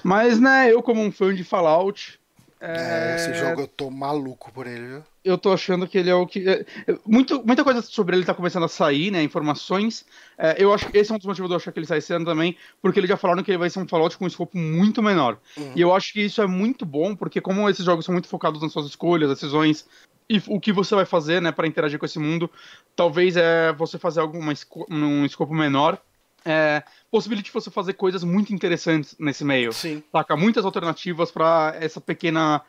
Mas, 0.02 0.40
né, 0.40 0.72
eu 0.72 0.82
como 0.82 1.02
um 1.02 1.12
fã 1.12 1.36
de 1.36 1.44
Fallout, 1.44 2.18
é... 2.62 3.16
esse 3.16 3.34
jogo 3.34 3.62
eu 3.62 3.68
tô 3.68 3.90
maluco 3.90 4.52
por 4.52 4.68
ele, 4.68 4.86
viu? 4.86 5.04
Eu 5.24 5.38
tô 5.38 5.52
achando 5.52 5.88
que 5.88 5.98
ele 5.98 6.10
é 6.10 6.16
o 6.16 6.28
que. 6.28 6.48
É, 6.48 6.66
é, 6.88 6.98
muito, 7.06 7.44
muita 7.46 7.64
coisa 7.64 7.82
sobre 7.82 8.16
ele 8.16 8.26
tá 8.26 8.34
começando 8.34 8.64
a 8.64 8.68
sair, 8.68 9.12
né? 9.12 9.22
Informações. 9.22 10.06
É, 10.38 10.56
eu 10.58 10.74
acho 10.74 10.88
que 10.90 10.98
esse 10.98 11.12
é 11.12 11.16
um 11.16 11.18
dos 11.18 11.28
motivos 11.28 11.50
de 11.50 11.54
eu 11.54 11.58
achar 11.58 11.72
que 11.72 11.80
ele 11.80 11.88
sai 11.88 11.98
esse 11.98 12.14
ano 12.14 12.26
também, 12.26 12.56
porque 12.82 13.00
eles 13.00 13.10
já 13.10 13.18
falaram 13.18 13.44
que 13.44 13.52
ele 13.52 13.58
vai 13.58 13.70
ser 13.70 13.80
um 13.80 13.88
Fallout 13.88 14.18
com 14.18 14.26
um 14.26 14.28
escopo 14.28 14.58
muito 14.58 15.02
menor. 15.02 15.38
Uhum. 15.58 15.74
E 15.76 15.82
eu 15.82 15.94
acho 15.94 16.14
que 16.14 16.22
isso 16.22 16.42
é 16.42 16.48
muito 16.48 16.86
bom, 16.86 17.16
porque 17.16 17.42
como 17.42 17.70
esses 17.70 17.86
jogos 17.86 18.06
são 18.06 18.14
muito 18.14 18.28
focados 18.28 18.62
nas 18.62 18.72
suas 18.72 18.86
escolhas, 18.86 19.30
decisões 19.30 19.86
e 20.32 20.42
o 20.48 20.62
que 20.62 20.72
você 20.72 20.96
vai 20.96 21.06
fazer, 21.06 21.42
né, 21.42 21.52
para 21.52 21.68
interagir 21.68 22.00
com 22.00 22.06
esse 22.06 22.18
mundo, 22.18 22.50
talvez 22.96 23.36
é 23.36 23.74
você 23.74 23.98
fazer 23.98 24.22
alguma 24.22 24.54
um 24.90 25.26
escopo 25.26 25.54
menor 25.54 26.02
é, 26.46 26.84
possibilite 27.10 27.52
você 27.52 27.70
fazer 27.70 27.94
coisas 27.94 28.24
muito 28.24 28.54
interessantes 28.54 29.16
nesse 29.20 29.44
meio. 29.44 29.72
Sim. 29.74 30.04
Saca? 30.12 30.36
Muitas 30.36 30.66
alternativas 30.66 31.32
para 31.32 31.76
essa 31.80 32.02
pequena 32.02 32.62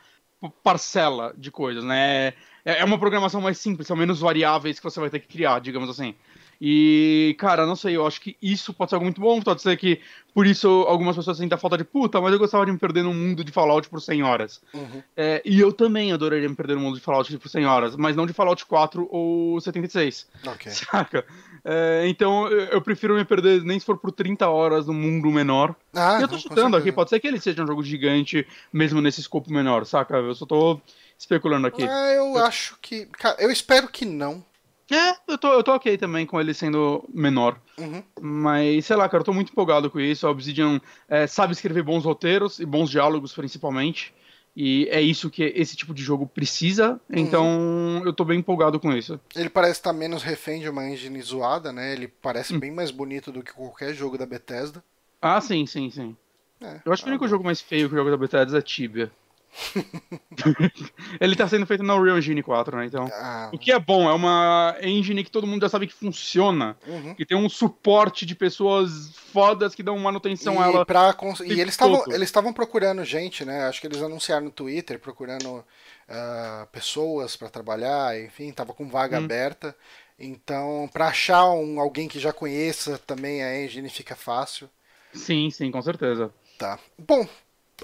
parcela 0.63 1.33
de 1.37 1.51
coisas, 1.51 1.83
né? 1.83 2.33
É, 2.65 2.79
é 2.79 2.85
uma 2.85 2.97
programação 2.97 3.41
mais 3.41 3.57
simples, 3.57 3.87
são 3.87 3.95
menos 3.95 4.19
variáveis 4.19 4.79
que 4.79 4.83
você 4.83 4.99
vai 4.99 5.09
ter 5.09 5.19
que 5.19 5.27
criar, 5.27 5.59
digamos 5.59 5.89
assim. 5.89 6.15
E, 6.59 7.35
cara, 7.39 7.65
não 7.65 7.75
sei, 7.75 7.95
eu 7.95 8.05
acho 8.05 8.21
que 8.21 8.37
isso 8.41 8.73
pode 8.73 8.89
ser 8.89 8.95
algo 8.95 9.05
muito 9.05 9.21
bom. 9.21 9.41
Pode 9.41 9.61
ser 9.61 9.77
que 9.77 9.99
por 10.33 10.47
isso 10.47 10.67
algumas 10.87 11.15
pessoas 11.15 11.37
sentem 11.37 11.57
falta 11.57 11.77
de 11.77 11.83
puta, 11.83 12.19
mas 12.19 12.33
eu 12.33 12.39
gostava 12.39 12.65
de 12.65 12.71
me 12.71 12.77
perder 12.77 13.03
num 13.03 13.13
mundo 13.13 13.43
de 13.43 13.51
Fallout 13.51 13.87
por 13.87 14.01
100 14.01 14.23
horas. 14.23 14.61
Uhum. 14.73 15.03
É, 15.15 15.41
e 15.45 15.59
eu 15.59 15.71
também 15.71 16.11
adoraria 16.11 16.49
me 16.49 16.55
perder 16.55 16.75
no 16.75 16.81
mundo 16.81 16.95
de 16.95 17.01
Fallout 17.01 17.37
por 17.37 17.49
100 17.49 17.65
horas, 17.65 17.95
mas 17.95 18.15
não 18.15 18.25
de 18.25 18.33
Fallout 18.33 18.65
4 18.65 19.07
ou 19.11 19.61
76. 19.61 20.27
Ok. 20.47 20.71
Saca? 20.73 21.25
É, 21.63 22.03
então 22.07 22.47
eu 22.47 22.81
prefiro 22.81 23.15
me 23.15 23.23
perder 23.23 23.61
nem 23.63 23.79
se 23.79 23.85
for 23.85 23.97
por 23.97 24.11
30 24.11 24.47
horas 24.49 24.87
num 24.87 24.93
mundo 24.93 25.29
menor. 25.29 25.75
Ah, 25.93 26.17
e 26.19 26.23
eu 26.23 26.27
tô 26.27 26.37
chutando 26.37 26.75
aqui, 26.75 26.91
pode 26.91 27.09
ser 27.09 27.19
que 27.19 27.27
ele 27.27 27.39
seja 27.39 27.63
um 27.63 27.67
jogo 27.67 27.83
gigante, 27.83 28.47
mesmo 28.71 29.01
nesse 29.01 29.21
escopo 29.21 29.51
menor, 29.51 29.85
saca? 29.85 30.15
Eu 30.15 30.33
só 30.33 30.45
tô 30.45 30.81
especulando 31.17 31.67
aqui. 31.67 31.83
Ah, 31.83 32.11
eu 32.13 32.37
acho 32.37 32.77
que. 32.81 33.05
Cara, 33.05 33.37
eu 33.39 33.51
espero 33.51 33.87
que 33.87 34.05
não. 34.05 34.43
É, 34.91 35.15
eu 35.27 35.37
tô, 35.37 35.53
eu 35.53 35.63
tô 35.63 35.73
ok 35.73 35.97
também 35.97 36.25
com 36.25 36.39
ele 36.39 36.53
sendo 36.53 37.03
menor. 37.13 37.59
Uhum. 37.77 38.03
Mas, 38.21 38.85
sei 38.85 38.95
lá, 38.95 39.07
cara, 39.07 39.21
eu 39.21 39.25
tô 39.25 39.33
muito 39.33 39.51
empolgado 39.51 39.89
com 39.89 39.99
isso. 39.99 40.27
A 40.27 40.31
Obsidian 40.31 40.79
é, 41.07 41.25
sabe 41.25 41.53
escrever 41.53 41.83
bons 41.83 42.05
roteiros 42.05 42.59
e 42.59 42.65
bons 42.65 42.89
diálogos, 42.89 43.33
principalmente. 43.33 44.13
E 44.55 44.87
é 44.91 45.01
isso 45.01 45.31
que 45.31 45.43
esse 45.43 45.75
tipo 45.75 45.93
de 45.93 46.03
jogo 46.03 46.27
precisa. 46.27 46.99
Então, 47.09 47.45
uhum. 47.45 48.05
eu 48.05 48.13
tô 48.13 48.23
bem 48.23 48.39
empolgado 48.39 48.79
com 48.79 48.93
isso. 48.93 49.19
Ele 49.35 49.49
parece 49.49 49.79
estar 49.79 49.93
menos 49.93 50.21
refém 50.21 50.61
de 50.61 50.69
uma 50.69 50.87
engine 50.87 51.19
zoada, 51.21 51.73
né? 51.73 51.93
Ele 51.93 52.07
parece 52.07 52.55
hum. 52.55 52.59
bem 52.59 52.71
mais 52.71 52.91
bonito 52.91 53.31
do 53.31 53.41
que 53.41 53.53
qualquer 53.53 53.93
jogo 53.93 54.17
da 54.17 54.25
Bethesda. 54.25 54.83
Ah, 55.21 55.41
sim, 55.41 55.65
sim, 55.65 55.89
sim. 55.89 56.15
É, 56.61 56.81
eu 56.85 56.93
acho 56.93 57.03
que 57.03 57.09
o 57.09 57.11
único 57.11 57.25
ah, 57.25 57.27
jogo 57.27 57.43
mais 57.43 57.61
feio 57.61 57.89
que 57.89 57.95
o 57.95 57.97
jogo 57.97 58.11
da 58.11 58.17
Bethesda 58.17 58.59
é 58.59 58.61
Tibia. 58.61 59.11
ele 61.21 61.35
tá 61.35 61.47
sendo 61.47 61.65
feito 61.65 61.83
na 61.83 61.95
Unreal 61.95 62.17
Engine 62.17 62.41
4, 62.41 62.77
né? 62.77 62.85
Então, 62.85 63.07
ah. 63.11 63.49
o 63.53 63.57
que 63.57 63.71
é 63.71 63.79
bom, 63.79 64.09
é 64.09 64.13
uma 64.13 64.75
engine 64.81 65.23
que 65.23 65.31
todo 65.31 65.45
mundo 65.45 65.61
já 65.61 65.69
sabe 65.69 65.87
que 65.87 65.93
funciona, 65.93 66.75
uhum. 66.87 67.13
que 67.15 67.25
tem 67.25 67.37
um 67.37 67.47
suporte 67.47 68.25
de 68.25 68.35
pessoas 68.35 69.15
fodas 69.31 69.75
que 69.75 69.83
dão 69.83 69.97
manutenção 69.97 70.55
e 70.55 70.57
a 70.57 70.65
ela. 70.65 70.85
Pra 70.85 71.13
cons... 71.13 71.39
E 71.41 71.59
eles 71.59 71.77
estavam 72.21 72.53
procurando 72.53 73.03
gente, 73.03 73.45
né? 73.45 73.67
Acho 73.67 73.79
que 73.79 73.87
eles 73.87 74.01
anunciaram 74.01 74.45
no 74.45 74.51
Twitter, 74.51 74.99
procurando 74.99 75.57
uh, 75.57 76.67
pessoas 76.71 77.35
para 77.35 77.49
trabalhar, 77.49 78.19
enfim, 78.19 78.51
tava 78.51 78.73
com 78.73 78.89
vaga 78.89 79.19
hum. 79.19 79.23
aberta. 79.23 79.75
Então, 80.17 80.89
para 80.91 81.07
achar 81.07 81.49
um, 81.51 81.79
alguém 81.79 82.07
que 82.07 82.19
já 82.19 82.31
conheça 82.31 82.97
também 82.99 83.43
a 83.43 83.63
engine 83.63 83.89
fica 83.89 84.15
fácil. 84.15 84.69
Sim, 85.13 85.49
sim, 85.51 85.69
com 85.69 85.81
certeza. 85.81 86.33
Tá. 86.57 86.79
Bom, 86.97 87.27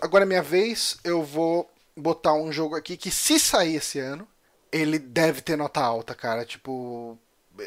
agora 0.01 0.23
é 0.23 0.27
minha 0.27 0.41
vez. 0.41 0.97
Eu 1.03 1.23
vou 1.23 1.69
botar 1.95 2.33
um 2.33 2.51
jogo 2.51 2.75
aqui 2.75 2.97
que, 2.97 3.11
se 3.11 3.39
sair 3.39 3.75
esse 3.75 3.99
ano, 3.99 4.27
ele 4.71 4.99
deve 4.99 5.41
ter 5.41 5.55
nota 5.55 5.81
alta, 5.81 6.15
cara. 6.15 6.45
Tipo, 6.45 7.17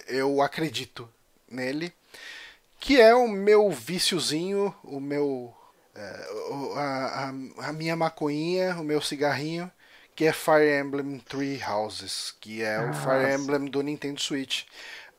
eu 0.07 0.41
acredito 0.43 1.09
nele. 1.51 1.93
Que 2.81 3.01
é 3.01 3.15
o 3.15 3.29
meu 3.29 3.71
viciozinho, 3.71 4.75
o 4.83 5.01
meu. 5.01 5.55
É, 5.95 6.27
a, 6.77 7.29
a, 7.61 7.69
a, 7.69 7.73
minha 7.73 7.95
maconhinha, 7.95 8.75
o 8.81 8.83
meu 8.83 9.01
cigarrinho, 9.01 9.71
que 10.17 10.25
é 10.25 10.33
Fire 10.33 10.81
Emblem 10.81 11.19
Three 11.19 11.63
Houses, 11.63 12.35
que 12.41 12.63
é 12.63 12.81
o 12.81 12.95
Fire 12.95 13.35
Emblem 13.35 13.67
do 13.67 13.83
Nintendo 13.83 14.21
Switch. 14.21 14.65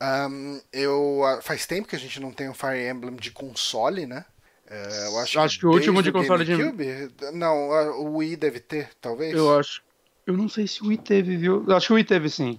Um, 0.02 0.60
eu, 0.72 1.22
faz 1.42 1.64
tempo 1.64 1.88
que 1.88 1.96
a 1.96 1.98
gente 1.98 2.18
não 2.18 2.32
tem 2.32 2.48
um 2.48 2.54
Fire 2.54 2.88
Emblem 2.88 3.14
de 3.14 3.30
console, 3.30 4.04
né? 4.04 4.24
É, 4.68 5.06
eu 5.08 5.18
acho, 5.18 5.38
acho 5.38 5.54
que, 5.56 5.60
que 5.60 5.66
o 5.66 5.72
último 5.72 6.02
de 6.02 6.10
console 6.10 6.44
de. 6.44 6.56
Cube? 6.56 7.10
Não, 7.32 7.68
o 8.00 8.16
Wii 8.16 8.36
deve 8.36 8.60
ter, 8.60 8.88
talvez. 9.00 9.34
Eu 9.34 9.58
acho. 9.58 9.82
Eu 10.26 10.36
não 10.36 10.48
sei 10.48 10.66
se 10.66 10.82
o 10.82 10.86
Wii 10.86 10.98
teve, 10.98 11.36
viu? 11.36 11.64
Eu 11.68 11.76
acho 11.76 11.88
que 11.88 11.92
o 11.92 11.96
Wii 11.96 12.04
teve 12.04 12.30
sim. 12.30 12.58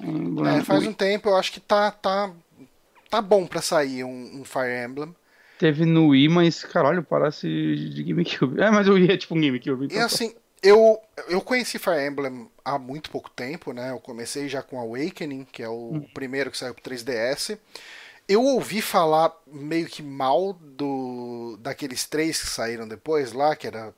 É, 0.00 0.64
faz 0.64 0.86
um 0.86 0.92
tempo, 0.92 1.28
eu 1.28 1.36
acho 1.36 1.52
que 1.52 1.60
tá, 1.60 1.90
tá, 1.90 2.30
tá 3.10 3.20
bom 3.20 3.46
pra 3.46 3.62
sair 3.62 4.04
um, 4.04 4.40
um 4.40 4.44
Fire 4.44 4.84
Emblem. 4.84 5.14
Teve 5.58 5.84
no 5.84 6.08
Wii, 6.08 6.28
mas 6.28 6.64
caralho, 6.64 7.02
parece 7.02 7.46
de 7.46 8.02
GameCube. 8.02 8.60
É, 8.60 8.70
mas 8.70 8.88
o 8.88 8.94
Wii 8.94 9.10
é 9.10 9.16
tipo 9.16 9.34
um 9.34 9.40
GameCube. 9.40 9.86
Então 9.86 9.98
e 9.98 10.00
assim, 10.00 10.34
eu, 10.62 10.98
eu 11.28 11.40
conheci 11.40 11.78
Fire 11.78 12.06
Emblem 12.06 12.48
há 12.64 12.78
muito 12.78 13.10
pouco 13.10 13.30
tempo, 13.30 13.72
né? 13.72 13.90
Eu 13.90 14.00
comecei 14.00 14.48
já 14.48 14.62
com 14.62 14.78
Awakening, 14.78 15.46
que 15.50 15.62
é 15.62 15.68
o 15.68 15.94
hum. 15.94 16.06
primeiro 16.12 16.50
que 16.50 16.58
saiu 16.58 16.74
pro 16.74 16.82
3DS. 16.82 17.58
Eu 18.32 18.42
ouvi 18.42 18.80
falar 18.80 19.30
meio 19.46 19.86
que 19.86 20.02
mal 20.02 20.54
do 20.54 21.58
daqueles 21.60 22.06
três 22.06 22.40
que 22.40 22.46
saíram 22.46 22.88
depois 22.88 23.32
lá, 23.32 23.54
que 23.54 23.66
era 23.66 23.94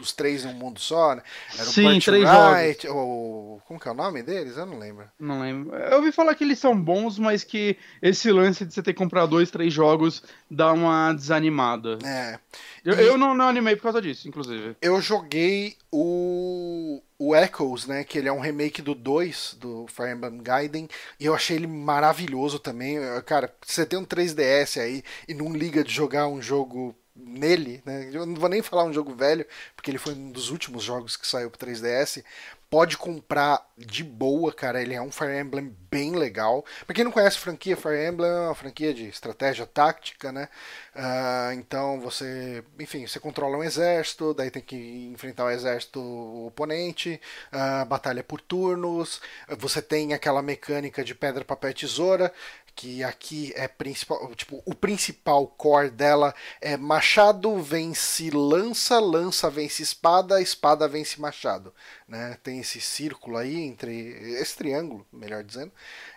os 0.00 0.12
três 0.12 0.44
num 0.44 0.52
mundo 0.52 0.78
só, 0.78 1.14
né? 1.14 1.22
Era 1.54 1.64
Sim, 1.64 1.98
três 2.00 2.28
Right, 2.28 2.82
jogos. 2.86 2.96
ou 2.96 3.62
como 3.66 3.80
que 3.80 3.88
é 3.88 3.90
o 3.90 3.94
nome 3.94 4.22
deles? 4.22 4.56
Eu 4.56 4.66
não 4.66 4.78
lembro. 4.78 5.06
Não 5.18 5.40
lembro. 5.40 5.74
Eu 5.74 5.98
ouvi 5.98 6.12
falar 6.12 6.34
que 6.34 6.44
eles 6.44 6.58
são 6.58 6.78
bons, 6.78 7.18
mas 7.18 7.42
que 7.42 7.78
esse 8.02 8.30
lance 8.30 8.66
de 8.66 8.74
você 8.74 8.82
ter 8.82 8.92
que 8.92 8.98
comprar 8.98 9.24
dois, 9.26 9.50
três 9.50 9.72
jogos 9.72 10.22
dá 10.50 10.72
uma 10.72 11.12
desanimada. 11.14 11.98
É. 12.04 12.38
Eu, 12.84 12.94
eu 12.94 13.16
não, 13.16 13.34
não 13.34 13.48
animei 13.48 13.76
por 13.76 13.84
causa 13.84 14.02
disso, 14.02 14.28
inclusive. 14.28 14.76
Eu 14.82 15.00
joguei 15.00 15.76
o 15.90 17.00
o 17.24 17.36
Echoes, 17.36 17.86
né, 17.86 18.02
que 18.02 18.18
ele 18.18 18.28
é 18.28 18.32
um 18.32 18.40
remake 18.40 18.82
do 18.82 18.94
2 18.94 19.56
do 19.60 19.86
Fire 19.86 20.10
Emblem 20.10 20.42
Gaiden, 20.42 20.88
e 21.20 21.26
eu 21.26 21.34
achei 21.34 21.56
ele 21.56 21.68
maravilhoso 21.68 22.58
também. 22.58 22.98
Cara, 23.24 23.54
você 23.64 23.86
tem 23.86 23.98
um 23.98 24.04
3DS 24.04 24.80
aí 24.80 25.04
e 25.28 25.34
não 25.34 25.52
liga 25.52 25.84
de 25.84 25.92
jogar 25.92 26.26
um 26.26 26.42
jogo 26.42 26.96
nele, 27.14 27.80
né? 27.84 28.10
Eu 28.12 28.26
não 28.26 28.34
vou 28.34 28.48
nem 28.48 28.60
falar 28.60 28.84
um 28.84 28.92
jogo 28.92 29.14
velho, 29.14 29.46
porque 29.76 29.90
ele 29.90 29.98
foi 29.98 30.14
um 30.14 30.32
dos 30.32 30.50
últimos 30.50 30.82
jogos 30.82 31.16
que 31.16 31.26
saiu 31.26 31.50
pro 31.50 31.64
3DS. 31.66 32.24
Pode 32.72 32.96
comprar 32.96 33.70
de 33.76 34.02
boa, 34.02 34.50
cara. 34.50 34.80
Ele 34.80 34.94
é 34.94 35.02
um 35.02 35.12
Fire 35.12 35.38
Emblem 35.38 35.76
bem 35.90 36.12
legal. 36.12 36.64
Pra 36.86 36.94
quem 36.94 37.04
não 37.04 37.12
conhece 37.12 37.36
a 37.36 37.40
franquia, 37.40 37.76
Fire 37.76 38.08
Emblem 38.08 38.30
é 38.30 38.46
uma 38.46 38.54
franquia 38.54 38.94
de 38.94 39.06
estratégia 39.06 39.66
tática, 39.66 40.32
né? 40.32 40.48
Uh, 40.96 41.52
então 41.52 42.00
você, 42.00 42.64
enfim, 42.80 43.06
você 43.06 43.20
controla 43.20 43.58
um 43.58 43.62
exército, 43.62 44.32
daí 44.32 44.50
tem 44.50 44.62
que 44.62 45.10
enfrentar 45.12 45.44
o 45.44 45.50
exército 45.50 46.00
oponente, 46.46 47.20
uh, 47.52 47.84
batalha 47.84 48.24
por 48.24 48.40
turnos. 48.40 49.20
Você 49.58 49.82
tem 49.82 50.14
aquela 50.14 50.40
mecânica 50.40 51.04
de 51.04 51.14
pedra, 51.14 51.44
papel 51.44 51.72
e 51.72 51.74
tesoura, 51.74 52.32
que 52.74 53.04
aqui 53.04 53.52
é 53.54 53.68
principal, 53.68 54.34
tipo, 54.34 54.62
o 54.64 54.74
principal 54.74 55.46
core 55.46 55.90
dela 55.90 56.34
é 56.60 56.76
machado 56.76 57.60
vence 57.60 58.30
lança, 58.30 58.98
lança 58.98 59.50
vence 59.50 59.82
espada, 59.82 60.40
espada 60.40 60.88
vence 60.88 61.20
machado, 61.20 61.74
né? 62.12 62.36
Tem 62.42 62.60
esse 62.60 62.78
círculo 62.78 63.38
aí 63.38 63.58
entre 63.58 63.90
esse 64.38 64.54
triângulo, 64.54 65.06
melhor 65.10 65.42
dizendo. 65.42 65.72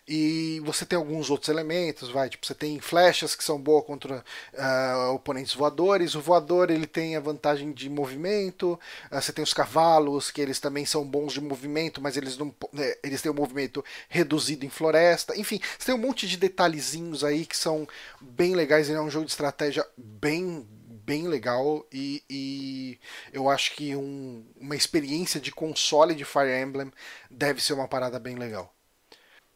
E 0.06 0.62
você 0.66 0.86
tem 0.86 0.98
alguns 0.98 1.30
outros 1.30 1.48
elementos, 1.48 2.10
vai, 2.10 2.30
tipo, 2.30 2.46
você 2.46 2.54
tem 2.54 2.82
flechas 2.82 3.34
que 3.34 3.42
são 3.42 3.58
boas 3.58 3.86
contra 3.86 4.18
uh, 4.54 5.14
oponentes 5.14 5.54
voadores. 5.54 6.14
O 6.14 6.20
voador 6.20 6.70
ele 6.70 6.86
tem 6.86 7.16
a 7.16 7.22
vantagem 7.22 7.72
de 7.72 7.90
movimento. 7.90 8.78
Uh, 9.10 9.22
você 9.22 9.32
tem 9.32 9.42
os 9.42 9.54
cavalos 9.54 10.30
que 10.30 10.42
eles 10.42 10.60
também 10.60 10.86
são 10.86 11.06
bons 11.06 11.32
de 11.32 11.40
movimento, 11.40 12.02
mas 12.02 12.18
eles 12.18 12.38
não, 12.38 12.54
né, 12.74 12.94
eles 13.02 13.22
têm 13.22 13.32
o 13.32 13.34
um 13.34 13.38
movimento 13.38 13.84
reduzido 14.10 14.66
em 14.66 14.70
floresta. 14.70 15.34
Enfim, 15.40 15.62
você 15.80 15.86
tem 15.86 15.96
um 15.96 16.06
monte 16.06 16.28
de 16.28 16.36
detalhezinhos 16.36 17.24
aí 17.24 17.46
que 17.46 17.56
são 17.56 17.88
bem 18.20 18.54
legais. 18.54 18.90
Ele 18.90 18.98
é 18.98 19.02
um 19.02 19.10
jogo 19.10 19.26
de 19.26 19.32
estratégia 19.32 19.88
bem 19.98 20.68
bem 21.06 21.28
legal 21.28 21.86
e, 21.94 22.24
e 22.28 23.00
eu 23.32 23.48
acho 23.50 23.76
que 23.76 23.96
um, 23.96 24.44
uma 24.60 24.76
experiência 24.76 25.40
de 25.40 25.52
console 25.52 26.16
de 26.16 26.26
Fire 26.26 26.60
Emblem 26.60 26.92
deve 27.30 27.62
ser 27.62 27.74
uma 27.74 27.88
parada 27.88 28.20
bem 28.20 28.36
legal. 28.36 28.74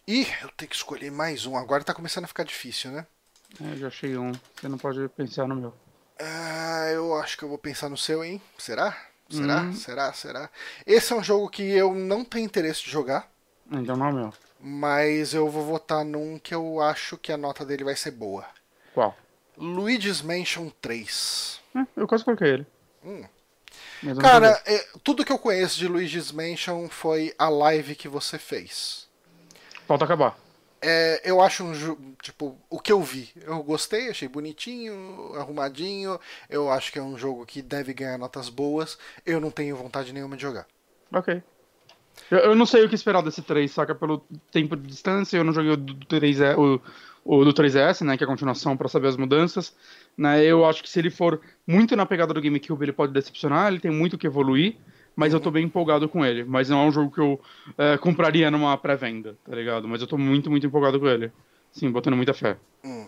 Ih, 0.07 0.27
eu 0.41 0.49
tenho 0.55 0.69
que 0.69 0.75
escolher 0.75 1.11
mais 1.11 1.45
um. 1.45 1.57
Agora 1.57 1.83
tá 1.83 1.93
começando 1.93 2.25
a 2.25 2.27
ficar 2.27 2.43
difícil, 2.43 2.91
né? 2.91 3.05
É, 3.61 3.75
já 3.77 3.87
achei 3.87 4.15
um. 4.15 4.31
Você 4.55 4.67
não 4.67 4.77
pode 4.77 5.07
pensar 5.09 5.47
no 5.47 5.55
meu. 5.55 5.73
Ah, 6.19 6.89
eu 6.91 7.15
acho 7.15 7.37
que 7.37 7.43
eu 7.43 7.49
vou 7.49 7.57
pensar 7.57 7.89
no 7.89 7.97
seu, 7.97 8.23
hein? 8.23 8.41
Será? 8.57 8.95
Será? 9.29 9.61
Hum. 9.61 9.73
Será? 9.73 10.13
Será? 10.13 10.49
Esse 10.85 11.13
é 11.13 11.15
um 11.15 11.23
jogo 11.23 11.49
que 11.49 11.63
eu 11.63 11.93
não 11.93 12.23
tenho 12.23 12.45
interesse 12.45 12.83
de 12.83 12.91
jogar. 12.91 13.29
Então 13.71 13.95
não 13.95 14.07
é 14.07 14.11
meu. 14.11 14.33
Mas 14.59 15.33
eu 15.33 15.49
vou 15.49 15.63
votar 15.63 16.03
num 16.03 16.37
que 16.37 16.53
eu 16.53 16.81
acho 16.81 17.17
que 17.17 17.31
a 17.31 17.37
nota 17.37 17.65
dele 17.65 17.83
vai 17.83 17.95
ser 17.95 18.11
boa. 18.11 18.45
Qual? 18.93 19.15
Luigi's 19.59 20.21
Mansion 20.21 20.69
3. 20.81 21.59
É, 21.75 21.85
eu 21.95 22.07
quase 22.07 22.23
coloquei 22.23 22.49
ele. 22.49 22.67
Hum. 23.03 23.23
Cara, 24.21 24.61
é, 24.65 24.87
tudo 25.03 25.25
que 25.25 25.31
eu 25.31 25.37
conheço 25.37 25.77
de 25.77 25.87
Luigi's 25.87 26.31
Mansion 26.31 26.87
foi 26.87 27.33
a 27.37 27.49
live 27.49 27.95
que 27.95 28.07
você 28.07 28.39
fez. 28.39 29.07
Falta 29.85 30.05
acabar. 30.05 30.37
É, 30.81 31.21
eu 31.25 31.41
acho 31.41 31.63
um 31.65 31.73
jogo, 31.73 32.15
tipo, 32.21 32.57
o 32.69 32.79
que 32.79 32.91
eu 32.91 33.01
vi, 33.01 33.29
eu 33.41 33.61
gostei, 33.61 34.09
achei 34.09 34.29
bonitinho, 34.29 35.33
arrumadinho. 35.35 36.17
Eu 36.49 36.71
acho 36.71 36.91
que 36.91 36.97
é 36.97 37.01
um 37.01 37.17
jogo 37.17 37.45
que 37.45 37.61
deve 37.61 37.93
ganhar 37.93 38.17
notas 38.17 38.47
boas. 38.47 38.97
Eu 39.25 39.41
não 39.41 39.51
tenho 39.51 39.75
vontade 39.75 40.13
nenhuma 40.13 40.37
de 40.37 40.41
jogar. 40.43 40.65
Ok. 41.11 41.43
Eu, 42.29 42.39
eu 42.39 42.55
não 42.55 42.65
sei 42.65 42.83
o 42.83 42.89
que 42.89 42.95
esperar 42.95 43.21
desse 43.21 43.41
3, 43.41 43.71
saca? 43.71 43.95
Pelo 43.95 44.23
tempo 44.51 44.75
de 44.75 44.87
distância, 44.87 45.37
eu 45.37 45.43
não 45.43 45.53
joguei 45.53 45.71
o 45.71 45.77
do 45.77 45.93
3S, 46.05 46.57
o, 46.57 46.81
o 47.23 47.45
do 47.45 47.53
3S, 47.53 48.05
né? 48.05 48.17
Que 48.17 48.23
é 48.23 48.25
a 48.25 48.29
continuação 48.29 48.77
para 48.77 48.87
saber 48.87 49.07
as 49.07 49.17
mudanças. 49.17 49.75
Né, 50.17 50.43
eu 50.43 50.65
acho 50.65 50.83
que 50.83 50.89
se 50.89 50.99
ele 50.99 51.09
for 51.09 51.39
muito 51.65 51.95
na 51.95 52.05
pegada 52.05 52.33
do 52.33 52.41
GameCube, 52.41 52.83
ele 52.83 52.91
pode 52.91 53.13
decepcionar, 53.13 53.69
ele 53.69 53.79
tem 53.79 53.89
muito 53.89 54.17
que 54.17 54.27
evoluir 54.27 54.75
mas 55.19 55.33
eu 55.33 55.39
tô 55.41 55.51
bem 55.51 55.65
empolgado 55.65 56.07
com 56.07 56.25
ele. 56.25 56.45
Mas 56.45 56.69
não 56.69 56.81
é 56.81 56.85
um 56.85 56.91
jogo 56.93 57.11
que 57.11 57.19
eu 57.19 57.41
é, 57.77 57.97
compraria 57.97 58.49
numa 58.49 58.77
pré-venda, 58.77 59.37
tá 59.43 59.53
ligado? 59.53 59.85
Mas 59.85 59.99
eu 59.99 60.07
tô 60.07 60.17
muito, 60.17 60.49
muito 60.49 60.65
empolgado 60.65 60.97
com 60.97 61.09
ele. 61.09 61.29
Sim, 61.73 61.91
botando 61.91 62.15
muita 62.15 62.33
fé. 62.33 62.57
Hum. 62.85 63.05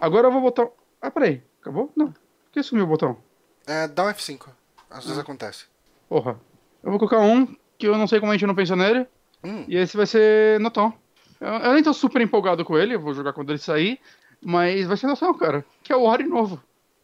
Agora 0.00 0.28
eu 0.28 0.32
vou 0.32 0.40
botar. 0.40 0.68
Ah, 1.02 1.10
peraí. 1.10 1.42
Acabou? 1.60 1.90
Não. 1.96 2.12
Por 2.12 2.52
que 2.52 2.62
sumiu 2.62 2.84
o 2.84 2.86
botão? 2.86 3.16
É, 3.66 3.88
dá 3.88 4.04
um 4.04 4.08
F5. 4.08 4.48
Às 4.88 5.02
vezes 5.02 5.18
ah. 5.18 5.22
acontece. 5.22 5.66
Porra. 6.08 6.38
Eu 6.80 6.90
vou 6.90 6.98
colocar 7.00 7.18
um 7.18 7.56
que 7.78 7.86
eu 7.86 7.96
não 7.96 8.06
sei 8.06 8.20
como 8.20 8.32
a 8.32 8.34
gente 8.34 8.46
não 8.46 8.54
pensa 8.54 8.76
nele. 8.76 9.06
Hum. 9.42 9.64
E 9.68 9.76
esse 9.76 9.96
vai 9.96 10.06
ser 10.06 10.58
Notão. 10.60 10.92
Eu, 11.40 11.48
eu, 11.48 11.72
nem 11.72 11.82
tô 11.82 11.94
super 11.94 12.20
empolgado 12.20 12.64
com 12.64 12.76
ele, 12.76 12.94
eu 12.94 13.00
vou 13.00 13.14
jogar 13.14 13.32
quando 13.32 13.50
ele 13.50 13.58
sair. 13.58 14.00
Mas 14.44 14.86
vai 14.86 14.96
ser 14.96 15.06
Notão, 15.06 15.32
cara. 15.34 15.64
Que 15.82 15.92
é 15.92 15.96
o 15.96 16.02
Ori 16.02 16.24
novo. 16.24 16.60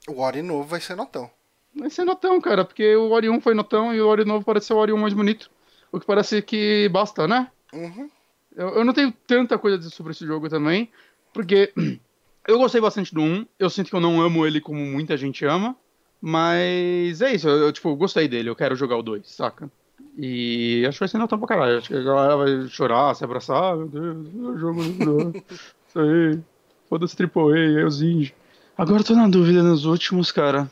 O 0.09 0.21
Ori 0.21 0.43
novo 0.43 0.65
vai 0.65 0.81
ser 0.81 0.97
Notão. 0.97 1.31
Vai 1.75 1.91
ser 1.91 2.05
notão, 2.05 2.41
cara, 2.41 2.65
porque 2.65 2.95
o 2.95 3.11
Ori 3.11 3.29
1 3.29 3.41
foi 3.41 3.53
notão 3.53 3.93
e 3.93 4.01
o 4.01 4.07
Ori 4.07 4.25
novo 4.25 4.45
parece 4.45 4.67
ser 4.67 4.75
o 4.75 4.77
Ori 4.77 4.93
1 4.93 4.97
mais 4.97 5.13
bonito. 5.13 5.51
O 5.91 5.99
que 5.99 6.07
parece 6.07 6.41
que 6.41 6.89
basta, 6.89 7.27
né? 7.27 7.51
Uhum. 7.73 8.09
Eu, 8.55 8.69
eu 8.77 8.85
não 8.85 8.93
tenho 8.93 9.13
tanta 9.27 9.59
coisa 9.59 9.77
a 9.77 9.79
dizer 9.79 9.91
sobre 9.91 10.13
esse 10.13 10.25
jogo 10.25 10.49
também, 10.49 10.89
porque 11.33 11.73
eu 12.47 12.59
gostei 12.59 12.81
bastante 12.81 13.13
do 13.13 13.21
1. 13.21 13.47
Eu 13.59 13.69
sinto 13.69 13.91
que 13.91 13.97
eu 13.97 14.01
não 14.01 14.23
amo 14.23 14.47
ele 14.47 14.61
como 14.61 14.79
muita 14.79 15.17
gente 15.17 15.45
ama. 15.45 15.77
Mas 16.21 17.21
é 17.21 17.35
isso, 17.35 17.49
eu, 17.49 17.59
eu 17.59 17.73
tipo, 17.73 17.95
gostei 17.97 18.27
dele, 18.27 18.49
eu 18.49 18.57
quero 18.57 18.75
jogar 18.75 18.97
o 18.97 19.03
2, 19.03 19.29
saca? 19.29 19.71
E 20.17 20.85
acho 20.87 20.99
que 20.99 21.01
vai 21.01 21.09
ser 21.09 21.19
notão 21.19 21.39
pra 21.39 21.49
caralho. 21.49 21.79
Acho 21.79 21.89
que 21.89 21.97
a 21.97 22.03
galera 22.03 22.37
vai 22.37 22.69
chorar, 22.69 23.15
se 23.15 23.25
abraçar. 23.25 23.75
Ah, 23.75 23.77
meu 23.77 23.89
Deus, 23.89 24.29
o 24.35 24.59
jogo 24.59 24.83
não 24.83 25.31
Isso 25.89 25.99
aí. 25.99 26.41
Foda-se 26.89 27.17
Triple 27.17 27.53
A, 27.53 27.81
é 27.81 27.85
os 27.85 28.01
indie. 28.01 28.35
Agora 28.77 29.01
eu 29.01 29.05
tô 29.05 29.15
na 29.15 29.29
dúvida 29.29 29.63
nos 29.63 29.85
últimos, 29.85 30.31
cara. 30.31 30.71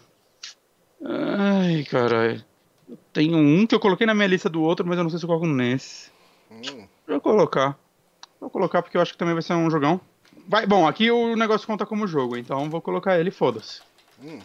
Ai, 1.04 1.84
caralho. 1.84 2.44
Tenho 3.12 3.36
um 3.36 3.66
que 3.66 3.74
eu 3.74 3.80
coloquei 3.80 4.06
na 4.06 4.14
minha 4.14 4.26
lista 4.26 4.48
do 4.48 4.62
outro, 4.62 4.86
mas 4.86 4.98
eu 4.98 5.04
não 5.04 5.10
sei 5.10 5.18
se 5.18 5.24
eu 5.24 5.28
coloco 5.28 5.46
nesse. 5.46 6.10
Hum. 6.50 6.86
Vou 7.06 7.20
colocar. 7.20 7.78
Vou 8.40 8.50
colocar 8.50 8.82
porque 8.82 8.96
eu 8.96 9.00
acho 9.00 9.12
que 9.12 9.18
também 9.18 9.34
vai 9.34 9.42
ser 9.42 9.54
um 9.54 9.70
jogão. 9.70 10.00
Vai, 10.48 10.66
bom, 10.66 10.86
aqui 10.86 11.10
o 11.10 11.36
negócio 11.36 11.66
conta 11.66 11.86
como 11.86 12.06
jogo, 12.06 12.36
então 12.36 12.68
vou 12.68 12.80
colocar 12.80 13.18
ele, 13.18 13.30
foda-se. 13.30 13.80
Hum. 14.22 14.40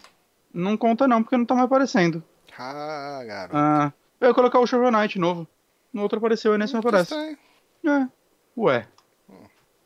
Não 0.54 0.78
conta 0.78 1.08
não, 1.08 1.22
porque 1.22 1.38
não 1.38 1.46
tá 1.46 1.56
mais 1.56 1.66
aparecendo. 1.66 2.24
Ah, 2.58 3.24
garoto. 3.26 3.58
Ah, 3.58 3.94
eu 4.20 4.30
ia 4.30 4.34
colocar 4.34 4.60
o 4.60 4.68
Shovel 4.68 4.92
Knight 4.92 5.20
novo. 5.20 5.48
No 5.94 6.02
outro 6.02 6.18
apareceu 6.18 6.54
e 6.54 6.58
nesse 6.58 6.74
não 6.74 6.80
aparece. 6.80 7.14
É. 7.16 8.08
Ué. 8.58 8.88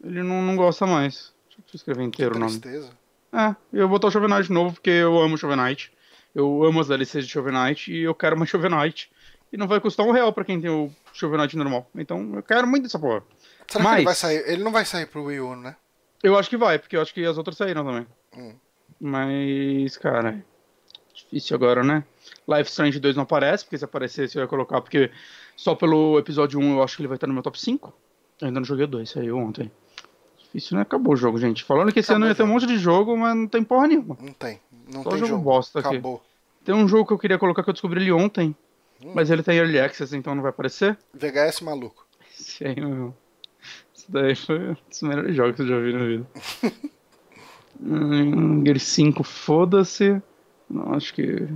Ele 0.03 0.23
não, 0.23 0.41
não 0.41 0.55
gosta 0.55 0.85
mais. 0.85 1.33
Deixa 1.49 1.59
eu 1.59 1.75
escrever 1.75 2.03
inteiro 2.03 2.35
o 2.35 2.39
nome. 2.39 2.59
Tristeza. 2.59 2.91
É, 3.33 3.55
eu 3.71 3.87
vou 3.87 3.97
botar 3.97 4.07
o 4.07 4.11
Shovel 4.11 4.29
Knight 4.29 4.51
novo 4.51 4.73
porque 4.73 4.89
eu 4.89 5.19
amo 5.19 5.35
o 5.35 5.37
Shovel 5.37 5.57
Knight. 5.57 5.91
Eu 6.33 6.63
amo 6.63 6.79
as 6.79 6.87
DLCs 6.87 7.25
de 7.25 7.31
Shovel 7.31 7.53
Knight 7.53 7.91
e 7.91 8.01
eu 8.01 8.15
quero 8.15 8.35
uma 8.35 8.45
Shovel 8.47 8.69
Knight. 8.69 9.11
E 9.51 9.57
não 9.57 9.67
vai 9.67 9.79
custar 9.79 10.05
um 10.05 10.11
real 10.11 10.31
pra 10.31 10.45
quem 10.45 10.59
tem 10.59 10.69
o 10.69 10.91
Shovel 11.13 11.37
Knight 11.37 11.55
normal. 11.57 11.89
Então 11.95 12.35
eu 12.35 12.43
quero 12.43 12.65
muito 12.65 12.83
dessa 12.83 12.97
porra. 12.97 13.23
Será 13.67 13.83
Mas, 13.83 13.93
que 13.93 13.99
ele 13.99 14.05
vai 14.05 14.15
sair? 14.15 14.43
Ele 14.47 14.63
não 14.63 14.71
vai 14.71 14.85
sair 14.85 15.05
pro 15.05 15.23
Wii 15.25 15.39
U, 15.41 15.55
né? 15.55 15.75
Eu 16.23 16.37
acho 16.37 16.49
que 16.49 16.57
vai, 16.57 16.79
porque 16.79 16.95
eu 16.95 17.01
acho 17.01 17.13
que 17.13 17.25
as 17.25 17.37
outras 17.37 17.57
saíram 17.57 17.83
também. 17.83 18.07
Hum. 18.37 18.55
Mas, 18.99 19.97
cara, 19.97 20.43
Difícil 21.31 21.55
agora, 21.55 21.81
né? 21.81 22.03
Life 22.47 22.69
Strange 22.69 22.99
2 22.99 23.15
não 23.15 23.23
aparece, 23.23 23.63
porque 23.63 23.77
se 23.77 23.85
aparecesse 23.85 24.37
eu 24.37 24.41
ia 24.41 24.47
colocar, 24.47 24.81
porque 24.81 25.09
só 25.55 25.73
pelo 25.73 26.19
episódio 26.19 26.59
1 26.59 26.73
eu 26.73 26.83
acho 26.83 26.97
que 26.97 27.01
ele 27.01 27.07
vai 27.07 27.15
estar 27.15 27.27
no 27.27 27.33
meu 27.33 27.41
top 27.41 27.59
5. 27.59 27.93
Eu 28.41 28.47
ainda 28.47 28.59
não 28.59 28.65
joguei 28.65 28.83
o 28.83 28.87
2, 28.87 29.09
saiu 29.09 29.37
ontem. 29.37 29.71
Difícil, 30.37 30.75
né? 30.75 30.81
Acabou 30.81 31.13
o 31.13 31.15
jogo, 31.15 31.37
gente. 31.37 31.63
Falando 31.63 31.93
que 31.93 31.99
esse 31.99 32.11
Acabou 32.11 32.25
ano 32.25 32.31
ia 32.31 32.35
ter 32.35 32.43
um 32.43 32.47
monte 32.47 32.65
de 32.65 32.77
jogo, 32.77 33.15
mas 33.15 33.33
não 33.33 33.47
tem 33.47 33.63
porra 33.63 33.87
nenhuma. 33.87 34.17
Não 34.19 34.33
tem. 34.33 34.59
Não 34.93 35.03
só 35.03 35.11
tem 35.11 35.19
jogo, 35.19 35.31
jogo 35.31 35.43
bosta 35.43 35.79
Acabou. 35.79 36.15
aqui. 36.15 36.25
Tem 36.65 36.75
um 36.75 36.87
jogo 36.87 37.07
que 37.07 37.13
eu 37.13 37.17
queria 37.17 37.39
colocar 37.39 37.63
que 37.63 37.69
eu 37.69 37.73
descobri 37.73 38.01
ele 38.01 38.11
ontem, 38.11 38.53
hum. 39.01 39.13
mas 39.15 39.31
ele 39.31 39.41
tá 39.41 39.53
em 39.53 39.57
Early 39.57 39.79
Access, 39.79 40.13
então 40.13 40.35
não 40.35 40.41
vai 40.41 40.49
aparecer. 40.49 40.97
VHS 41.13 41.61
maluco. 41.61 42.05
Esse 42.37 42.65
aí, 42.65 42.75
meu. 42.75 43.15
Isso 43.95 44.11
daí 44.11 44.35
foi 44.35 44.71
um 44.71 44.75
dos 44.89 45.01
melhores 45.03 45.33
jogos 45.33 45.55
que 45.55 45.61
eu 45.61 45.67
já 45.67 45.79
vi 45.79 45.93
na 45.93 46.05
vida. 46.05 46.27
hum, 47.79 48.65
Gear 48.65 48.79
5, 48.79 49.23
foda-se. 49.23 50.21
Não, 50.71 50.93
acho 50.93 51.13
que. 51.13 51.47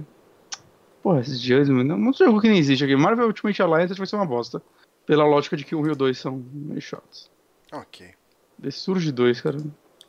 Porra, 1.01 1.21
esses 1.21 1.39
dias, 1.39 1.69
mano. 1.69 1.93
É 1.93 1.95
um 1.95 2.13
jogo 2.13 2.41
que 2.41 2.49
nem 2.49 2.57
existe 2.57 2.83
aqui. 2.83 2.95
Marvel 2.95 3.27
Ultimate 3.27 3.61
Alliance 3.61 3.93
vai 3.93 4.07
ser 4.07 4.15
uma 4.15 4.25
bosta. 4.25 4.61
Pela 5.05 5.25
lógica 5.25 5.55
de 5.55 5.63
que 5.63 5.75
o 5.75 5.81
1 5.81 5.87
e 5.87 5.91
o 5.91 5.95
2 5.95 6.17
são 6.17 6.43
meio 6.51 6.81
chatos. 6.81 7.29
Ok. 7.71 8.13
The 8.61 8.71
Surge 8.71 9.11
2, 9.11 9.41
cara. 9.41 9.57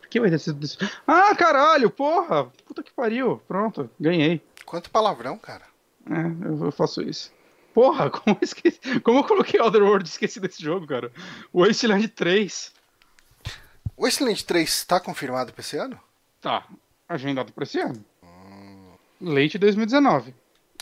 Por 0.00 0.08
que 0.08 0.20
vai 0.20 0.30
ter 0.30 0.38
sido 0.38 0.58
desse... 0.58 0.78
Ah, 1.06 1.34
caralho, 1.34 1.90
porra! 1.90 2.46
Puta 2.64 2.82
que 2.82 2.92
pariu. 2.92 3.42
Pronto, 3.46 3.90
ganhei. 4.00 4.40
Quanto 4.64 4.90
palavrão, 4.90 5.36
cara. 5.36 5.64
É, 6.08 6.64
eu 6.64 6.70
faço 6.72 7.02
isso. 7.02 7.32
Porra, 7.74 8.08
como 8.10 8.36
eu, 8.40 8.44
esqueci... 8.44 9.00
como 9.00 9.18
eu 9.18 9.24
coloquei 9.24 9.60
Otherworld 9.60 10.08
e 10.08 10.10
esqueci 10.10 10.40
desse 10.40 10.62
jogo, 10.62 10.86
cara? 10.86 11.12
O 11.52 11.62
Wasteland 11.64 12.08
3. 12.08 12.72
O 13.96 14.04
Wasteland 14.04 14.44
3 14.44 14.84
tá 14.84 15.00
confirmado 15.00 15.52
pra 15.52 15.60
esse 15.60 15.76
ano? 15.76 16.00
Tá. 16.40 16.66
Agendado 17.08 17.52
pra 17.52 17.64
esse 17.64 17.78
ano. 17.78 18.04
Hum... 19.20 19.34
Late 19.34 19.58
2019. 19.58 20.34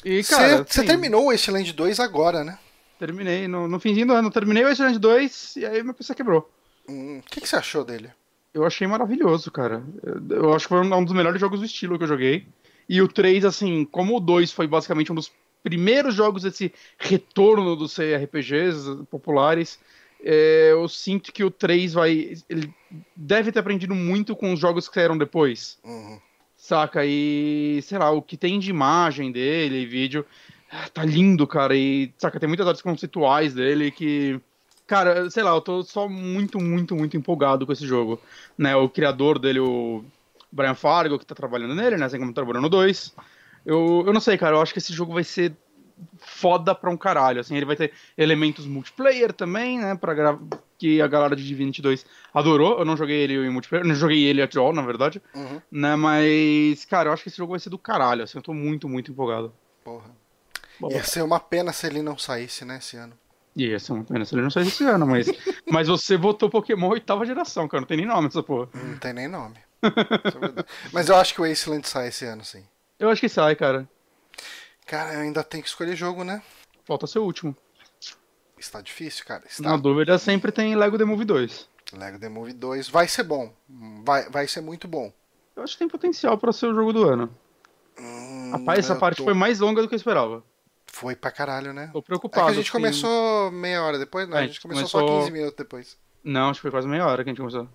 E, 0.05 0.22
cara. 0.24 0.59
Você 0.59 0.80
assim, 0.80 0.87
terminou 0.87 1.26
o 1.26 1.30
Wasteland 1.30 1.72
2 1.72 2.01
agora, 2.01 2.45
né? 2.45 2.59
Terminei, 2.99 3.49
no, 3.49 3.66
no 3.66 3.80
finzinho 3.80 4.07
do 4.07 4.12
ano. 4.12 4.30
Terminei 4.30 4.64
o 4.64 4.68
Wasteland 4.68 4.99
2 4.99 5.57
e 5.57 5.66
aí 5.66 5.82
meu 5.82 5.95
PC 5.95 6.14
quebrou. 6.14 6.51
O 6.89 6.93
hum, 6.93 7.22
que, 7.28 7.41
que 7.41 7.49
você 7.49 7.57
achou 7.57 7.85
dele? 7.85 8.11
Eu 8.53 8.64
achei 8.64 8.87
maravilhoso, 8.87 9.51
cara. 9.51 9.82
Eu, 10.03 10.37
eu 10.37 10.55
acho 10.55 10.66
que 10.66 10.74
foi 10.74 10.80
um 10.80 11.05
dos 11.05 11.14
melhores 11.14 11.41
jogos 11.41 11.61
do 11.61 11.66
estilo 11.66 11.99
que 11.99 12.05
eu 12.05 12.09
joguei. 12.09 12.47
E 12.89 13.01
o 13.01 13.09
3, 13.09 13.45
assim, 13.45 13.85
como 13.85 14.16
o 14.16 14.20
2 14.20 14.53
foi 14.53 14.66
basicamente 14.66 15.11
um 15.11 15.14
dos 15.14 15.32
primeiros 15.62 16.14
jogos 16.14 16.43
desse 16.43 16.72
retorno 16.99 17.74
dos 17.74 17.97
CRPGs 17.97 19.07
populares, 19.11 19.80
é, 20.22 20.72
eu 20.72 20.87
sinto 20.89 21.32
que 21.32 21.43
o 21.43 21.51
3 21.51 21.95
vai. 21.95 22.37
Ele 22.49 22.72
deve 23.16 23.51
ter 23.51 23.59
aprendido 23.59 23.95
muito 23.95 24.37
com 24.37 24.53
os 24.53 24.61
jogos 24.61 24.89
que 24.89 24.95
saíram 24.95 25.16
depois. 25.16 25.78
Uhum. 25.82 26.20
Saca? 26.64 27.04
E, 27.04 27.80
sei 27.82 27.98
lá, 27.98 28.10
o 28.10 28.22
que 28.22 28.38
tem 28.38 28.58
de 28.58 28.70
imagem 28.70 29.30
dele, 29.30 29.84
vídeo, 29.84 30.24
ah, 30.72 30.88
tá 30.88 31.04
lindo, 31.04 31.46
cara. 31.46 31.76
E, 31.76 32.10
saca, 32.16 32.40
tem 32.40 32.48
muitas 32.48 32.66
artes 32.66 32.80
conceituais 32.80 33.52
dele 33.52 33.90
que. 33.90 34.40
Cara, 34.86 35.28
sei 35.28 35.42
lá, 35.42 35.50
eu 35.50 35.60
tô 35.60 35.82
só 35.82 36.08
muito, 36.08 36.58
muito, 36.58 36.96
muito 36.96 37.18
empolgado 37.18 37.66
com 37.66 37.72
esse 37.72 37.86
jogo. 37.86 38.18
Né, 38.56 38.74
o 38.74 38.88
criador 38.88 39.38
dele, 39.38 39.60
o 39.60 40.02
Brian 40.50 40.74
Fargo, 40.74 41.18
que 41.18 41.26
tá 41.26 41.34
trabalhando 41.34 41.74
nele, 41.74 41.98
né? 41.98 42.06
Assim 42.06 42.18
como 42.18 42.32
trabalhando 42.32 42.62
no 42.62 42.70
2. 42.70 43.14
Eu, 43.66 44.04
eu 44.06 44.12
não 44.14 44.20
sei, 44.20 44.38
cara, 44.38 44.56
eu 44.56 44.62
acho 44.62 44.72
que 44.72 44.78
esse 44.78 44.92
jogo 44.94 45.12
vai 45.12 45.24
ser 45.24 45.54
foda 46.16 46.74
pra 46.74 46.88
um 46.88 46.96
caralho. 46.96 47.40
Assim, 47.40 47.56
ele 47.56 47.66
vai 47.66 47.76
ter 47.76 47.92
elementos 48.16 48.64
multiplayer 48.64 49.34
também, 49.34 49.78
né? 49.78 49.94
Pra. 49.96 50.38
Que 50.85 51.01
a 51.01 51.07
galera 51.07 51.35
de 51.35 51.43
Divinity 51.43 51.80
2 51.80 52.05
adorou. 52.35 52.78
Eu 52.78 52.85
não 52.85 52.95
joguei 52.95 53.16
ele 53.16 53.35
em 53.39 53.49
multiplayer, 53.49 53.87
não 53.87 53.95
joguei 53.95 54.22
ele 54.24 54.43
at 54.43 54.55
all, 54.55 54.70
na 54.70 54.82
verdade. 54.82 55.22
Uhum. 55.35 55.59
Né? 55.72 55.97
Mas, 55.97 56.85
cara, 56.85 57.09
eu 57.09 57.14
acho 57.14 57.22
que 57.22 57.30
esse 57.30 57.39
jogo 57.39 57.53
vai 57.53 57.59
ser 57.59 57.70
do 57.70 57.78
caralho. 57.78 58.22
Assim, 58.22 58.37
eu 58.37 58.43
tô 58.43 58.53
muito, 58.53 58.87
muito 58.87 59.11
empolgado. 59.11 59.51
Porra. 59.82 60.11
Ia 60.91 61.03
ser 61.03 61.22
uma 61.22 61.41
pena 61.41 61.72
se 61.72 61.87
ele 61.87 62.03
não 62.03 62.18
saísse, 62.18 62.66
né, 62.66 62.76
esse 62.76 62.99
ano. 62.99 63.14
Ia 63.57 63.78
ser 63.78 63.93
uma 63.93 64.05
pena 64.05 64.26
se 64.26 64.35
ele 64.35 64.43
não 64.43 64.51
saísse 64.51 64.72
esse 64.72 64.85
ano, 64.85 65.07
mas, 65.07 65.26
mas 65.72 65.89
você 65.89 66.18
votou 66.18 66.51
Pokémon 66.51 66.91
oitava 66.91 67.24
geração, 67.24 67.66
cara. 67.66 67.80
Não 67.80 67.89
tem 67.89 67.97
nem 67.97 68.07
nome 68.07 68.28
essa 68.28 68.43
porra. 68.43 68.68
Não 68.74 68.99
tem 68.99 69.14
nem 69.14 69.26
nome. 69.26 69.57
é 69.82 70.64
mas 70.93 71.09
eu 71.09 71.16
acho 71.16 71.32
que 71.32 71.41
o 71.41 71.49
Wasteland 71.49 71.89
sai 71.89 72.09
esse 72.09 72.26
ano, 72.26 72.45
sim. 72.45 72.62
Eu 72.99 73.09
acho 73.09 73.22
que 73.22 73.28
sai, 73.30 73.57
cara. 73.57 73.89
Cara, 74.85 75.14
eu 75.14 75.20
ainda 75.20 75.43
tenho 75.43 75.62
que 75.62 75.68
escolher 75.70 75.97
jogo, 75.97 76.24
né? 76.24 76.43
Falta 76.85 77.07
ser 77.07 77.20
o 77.20 77.24
último. 77.24 77.57
Está 78.64 78.80
difícil, 78.80 79.26
cara. 79.26 79.42
Está... 79.46 79.62
Na 79.62 79.76
dúvida 79.76 80.18
sempre 80.18 80.50
tem 80.50 80.74
Lego 80.74 80.96
The 80.96 81.04
Movie 81.04 81.26
2. 81.26 81.68
Lego 81.92 82.18
The 82.18 82.30
Movie 82.30 82.54
2 82.54 82.88
vai 82.88 83.06
ser 83.06 83.22
bom. 83.22 83.52
Vai, 84.02 84.28
vai 84.30 84.48
ser 84.48 84.62
muito 84.62 84.88
bom. 84.88 85.12
Eu 85.54 85.62
acho 85.62 85.74
que 85.74 85.80
tem 85.80 85.88
potencial 85.88 86.38
para 86.38 86.50
ser 86.50 86.66
o 86.66 86.74
jogo 86.74 86.92
do 86.92 87.04
ano. 87.06 87.30
Hum, 87.98 88.50
Rapaz, 88.52 88.78
essa 88.78 88.96
parte 88.96 89.18
tô... 89.18 89.24
foi 89.24 89.34
mais 89.34 89.60
longa 89.60 89.82
do 89.82 89.88
que 89.88 89.94
eu 89.94 89.98
esperava. 89.98 90.42
Foi 90.86 91.14
pra 91.14 91.30
caralho, 91.30 91.74
né? 91.74 91.90
Tô 91.92 92.00
preocupado. 92.00 92.40
É 92.40 92.46
que 92.46 92.52
a 92.52 92.54
gente 92.54 92.70
assim... 92.70 92.72
começou 92.72 93.50
meia 93.50 93.82
hora 93.82 93.98
depois, 93.98 94.26
não? 94.26 94.38
É, 94.38 94.44
a, 94.44 94.46
gente 94.46 94.60
começou, 94.62 94.88
começou, 94.88 95.08
só 95.08 95.18
15 95.20 95.30
minutos 95.30 95.56
depois. 95.56 95.98
Não, 96.24 96.48
acho 96.48 96.58
que 96.58 96.62
foi 96.62 96.70
quase 96.70 96.88
meia 96.88 97.07
hora 97.07 97.22
que 97.22 97.28
a 97.28 97.32
gente 97.32 97.41
começou. 97.41 97.68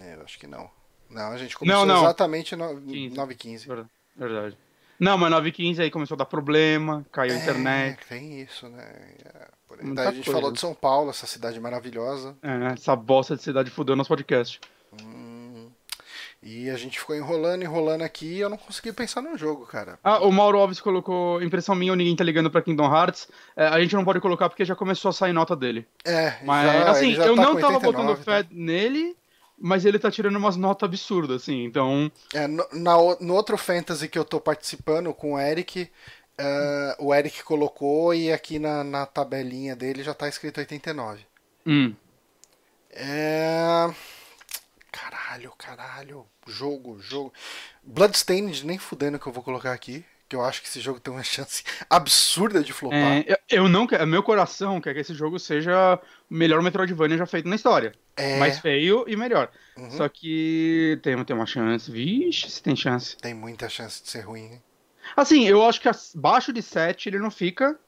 É, 0.00 0.14
eu 0.14 0.22
acho 0.22 0.38
que 0.38 0.46
não. 0.46 0.70
Não, 1.10 1.32
a 1.32 1.36
gente 1.36 1.56
começou 1.56 1.84
não, 1.84 1.94
não. 1.96 2.04
exatamente 2.04 2.54
9h15. 2.54 3.86
Verdade. 4.16 4.56
Não, 4.98 5.16
mas 5.16 5.30
915 5.30 5.82
aí 5.82 5.90
começou 5.90 6.14
a 6.16 6.18
dar 6.18 6.24
problema, 6.24 7.06
caiu 7.12 7.32
a 7.32 7.36
é, 7.36 7.40
internet. 7.40 7.98
Tem 8.08 8.40
isso, 8.40 8.68
né? 8.68 8.84
É, 9.24 9.48
Daí 9.94 10.08
a 10.08 10.10
gente 10.10 10.24
coisa. 10.24 10.40
falou 10.40 10.52
de 10.52 10.58
São 10.58 10.74
Paulo, 10.74 11.10
essa 11.10 11.26
cidade 11.26 11.60
maravilhosa. 11.60 12.36
É, 12.42 12.72
essa 12.72 12.96
bosta 12.96 13.36
de 13.36 13.42
cidade 13.42 13.70
fudeu 13.70 13.94
nosso 13.94 14.08
podcast. 14.08 14.60
Hum, 15.00 15.68
e 16.42 16.70
a 16.70 16.76
gente 16.76 16.98
ficou 16.98 17.14
enrolando, 17.14 17.62
enrolando 17.62 18.02
aqui 18.02 18.26
e 18.26 18.40
eu 18.40 18.48
não 18.48 18.56
consegui 18.56 18.92
pensar 18.92 19.20
no 19.20 19.36
jogo, 19.36 19.66
cara. 19.66 19.98
Ah, 20.02 20.20
o 20.20 20.32
Mauro 20.32 20.58
Alves 20.58 20.80
colocou 20.80 21.42
impressão 21.42 21.74
minha 21.74 21.92
ou 21.92 21.96
ninguém 21.96 22.16
tá 22.16 22.24
ligando 22.24 22.50
pra 22.50 22.62
Kingdom 22.62 22.92
Hearts. 22.92 23.28
É, 23.56 23.66
a 23.66 23.80
gente 23.80 23.94
não 23.94 24.04
pode 24.04 24.20
colocar 24.20 24.48
porque 24.48 24.64
já 24.64 24.74
começou 24.74 25.10
a 25.10 25.12
sair 25.12 25.32
nota 25.32 25.54
dele. 25.54 25.86
É, 26.04 26.34
mas 26.42 26.66
já, 26.66 26.90
assim, 26.90 27.12
eu 27.12 27.36
tá 27.36 27.42
não 27.42 27.54
tava 27.56 27.76
89, 27.76 27.86
botando 27.86 28.16
fé 28.16 28.42
tá? 28.42 28.48
nele 28.52 29.16
mas 29.60 29.84
ele 29.84 29.98
tá 29.98 30.10
tirando 30.10 30.36
umas 30.36 30.56
notas 30.56 30.86
absurdas, 30.86 31.42
assim, 31.42 31.64
então. 31.64 32.10
É, 32.32 32.46
no, 32.46 32.66
na, 32.72 32.94
no 33.20 33.34
outro 33.34 33.56
Fantasy 33.56 34.08
que 34.08 34.18
eu 34.18 34.24
tô 34.24 34.40
participando 34.40 35.12
com 35.12 35.34
o 35.34 35.38
Eric, 35.38 35.90
uh, 36.40 37.04
o 37.04 37.14
Eric 37.14 37.42
colocou 37.42 38.14
e 38.14 38.32
aqui 38.32 38.58
na, 38.58 38.84
na 38.84 39.06
tabelinha 39.06 39.74
dele 39.74 40.02
já 40.02 40.14
tá 40.14 40.28
escrito 40.28 40.58
89. 40.58 41.24
Hum. 41.66 41.94
É. 42.90 43.88
Caralho, 44.90 45.52
caralho. 45.58 46.26
Jogo, 46.46 47.00
jogo. 47.00 47.32
Bloodstained, 47.82 48.64
nem 48.64 48.78
fudendo 48.78 49.18
que 49.18 49.26
eu 49.26 49.32
vou 49.32 49.42
colocar 49.42 49.72
aqui 49.72 50.04
que 50.28 50.36
eu 50.36 50.44
acho 50.44 50.60
que 50.60 50.68
esse 50.68 50.80
jogo 50.80 51.00
tem 51.00 51.12
uma 51.12 51.22
chance 51.22 51.64
absurda 51.88 52.62
de 52.62 52.72
flopar. 52.72 52.98
É, 52.98 53.38
eu 53.48 53.68
não 53.68 53.86
quero, 53.86 54.06
meu 54.06 54.22
coração 54.22 54.80
quer 54.80 54.92
que 54.92 55.00
esse 55.00 55.14
jogo 55.14 55.38
seja 55.38 55.98
o 56.30 56.34
melhor 56.34 56.62
Metroidvania 56.62 57.16
já 57.16 57.26
feito 57.26 57.48
na 57.48 57.56
história. 57.56 57.92
É. 58.16 58.38
Mais 58.38 58.58
feio 58.58 59.04
e 59.08 59.16
melhor. 59.16 59.50
Uhum. 59.76 59.90
Só 59.90 60.08
que 60.08 60.98
tem, 61.02 61.24
tem 61.24 61.34
uma 61.36 61.46
chance. 61.46 61.90
Vixe, 61.90 62.50
se 62.50 62.62
tem 62.62 62.76
chance. 62.76 63.16
Tem 63.16 63.32
muita 63.32 63.68
chance 63.68 64.02
de 64.02 64.10
ser 64.10 64.20
ruim. 64.20 64.52
Hein? 64.52 64.62
Assim, 65.16 65.46
eu 65.46 65.64
acho 65.64 65.80
que 65.80 65.88
abaixo 65.88 66.52
de 66.52 66.60
7 66.60 67.08
ele 67.08 67.18
não 67.18 67.30
fica. 67.30 67.78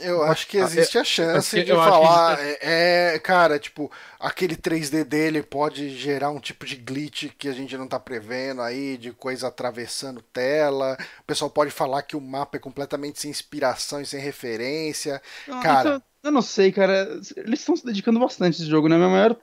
Eu 0.00 0.22
acho 0.24 0.46
que 0.46 0.58
existe 0.58 0.98
a 0.98 1.04
chance 1.04 1.58
eu 1.58 1.64
de 1.64 1.72
falar. 1.72 2.38
É, 2.40 3.14
é, 3.14 3.18
cara, 3.18 3.58
tipo, 3.58 3.90
aquele 4.18 4.56
3D 4.56 5.04
dele 5.04 5.42
pode 5.42 5.90
gerar 5.90 6.30
um 6.30 6.40
tipo 6.40 6.66
de 6.66 6.76
glitch 6.76 7.28
que 7.38 7.48
a 7.48 7.52
gente 7.52 7.76
não 7.76 7.86
tá 7.86 7.98
prevendo 7.98 8.62
aí, 8.62 8.96
de 8.96 9.12
coisa 9.12 9.48
atravessando 9.48 10.22
tela. 10.32 10.98
O 11.20 11.24
pessoal 11.24 11.50
pode 11.50 11.70
falar 11.70 12.02
que 12.02 12.16
o 12.16 12.20
mapa 12.20 12.56
é 12.56 12.60
completamente 12.60 13.20
sem 13.20 13.30
inspiração 13.30 14.00
e 14.00 14.06
sem 14.06 14.20
referência. 14.20 15.22
Cara. 15.62 15.90
Eu, 15.90 16.02
eu 16.24 16.32
não 16.32 16.42
sei, 16.42 16.72
cara. 16.72 17.08
Eles 17.36 17.60
estão 17.60 17.76
se 17.76 17.86
dedicando 17.86 18.20
bastante 18.20 18.60
a 18.60 18.62
esse 18.62 18.70
jogo, 18.70 18.88
né? 18.88 18.98
Meu 18.98 19.10
maior. 19.10 19.36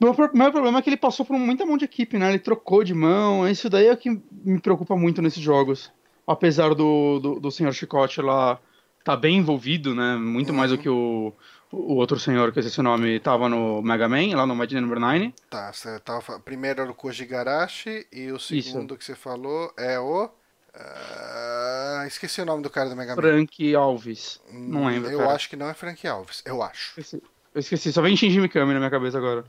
Meu 0.00 0.14
problema 0.14 0.78
é 0.78 0.82
que 0.82 0.90
ele 0.90 0.96
passou 0.96 1.26
por 1.26 1.36
muita 1.36 1.66
mão 1.66 1.76
de 1.76 1.84
equipe, 1.84 2.18
né? 2.18 2.28
Ele 2.28 2.38
trocou 2.38 2.84
de 2.84 2.94
mão. 2.94 3.48
Isso 3.48 3.68
daí 3.68 3.86
é 3.86 3.92
o 3.92 3.96
que 3.96 4.10
me 4.44 4.60
preocupa 4.60 4.96
muito 4.96 5.20
nesses 5.20 5.42
jogos. 5.42 5.90
Apesar 6.28 6.74
do, 6.74 7.18
do, 7.18 7.40
do 7.40 7.50
senhor 7.50 7.72
Chicote 7.72 8.20
lá 8.20 8.60
tá 9.02 9.16
bem 9.16 9.38
envolvido, 9.38 9.94
né? 9.94 10.16
Muito 10.16 10.52
mais 10.52 10.70
do 10.70 10.76
que 10.76 10.88
o, 10.88 11.32
o 11.72 11.94
outro 11.94 12.20
senhor, 12.20 12.52
que 12.52 12.58
eu 12.58 12.60
esqueci 12.60 12.80
o 12.80 12.82
nome, 12.82 13.18
tava 13.18 13.48
no 13.48 13.80
Mega 13.80 14.06
Man, 14.08 14.36
lá 14.36 14.46
no 14.46 14.54
Mad 14.54 14.70
Number 14.72 15.00
9. 15.00 15.34
Tá, 15.48 15.72
você 15.72 15.98
tava, 16.00 16.38
primeiro 16.38 16.82
era 16.82 16.90
o 16.90 16.94
Koji 16.94 17.24
Garashi 17.24 18.06
e 18.12 18.30
o 18.30 18.38
segundo 18.38 18.96
que 18.96 19.04
você 19.04 19.14
falou 19.14 19.72
é 19.78 19.98
o. 19.98 20.30
ah, 20.74 22.04
esqueci 22.06 22.42
o 22.42 22.44
nome 22.44 22.62
do 22.62 22.68
cara 22.68 22.90
do 22.90 22.96
Mega 22.96 23.16
Man. 23.16 23.22
Frank 23.22 23.74
Alves. 23.74 24.40
Não 24.52 24.86
lembro. 24.86 25.10
Eu 25.10 25.20
cara. 25.20 25.32
acho 25.32 25.48
que 25.48 25.56
não 25.56 25.68
é 25.68 25.72
Frank 25.72 26.06
Alves. 26.06 26.42
Eu 26.44 26.62
acho. 26.62 27.00
Esqueci. 27.00 27.22
Eu 27.54 27.60
esqueci, 27.60 27.92
só 27.92 28.02
vem 28.02 28.14
Shinji 28.14 28.40
Mikami 28.40 28.74
na 28.74 28.78
minha 28.78 28.90
cabeça 28.90 29.16
agora. 29.16 29.44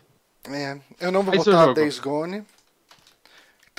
É, 0.50 0.80
eu 1.02 1.12
não 1.12 1.22
vou 1.22 1.36
Esse 1.36 1.50
é 1.50 1.52
botar. 1.52 1.74
Days 1.74 2.00
Gone. 2.00 2.46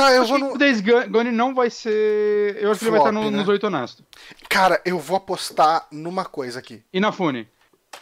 Tá, 0.00 0.12
eu 0.12 0.22
acho 0.22 0.30
vou 0.30 0.38
que 0.38 0.44
no. 0.44 0.54
o 0.54 0.58
Days 0.58 0.80
Gone 0.80 1.30
não 1.30 1.54
vai 1.54 1.68
ser. 1.70 2.56
Eu 2.62 2.70
acho 2.70 2.80
que 2.80 2.84
ele 2.86 2.90
vai 2.92 3.00
Flop, 3.00 3.08
estar 3.08 3.12
no- 3.12 3.30
né? 3.30 3.36
nos 3.38 3.48
oito 3.48 3.66
honestos. 3.66 4.04
Cara, 4.48 4.80
eu 4.84 4.98
vou 4.98 5.16
apostar 5.16 5.86
numa 5.90 6.24
coisa 6.24 6.58
aqui. 6.58 6.82
Inafune. 6.92 7.48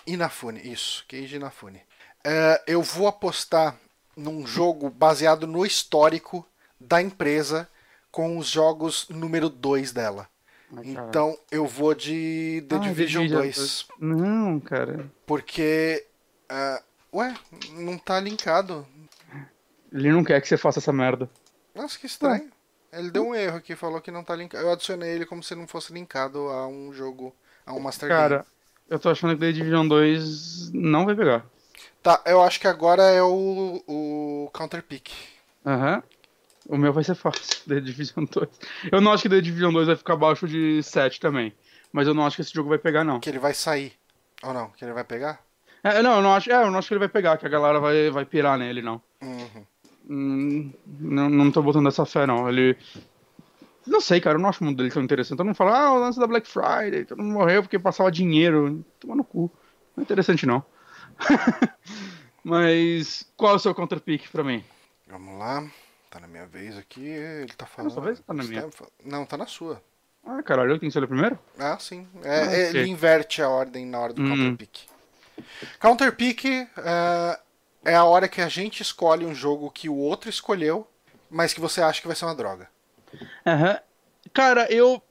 Inafune, 0.07 0.61
isso, 0.71 1.05
Keiji 1.09 1.37
Inafune. 1.37 1.81
É, 2.25 2.63
eu 2.67 2.83
vou 2.83 3.07
apostar 3.09 3.77
num 4.17 4.47
jogo 4.47 4.91
baseado 4.91 5.47
no 5.47 5.65
histórico 5.65 6.47
da 6.81 7.01
empresa 7.01 7.69
com 8.11 8.37
os 8.39 8.49
jogos 8.49 9.07
número 9.09 9.49
2 9.49 9.93
dela. 9.93 10.29
Ai. 10.77 10.83
Então 10.85 11.37
eu 11.51 11.67
vou 11.67 11.95
de 11.95 12.65
The 12.69 12.77
Ah, 12.77 12.79
Division 12.79 13.23
Division 13.23 13.43
2. 13.43 13.87
Não, 13.99 14.61
cara. 14.61 15.11
Porque. 15.27 16.05
ah, 16.49 16.83
ué, 17.13 17.35
não 17.73 17.97
tá 17.99 18.21
linkado. 18.21 18.87
Ele 19.93 20.13
não 20.13 20.23
quer 20.23 20.41
que 20.43 20.49
você 20.49 20.57
faça 20.59 20.79
essa 20.81 20.93
merda. 20.93 21.31
Nossa, 21.79 21.97
que 21.97 22.07
estranho. 22.07 22.51
Ele 22.93 23.09
deu 23.09 23.29
um 23.29 23.35
erro 23.35 23.59
aqui, 23.59 23.77
falou 23.77 24.01
que 24.01 24.11
não 24.11 24.25
tá 24.25 24.35
linkado. 24.35 24.65
Eu 24.65 24.73
adicionei 24.73 25.11
ele 25.11 25.25
como 25.25 25.45
se 25.45 25.55
não 25.55 25.69
fosse 25.69 25.93
linkado 25.93 26.49
a 26.49 26.67
um 26.67 26.93
jogo, 26.93 27.33
a 27.65 27.73
um 27.73 27.79
Master 27.79 28.09
Game. 28.09 28.21
Cara, 28.21 28.47
eu 28.91 28.99
tô 28.99 29.09
achando 29.09 29.35
que 29.35 29.41
The 29.41 29.53
Division 29.53 29.87
2 29.87 30.73
não 30.73 31.07
vai 31.07 31.15
pegar. 31.15 31.47
Tá, 32.03 32.21
eu 32.27 32.43
acho 32.43 32.59
que 32.59 32.67
agora 32.67 33.03
é 33.03 33.23
o, 33.23 33.83
o 33.87 34.51
Counter 34.53 34.83
Pick. 34.83 35.11
Aham. 35.65 36.03
O 36.67 36.77
meu 36.77 36.93
vai 36.93 37.05
ser 37.05 37.15
fácil, 37.15 37.45
The 37.69 37.81
Division 37.81 38.25
2. 38.25 38.49
Eu 38.91 39.01
não 39.01 39.13
acho 39.13 39.23
que 39.23 39.29
The 39.29 39.41
Division 39.41 39.73
2 39.73 39.87
vai 39.87 39.97
ficar 39.97 40.15
abaixo 40.15 40.49
de 40.49 40.83
7 40.83 41.21
também. 41.21 41.55
Mas 41.93 42.09
eu 42.09 42.15
não 42.15 42.27
acho 42.27 42.37
que 42.37 42.43
esse 42.43 42.53
jogo 42.53 42.69
vai 42.69 42.79
pegar, 42.79 43.05
não. 43.05 43.21
Que 43.21 43.31
ele 43.31 43.39
vai 43.39 43.55
sair. 43.55 43.93
Ou 44.43 44.53
não? 44.53 44.71
Que 44.71 44.85
ele 44.85 44.93
vai 44.93 45.05
pegar? 45.05 45.41
É, 45.85 46.03
não, 46.03 46.17
eu 46.17 46.23
não 46.23 46.35
acho, 46.35 46.51
é, 46.51 46.57
eu 46.57 46.71
não 46.71 46.79
acho 46.79 46.89
que 46.89 46.95
ele 46.95 46.99
vai 46.99 47.09
pegar, 47.09 47.39
que 47.39 47.47
a 47.47 47.49
galera 47.49 47.79
vai, 47.79 48.11
vai 48.11 48.25
pirar 48.25 48.59
nele, 48.59 48.83
não. 48.83 49.01
Uhum. 49.23 49.65
Hum, 50.09 50.73
não, 50.87 51.29
não 51.29 51.51
tô 51.51 51.63
botando 51.63 51.89
essa 51.89 52.07
fé, 52.07 52.27
não. 52.27 52.49
Ele. 52.49 52.77
Não 53.87 54.01
sei, 54.01 54.21
cara, 54.21 54.37
eu 54.37 54.43
não 54.43 54.49
acho 54.49 54.63
o 54.63 54.67
mundo 54.67 54.77
dele 54.77 54.91
tão 54.91 55.03
interessante. 55.03 55.37
Todo 55.37 55.47
mundo 55.47 55.57
fala, 55.57 55.79
ah, 55.79 55.93
o 55.93 55.99
lance 55.99 56.19
da 56.19 56.27
Black 56.27 56.47
Friday, 56.49 57.05
todo 57.05 57.23
mundo 57.23 57.33
morreu 57.33 57.63
porque 57.63 57.79
passava 57.79 58.11
dinheiro. 58.13 58.85
Toma 59.01 59.15
no 59.17 59.25
cu. 59.25 59.51
Não 59.97 60.03
é 60.03 60.05
interessante, 60.05 60.45
não. 60.47 60.65
Mas 62.45 63.27
qual 63.37 63.53
é 63.53 63.57
o 63.57 63.59
seu 63.59 63.75
counterpick 63.75 64.29
pra 64.31 64.45
mim? 64.45 64.65
Vamos 65.07 65.39
lá. 65.39 65.67
Tá 66.11 66.21
na 66.21 66.27
minha 66.27 66.47
vez 66.47 66.77
aqui. 66.79 67.05
Ele 67.05 67.53
tá 67.53 67.67
falando. 67.67 67.93
sua 67.93 68.03
vez 68.03 68.21
tá 68.21 68.33
na 68.33 68.45
minha? 68.45 68.69
Não, 69.05 69.27
tá 69.27 69.37
na 69.37 69.47
sua. 69.47 69.83
Ah, 70.25 70.43
caralho, 70.43 70.73
eu 70.73 70.79
tenho 70.79 70.91
que 70.91 70.93
ser 70.93 70.99
ele 71.01 71.07
primeiro? 71.07 71.39
Ah, 71.59 71.79
sim. 71.79 72.07
É, 72.23 72.41
Ah, 72.43 72.53
é. 72.53 72.69
Ele 72.71 72.89
inverte 72.89 73.41
a 73.43 73.49
ordem 73.49 73.87
na 73.87 73.99
hora 73.99 74.13
do 74.13 74.23
Hum. 74.23 74.29
Counter 74.29 74.57
Pick. 74.57 74.79
Counter 75.81 76.13
Pick 76.15 76.45
é, 77.89 77.95
a 77.95 78.05
hora 78.05 78.29
que 78.29 78.41
a 78.41 78.49
gente 78.49 78.83
escolhe 78.83 79.25
um 79.27 79.35
jogo 79.35 79.71
que 79.71 79.89
o 79.89 79.97
outro 79.97 80.29
escolheu, 80.31 80.87
mas 81.31 81.53
que 81.53 81.61
você 81.61 81.81
acha 81.83 82.01
que 82.01 82.07
vai 82.07 82.17
ser 82.17 82.25
uma 82.25 82.35
droga. 82.35 82.69
Aham. 83.47 83.79
Cara, 84.33 84.71
eu. 84.73 85.03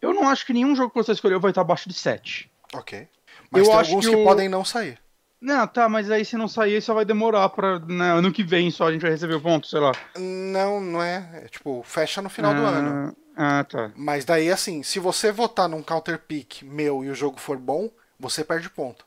Eu 0.00 0.12
não 0.12 0.28
acho 0.28 0.44
que 0.46 0.52
nenhum 0.52 0.76
jogo 0.76 0.90
que 0.90 0.96
você 1.02 1.12
escolheu 1.12 1.40
vai 1.40 1.50
estar 1.50 1.62
abaixo 1.62 1.88
de 1.88 1.94
7. 1.94 2.50
Ok. 2.74 3.08
Mas 3.50 3.62
Eu 3.62 3.70
tem 3.70 3.78
acho 3.80 3.90
alguns 3.90 4.06
que 4.06 4.12
que, 4.14 4.20
o- 4.20 4.24
podem 4.24 4.48
não 4.48 4.64
sair. 4.64 4.98
Não, 5.40 5.66
tá, 5.66 5.88
mas 5.88 6.10
aí 6.10 6.24
se 6.24 6.36
não 6.36 6.48
sair, 6.48 6.80
só 6.82 6.94
vai 6.94 7.04
demorar 7.04 7.48
pra. 7.50 7.78
Né, 7.78 8.10
ano 8.12 8.32
que 8.32 8.42
vem 8.42 8.70
só 8.70 8.88
a 8.88 8.92
gente 8.92 9.02
vai 9.02 9.10
receber 9.10 9.34
o 9.34 9.40
ponto, 9.40 9.66
sei 9.66 9.80
lá. 9.80 9.92
Não, 10.16 10.80
não 10.80 11.02
é. 11.02 11.42
é 11.44 11.48
tipo, 11.48 11.82
fecha 11.84 12.20
no 12.22 12.28
final 12.30 12.54
do 12.54 12.60
Ah, 12.64 12.68
ano. 12.68 13.16
Ah, 13.36 13.64
tá. 13.64 13.90
Mas 13.94 14.24
daí, 14.24 14.50
assim, 14.50 14.82
se 14.82 14.98
você 14.98 15.30
votar 15.30 15.68
num 15.68 15.82
Counter 15.82 16.18
Pick 16.18 16.62
meu 16.62 17.04
e 17.04 17.10
o 17.10 17.14
jogo 17.14 17.38
for 17.38 17.58
bom, 17.58 17.90
você 18.18 18.42
perde 18.42 18.68
ponto. 18.70 19.05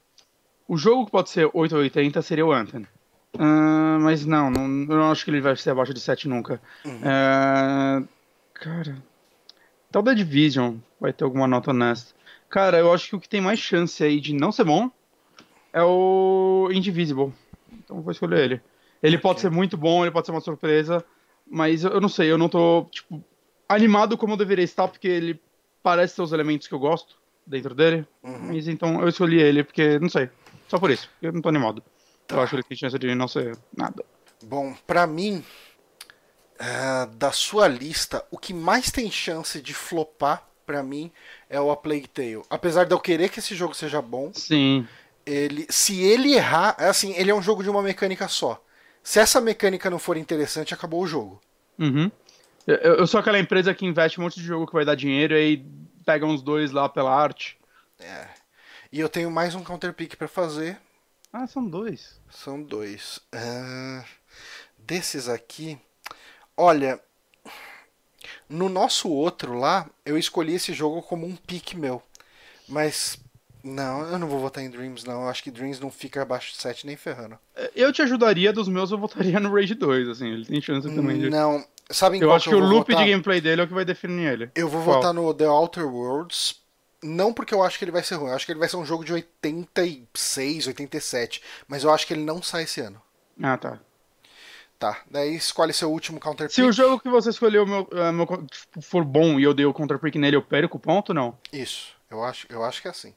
O 0.70 0.78
jogo 0.78 1.06
que 1.06 1.12
pode 1.12 1.32
ser 1.32 1.50
8 1.52 1.76
ou 1.76 1.82
80 1.82 2.22
seria 2.22 2.46
o 2.46 2.52
Anthem. 2.54 2.86
Ah, 3.40 3.98
mas 4.00 4.24
não, 4.24 4.52
não, 4.52 4.62
eu 4.62 5.00
não 5.00 5.12
acho 5.12 5.26
que 5.26 5.32
ele 5.32 5.42
vai 5.42 5.56
ser 5.56 5.72
abaixo 5.72 5.96
de 5.96 6.00
7 6.00 6.28
nunca. 6.28 6.62
Ah, 7.04 8.04
cara. 8.54 9.04
Tal 9.92 10.04
The 10.04 10.14
Division 10.14 10.76
vai 11.02 11.12
ter 11.12 11.24
alguma 11.24 11.48
nota 11.48 11.72
honesta. 11.72 12.14
Cara, 12.48 12.78
eu 12.78 12.94
acho 12.94 13.10
que 13.10 13.16
o 13.16 13.20
que 13.20 13.28
tem 13.28 13.42
mais 13.42 13.58
chance 13.58 14.04
aí 14.04 14.20
de 14.20 14.32
não 14.32 14.52
ser 14.52 14.64
bom 14.64 14.92
é 15.74 15.82
o 15.82 16.70
Indivisible. 16.72 17.34
Então 17.74 17.98
eu 17.98 18.04
vou 18.04 18.12
escolher 18.12 18.40
ele. 18.40 18.62
Ele 19.02 19.18
pode 19.18 19.42
ser 19.42 19.50
muito 19.50 19.76
bom, 19.76 20.04
ele 20.04 20.12
pode 20.12 20.28
ser 20.28 20.32
uma 20.34 20.42
surpresa, 20.42 21.04
mas 21.50 21.84
eu 21.84 21.94
eu 21.94 22.02
não 22.02 22.10
sei, 22.10 22.30
eu 22.32 22.38
não 22.38 22.48
tô, 22.48 22.86
tipo, 22.92 23.24
animado 23.68 24.16
como 24.16 24.34
eu 24.34 24.38
deveria 24.38 24.66
estar, 24.66 24.88
porque 24.88 25.08
ele 25.08 25.42
parece 25.82 26.16
ter 26.16 26.22
os 26.22 26.32
elementos 26.32 26.68
que 26.68 26.76
eu 26.76 26.80
gosto 26.80 27.16
dentro 27.48 27.74
dele. 27.74 28.06
Mas 28.22 28.68
então 28.68 29.02
eu 29.02 29.08
escolhi 29.08 29.42
ele 29.42 29.64
porque, 29.64 29.98
não 29.98 30.10
sei, 30.10 30.30
só 30.70 30.80
por 30.80 30.92
isso, 30.92 31.10
eu 31.22 31.34
não 31.34 31.42
tô 31.42 31.50
animado. 31.50 31.84
Eu 32.30 32.40
acho 32.40 32.52
que 32.52 32.56
ele 32.58 32.64
tem 32.64 32.78
chance 32.78 32.98
de 32.98 33.16
não 33.16 33.28
ser 33.28 33.58
nada. 33.76 34.06
Bom, 34.44 34.74
pra 34.86 35.08
mim, 35.08 35.44
ah, 36.60 37.10
da 37.14 37.32
sua 37.32 37.68
lista, 37.68 38.24
o 38.30 38.38
que 38.38 38.54
mais 38.54 38.92
tem 38.92 39.10
chance 39.10 39.62
de 39.62 39.74
flopar 39.74 40.48
pra 40.66 40.84
mim 40.84 41.12
é 41.50 41.60
o 41.60 41.72
A 41.72 41.76
Plague 41.76 42.08
Tale. 42.08 42.44
Apesar 42.50 42.86
de 42.86 42.94
eu 42.94 43.00
querer 43.00 43.30
que 43.30 43.40
esse 43.40 43.56
jogo 43.56 43.74
seja 43.74 44.02
bom, 44.02 44.32
Sim. 44.34 44.88
ele, 45.26 45.66
se 45.70 46.00
ele 46.04 46.34
errar, 46.34 46.76
é 46.78 46.88
assim, 46.88 47.14
ele 47.18 47.32
é 47.32 47.36
um 47.36 47.42
jogo 47.42 47.64
de 47.64 47.70
uma 47.70 47.82
mecânica 47.82 48.28
só. 48.28 48.64
Se 49.02 49.20
essa 49.20 49.42
mecânica 49.42 49.90
não 49.90 49.98
for 49.98 50.16
interessante, 50.16 50.74
acabou 50.74 51.02
o 51.02 51.08
jogo. 51.08 51.42
Uhum. 51.80 52.12
Eu, 52.68 52.76
eu 52.76 53.08
sou 53.08 53.20
aquela 53.20 53.40
empresa 53.40 53.74
que 53.74 53.86
investe 53.86 54.20
um 54.20 54.24
monte 54.24 54.40
de 54.40 54.46
jogo 54.46 54.68
que 54.68 54.74
vai 54.74 54.86
dar 54.86 54.94
dinheiro 54.94 55.34
e 55.34 55.38
aí 55.38 55.66
pega 56.06 56.26
uns 56.26 56.44
dois 56.44 56.72
lá 56.72 56.88
pela 56.88 57.16
arte. 57.16 57.58
E 58.92 59.00
eu 59.00 59.10
tenho 59.10 59.30
mais 59.30 59.54
um 59.56 59.64
counter 59.64 59.94
pick 59.94 60.16
pra 60.16 60.28
fazer. 60.28 60.78
Ah, 61.32 61.46
são 61.46 61.66
dois. 61.68 62.20
São 62.30 62.62
dois. 62.62 63.20
Ah, 63.32 64.04
desses 64.78 65.30
aqui, 65.30 65.78
olha, 66.58 67.00
no 68.48 68.68
nosso 68.68 69.10
outro 69.10 69.54
lá, 69.58 69.88
eu 70.06 70.18
escolhi 70.18 70.56
esse 70.56 70.74
jogo 70.74 71.02
como 71.04 71.28
um 71.28 71.36
pick 71.36 71.76
meu. 71.76 72.02
Mas 72.68 73.20
não, 73.64 74.02
eu 74.08 74.18
não 74.18 74.28
vou 74.28 74.40
votar 74.40 74.64
em 74.64 74.70
Dreams 74.72 75.06
não. 75.06 75.24
Eu 75.24 75.30
acho 75.30 75.44
que 75.44 75.52
Dreams 75.52 75.80
não 75.80 75.92
fica 75.92 76.24
abaixo 76.24 76.52
de 76.54 76.58
7 76.58 76.88
nem 76.88 76.96
ferrando. 76.96 77.38
Eu 77.76 77.94
te 77.94 78.02
ajudaria, 78.02 78.52
dos 78.52 78.68
meus 78.68 78.92
eu 78.92 78.98
votaria 78.98 79.40
no 79.40 79.54
Rage 79.54 79.76
2, 79.76 80.08
assim, 80.10 80.28
ele 80.30 80.46
tem 80.46 80.62
chance 80.62 80.88
também 80.96 81.20
de... 81.20 81.30
Não, 81.30 81.64
sabem 81.92 82.20
Eu 82.22 82.30
qual 82.30 82.38
acho 82.38 82.50
que 82.50 82.56
o 82.56 82.58
eu 82.58 82.62
vou 82.62 82.70
loop 82.78 82.88
votar? 82.92 83.06
de 83.06 83.12
gameplay 83.12 83.40
dele 83.40 83.62
é 83.62 83.64
o 83.66 83.68
que 83.68 83.74
vai 83.74 83.86
definir 83.86 84.32
ele. 84.34 84.52
Eu 84.56 84.68
vou 84.68 84.84
Qual? 84.84 84.96
votar 84.96 85.14
no 85.14 85.32
The 85.32 85.48
Outer 85.48 85.88
Worlds. 85.88 86.59
Não 87.02 87.34
porque 87.34 87.54
eu 87.54 87.64
acho 87.64 87.78
que 87.78 87.86
ele 87.86 87.92
vai 87.92 88.04
ser 88.04 88.16
ruim, 88.16 88.30
eu 88.30 88.36
acho 88.36 88.46
que 88.46 88.52
ele 88.52 88.60
vai 88.60 88.68
ser 88.68 88.78
um 88.78 88.86
jogo 88.86 89.06
de 89.06 89.14
86, 89.14 90.68
87. 90.68 91.42
Mas 91.68 91.84
eu 91.84 91.92
acho 91.92 92.06
que 92.06 92.14
ele 92.14 92.24
não 92.24 92.42
sai 92.42 92.64
esse 92.64 92.82
ano. 92.82 93.02
Ah, 93.42 93.58
tá. 93.58 93.80
Tá, 94.78 95.02
daí 95.12 95.36
escolhe 95.36 95.74
seu 95.74 95.92
último 95.92 96.22
counter 96.22 96.50
Se 96.50 96.62
pick. 96.62 96.70
o 96.70 96.72
jogo 96.72 97.02
que 97.02 97.10
você 97.10 97.32
escolheu 97.32 97.66
meu, 97.66 97.86
é, 97.92 98.14
meu, 98.14 98.26
tipo, 98.48 98.82
for 98.82 99.04
bom 99.04 99.38
e 99.38 99.44
eu 99.44 99.54
dei 99.54 99.66
o 99.66 99.74
counter-pick 99.74 100.16
nele, 100.18 100.38
eu 100.38 100.42
perco 100.42 100.78
o 100.78 100.80
ponto, 100.80 101.14
não? 101.14 101.38
Isso, 101.52 101.94
eu 102.10 102.24
acho, 102.24 102.48
eu 102.50 102.64
acho 102.64 102.82
que 102.82 102.88
é 102.88 102.92
assim. 102.92 103.14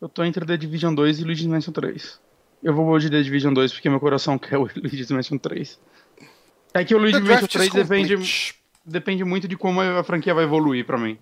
Eu 0.00 0.08
tô 0.08 0.22
entre 0.22 0.46
The 0.46 0.56
Division 0.56 0.94
2 0.94 1.18
e 1.18 1.24
Luigi's 1.24 1.46
Mansion 1.46 1.72
3. 1.72 2.20
Eu 2.62 2.74
vou 2.74 2.96
de 2.98 3.10
The 3.10 3.22
Division 3.22 3.52
2 3.52 3.72
porque 3.72 3.90
meu 3.90 3.98
coração 3.98 4.38
quer 4.38 4.56
o 4.56 4.70
Luigi's 4.76 5.10
Mansion 5.10 5.36
3. 5.36 5.80
É 6.74 6.84
que 6.84 6.94
o 6.94 6.98
Luigi's 6.98 7.20
Mansion 7.22 7.38
Draft 7.38 7.54
is 7.54 7.70
3 7.70 7.72
depende, 7.72 8.54
depende 8.84 9.24
muito 9.24 9.48
de 9.48 9.56
como 9.56 9.80
a 9.80 10.04
franquia 10.04 10.32
vai 10.32 10.44
evoluir 10.44 10.86
pra 10.86 10.96
mim. 10.96 11.18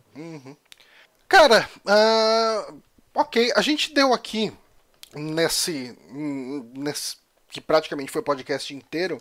Cara, 1.36 1.68
ah, 1.84 2.72
ok, 3.12 3.52
a 3.56 3.60
gente 3.60 3.92
deu 3.92 4.14
aqui 4.14 4.52
nesse, 5.12 5.98
nesse 6.76 7.16
que 7.50 7.60
praticamente 7.60 8.12
foi 8.12 8.22
podcast 8.22 8.72
inteiro 8.72 9.20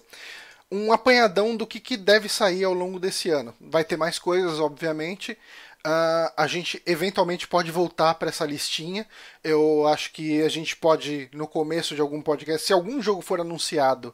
um 0.72 0.94
apanhadão 0.94 1.58
do 1.58 1.66
que, 1.66 1.80
que 1.80 1.98
deve 1.98 2.30
sair 2.30 2.66
ao 2.66 2.74
longo 2.74 3.00
desse 3.00 3.32
ano. 3.32 3.52
Vai 3.60 3.84
ter 3.84 3.98
mais 3.98 4.20
coisas, 4.20 4.60
obviamente. 4.60 5.32
Uh, 5.84 6.30
a 6.38 6.46
gente 6.46 6.80
eventualmente 6.86 7.48
pode 7.48 7.72
voltar 7.72 8.14
para 8.14 8.30
essa 8.30 8.46
listinha. 8.46 9.08
Eu 9.44 9.88
acho 9.88 10.14
que 10.14 10.40
a 10.44 10.50
gente 10.50 10.76
pode, 10.76 11.32
no 11.34 11.48
começo 11.48 11.96
de 11.96 12.02
algum 12.02 12.22
podcast, 12.22 12.68
se 12.68 12.74
algum 12.74 13.02
jogo 13.02 13.24
for 13.24 13.42
anunciado 13.42 14.14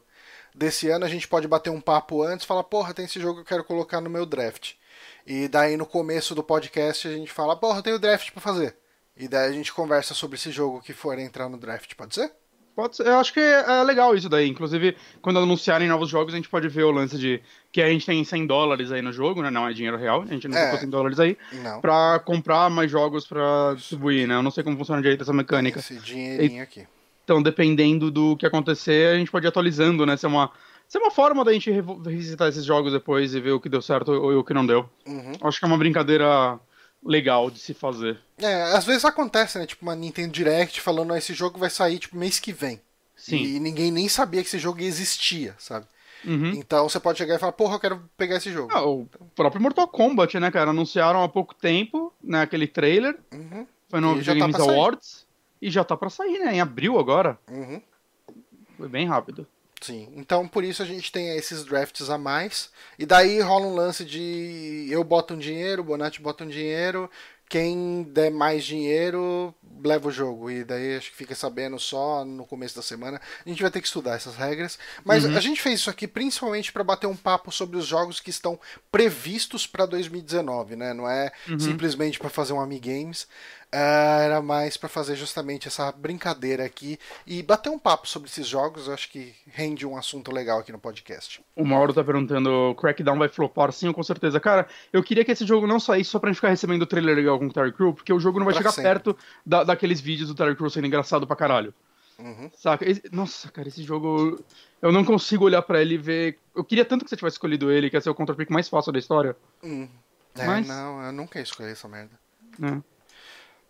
desse 0.55 0.89
ano, 0.89 1.03
a 1.03 1.09
gente 1.09 1.27
pode 1.27 1.49
bater 1.49 1.69
um 1.69 1.81
papo 1.81 2.23
antes, 2.23 2.45
falar, 2.45 2.63
porra, 2.63 2.93
tem 2.93 3.03
esse 3.03 3.19
jogo 3.19 3.35
que 3.35 3.41
eu 3.41 3.57
quero 3.57 3.65
colocar 3.65 3.99
no 3.99 4.09
meu 4.09 4.25
draft. 4.25 4.78
E 5.25 5.47
daí 5.47 5.77
no 5.77 5.85
começo 5.85 6.33
do 6.33 6.43
podcast 6.43 7.07
a 7.07 7.11
gente 7.11 7.31
fala, 7.31 7.55
porra, 7.55 7.81
tem 7.81 7.93
o 7.93 7.99
draft 7.99 8.31
para 8.31 8.41
fazer. 8.41 8.75
E 9.15 9.27
daí 9.27 9.49
a 9.49 9.51
gente 9.51 9.73
conversa 9.73 10.13
sobre 10.13 10.37
esse 10.37 10.51
jogo 10.51 10.81
que 10.81 10.93
for 10.93 11.19
entrar 11.19 11.49
no 11.49 11.57
draft, 11.57 11.93
pode 11.95 12.15
ser? 12.15 12.31
Pode 12.79 12.95
ser. 12.95 13.07
Eu 13.07 13.19
acho 13.19 13.33
que 13.33 13.41
é 13.41 13.83
legal 13.83 14.15
isso 14.15 14.29
daí. 14.29 14.47
Inclusive, 14.47 14.95
quando 15.21 15.39
anunciarem 15.39 15.89
novos 15.89 16.09
jogos, 16.09 16.33
a 16.33 16.37
gente 16.37 16.47
pode 16.47 16.69
ver 16.69 16.83
o 16.83 16.91
lance 16.91 17.17
de 17.17 17.41
que 17.73 17.81
a 17.81 17.89
gente 17.89 18.05
tem 18.05 18.23
100 18.23 18.47
dólares 18.47 18.89
aí 18.89 19.01
no 19.01 19.11
jogo, 19.11 19.41
né? 19.41 19.51
Não 19.51 19.67
é 19.67 19.73
dinheiro 19.73 19.97
real, 19.97 20.21
a 20.21 20.25
gente 20.25 20.47
não 20.47 20.57
é, 20.57 20.69
tem 20.69 20.79
100 20.79 20.89
dólares 20.89 21.19
aí, 21.19 21.37
não. 21.61 21.81
pra 21.81 22.19
comprar 22.19 22.69
mais 22.69 22.89
jogos 22.89 23.27
pra 23.27 23.73
distribuir, 23.75 24.25
né? 24.25 24.35
Eu 24.35 24.43
não 24.43 24.49
sei 24.49 24.63
como 24.63 24.77
funciona 24.77 25.01
direito 25.01 25.23
essa 25.23 25.33
mecânica. 25.33 25.79
Esse 25.79 25.95
dinheirinho 25.99 26.63
aqui. 26.63 26.87
Então, 27.25 27.43
dependendo 27.43 28.09
do 28.09 28.37
que 28.37 28.45
acontecer, 28.45 29.13
a 29.13 29.17
gente 29.17 29.29
pode 29.29 29.45
ir 29.45 29.49
atualizando, 29.49 30.05
né? 30.05 30.15
Se 30.15 30.25
é 30.25 30.29
uma, 30.29 30.49
se 30.89 30.97
é 30.97 31.01
uma 31.01 31.11
forma 31.11 31.45
da 31.45 31.53
gente 31.53 31.69
revisitar 31.69 32.49
esses 32.49 32.65
jogos 32.65 32.91
depois 32.91 33.35
e 33.35 33.39
ver 33.39 33.51
o 33.51 33.59
que 33.59 33.69
deu 33.69 33.79
certo 33.79 34.11
ou 34.11 34.39
o 34.39 34.43
que 34.43 34.55
não 34.55 34.65
deu. 34.65 34.89
Uhum. 35.05 35.33
Acho 35.39 35.59
que 35.59 35.65
é 35.65 35.67
uma 35.67 35.77
brincadeira 35.77 36.59
legal 37.05 37.51
de 37.51 37.59
se 37.59 37.75
fazer. 37.75 38.19
É, 38.39 38.63
às 38.75 38.85
vezes 38.85 39.05
acontece, 39.05 39.59
né? 39.59 39.67
Tipo, 39.67 39.85
uma 39.85 39.95
Nintendo 39.95 40.33
Direct 40.33 40.81
falando, 40.81 41.13
ah, 41.13 41.17
esse 41.19 41.31
jogo 41.31 41.59
vai 41.59 41.69
sair, 41.69 41.99
tipo, 41.99 42.17
mês 42.17 42.39
que 42.39 42.51
vem. 42.51 42.81
Sim. 43.15 43.37
E 43.37 43.59
ninguém 43.59 43.91
nem 43.91 44.09
sabia 44.09 44.41
que 44.41 44.47
esse 44.47 44.57
jogo 44.57 44.81
existia, 44.81 45.53
sabe? 45.59 45.85
Uhum. 46.25 46.53
Então 46.55 46.89
você 46.89 46.99
pode 46.99 47.19
chegar 47.19 47.35
e 47.35 47.39
falar, 47.39 47.51
porra, 47.51 47.75
eu 47.75 47.79
quero 47.79 48.09
pegar 48.17 48.37
esse 48.37 48.51
jogo. 48.51 48.73
Ah, 48.73 48.83
o 48.83 49.07
próprio 49.35 49.61
Mortal 49.61 49.87
Kombat, 49.87 50.39
né, 50.39 50.49
cara? 50.49 50.71
Anunciaram 50.71 51.21
há 51.21 51.29
pouco 51.29 51.53
tempo, 51.53 52.11
né, 52.21 52.41
aquele 52.41 52.65
trailer. 52.65 53.15
Uhum. 53.31 53.67
Foi 53.87 53.99
no 53.99 54.15
Video 54.15 54.33
tá 54.33 54.39
Games 54.39 54.57
tá 54.57 54.63
Awards. 54.63 55.27
E 55.61 55.69
já 55.69 55.83
tá 55.83 55.95
pra 55.95 56.09
sair, 56.09 56.39
né? 56.39 56.55
Em 56.55 56.61
abril 56.61 56.97
agora. 56.97 57.37
Uhum. 57.47 57.79
Foi 58.75 58.87
bem 58.87 59.05
rápido. 59.05 59.45
Sim, 59.81 60.09
então 60.15 60.45
por 60.47 60.63
isso 60.63 60.83
a 60.83 60.85
gente 60.85 61.11
tem 61.11 61.37
esses 61.37 61.63
drafts 61.63 62.09
a 62.09 62.17
mais. 62.17 62.69
E 62.97 63.05
daí 63.05 63.39
rola 63.39 63.65
um 63.65 63.75
lance 63.75 64.03
de 64.03 64.87
eu 64.89 65.03
boto 65.03 65.33
um 65.33 65.37
dinheiro, 65.37 65.81
o 65.81 65.85
Bonatti 65.85 66.21
bota 66.21 66.43
um 66.43 66.47
dinheiro, 66.49 67.09
quem 67.49 68.03
der 68.03 68.29
mais 68.29 68.65
dinheiro 68.65 69.55
leva 69.83 70.07
o 70.07 70.11
jogo. 70.11 70.49
E 70.49 70.63
daí 70.63 70.97
acho 70.97 71.11
que 71.11 71.17
fica 71.17 71.35
sabendo 71.35 71.79
só 71.79 72.23
no 72.25 72.45
começo 72.45 72.75
da 72.75 72.81
semana. 72.81 73.19
A 73.45 73.49
gente 73.49 73.61
vai 73.61 73.71
ter 73.71 73.81
que 73.81 73.87
estudar 73.87 74.15
essas 74.15 74.35
regras. 74.35 74.77
Mas 75.03 75.25
uhum. 75.25 75.35
a 75.35 75.39
gente 75.39 75.61
fez 75.61 75.79
isso 75.79 75.89
aqui 75.89 76.07
principalmente 76.07 76.71
para 76.71 76.83
bater 76.83 77.07
um 77.07 77.15
papo 77.15 77.51
sobre 77.51 77.77
os 77.77 77.85
jogos 77.85 78.19
que 78.19 78.29
estão 78.29 78.59
previstos 78.91 79.65
para 79.65 79.85
2019, 79.85 80.75
né? 80.75 80.93
Não 80.93 81.09
é 81.09 81.31
uhum. 81.47 81.59
simplesmente 81.59 82.19
para 82.19 82.29
fazer 82.29 82.53
um 82.53 82.61
Amigames. 82.61 83.27
Uh, 83.71 84.21
era 84.23 84.41
mais 84.41 84.77
para 84.77 84.89
fazer 84.89 85.15
justamente 85.15 85.67
essa 85.67 85.91
brincadeira 85.91 86.65
aqui 86.65 86.97
e 87.27 87.43
bater 87.43 87.69
um 87.69 87.77
papo 87.77 88.07
sobre 88.07 88.27
esses 88.27 88.47
jogos. 88.47 88.87
Eu 88.87 88.95
acho 88.95 89.07
que 89.11 89.31
rende 89.45 89.85
um 89.85 89.95
assunto 89.95 90.31
legal 90.31 90.57
aqui 90.57 90.71
no 90.71 90.79
podcast. 90.79 91.39
O 91.55 91.63
Mauro 91.63 91.93
tá 91.93 92.03
perguntando: 92.03 92.73
Crackdown 92.79 93.19
vai 93.19 93.29
flopar? 93.29 93.71
Sim, 93.71 93.93
com 93.93 94.01
certeza. 94.01 94.39
Cara, 94.39 94.67
eu 94.91 95.03
queria 95.03 95.23
que 95.23 95.31
esse 95.31 95.45
jogo 95.45 95.67
não 95.67 95.79
saísse 95.79 96.09
só 96.09 96.17
pra 96.17 96.29
gente 96.31 96.37
ficar 96.37 96.49
recebendo 96.49 96.81
o 96.81 96.87
trailer 96.87 97.15
legal 97.15 97.37
com 97.37 97.45
o 97.45 97.53
Terry 97.53 97.71
Crew, 97.71 97.93
porque 97.93 98.11
o 98.11 98.19
jogo 98.19 98.39
não 98.39 98.45
vai 98.45 98.55
pra 98.55 98.63
chegar 98.63 98.71
sempre. 98.71 98.89
perto 98.89 99.17
da, 99.45 99.63
daqueles 99.69 99.99
vídeos 99.99 100.29
do 100.29 100.35
Terry 100.35 100.55
Crew 100.55 100.69
sendo 100.69 100.87
engraçado 100.87 101.25
pra 101.25 101.35
caralho. 101.35 101.73
Uhum. 102.19 102.51
Saca? 102.53 102.89
Esse, 102.89 103.01
nossa, 103.11 103.49
cara, 103.49 103.67
esse 103.67 103.81
jogo. 103.83 104.43
Eu 104.81 104.91
não 104.91 105.05
consigo 105.05 105.45
olhar 105.45 105.61
para 105.61 105.81
ele 105.81 105.95
e 105.95 105.97
ver. 105.97 106.37
Eu 106.55 106.63
queria 106.63 106.83
tanto 106.83 107.03
que 107.03 107.09
você 107.09 107.15
tivesse 107.15 107.35
escolhido 107.35 107.71
ele, 107.71 107.89
que 107.89 107.95
ia 107.95 108.01
ser 108.01 108.09
o 108.09 108.15
contra-pick 108.15 108.49
mais 108.49 108.67
fácil 108.67 108.91
da 108.91 108.99
história. 108.99 109.35
Hum. 109.63 109.87
É, 110.35 110.45
Mas... 110.45 110.67
não, 110.67 111.01
eu 111.03 111.11
nunca 111.11 111.39
escolhi 111.39 111.71
essa 111.71 111.87
merda. 111.87 112.11
É. 112.61 112.77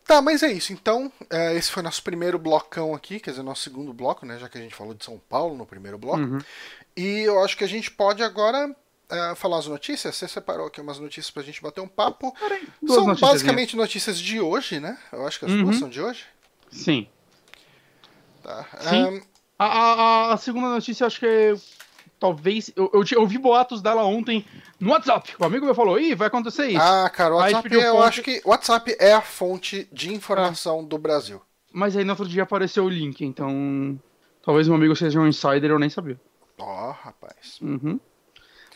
Tá, 0.04 0.24
mas 0.24 0.42
é 0.42 0.52
isso. 0.52 0.74
Então, 0.74 1.12
é, 1.30 1.56
esse 1.56 1.72
foi 1.72 1.84
nosso 1.84 2.02
primeiro 2.02 2.40
blocão 2.40 2.96
aqui, 2.96 3.20
quer 3.20 3.30
dizer, 3.30 3.44
nosso 3.44 3.62
segundo 3.62 3.94
bloco, 3.94 4.26
né? 4.26 4.40
Já 4.40 4.50
que 4.50 4.58
a 4.58 4.62
gente 4.62 4.74
falou 4.74 4.96
de 4.96 5.06
São 5.06 5.22
Paulo 5.30 5.56
no 5.56 5.68
primeiro 5.68 6.00
bloco. 6.00 6.18
Uhum. 6.18 6.40
E 6.98 7.20
eu 7.20 7.44
acho 7.44 7.56
que 7.56 7.64
a 7.64 7.68
gente 7.68 7.92
pode 7.92 8.24
agora 8.24 8.76
é, 9.10 9.36
falar 9.36 9.58
as 9.58 9.68
notícias. 9.68 10.16
Você 10.16 10.28
separou 10.28 10.68
aqui 10.68 10.80
umas 10.80 11.00
notícias 11.00 11.32
pra 11.32 11.44
gente 11.44 11.62
bater 11.62 11.82
um 11.82 11.88
papo. 11.88 12.34
Peraí, 12.40 12.68
são 12.88 13.16
basicamente 13.16 13.76
notícias 13.76 14.20
de 14.20 14.40
hoje, 14.40 14.80
né? 14.80 14.98
Eu 15.12 15.26
acho 15.26 15.40
que 15.40 15.46
as 15.46 15.52
uhum. 15.52 15.64
duas 15.64 15.78
são 15.78 15.90
de 15.90 16.02
hoje. 16.02 16.26
Sim. 16.72 17.08
Tá. 18.44 18.66
Sim. 18.82 19.04
Um... 19.04 19.22
A, 19.58 19.66
a, 19.66 20.34
a, 20.34 20.38
segunda 20.38 20.70
notícia, 20.70 21.06
acho 21.06 21.20
que 21.20 21.26
é 21.26 21.54
talvez. 22.20 22.72
Eu, 22.76 22.90
eu, 22.94 23.04
eu, 23.12 23.28
vi 23.28 23.38
boatos 23.38 23.82
dela 23.82 24.04
ontem 24.04 24.46
no 24.80 24.92
WhatsApp. 24.92 25.36
O 25.40 25.46
amigo 25.46 25.66
meu 25.66 25.76
falou: 25.76 26.00
ih, 26.00 26.16
vai 26.16 26.28
acontecer 26.28 26.68
isso. 26.68 26.82
Ah, 26.82 27.10
cara, 27.10 27.34
o 27.34 27.38
WhatsApp, 27.38 27.74
eu 27.74 27.94
fonte... 27.94 28.08
acho 28.08 28.22
que. 28.22 28.42
WhatsApp 28.46 28.96
é 29.00 29.14
a 29.14 29.22
fonte 29.22 29.88
de 29.92 30.14
informação 30.14 30.84
do 30.84 30.98
Brasil. 30.98 31.42
Mas 31.72 31.96
aí 31.96 32.04
no 32.04 32.12
outro 32.12 32.28
dia 32.28 32.44
apareceu 32.44 32.86
o 32.86 32.90
link, 32.90 33.24
então. 33.26 34.00
Talvez 34.44 34.68
meu 34.68 34.78
amigo 34.78 34.96
seja 34.96 35.20
um 35.20 35.28
insider, 35.28 35.70
eu 35.70 35.80
nem 35.80 35.90
sabia. 35.90 36.20
Ó, 36.58 36.90
oh, 36.90 36.92
rapaz. 36.92 37.60
Uhum. 37.62 38.00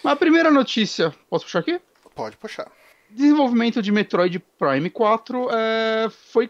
A 0.04 0.16
primeira 0.16 0.52
notícia, 0.52 1.14
posso 1.30 1.46
puxar 1.46 1.60
aqui? 1.60 1.80
Pode 2.14 2.36
puxar. 2.38 2.70
Desenvolvimento 3.10 3.82
de 3.82 3.92
Metroid 3.92 4.40
Prime 4.60 4.90
4 4.90 5.50
é, 5.52 6.10
foi 6.32 6.50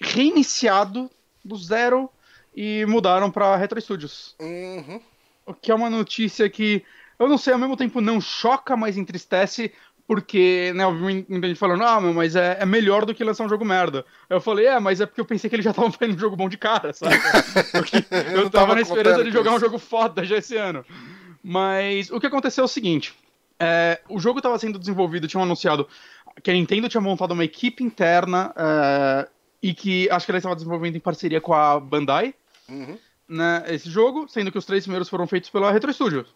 reiniciado 0.00 1.10
do 1.44 1.56
zero 1.56 2.08
e 2.56 2.84
mudaram 2.86 3.30
para 3.30 3.56
Retro 3.56 3.80
Studios. 3.80 4.34
Uhum. 4.40 5.00
O 5.44 5.52
que 5.52 5.70
é 5.70 5.74
uma 5.74 5.90
notícia 5.90 6.48
que, 6.48 6.82
eu 7.18 7.28
não 7.28 7.36
sei, 7.36 7.52
ao 7.52 7.58
mesmo 7.58 7.76
tempo 7.76 8.00
não 8.00 8.20
choca, 8.20 8.76
mas 8.76 8.96
entristece, 8.96 9.72
porque, 10.06 10.72
né, 10.74 10.84
eu 10.84 10.94
vi 10.94 11.26
muita 11.28 11.48
gente 11.48 11.58
falando, 11.58 11.82
ah, 11.84 12.00
mas 12.00 12.36
é, 12.36 12.58
é, 12.60 12.64
melhor 12.64 13.04
do 13.04 13.14
que 13.14 13.24
lançar 13.24 13.44
um 13.44 13.48
jogo 13.48 13.64
merda. 13.64 14.04
Eu 14.30 14.40
falei, 14.40 14.66
é, 14.66 14.80
mas 14.80 15.00
é 15.00 15.06
porque 15.06 15.20
eu 15.20 15.26
pensei 15.26 15.50
que 15.50 15.56
eles 15.56 15.64
já 15.64 15.70
estavam 15.72 15.92
fazendo 15.92 16.14
um 16.14 16.18
jogo 16.18 16.36
bom 16.36 16.48
de 16.48 16.56
cara, 16.56 16.92
sabe? 16.92 17.16
Eu, 18.34 18.42
eu 18.42 18.50
tava 18.50 18.74
na 18.74 18.80
esperança 18.80 19.24
de 19.24 19.30
jogar 19.30 19.52
um 19.52 19.60
jogo 19.60 19.78
foda 19.78 20.24
já 20.24 20.38
esse 20.38 20.56
ano. 20.56 20.84
Mas 21.44 22.10
o 22.10 22.18
que 22.18 22.26
aconteceu 22.26 22.62
é 22.62 22.64
o 22.64 22.68
seguinte: 22.68 23.14
é, 23.60 24.00
o 24.08 24.18
jogo 24.18 24.38
estava 24.38 24.58
sendo 24.58 24.78
desenvolvido, 24.78 25.28
tinham 25.28 25.42
anunciado 25.42 25.86
que 26.42 26.50
a 26.50 26.54
Nintendo 26.54 26.88
tinha 26.88 27.00
montado 27.00 27.32
uma 27.32 27.44
equipe 27.44 27.84
interna 27.84 28.52
é, 28.56 29.28
e 29.62 29.74
que 29.74 30.08
acho 30.10 30.26
que 30.26 30.32
ela 30.32 30.38
estava 30.38 30.56
desenvolvendo 30.56 30.96
em 30.96 31.00
parceria 31.00 31.40
com 31.40 31.52
a 31.52 31.78
Bandai. 31.78 32.34
Uhum 32.68 32.98
né, 33.28 33.64
esse 33.68 33.90
jogo, 33.90 34.28
sendo 34.28 34.52
que 34.52 34.58
os 34.58 34.66
três 34.66 34.84
primeiros 34.84 35.08
foram 35.08 35.26
feitos 35.26 35.50
pela 35.50 35.70
Retro 35.70 35.92
Studios. 35.92 36.28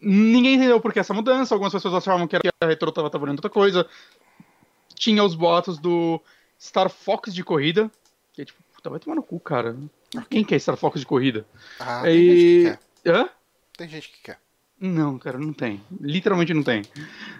Ninguém 0.00 0.54
entendeu 0.54 0.80
por 0.80 0.92
que 0.92 0.98
essa 0.98 1.14
mudança, 1.14 1.54
algumas 1.54 1.72
pessoas 1.72 1.94
achavam 1.94 2.26
que 2.26 2.36
a 2.36 2.66
Retro 2.66 2.88
estava 2.88 3.10
trabalhando 3.10 3.38
outra 3.38 3.50
coisa. 3.50 3.86
Tinha 4.94 5.22
os 5.22 5.34
boatos 5.34 5.78
do 5.78 6.20
Star 6.60 6.88
Fox 6.88 7.32
de 7.32 7.44
corrida, 7.44 7.90
que 8.32 8.42
é 8.42 8.44
tipo, 8.44 8.62
puta, 8.74 8.90
vai 8.90 8.98
tomar 8.98 9.16
no 9.16 9.22
cu, 9.22 9.38
cara. 9.38 9.76
Quem 10.30 10.44
quer 10.44 10.58
Star 10.58 10.76
Fox 10.76 11.00
de 11.00 11.06
corrida? 11.06 11.46
Ah, 11.78 12.02
tem 12.02 12.16
e... 12.16 12.26
gente 12.26 12.40
que 12.40 13.02
quer. 13.02 13.14
Hã? 13.14 13.28
Tem 13.76 13.88
gente 13.88 14.08
que 14.10 14.22
quer. 14.22 14.38
Não, 14.80 15.18
cara, 15.18 15.38
não 15.38 15.52
tem. 15.52 15.80
Literalmente 16.00 16.52
não 16.52 16.62
tem. 16.62 16.82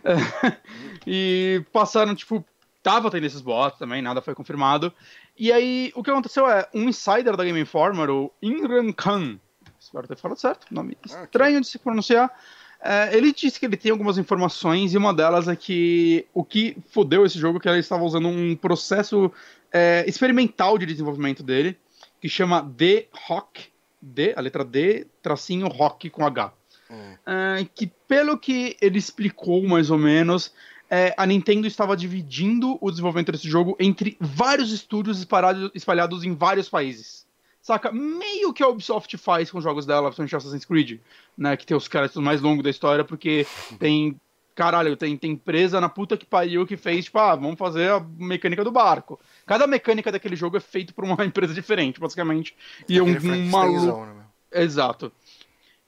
e 1.07 1.63
passaram, 1.73 2.15
tipo, 2.15 2.45
tava 2.83 3.11
tendo 3.11 3.27
esses 3.27 3.41
boatos 3.41 3.79
também, 3.79 4.01
nada 4.01 4.23
foi 4.23 4.35
confirmado. 4.35 4.93
E 5.39 5.53
aí, 5.53 5.93
o 5.95 6.03
que 6.03 6.11
aconteceu 6.11 6.49
é, 6.49 6.67
um 6.73 6.89
insider 6.89 7.37
da 7.37 7.45
Game 7.45 7.61
Informer, 7.61 8.09
o 8.11 8.33
Imran 8.41 8.93
Khan, 8.93 9.39
espero 9.79 10.09
ter 10.09 10.17
falado 10.17 10.39
certo, 10.39 10.67
nome 10.73 10.97
ah, 11.11 11.25
estranho 11.25 11.61
de 11.61 11.67
se 11.67 11.79
pronunciar, 11.79 12.33
é, 12.81 13.17
ele 13.17 13.33
disse 13.33 13.59
que 13.59 13.67
ele 13.67 13.77
tem 13.77 13.91
algumas 13.91 14.19
informações 14.19 14.95
e 14.95 14.97
uma 14.97 15.13
delas 15.13 15.49
é 15.49 15.57
que 15.57 16.27
o 16.33 16.45
que 16.45 16.77
fodeu 16.91 17.27
esse 17.27 17.39
jogo 17.39 17.59
é 17.59 17.61
que 17.61 17.69
ele 17.69 17.81
estava 17.81 18.05
usando 18.05 18.29
um 18.29 18.55
processo 18.55 19.33
é, 19.73 20.05
experimental 20.07 20.79
de 20.79 20.87
desenvolvimento 20.87 21.43
dele, 21.43 21.77
que 22.21 22.29
chama 22.29 22.63
D-Rock, 22.63 23.69
D, 24.01 24.33
a 24.37 24.41
letra 24.41 24.65
D, 24.65 25.07
tracinho 25.21 25.67
Rock 25.69 26.09
com 26.09 26.25
H. 26.25 26.53
Hum. 26.91 27.67
Que 27.75 27.87
pelo 28.07 28.39
que 28.39 28.77
ele 28.81 28.99
explicou 28.99 29.67
mais 29.67 29.91
ou 29.91 29.99
menos, 29.99 30.53
é, 30.89 31.15
a 31.17 31.27
Nintendo 31.27 31.67
estava 31.67 31.97
dividindo 31.97 32.79
o 32.81 32.91
desenvolvimento 32.91 33.33
desse 33.33 33.49
jogo 33.49 33.77
entre 33.81 34.17
vários 34.21 34.73
estúdios 34.73 35.19
espalhados, 35.19 35.71
espalhados 35.75 36.25
em 36.25 36.35
vários 36.35 36.69
países. 36.69 37.27
Saca? 37.61 37.91
Meio 37.91 38.53
que 38.53 38.63
a 38.63 38.69
Ubisoft 38.69 39.17
faz 39.17 39.51
com 39.51 39.59
os 39.59 39.65
jogos 39.65 39.85
dela, 39.85 40.05
principalmente 40.05 40.37
Assassin's 40.37 40.65
Creed, 40.65 41.01
né? 41.37 41.57
Que 41.57 41.67
tem 41.67 41.77
os 41.77 41.89
caras 41.89 42.15
mais 42.15 42.41
longos 42.41 42.63
da 42.63 42.71
história, 42.71 43.05
porque 43.05 43.47
tem. 43.81 44.21
Caralho, 44.55 44.97
tem, 44.97 45.19
tem 45.19 45.33
empresa 45.33 45.79
na 45.83 45.89
puta 45.89 46.17
que 46.17 46.25
pariu 46.25 46.67
que 46.67 46.79
fez, 46.79 47.05
tipo, 47.05 47.19
ah, 47.19 47.35
vamos 47.35 47.59
fazer 47.59 47.91
a 47.91 48.01
mecânica 48.01 48.65
do 48.65 48.71
barco. 48.71 49.21
Cada 49.45 49.67
mecânica 49.67 50.11
daquele 50.11 50.35
jogo 50.35 50.57
é 50.57 50.61
feito 50.61 50.95
por 50.95 51.05
uma 51.05 51.23
empresa 51.27 51.53
diferente, 51.53 52.01
basicamente. 52.01 52.57
E 52.89 52.97
é 52.97 53.03
um, 53.03 53.09
um 53.09 53.51
maluco. 53.51 54.07
Né, 54.07 54.25
Exato. 54.53 55.13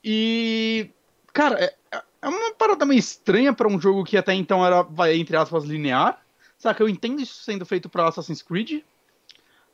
E. 0.03 0.89
Cara, 1.33 1.63
é, 1.63 1.75
é 2.21 2.27
uma 2.27 2.53
parada 2.53 2.85
meio 2.85 2.99
estranha 2.99 3.53
para 3.53 3.67
um 3.67 3.79
jogo 3.79 4.03
que 4.03 4.17
até 4.17 4.33
então 4.33 4.65
era, 4.65 4.81
vai, 4.81 5.15
entre 5.15 5.37
aspas, 5.37 5.63
linear. 5.63 6.21
Saca? 6.57 6.83
Eu 6.83 6.89
entendo 6.89 7.21
isso 7.21 7.43
sendo 7.43 7.65
feito 7.65 7.87
para 7.89 8.07
Assassin's 8.07 8.41
Creed. 8.41 8.81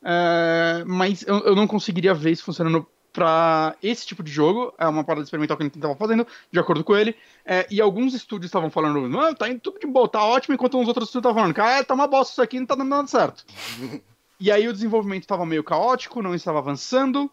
É, 0.03 0.83
mas 0.85 1.23
eu, 1.23 1.39
eu, 1.39 1.55
não 1.55 1.65
conseguiria 1.65 2.13
ver 2.13 2.31
isso 2.31 2.43
funcionando 2.43 2.87
para 3.11 3.75
esse 3.81 4.05
tipo 4.05 4.21
de 4.21 4.31
jogo. 4.31 4.71
É 4.77 4.87
uma 4.87 5.03
parada 5.03 5.23
experimental 5.23 5.57
que 5.57 5.63
a 5.63 5.65
Nintendo 5.65 5.87
estava 5.87 5.97
fazendo, 5.97 6.27
de 6.51 6.59
acordo 6.59 6.83
com 6.83 6.95
ele. 6.95 7.15
É, 7.43 7.65
e 7.71 7.81
alguns 7.81 8.13
estúdios 8.13 8.49
estavam 8.49 8.69
falando, 8.69 9.09
não, 9.09 9.33
tá 9.33 9.49
indo 9.49 9.59
tudo 9.59 9.79
de 9.79 9.87
boa, 9.87 10.07
tá 10.07 10.23
ótimo, 10.23 10.53
enquanto 10.53 10.77
uns 10.77 10.87
outros 10.87 11.07
estúdios 11.07 11.21
estavam 11.21 11.41
falando, 11.41 11.55
cara, 11.55 11.83
tá 11.83 11.93
uma 11.95 12.07
bosta 12.07 12.33
isso 12.33 12.41
aqui, 12.41 12.59
não 12.59 12.67
tá 12.67 12.75
dando 12.75 12.89
nada 12.89 13.07
certo. 13.07 13.45
e 14.39 14.51
aí 14.51 14.67
o 14.67 14.73
desenvolvimento 14.73 15.23
estava 15.23 15.45
meio 15.45 15.63
caótico, 15.63 16.21
não 16.21 16.35
estava 16.35 16.59
avançando. 16.59 17.31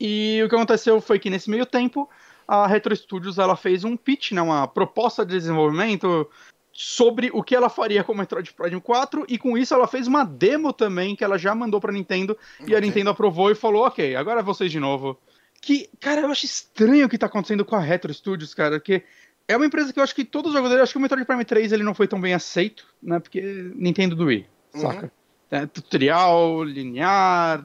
E 0.00 0.42
o 0.44 0.48
que 0.48 0.54
aconteceu 0.54 1.00
foi 1.00 1.18
que 1.18 1.30
nesse 1.30 1.50
meio 1.50 1.66
tempo 1.66 2.08
a 2.46 2.66
Retro 2.66 2.94
Studios 2.94 3.38
ela 3.38 3.56
fez 3.56 3.84
um 3.84 3.96
pitch, 3.96 4.32
né, 4.32 4.42
uma 4.42 4.66
proposta 4.66 5.24
de 5.24 5.36
desenvolvimento 5.36 6.28
sobre 6.72 7.30
o 7.32 7.42
que 7.42 7.54
ela 7.54 7.68
faria 7.68 8.02
com 8.02 8.12
o 8.12 8.16
Metroid 8.16 8.52
Prime 8.52 8.80
4 8.80 9.24
e 9.28 9.38
com 9.38 9.56
isso 9.56 9.72
ela 9.72 9.86
fez 9.86 10.06
uma 10.06 10.24
demo 10.24 10.72
também 10.72 11.14
que 11.14 11.22
ela 11.22 11.38
já 11.38 11.54
mandou 11.54 11.80
para 11.80 11.92
Nintendo 11.92 12.36
okay. 12.60 12.74
e 12.74 12.76
a 12.76 12.80
Nintendo 12.80 13.10
aprovou 13.10 13.50
e 13.50 13.54
falou: 13.54 13.86
"OK, 13.86 14.16
agora 14.16 14.40
é 14.40 14.42
vocês 14.42 14.70
de 14.70 14.80
novo". 14.80 15.18
Que, 15.62 15.88
cara, 16.00 16.22
eu 16.22 16.30
acho 16.30 16.44
estranho 16.44 17.06
o 17.06 17.08
que 17.08 17.16
tá 17.16 17.26
acontecendo 17.26 17.64
com 17.64 17.76
a 17.76 17.80
Retro 17.80 18.12
Studios, 18.12 18.52
cara, 18.52 18.78
que 18.80 19.02
é 19.46 19.56
uma 19.56 19.64
empresa 19.64 19.92
que 19.92 19.98
eu 19.98 20.02
acho 20.02 20.14
que 20.14 20.24
todos 20.24 20.50
os 20.50 20.54
jogos 20.54 20.68
dele, 20.68 20.82
acho 20.82 20.92
que 20.92 20.98
o 20.98 21.00
Metroid 21.00 21.24
Prime 21.24 21.44
3 21.44 21.72
ele 21.72 21.82
não 21.82 21.94
foi 21.94 22.08
tão 22.08 22.20
bem 22.20 22.34
aceito, 22.34 22.86
né? 23.02 23.20
Porque 23.20 23.40
Nintendo 23.74 24.16
do 24.16 24.24
Wii, 24.24 24.46
uhum. 24.74 24.80
saca? 24.80 25.12
É, 25.50 25.66
tutorial, 25.66 26.64
linear. 26.64 27.64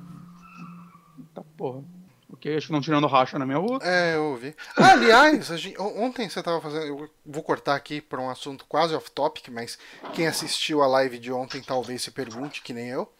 Tá 1.34 1.41
porra. 1.58 1.84
Ok, 2.31 2.56
acho 2.56 2.68
que 2.68 2.73
não 2.73 2.81
tirando 2.81 3.07
racha 3.07 3.39
na 3.39 3.45
minha 3.45 3.57
rua. 3.57 3.80
É, 3.81 4.15
eu 4.15 4.26
ouvi. 4.26 4.56
Ah, 4.77 4.91
aliás, 4.91 5.47
gente, 5.47 5.80
ontem 5.81 6.30
você 6.30 6.43
tava 6.43 6.61
fazendo. 6.61 6.85
Eu 6.85 7.10
vou 7.26 7.41
cortar 7.41 7.76
aqui 7.76 7.99
para 7.99 8.22
um 8.22 8.30
assunto 8.30 8.65
quase 8.68 8.93
off-topic, 8.93 9.49
mas 9.49 9.80
quem 10.14 10.27
assistiu 10.27 10.84
a 10.84 10.88
live 10.88 11.18
de 11.18 11.31
ontem 11.31 11.61
talvez 11.61 12.03
se 12.03 12.11
pergunte, 12.11 12.61
que 12.61 12.72
nem 12.72 12.89
eu. 12.89 13.11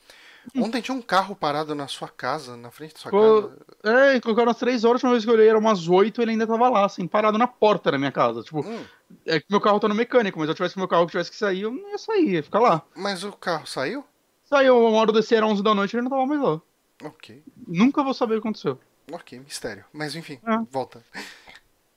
Hum. 0.56 0.64
Ontem 0.64 0.81
tinha 0.81 0.95
um 0.95 1.02
carro 1.02 1.36
parado 1.36 1.73
na 1.73 1.88
sua 1.88 2.07
casa, 2.07 2.56
na 2.56 2.69
frente 2.72 2.94
da 2.94 2.99
sua 2.99 3.11
Pô, 3.11 3.49
casa. 3.84 4.15
É, 4.15 4.19
colocaram 4.19 4.52
às 4.52 4.57
três 4.57 4.84
horas, 4.84 5.03
uma 5.03 5.11
vez 5.11 5.23
que 5.23 5.30
eu 5.30 5.34
olhei, 5.34 5.48
era 5.48 5.57
umas 5.57 5.88
oito, 5.88 6.22
ele 6.22 6.31
ainda 6.31 6.48
tava 6.48 6.69
lá, 6.69 6.86
assim, 6.86 7.07
parado 7.07 7.38
na 7.38 7.48
porta 7.48 7.91
da 7.91 7.98
minha 7.98 8.11
casa. 8.11 8.44
Tipo, 8.44 8.60
hum. 8.60 8.86
é 9.26 9.40
que 9.40 9.45
meu 9.49 9.60
carro 9.60 9.80
tá 9.80 9.88
no 9.88 9.95
mecânico, 9.95 10.38
mas 10.38 10.48
se 10.48 10.52
eu 10.52 10.56
tivesse 10.56 10.77
meu 10.77 10.88
carro 10.88 11.06
que 11.06 11.11
tivesse 11.11 11.31
que 11.31 11.38
sair, 11.38 11.61
eu 11.61 11.72
não 11.72 11.90
ia 11.90 11.98
sair, 11.98 12.30
ia 12.30 12.44
ficar 12.44 12.60
lá. 12.60 12.84
Mas 12.95 13.23
o 13.23 13.31
carro 13.31 13.65
saiu? 13.65 14.06
Saiu, 14.45 14.80
uma 14.80 14.99
hora 14.99 15.11
descer 15.11 15.36
era 15.36 15.48
11 15.48 15.64
da 15.64 15.73
noite, 15.73 15.95
ele 15.95 16.03
não 16.03 16.11
tava 16.11 16.26
mais 16.26 16.41
lá. 16.41 16.61
Ok. 17.03 17.44
Nunca 17.68 18.03
vou 18.03 18.14
saber 18.14 18.36
o 18.36 18.41
que 18.41 18.48
aconteceu. 18.48 18.80
Ok, 19.11 19.40
mistério. 19.40 19.86
Mas 19.91 20.15
enfim, 20.15 20.40
é. 20.45 20.57
volta. 20.72 21.03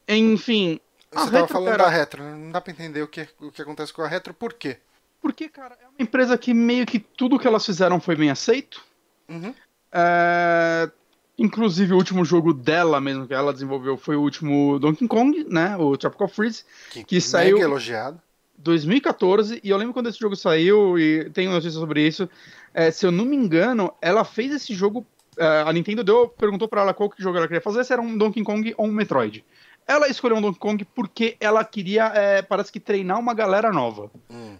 Enfim. 0.09 0.80
Você 1.12 1.30
tava 1.30 1.48
falando 1.48 1.78
da 1.78 1.89
retro, 1.89 2.22
não 2.22 2.51
dá 2.51 2.60
pra 2.60 2.72
entender 2.72 3.02
o 3.02 3.09
que, 3.09 3.28
o 3.40 3.52
que 3.52 3.60
acontece 3.60 3.93
com 3.93 4.02
a 4.02 4.09
retro, 4.09 4.32
por 4.32 4.55
quê? 4.55 4.78
Porque, 5.20 5.48
cara, 5.48 5.76
é 5.80 5.86
uma 5.86 5.94
empresa 6.01 6.36
que 6.39 6.55
meio 6.55 6.86
que 6.86 6.98
tudo 6.98 7.39
que 7.39 7.47
elas 7.47 7.64
fizeram 7.64 8.01
foi 8.01 8.16
bem 8.16 8.30
aceito. 8.30 8.82
Uhum. 9.28 9.55
É... 9.93 10.90
Inclusive, 11.39 11.93
o 11.93 11.97
último 11.97 12.24
jogo 12.24 12.52
dela 12.52 13.01
mesmo 13.01 13.26
que 13.26 13.34
ela 13.34 13.52
desenvolveu 13.52 13.97
foi 13.97 14.16
o 14.16 14.20
último 14.20 14.78
Donkey 14.78 15.06
Kong, 15.06 15.47
né? 15.48 15.76
O 15.76 15.97
Tropical 15.97 16.28
Freeze. 16.28 16.64
Que, 16.90 17.05
que 17.05 17.20
saiu. 17.20 17.59
elogiado. 17.59 18.20
2014, 18.59 19.60
e 19.62 19.70
eu 19.70 19.76
lembro 19.76 19.93
quando 19.93 20.09
esse 20.09 20.18
jogo 20.18 20.36
saiu, 20.36 20.98
e 20.98 21.28
tenho 21.30 21.51
notícias 21.51 21.74
sobre 21.74 22.06
isso. 22.06 22.28
É, 22.72 22.90
se 22.90 23.05
eu 23.05 23.10
não 23.10 23.24
me 23.24 23.36
engano, 23.36 23.93
ela 24.01 24.24
fez 24.24 24.52
esse 24.52 24.72
jogo 24.72 25.05
a 25.38 25.72
Nintendo 25.72 26.04
deu, 26.04 26.28
perguntou 26.28 26.68
para 26.68 26.82
ela 26.82 26.94
qual 26.94 27.09
que 27.09 27.22
jogo 27.22 27.38
ela 27.38 27.46
queria 27.46 27.60
fazer, 27.60 27.84
se 27.84 27.92
era 27.92 28.02
um 28.02 28.16
Donkey 28.16 28.42
Kong 28.42 28.74
ou 28.76 28.86
um 28.86 28.92
Metroid. 28.92 29.44
Ela 29.86 30.09
escolheu 30.09 30.36
um 30.36 30.42
Donkey 30.42 30.59
Kong 30.59 30.84
porque 30.94 31.36
ela 31.40 31.64
queria, 31.64 32.06
é, 32.14 32.42
parece 32.42 32.70
que, 32.70 32.78
treinar 32.78 33.18
uma 33.18 33.34
galera 33.34 33.72
nova. 33.72 34.10
Hum. 34.30 34.56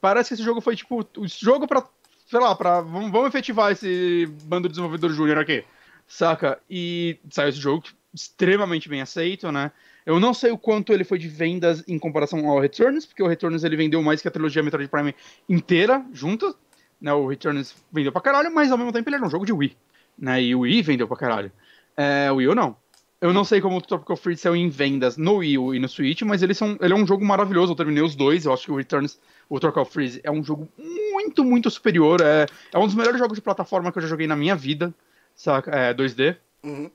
Parece 0.00 0.28
que 0.28 0.34
esse 0.34 0.42
jogo 0.42 0.60
foi 0.60 0.76
tipo 0.76 1.06
o 1.16 1.28
jogo 1.28 1.68
pra, 1.68 1.84
sei 2.26 2.40
lá, 2.40 2.54
pra, 2.54 2.80
vamos, 2.80 3.10
vamos 3.10 3.28
efetivar 3.28 3.72
esse 3.72 4.26
bando 4.44 4.66
de 4.66 4.72
desenvolvedor 4.72 5.10
júnior 5.12 5.38
aqui, 5.38 5.62
saca? 6.08 6.58
E 6.70 7.18
saiu 7.30 7.50
esse 7.50 7.60
jogo 7.60 7.84
extremamente 8.12 8.88
bem 8.88 9.02
aceito, 9.02 9.52
né? 9.52 9.70
Eu 10.06 10.18
não 10.18 10.32
sei 10.32 10.50
o 10.52 10.58
quanto 10.58 10.92
ele 10.92 11.04
foi 11.04 11.18
de 11.18 11.28
vendas 11.28 11.84
em 11.86 11.98
comparação 11.98 12.48
ao 12.48 12.60
Returns, 12.60 13.04
porque 13.06 13.22
o 13.22 13.26
Returns 13.26 13.64
ele 13.64 13.76
vendeu 13.76 14.02
mais 14.02 14.22
que 14.22 14.28
a 14.28 14.30
trilogia 14.30 14.62
Metroid 14.62 14.88
Prime 14.88 15.14
inteira 15.48 16.04
junta, 16.12 16.54
né? 16.98 17.12
O 17.12 17.26
Returns 17.26 17.74
vendeu 17.92 18.10
pra 18.10 18.22
caralho, 18.22 18.54
mas 18.54 18.72
ao 18.72 18.78
mesmo 18.78 18.92
tempo 18.92 19.08
ele 19.08 19.16
era 19.16 19.26
um 19.26 19.30
jogo 19.30 19.44
de 19.44 19.52
Wii 19.52 19.76
né? 20.18 20.42
E 20.42 20.54
o 20.54 20.60
Wii 20.60 20.82
vendeu 20.82 21.08
pra 21.08 21.16
caralho. 21.16 21.52
É, 21.96 22.30
o 22.30 22.36
Wii 22.36 22.48
U 22.48 22.54
não. 22.54 22.76
Eu 23.20 23.32
não 23.32 23.44
sei 23.44 23.60
como 23.60 23.78
o 23.78 23.80
Tropical 23.80 24.16
Freeze 24.16 24.42
saiu 24.42 24.54
em 24.54 24.68
vendas 24.68 25.16
no 25.16 25.36
Wii 25.36 25.58
U 25.58 25.74
e 25.74 25.78
no 25.78 25.88
Switch, 25.88 26.20
mas 26.22 26.42
eles 26.42 26.58
são, 26.58 26.76
ele 26.80 26.92
é 26.92 26.96
um 26.96 27.06
jogo 27.06 27.24
maravilhoso. 27.24 27.72
Eu 27.72 27.76
terminei 27.76 28.02
os 28.02 28.14
dois. 28.14 28.44
Eu 28.44 28.52
acho 28.52 28.66
que 28.66 28.72
o 28.72 28.76
Returns, 28.76 29.18
o 29.48 29.58
Tropical 29.58 29.86
Freeze, 29.86 30.20
é 30.22 30.30
um 30.30 30.44
jogo 30.44 30.68
muito, 30.78 31.42
muito 31.42 31.70
superior. 31.70 32.20
É, 32.20 32.46
é 32.72 32.78
um 32.78 32.84
dos 32.86 32.94
melhores 32.94 33.18
jogos 33.18 33.36
de 33.36 33.42
plataforma 33.42 33.90
que 33.90 33.98
eu 33.98 34.02
já 34.02 34.08
joguei 34.08 34.26
na 34.26 34.36
minha 34.36 34.54
vida, 34.54 34.92
saca? 35.34 35.70
É, 35.70 35.94
2D. 35.94 36.36
Uhum. 36.62 36.90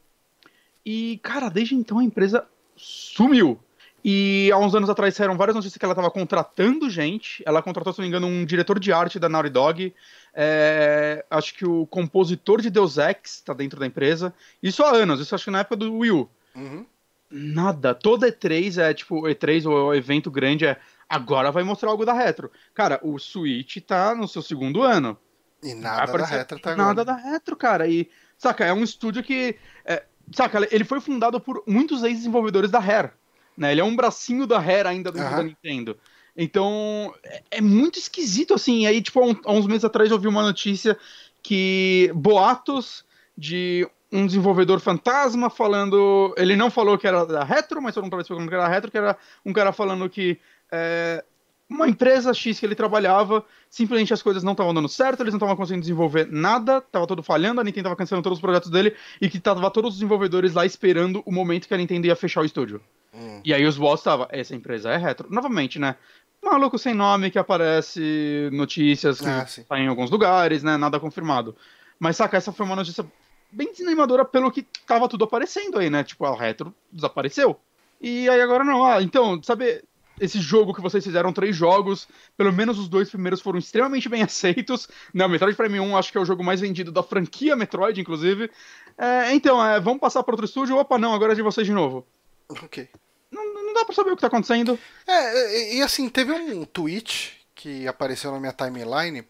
E, 0.86 1.20
cara, 1.24 1.50
desde 1.50 1.74
então 1.74 2.00
a 2.00 2.04
empresa 2.04 2.46
sumiu. 2.76 3.60
E 4.04 4.50
há 4.54 4.58
uns 4.58 4.74
anos 4.74 4.90
atrás 4.90 5.16
saíram 5.16 5.36
várias 5.36 5.56
notícias 5.56 5.78
que 5.78 5.86
ela 5.86 5.94
estava 5.94 6.10
contratando 6.10 6.90
gente. 6.90 7.44
Ela 7.46 7.62
contratou, 7.62 7.92
se 7.92 8.00
não 8.00 8.04
me 8.04 8.10
engano, 8.10 8.28
um 8.28 8.46
diretor 8.46 8.80
de 8.80 8.92
arte 8.94 9.20
da 9.20 9.28
Naughty 9.28 9.50
Dog. 9.50 9.94
É, 10.34 11.26
acho 11.30 11.54
que 11.54 11.66
o 11.66 11.86
compositor 11.88 12.62
de 12.62 12.70
Deus 12.70 12.98
Ex 12.98 13.36
está 13.36 13.54
dentro 13.54 13.80
da 13.80 13.86
empresa. 13.86 14.34
Isso 14.64 14.84
há 14.84 14.92
anos, 14.92 15.20
isso 15.20 15.36
acho 15.36 15.46
que 15.46 15.52
na 15.52 15.60
época 15.60 15.76
do 15.76 15.98
Wii 15.98 16.12
U. 16.12 16.30
Uhum. 16.56 16.86
Nada. 17.30 17.94
Toda 17.94 18.32
E3 18.32 18.82
é 18.82 18.94
tipo, 18.94 19.24
E3 19.24 19.70
ou 19.70 19.94
evento 19.94 20.32
grande 20.32 20.66
é 20.66 20.80
agora 21.08 21.52
vai 21.52 21.64
mostrar 21.64 21.90
algo 21.90 22.06
da 22.06 22.14
retro. 22.14 22.52
Cara, 22.74 23.00
o 23.04 23.18
Switch 23.18 23.78
tá 23.78 24.16
no 24.16 24.28
seu 24.28 24.42
segundo 24.42 24.82
ano. 24.84 25.18
E 25.62 25.74
nada 25.74 26.18
da 26.18 26.26
retro 26.26 26.60
tá 26.60 26.76
Nada 26.76 27.04
da 27.04 27.16
retro, 27.16 27.56
cara. 27.56 27.88
E, 27.88 28.10
saca, 28.38 28.66
é 28.66 28.74
um 28.74 28.84
estúdio 28.84 29.24
que. 29.24 29.58
É, 29.84 30.04
saca, 30.32 30.68
ele 30.72 30.86
foi 30.86 31.02
fundado 31.02 31.40
por 31.40 31.64
muitos 31.68 32.04
ex-desenvolvedores 32.04 32.72
da 32.72 32.80
Rare. 32.80 33.12
Né? 33.60 33.74
Ele 33.74 33.82
é 33.82 33.84
um 33.84 33.96
bracinho 33.96 34.48
da 34.48 34.58
Rare 34.58 34.88
ainda 34.88 35.12
dentro 35.12 35.30
uhum. 35.30 35.36
da 35.36 35.44
Nintendo. 35.44 35.98
Então, 36.36 37.14
é, 37.24 37.44
é, 37.52 37.62
muito 37.62 38.00
esquisito, 38.00 38.54
assim. 38.54 38.88
Aí, 38.88 39.02
tipo, 39.02 39.20
há, 39.20 39.26
um, 39.26 39.36
há 39.46 39.52
uns 39.52 39.68
meses 39.68 39.84
atrás 39.84 40.10
eu 40.10 40.18
vi 40.18 40.28
uma 40.28 40.42
notícia 40.42 40.98
que 41.44 42.10
boatos 42.16 43.04
de 43.38 43.88
um 44.12 44.26
desenvolvedor 44.26 44.80
fantasma 44.80 45.50
falando. 45.50 46.34
Ele 46.38 46.56
não 46.56 46.72
falou 46.72 46.98
que 46.98 47.06
era 47.06 47.26
da 47.26 47.44
Retro, 47.44 47.82
mas 47.82 47.94
todo 47.94 48.04
mundo 48.04 48.14
estava 48.14 48.22
explicando 48.22 48.48
que 48.48 48.56
era 48.56 48.64
da 48.64 48.70
Retro, 48.70 48.90
que 48.90 48.98
era 48.98 49.18
um 49.46 49.52
cara 49.52 49.74
falando 49.74 50.10
que 50.10 50.40
é, 50.72 51.24
uma 51.70 51.88
empresa 51.88 52.34
X 52.34 52.60
que 52.60 52.66
ele 52.66 52.76
trabalhava, 52.76 53.46
simplesmente 53.70 54.14
as 54.14 54.22
coisas 54.22 54.42
não 54.42 54.54
estavam 54.54 54.74
dando 54.74 54.90
certo, 54.90 55.22
eles 55.22 55.34
não 55.34 55.38
estavam 55.38 55.56
conseguindo 55.56 55.82
desenvolver 55.82 56.28
nada, 56.32 56.78
estava 56.78 57.06
tudo 57.06 57.22
falhando, 57.22 57.62
a 57.62 57.64
Nintendo 57.64 57.82
estava 57.82 57.96
cancelando 57.96 58.24
todos 58.24 58.38
os 58.38 58.42
projetos 58.42 58.72
dele 58.72 58.96
e 59.22 59.30
que 59.30 59.40
tava 59.40 59.70
todos 59.70 59.92
os 59.92 59.96
desenvolvedores 59.98 60.54
lá 60.54 60.66
esperando 60.66 61.22
o 61.26 61.32
momento 61.32 61.68
que 61.68 61.74
a 61.74 61.78
Nintendo 61.78 62.08
ia 62.08 62.16
fechar 62.16 62.42
o 62.42 62.46
estúdio. 62.46 62.82
Hum. 63.14 63.42
E 63.44 63.54
aí 63.54 63.66
os 63.66 63.78
bots 63.78 64.02
estavam, 64.02 64.28
essa 64.30 64.56
empresa 64.56 64.92
é 64.92 64.98
retro. 64.98 65.28
Novamente, 65.30 65.80
né? 65.80 65.96
maluco 66.42 66.78
sem 66.78 66.94
nome 66.94 67.30
que 67.30 67.38
aparece 67.38 68.50
notícias 68.54 69.20
que 69.20 69.28
ah, 69.28 69.46
tá 69.68 69.80
em 69.80 69.88
alguns 69.88 70.10
lugares, 70.10 70.64
né? 70.64 70.78
Nada 70.78 71.00
confirmado. 71.00 71.56
Mas 72.00 72.16
saca, 72.16 72.38
essa 72.38 72.52
foi 72.52 72.66
uma 72.66 72.76
notícia 72.76 73.06
bem 73.52 73.72
desanimadora 73.72 74.24
pelo 74.24 74.52
que 74.52 74.66
tava 74.86 75.10
tudo 75.10 75.26
aparecendo 75.26 75.80
aí, 75.80 75.90
né? 75.90 76.04
Tipo, 76.04 76.26
a 76.26 76.36
retro 76.36 76.74
desapareceu. 76.92 77.60
E 78.00 78.30
aí 78.30 78.42
agora 78.42 78.64
não. 78.64 78.86
Ah, 78.86 79.02
então, 79.02 79.42
sabe, 79.44 79.84
esse 80.20 80.40
jogo 80.40 80.74
que 80.74 80.82
vocês 80.82 81.04
fizeram 81.04 81.34
três 81.34 81.56
jogos, 81.56 82.08
pelo 82.38 82.54
menos 82.54 82.80
os 82.80 82.88
dois 82.88 83.10
primeiros 83.10 83.42
foram 83.42 83.60
extremamente 83.60 84.08
bem 84.08 84.22
aceitos. 84.24 84.88
Né, 85.14 85.26
o 85.26 85.30
Metroid 85.30 85.58
Prime 85.58 85.80
1 85.80 85.98
acho 85.98 86.12
que 86.12 86.18
é 86.18 86.22
o 86.22 86.26
jogo 86.26 86.44
mais 86.44 86.62
vendido 86.62 86.92
da 86.92 87.04
franquia 87.04 87.56
Metroid, 87.56 88.00
inclusive. 88.00 88.50
É, 88.98 89.34
então, 89.34 89.64
é, 89.64 89.80
vamos 89.80 90.00
passar 90.00 90.24
para 90.24 90.34
outro 90.34 90.46
estúdio? 90.46 90.78
Opa, 90.78 90.98
não, 90.98 91.14
agora 91.14 91.34
é 91.34 91.36
de 91.36 91.42
vocês 91.42 91.68
de 91.68 91.74
novo. 91.74 92.08
Ok 92.50 92.90
não, 93.32 93.54
não 93.54 93.74
dá 93.74 93.86
pra 93.86 93.94
saber 93.96 94.12
o 94.12 94.16
que 94.16 94.22
tá 94.22 94.28
acontecendo. 94.28 94.78
É, 95.08 95.74
e, 95.74 95.78
e 95.78 95.82
assim, 95.82 96.10
teve 96.10 96.32
um 96.32 96.66
tweet 96.66 97.38
que 97.56 97.88
apareceu 97.88 98.32
na 98.32 98.40
minha 98.40 98.54
timeline 98.54 99.26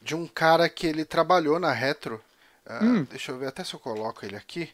de 0.00 0.14
um 0.14 0.26
cara 0.26 0.68
que 0.68 0.86
ele 0.86 1.04
trabalhou 1.04 1.58
na 1.58 1.72
Retro. 1.72 2.20
Uh, 2.66 2.84
hum. 2.84 3.06
Deixa 3.10 3.32
eu 3.32 3.38
ver 3.38 3.48
até 3.48 3.62
se 3.64 3.74
eu 3.74 3.80
coloco 3.80 4.24
ele 4.24 4.36
aqui. 4.36 4.70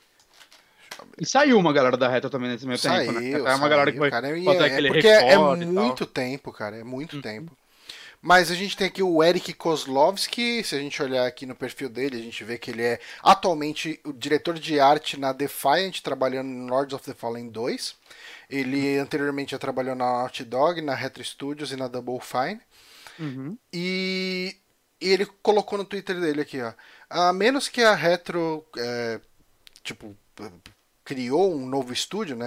E 1.19 1.25
saiu 1.25 1.59
uma 1.59 1.73
galera 1.73 1.97
da 1.97 2.09
Retro 2.09 2.29
também 2.29 2.51
nesse 2.51 2.67
meio 2.67 2.79
saiu, 2.79 3.13
tempo, 3.13 3.21
né? 3.21 3.31
É 3.31 3.39
uma 3.39 3.57
saiu, 3.57 3.69
galera 3.69 3.93
que 3.93 3.99
vai 3.99 4.11
cara, 4.11 4.29
é, 4.29 4.89
porque 4.89 5.07
é 5.07 5.39
muito 5.39 6.07
tempo, 6.07 6.53
cara, 6.53 6.77
é 6.77 6.85
muito 6.85 7.17
uhum. 7.17 7.23
tempo. 7.23 7.57
Mas 8.21 8.51
a 8.51 8.55
gente 8.55 8.77
tem 8.77 8.89
aqui 8.89 9.03
o 9.03 9.23
Eric 9.23 9.53
Kozlovski, 9.53 10.65
se 10.65 10.75
a 10.75 10.79
gente 10.79 11.01
olhar 11.01 11.27
aqui 11.27 11.47
no 11.47 11.55
perfil 11.55 11.89
dele, 11.89 12.17
a 12.17 12.23
gente 12.23 12.43
vê 12.43 12.59
que 12.59 12.71
ele 12.71 12.83
é 12.83 13.01
atualmente 13.23 14.01
o 14.05 14.13
diretor 14.13 14.59
de 14.59 14.81
arte 14.81 15.19
na 15.19 15.33
Defiant, 15.33 16.01
trabalhando 16.01 16.49
no 16.49 16.67
Lords 16.67 16.95
of 16.95 17.05
the 17.05 17.15
Fallen 17.15 17.49
2. 17.49 17.95
Ele 18.51 18.99
anteriormente 18.99 19.53
já 19.53 19.59
trabalhou 19.59 19.95
na 19.95 20.05
Naughty 20.05 20.45
Dog, 20.45 20.81
na 20.81 20.95
Retro 20.95 21.23
Studios 21.23 21.71
e 21.71 21.77
na 21.77 21.87
Double 21.87 22.19
Fine. 22.21 22.61
Uhum. 23.19 23.57
E, 23.73 24.57
e, 25.01 25.09
ele 25.11 25.27
colocou 25.43 25.79
no 25.79 25.85
Twitter 25.85 26.21
dele 26.21 26.41
aqui, 26.41 26.61
ó. 26.61 26.73
A 27.09 27.33
menos 27.33 27.69
que 27.69 27.83
a 27.83 27.95
Retro, 27.95 28.67
é, 28.77 29.21
tipo, 29.83 30.17
criou 31.05 31.55
um 31.55 31.67
novo 31.67 31.93
estúdio, 31.93 32.37
né? 32.37 32.47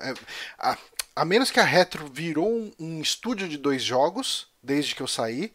É, 0.00 0.14
a, 0.58 0.78
a, 1.14 1.24
menos 1.24 1.50
que 1.50 1.60
a 1.60 1.64
Retro 1.64 2.06
virou 2.06 2.48
um, 2.48 2.72
um 2.78 3.00
estúdio 3.00 3.48
de 3.48 3.58
dois 3.58 3.82
jogos, 3.82 4.48
desde 4.66 4.94
que 4.94 5.02
eu 5.02 5.06
saí, 5.06 5.52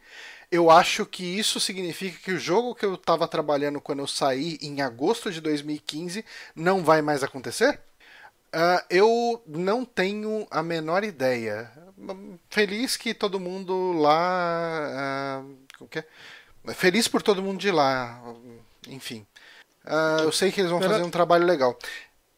eu 0.52 0.70
acho 0.70 1.06
que 1.06 1.24
isso 1.24 1.60
significa 1.60 2.18
que 2.18 2.32
o 2.32 2.40
jogo 2.40 2.76
que 2.76 2.86
eu 2.86 2.96
estava 2.96 3.28
trabalhando 3.28 3.80
quando 3.80 4.00
eu 4.00 4.08
saí 4.08 4.58
em 4.62 4.82
agosto 4.82 5.32
de 5.32 5.40
2015 5.40 6.26
não 6.56 6.84
vai 6.84 7.02
mais 7.02 7.24
acontecer? 7.24 7.80
Uh, 8.54 8.84
eu 8.90 9.42
não 9.48 9.86
tenho 9.86 10.46
a 10.52 10.62
menor 10.62 11.06
ideia. 11.06 11.72
Feliz 12.50 12.98
que 12.98 13.14
todo 13.14 13.40
mundo 13.40 13.94
lá. 13.94 15.42
Uh, 15.80 15.88
que 15.88 16.00
é? 16.00 16.06
Feliz 16.74 17.08
por 17.08 17.22
todo 17.22 17.42
mundo 17.42 17.60
de 17.60 17.72
lá. 17.72 18.22
Enfim. 18.90 19.26
Uh, 19.86 20.24
eu 20.24 20.32
sei 20.34 20.52
que 20.52 20.60
eles 20.60 20.72
vão 20.72 20.82
fazer 20.82 21.02
um 21.02 21.10
trabalho 21.10 21.46
legal. 21.46 21.78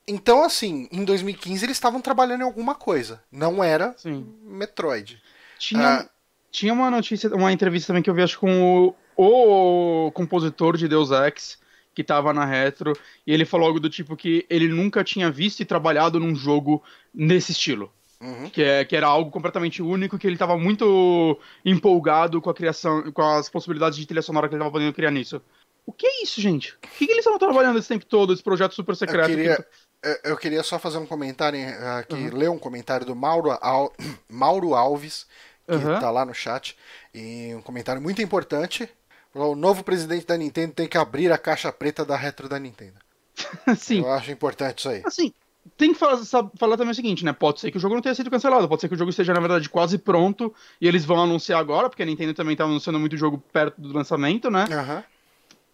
Então, 0.07 0.43
assim, 0.43 0.87
em 0.91 1.03
2015 1.03 1.65
eles 1.65 1.77
estavam 1.77 1.99
trabalhando 1.99 2.41
em 2.41 2.45
alguma 2.45 2.75
coisa. 2.75 3.23
Não 3.31 3.63
era 3.63 3.95
Sim. 3.97 4.37
Metroid. 4.43 5.21
Tinha, 5.57 6.07
tinha 6.53 6.71
uma 6.71 6.89
notícia, 6.91 7.35
uma 7.35 7.51
entrevista 7.51 7.87
também 7.87 8.03
que 8.03 8.09
eu 8.09 8.13
vi, 8.13 8.21
acho, 8.21 8.39
com 8.39 8.93
o, 9.17 10.05
o 10.07 10.11
compositor 10.11 10.77
de 10.77 10.87
Deus 10.87 11.09
Ex 11.11 11.61
que 11.95 12.03
tava 12.03 12.33
na 12.33 12.45
Retro, 12.45 12.97
e 13.25 13.31
ele 13.31 13.45
falou 13.45 13.67
algo 13.67 13.79
do 13.79 13.89
tipo 13.89 14.15
que 14.15 14.45
ele 14.49 14.67
nunca 14.67 15.03
tinha 15.03 15.29
visto 15.29 15.59
e 15.59 15.65
trabalhado 15.65 16.19
num 16.19 16.35
jogo 16.35 16.81
nesse 17.13 17.51
estilo. 17.51 17.91
Uhum. 18.19 18.49
Que, 18.49 18.63
é, 18.63 18.85
que 18.85 18.95
era 18.95 19.05
algo 19.05 19.29
completamente 19.29 19.81
único, 19.81 20.17
que 20.17 20.25
ele 20.25 20.35
estava 20.35 20.57
muito 20.57 21.37
empolgado 21.63 22.41
com 22.41 22.49
a 22.49 22.53
criação, 22.53 23.11
com 23.11 23.21
as 23.21 23.49
possibilidades 23.49 23.97
de 23.97 24.07
trilha 24.07 24.21
sonora 24.21 24.47
que 24.47 24.55
ele 24.55 24.61
estava 24.61 24.71
podendo 24.71 24.93
criar 24.93 25.11
nisso. 25.11 25.41
O 25.85 25.91
que 25.91 26.07
é 26.07 26.23
isso, 26.23 26.39
gente? 26.39 26.73
O 26.73 26.87
que, 26.97 27.05
que 27.05 27.11
eles 27.11 27.19
estavam 27.19 27.37
trabalhando 27.37 27.77
esse 27.77 27.89
tempo 27.89 28.05
todo, 28.05 28.33
esse 28.33 28.41
projeto 28.41 28.73
super 28.73 28.95
secreto? 28.95 29.29
Eu 29.29 29.35
queria, 29.35 29.55
que... 29.57 30.29
eu 30.29 30.37
queria 30.37 30.63
só 30.63 30.79
fazer 30.79 30.97
um 30.97 31.05
comentário 31.05 31.59
aqui, 31.99 32.15
uhum. 32.15 32.35
ler 32.35 32.49
um 32.49 32.57
comentário 32.57 33.05
do 33.05 33.15
Mauro, 33.15 33.51
Al... 33.61 33.93
Mauro 34.29 34.73
Alves, 34.73 35.27
que 35.67 35.73
uhum. 35.73 36.11
lá 36.11 36.25
no 36.25 36.33
chat, 36.33 36.77
e 37.13 37.53
um 37.55 37.61
comentário 37.61 38.01
muito 38.01 38.21
importante. 38.21 38.89
O 39.33 39.55
novo 39.55 39.83
presidente 39.83 40.27
da 40.27 40.37
Nintendo 40.37 40.73
tem 40.73 40.87
que 40.87 40.97
abrir 40.97 41.31
a 41.31 41.37
caixa 41.37 41.71
preta 41.71 42.05
da 42.05 42.15
retro 42.15 42.47
da 42.47 42.59
Nintendo. 42.59 42.99
Sim. 43.75 44.01
Eu 44.01 44.11
acho 44.11 44.31
importante 44.31 44.79
isso 44.79 44.89
aí. 44.89 45.01
Assim, 45.03 45.33
tem 45.77 45.93
que 45.93 45.99
falar, 45.99 46.19
falar, 46.57 46.77
também 46.77 46.91
o 46.91 46.95
seguinte, 46.95 47.25
né? 47.25 47.33
Pode 47.33 47.59
ser 47.59 47.71
que 47.71 47.77
o 47.77 47.79
jogo 47.79 47.95
não 47.95 48.01
tenha 48.01 48.13
sido 48.13 48.29
cancelado, 48.29 48.67
pode 48.67 48.81
ser 48.81 48.87
que 48.87 48.93
o 48.93 48.97
jogo 48.97 49.09
esteja, 49.09 49.33
na 49.33 49.39
verdade, 49.39 49.69
quase 49.69 49.97
pronto 49.97 50.53
e 50.79 50.87
eles 50.87 51.05
vão 51.05 51.21
anunciar 51.21 51.59
agora, 51.59 51.89
porque 51.89 52.03
a 52.03 52.05
Nintendo 52.05 52.33
também 52.33 52.55
tá 52.55 52.63
anunciando 52.63 52.99
muito 52.99 53.17
jogo 53.17 53.41
perto 53.51 53.79
do 53.81 53.93
lançamento, 53.93 54.51
né? 54.51 54.65
Uhum. 54.65 55.03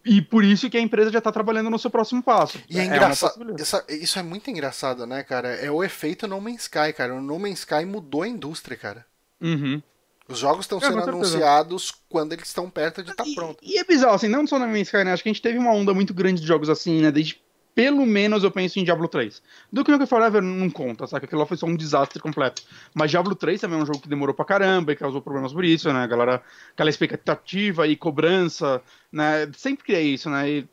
E 0.04 0.22
por 0.22 0.42
isso 0.44 0.70
que 0.70 0.78
a 0.78 0.80
empresa 0.80 1.10
já 1.10 1.18
está 1.18 1.30
trabalhando 1.30 1.68
no 1.68 1.78
seu 1.78 1.90
próximo 1.90 2.22
passo. 2.22 2.58
E 2.70 2.78
é, 2.78 2.82
é 2.82 2.86
engraçado. 2.86 3.54
Isso 3.88 4.18
é 4.18 4.22
muito 4.22 4.50
engraçado, 4.50 5.06
né, 5.06 5.22
cara? 5.22 5.48
É 5.48 5.70
o 5.70 5.84
efeito 5.84 6.26
No 6.26 6.40
Man's 6.40 6.62
Sky, 6.62 6.94
cara. 6.96 7.14
O 7.14 7.20
No 7.20 7.38
Man's 7.38 7.58
Sky 7.58 7.84
mudou 7.84 8.22
a 8.22 8.28
indústria, 8.28 8.78
cara. 8.78 9.04
Uhum. 9.40 9.82
Os 10.28 10.38
jogos 10.38 10.64
estão 10.64 10.78
é, 10.78 10.82
sendo 10.82 11.02
anunciados 11.02 11.92
quando 12.08 12.32
eles 12.32 12.46
estão 12.46 12.70
perto 12.70 13.02
de 13.02 13.10
estar 13.10 13.24
tá 13.24 13.30
pronto. 13.34 13.58
E 13.62 13.78
é 13.78 13.84
bizarro, 13.84 14.14
assim, 14.14 14.28
não 14.28 14.46
só 14.46 14.58
na 14.58 14.66
minha 14.66 14.82
Sky, 14.82 15.02
né? 15.04 15.12
Acho 15.12 15.22
que 15.22 15.28
a 15.28 15.32
gente 15.32 15.42
teve 15.42 15.58
uma 15.58 15.72
onda 15.72 15.92
muito 15.92 16.14
grande 16.14 16.40
de 16.40 16.46
jogos 16.46 16.68
assim, 16.68 17.00
né? 17.00 17.10
Desde 17.10 17.40
pelo 17.74 18.04
menos 18.04 18.44
eu 18.44 18.50
penso 18.50 18.78
em 18.78 18.84
Diablo 18.84 19.08
3. 19.08 19.42
Do 19.72 19.84
que 19.84 19.90
Nukem 19.90 20.06
Forever 20.06 20.42
não 20.42 20.68
conta, 20.68 21.06
sabe? 21.06 21.24
Aquilo 21.24 21.40
lá 21.40 21.46
foi 21.46 21.56
só 21.56 21.66
um 21.66 21.76
desastre 21.76 22.20
completo. 22.20 22.62
Mas 22.94 23.10
Diablo 23.10 23.34
3 23.34 23.60
também 23.60 23.78
é 23.78 23.82
um 23.82 23.86
jogo 23.86 24.00
que 24.00 24.08
demorou 24.08 24.34
pra 24.34 24.44
caramba 24.44 24.92
e 24.92 24.96
causou 24.96 25.22
problemas 25.22 25.52
por 25.52 25.64
isso, 25.64 25.92
né? 25.92 26.02
A 26.02 26.06
galera, 26.06 26.42
aquela 26.72 26.90
expectativa 26.90 27.86
e 27.86 27.96
cobrança, 27.96 28.82
né? 29.10 29.50
Sempre 29.56 29.84
que 29.84 29.92
é 29.92 30.02
isso, 30.02 30.28
né? 30.28 30.48
E 30.48 30.68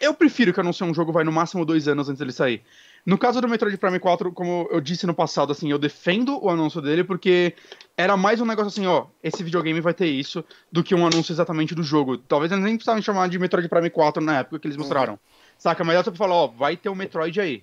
eu 0.00 0.14
prefiro 0.14 0.52
que 0.52 0.60
anunciar 0.60 0.88
um 0.88 0.94
jogo 0.94 1.12
vai 1.12 1.24
no 1.24 1.32
máximo 1.32 1.64
dois 1.64 1.88
anos 1.88 2.08
antes 2.08 2.18
dele 2.18 2.32
sair. 2.32 2.62
No 3.04 3.18
caso 3.18 3.40
do 3.40 3.48
Metroid 3.48 3.76
Prime 3.76 3.98
4, 3.98 4.32
como 4.32 4.66
eu 4.70 4.80
disse 4.80 5.06
no 5.06 5.14
passado, 5.14 5.52
assim, 5.52 5.70
eu 5.70 5.78
defendo 5.78 6.42
o 6.42 6.48
anúncio 6.48 6.80
dele 6.80 7.04
porque 7.04 7.54
era 7.96 8.16
mais 8.16 8.40
um 8.40 8.46
negócio 8.46 8.68
assim, 8.68 8.86
ó, 8.86 9.06
esse 9.22 9.42
videogame 9.42 9.80
vai 9.80 9.92
ter 9.92 10.06
isso, 10.06 10.42
do 10.72 10.82
que 10.82 10.94
um 10.94 11.06
anúncio 11.06 11.32
exatamente 11.32 11.74
do 11.74 11.82
jogo. 11.82 12.16
Talvez 12.16 12.50
eles 12.50 12.64
nem 12.64 12.76
precisavam 12.76 13.02
chamar 13.02 13.28
de 13.28 13.38
Metroid 13.38 13.68
Prime 13.68 13.90
4 13.90 14.22
na 14.22 14.38
época 14.38 14.58
que 14.58 14.66
eles 14.66 14.76
mostraram. 14.76 15.14
Uhum. 15.14 15.18
Saca? 15.58 15.84
Mas 15.84 15.96
dá 15.96 16.02
pra 16.04 16.14
falar, 16.14 16.34
ó, 16.34 16.46
vai 16.46 16.76
ter 16.76 16.88
o 16.88 16.94
Metroid 16.94 17.38
aí. 17.40 17.62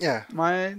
É. 0.00 0.24
Mas. 0.32 0.76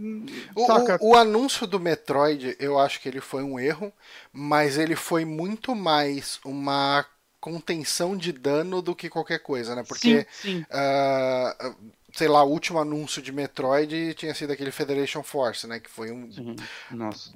O, 0.55 0.71
o, 0.71 1.11
o, 1.11 1.15
anúncio 1.15 1.65
do 1.65 1.79
Metroid, 1.79 2.55
eu 2.59 2.77
acho 2.77 2.99
que 2.99 3.07
ele 3.07 3.21
foi 3.21 3.43
um 3.43 3.59
erro, 3.59 3.91
mas 4.31 4.77
ele 4.77 4.95
foi 4.95 5.25
muito 5.25 5.75
mais 5.75 6.39
uma 6.43 7.05
contenção 7.39 8.15
de 8.15 8.31
dano 8.31 8.81
do 8.81 8.95
que 8.95 9.09
qualquer 9.09 9.39
coisa, 9.39 9.75
né? 9.75 9.83
Porque. 9.87 10.27
Sim, 10.31 10.63
sim. 10.63 10.65
Uh, 10.69 11.75
sei 12.13 12.27
lá, 12.27 12.43
o 12.43 12.49
último 12.49 12.79
anúncio 12.79 13.21
de 13.21 13.31
Metroid 13.31 14.13
tinha 14.13 14.33
sido 14.33 14.53
aquele 14.53 14.71
Federation 14.71 15.23
Force, 15.23 15.67
né? 15.67 15.79
Que 15.79 15.89
foi 15.89 16.11
um. 16.11 16.31
Sim. 16.31 16.55
Nossa. 16.91 17.33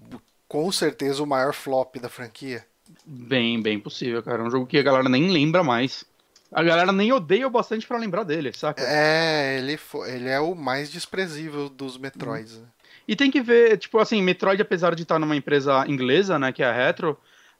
Com 0.47 0.71
certeza 0.71 1.21
o 1.21 1.27
maior 1.27 1.53
flop 1.53 1.97
da 1.97 2.07
franquia. 2.07 2.65
Bem, 3.05 3.61
bem 3.61 3.79
possível, 3.79 4.23
cara. 4.23 4.41
É 4.41 4.45
um 4.45 4.49
jogo 4.49 4.65
que 4.65 4.77
a 4.77 4.83
galera 4.83 5.09
nem 5.09 5.29
lembra 5.29 5.63
mais. 5.63 6.05
A 6.51 6.63
galera 6.63 6.93
nem 6.93 7.11
odeia 7.11 7.45
o 7.45 7.49
bastante 7.49 7.85
para 7.85 7.97
lembrar 7.97 8.23
dele, 8.23 8.53
saca? 8.53 8.81
É, 8.81 9.57
ele, 9.57 9.75
foi, 9.75 10.09
ele 10.11 10.29
é 10.29 10.39
o 10.39 10.55
mais 10.55 10.89
desprezível 10.89 11.67
dos 11.67 11.97
Metroids. 11.97 12.55
Hum. 12.55 12.65
E 13.05 13.15
tem 13.15 13.29
que 13.29 13.41
ver, 13.41 13.77
tipo 13.77 13.99
assim, 13.99 14.21
Metroid, 14.21 14.61
apesar 14.61 14.95
de 14.95 15.03
estar 15.03 15.19
numa 15.19 15.35
empresa 15.35 15.85
inglesa, 15.87 16.39
né, 16.39 16.53
que 16.53 16.63
é 16.63 16.65
a 16.65 16.71
Retro, 16.71 17.17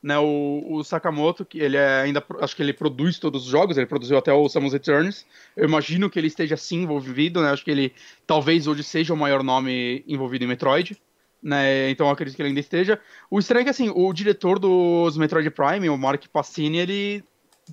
né, 0.08 0.18
o, 0.18 0.64
o, 0.70 0.84
Sakamoto, 0.86 1.44
que 1.44 1.60
ele 1.60 1.76
é 1.76 2.00
ainda, 2.00 2.24
acho 2.40 2.56
que 2.56 2.64
ele 2.64 2.72
produz 2.72 3.20
todos 3.20 3.44
os 3.44 3.50
jogos, 3.50 3.76
ele 3.76 3.86
produziu 3.86 4.18
até 4.18 4.32
o 4.32 4.48
Samus 4.48 4.72
Returns. 4.72 5.26
Eu 5.54 5.66
imagino 5.66 6.10
que 6.10 6.18
ele 6.18 6.28
esteja 6.28 6.56
sim 6.56 6.84
envolvido, 6.84 7.42
né? 7.42 7.50
Acho 7.50 7.66
que 7.66 7.72
ele 7.72 7.94
talvez 8.26 8.68
hoje 8.68 8.86
seja 8.86 9.14
o 9.14 9.18
maior 9.18 9.44
nome 9.44 10.06
envolvido 10.08 10.46
em 10.46 10.48
Metroid. 10.48 10.98
Né, 11.44 11.90
então 11.90 12.08
eu 12.08 12.14
acredito 12.14 12.38
que 12.38 12.42
ele 12.42 12.50
ainda 12.50 12.62
esteja. 12.62 12.98
O 13.30 13.38
estranho 13.38 13.62
é 13.62 13.64
que 13.66 13.70
assim, 13.70 13.92
o 13.94 14.14
diretor 14.14 14.58
dos 14.60 15.18
Metroid 15.18 15.50
Prime, 15.50 15.90
o 15.90 15.98
Mark 15.98 16.26
Passini, 16.32 16.78
ele 16.78 17.24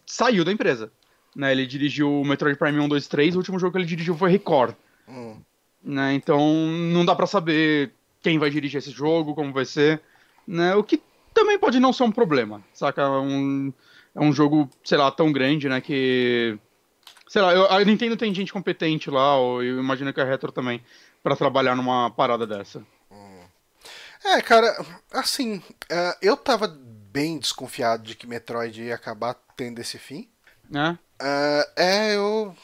saiu 0.05 0.45
da 0.45 0.51
empresa. 0.51 0.91
Né, 1.37 1.53
ele 1.53 1.67
dirigiu 1.67 2.21
o 2.21 2.25
Metroid 2.25 2.59
Prime 2.59 2.81
1, 2.81 2.89
2, 2.89 3.07
3, 3.07 3.35
o 3.37 3.39
último 3.39 3.61
jogo 3.61 3.73
que 3.73 3.79
ele 3.79 3.87
dirigiu 3.87 4.17
foi 4.17 4.29
Record. 4.29 4.75
Hum. 5.09 5.37
Né, 5.85 6.15
então 6.15 6.41
não 6.93 7.05
dá 7.05 7.15
para 7.15 7.29
saber 7.29 7.93
quem 8.21 8.41
vai 8.41 8.51
dirigir 8.51 8.79
esse 8.79 8.91
jogo, 8.91 9.37
como 9.37 9.53
vai 9.53 9.65
ser. 9.65 10.01
Né, 10.47 10.75
o 10.75 10.83
que 10.83 11.01
também 11.35 11.59
pode 11.59 11.81
não 11.81 11.93
ser 11.93 12.05
um 12.05 12.13
problema, 12.13 12.63
saca? 12.73 13.03
É 13.03 13.09
um, 13.09 13.73
é 14.15 14.21
um 14.21 14.33
jogo, 14.33 14.71
sei 14.85 14.97
lá, 14.97 15.11
tão 15.11 15.33
grande, 15.33 15.69
né, 15.69 15.81
que... 15.81 16.59
Sei 17.29 17.43
lá, 17.43 17.53
eu, 17.53 17.71
a 17.71 17.85
Nintendo 17.85 18.17
tem 18.17 18.33
gente 18.33 18.53
competente 18.53 19.11
lá, 19.11 19.37
ou 19.37 19.63
eu 19.63 19.81
imagino 19.81 20.13
que 20.13 20.21
a 20.21 20.25
Retro 20.25 20.53
também, 20.53 20.81
para 21.23 21.35
trabalhar 21.35 21.75
numa 21.75 22.09
parada 22.11 22.47
dessa. 22.47 22.87
Hum. 23.11 23.43
É, 24.25 24.41
cara, 24.41 24.73
assim, 25.13 25.57
uh, 25.57 26.17
eu 26.23 26.37
tava 26.37 26.69
bem 26.69 27.39
desconfiado 27.39 28.05
de 28.05 28.15
que 28.15 28.27
Metroid 28.27 28.83
ia 28.83 28.95
acabar 28.95 29.35
tendo 29.57 29.81
esse 29.81 29.99
fim. 29.99 30.29
É? 30.73 30.91
Uh, 30.91 31.71
é, 31.77 32.17
eu, 32.17 32.57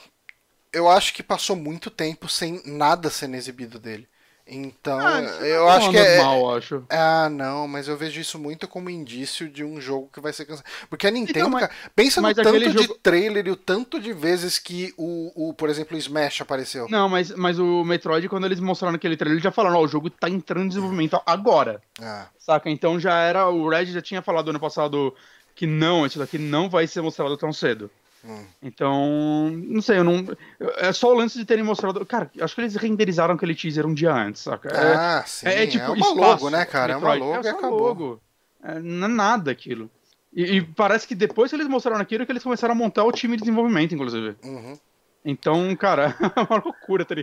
eu 0.73 0.89
acho 0.89 1.15
que 1.15 1.23
passou 1.23 1.57
muito 1.57 1.91
tempo 1.91 2.29
sem 2.29 2.63
nada 2.65 3.11
sendo 3.11 3.37
exibido 3.37 3.79
dele. 3.79 4.09
Então, 4.53 4.99
ah, 4.99 5.21
eu 5.21 5.69
é 5.69 5.77
acho 5.77 5.91
que 5.91 5.97
é. 5.97 6.17
Normal, 6.17 6.57
acho. 6.57 6.85
Ah, 6.91 7.29
não, 7.31 7.69
mas 7.69 7.87
eu 7.87 7.97
vejo 7.97 8.21
isso 8.21 8.37
muito 8.37 8.67
como 8.67 8.91
indício 8.91 9.49
de 9.49 9.63
um 9.63 9.81
jogo 9.81 10.11
que 10.13 10.21
vai 10.21 10.33
ser 10.33 10.45
cancelado. 10.45 10.69
Porque 10.89 11.07
a 11.07 11.11
Nintendo, 11.11 11.39
então, 11.39 11.51
mas, 11.51 11.61
cara, 11.61 11.73
pensa 11.95 12.21
no 12.21 12.35
tanto 12.35 12.59
de 12.59 12.83
jogo... 12.83 12.99
trailer 13.01 13.47
e 13.47 13.51
o 13.53 13.57
tanto 13.57 14.01
de 14.01 14.13
vezes 14.13 14.59
que 14.59 14.93
o, 14.97 15.51
o, 15.51 15.55
por 15.55 15.71
exemplo, 15.71 15.97
o 15.97 16.01
Smash 16.01 16.41
apareceu. 16.41 16.89
Não, 16.91 17.09
mas, 17.09 17.31
mas 17.31 17.61
o 17.61 17.85
Metroid, 17.85 18.29
quando 18.29 18.45
eles 18.45 18.59
mostraram 18.59 18.97
aquele 18.97 19.17
trailer, 19.17 19.35
eles 19.35 19.45
já 19.45 19.53
falaram: 19.53 19.77
Ó, 19.77 19.85
o 19.85 19.89
jogo 19.89 20.11
tá 20.11 20.29
entrando 20.29 20.65
em 20.65 20.69
desenvolvimento 20.69 21.21
agora. 21.25 21.81
Ah. 22.03 22.27
Saca? 22.37 22.69
Então 22.69 22.99
já 22.99 23.21
era. 23.21 23.49
O 23.49 23.69
Red 23.69 23.87
já 23.87 24.03
tinha 24.03 24.21
falado 24.21 24.51
ano 24.51 24.59
passado 24.59 25.15
que 25.55 25.67
não, 25.67 26.07
isso 26.07 26.19
daqui 26.19 26.39
não 26.39 26.69
vai 26.69 26.89
ser 26.89 27.03
mostrado 27.03 27.37
tão 27.37 27.53
cedo. 27.53 27.89
Hum. 28.25 28.45
Então, 28.63 29.51
não 29.51 29.81
sei, 29.81 29.99
eu 29.99 30.05
não. 30.05 30.27
É 30.77 30.93
só 30.93 31.11
o 31.11 31.15
lance 31.15 31.39
de 31.39 31.45
terem 31.45 31.65
mostrado. 31.65 32.05
Cara, 32.05 32.31
acho 32.41 32.55
que 32.55 32.61
eles 32.61 32.77
renderizaram 32.77 33.35
aquele 33.35 33.55
teaser 33.55 33.87
um 33.87 33.95
dia 33.95 34.13
antes, 34.13 34.43
saca? 34.43 34.69
É, 34.69 34.95
ah, 34.95 35.25
sim. 35.27 35.47
É, 35.47 35.63
é 35.63 35.67
tipo 35.67 35.85
é 35.85 35.89
uma 35.89 35.97
espaço, 35.97 36.21
logo, 36.21 36.51
né, 36.51 36.65
cara? 36.67 36.95
Metroid. 36.95 37.21
É 37.21 37.25
uma 37.25 37.33
logo 37.33 37.47
é 37.47 37.51
e 37.51 37.51
acabou. 37.51 37.81
Logo. 37.81 38.23
É, 38.63 38.79
não 38.79 39.07
é 39.07 39.09
nada 39.09 39.51
aquilo. 39.51 39.91
E, 40.33 40.57
e, 40.57 40.63
parece 40.63 41.09
que 41.09 41.15
depois 41.15 41.51
que 41.51 41.57
eles 41.57 41.67
mostraram 41.67 42.01
aquilo, 42.01 42.25
que 42.25 42.33
eles 42.33 42.43
começaram 42.43 42.73
a 42.73 42.77
montar 42.77 43.05
o 43.05 43.13
time 43.13 43.37
de 43.37 43.43
desenvolvimento, 43.43 43.95
inclusive. 43.95 44.37
Uhum. 44.45 44.79
Então, 45.25 45.75
cara, 45.77 46.15
é 46.37 46.41
uma 46.41 46.63
loucura. 46.63 47.05
Tá 47.05 47.15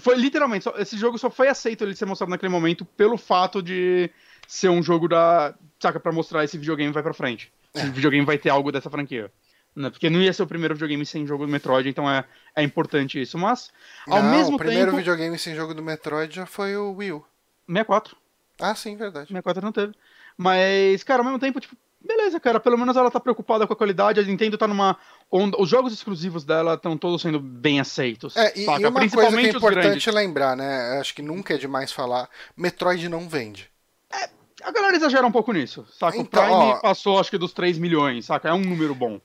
foi 0.00 0.16
literalmente, 0.16 0.64
só, 0.64 0.74
esse 0.78 0.96
jogo 0.96 1.18
só 1.18 1.30
foi 1.30 1.48
aceito 1.48 1.84
ele 1.84 1.94
ser 1.94 2.06
mostrado 2.06 2.30
naquele 2.30 2.50
momento 2.50 2.84
pelo 2.84 3.18
fato 3.18 3.62
de 3.62 4.10
ser 4.46 4.68
um 4.68 4.82
jogo 4.82 5.08
da. 5.08 5.54
Saca, 5.80 6.00
pra 6.00 6.12
mostrar 6.12 6.44
esse 6.44 6.56
videogame 6.56 6.92
vai 6.92 7.02
pra 7.02 7.12
frente. 7.12 7.52
Esse 7.74 7.86
é. 7.86 7.90
videogame 7.90 8.24
vai 8.24 8.38
ter 8.38 8.48
algo 8.48 8.72
dessa 8.72 8.88
franquia. 8.88 9.30
Né? 9.78 9.90
Porque 9.90 10.10
não 10.10 10.20
ia 10.20 10.32
ser 10.32 10.42
o 10.42 10.46
primeiro 10.46 10.74
videogame 10.74 11.06
sem 11.06 11.24
jogo 11.24 11.46
do 11.46 11.52
Metroid, 11.52 11.88
então 11.88 12.10
é, 12.10 12.24
é 12.56 12.62
importante 12.62 13.20
isso. 13.20 13.38
Mas, 13.38 13.70
ao 14.06 14.20
não, 14.22 14.30
mesmo 14.30 14.44
tempo. 14.46 14.54
O 14.56 14.58
primeiro 14.58 14.86
tempo... 14.86 14.96
videogame 14.96 15.38
sem 15.38 15.54
jogo 15.54 15.72
do 15.72 15.82
Metroid 15.82 16.34
já 16.34 16.46
foi 16.46 16.76
o 16.76 16.92
Wii 16.94 17.12
U. 17.12 17.24
64. 17.68 18.16
Ah, 18.60 18.74
sim, 18.74 18.96
verdade. 18.96 19.28
64 19.28 19.64
não 19.64 19.70
teve. 19.70 19.94
Mas, 20.36 21.04
cara, 21.04 21.20
ao 21.20 21.24
mesmo 21.24 21.38
tempo, 21.38 21.60
tipo, 21.60 21.76
beleza, 22.00 22.40
cara, 22.40 22.58
pelo 22.58 22.76
menos 22.76 22.96
ela 22.96 23.08
tá 23.10 23.20
preocupada 23.20 23.66
com 23.68 23.72
a 23.72 23.76
qualidade, 23.76 24.18
a 24.18 24.22
Nintendo 24.24 24.58
tá 24.58 24.66
numa 24.66 24.96
onda, 25.30 25.60
os 25.60 25.68
jogos 25.68 25.92
exclusivos 25.92 26.44
dela 26.44 26.74
estão 26.74 26.96
todos 26.96 27.22
sendo 27.22 27.38
bem 27.38 27.78
aceitos. 27.78 28.36
É, 28.36 28.52
e, 28.56 28.64
e 28.64 28.86
uma 28.86 29.08
coisa 29.08 29.36
que 29.36 29.46
é 29.46 29.50
importante 29.50 30.10
lembrar, 30.10 30.56
né, 30.56 30.98
acho 31.00 31.14
que 31.14 31.22
nunca 31.22 31.54
é 31.54 31.58
demais 31.58 31.92
falar, 31.92 32.28
Metroid 32.56 33.08
não 33.08 33.28
vende. 33.28 33.70
É, 34.12 34.28
A 34.64 34.72
galera 34.72 34.96
exagera 34.96 35.26
um 35.26 35.32
pouco 35.32 35.52
nisso, 35.52 35.86
saca? 35.92 36.16
Então, 36.16 36.42
o 36.42 36.46
Prime 36.46 36.72
ó- 36.72 36.80
passou 36.80 37.20
acho 37.20 37.30
que 37.30 37.38
dos 37.38 37.52
3 37.52 37.78
milhões, 37.78 38.26
saca? 38.26 38.48
É 38.48 38.52
um 38.52 38.60
número 38.60 38.94
bom. 38.94 39.20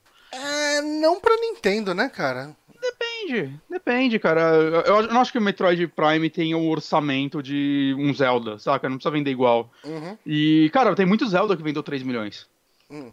É, 0.77 0.81
não 0.81 1.19
pra 1.19 1.35
Nintendo, 1.37 1.93
né, 1.93 2.09
cara? 2.09 2.55
Depende, 2.81 3.59
depende, 3.69 4.19
cara. 4.19 4.41
Eu, 4.85 5.07
não 5.07 5.21
acho 5.21 5.31
que 5.31 5.37
o 5.37 5.41
Metroid 5.41 5.87
Prime 5.87 6.29
tenha 6.29 6.57
o 6.57 6.69
orçamento 6.69 7.41
de 7.41 7.95
um 7.97 8.13
Zelda, 8.13 8.59
saca? 8.59 8.89
Não 8.89 8.97
precisa 8.97 9.13
vender 9.13 9.31
igual. 9.31 9.71
Uhum. 9.85 10.17
E, 10.25 10.69
cara, 10.73 10.93
tem 10.93 11.05
muito 11.05 11.27
Zelda 11.27 11.55
que 11.55 11.63
vendeu 11.63 11.81
3 11.81 12.03
milhões. 12.03 12.45
Hum. 12.91 13.11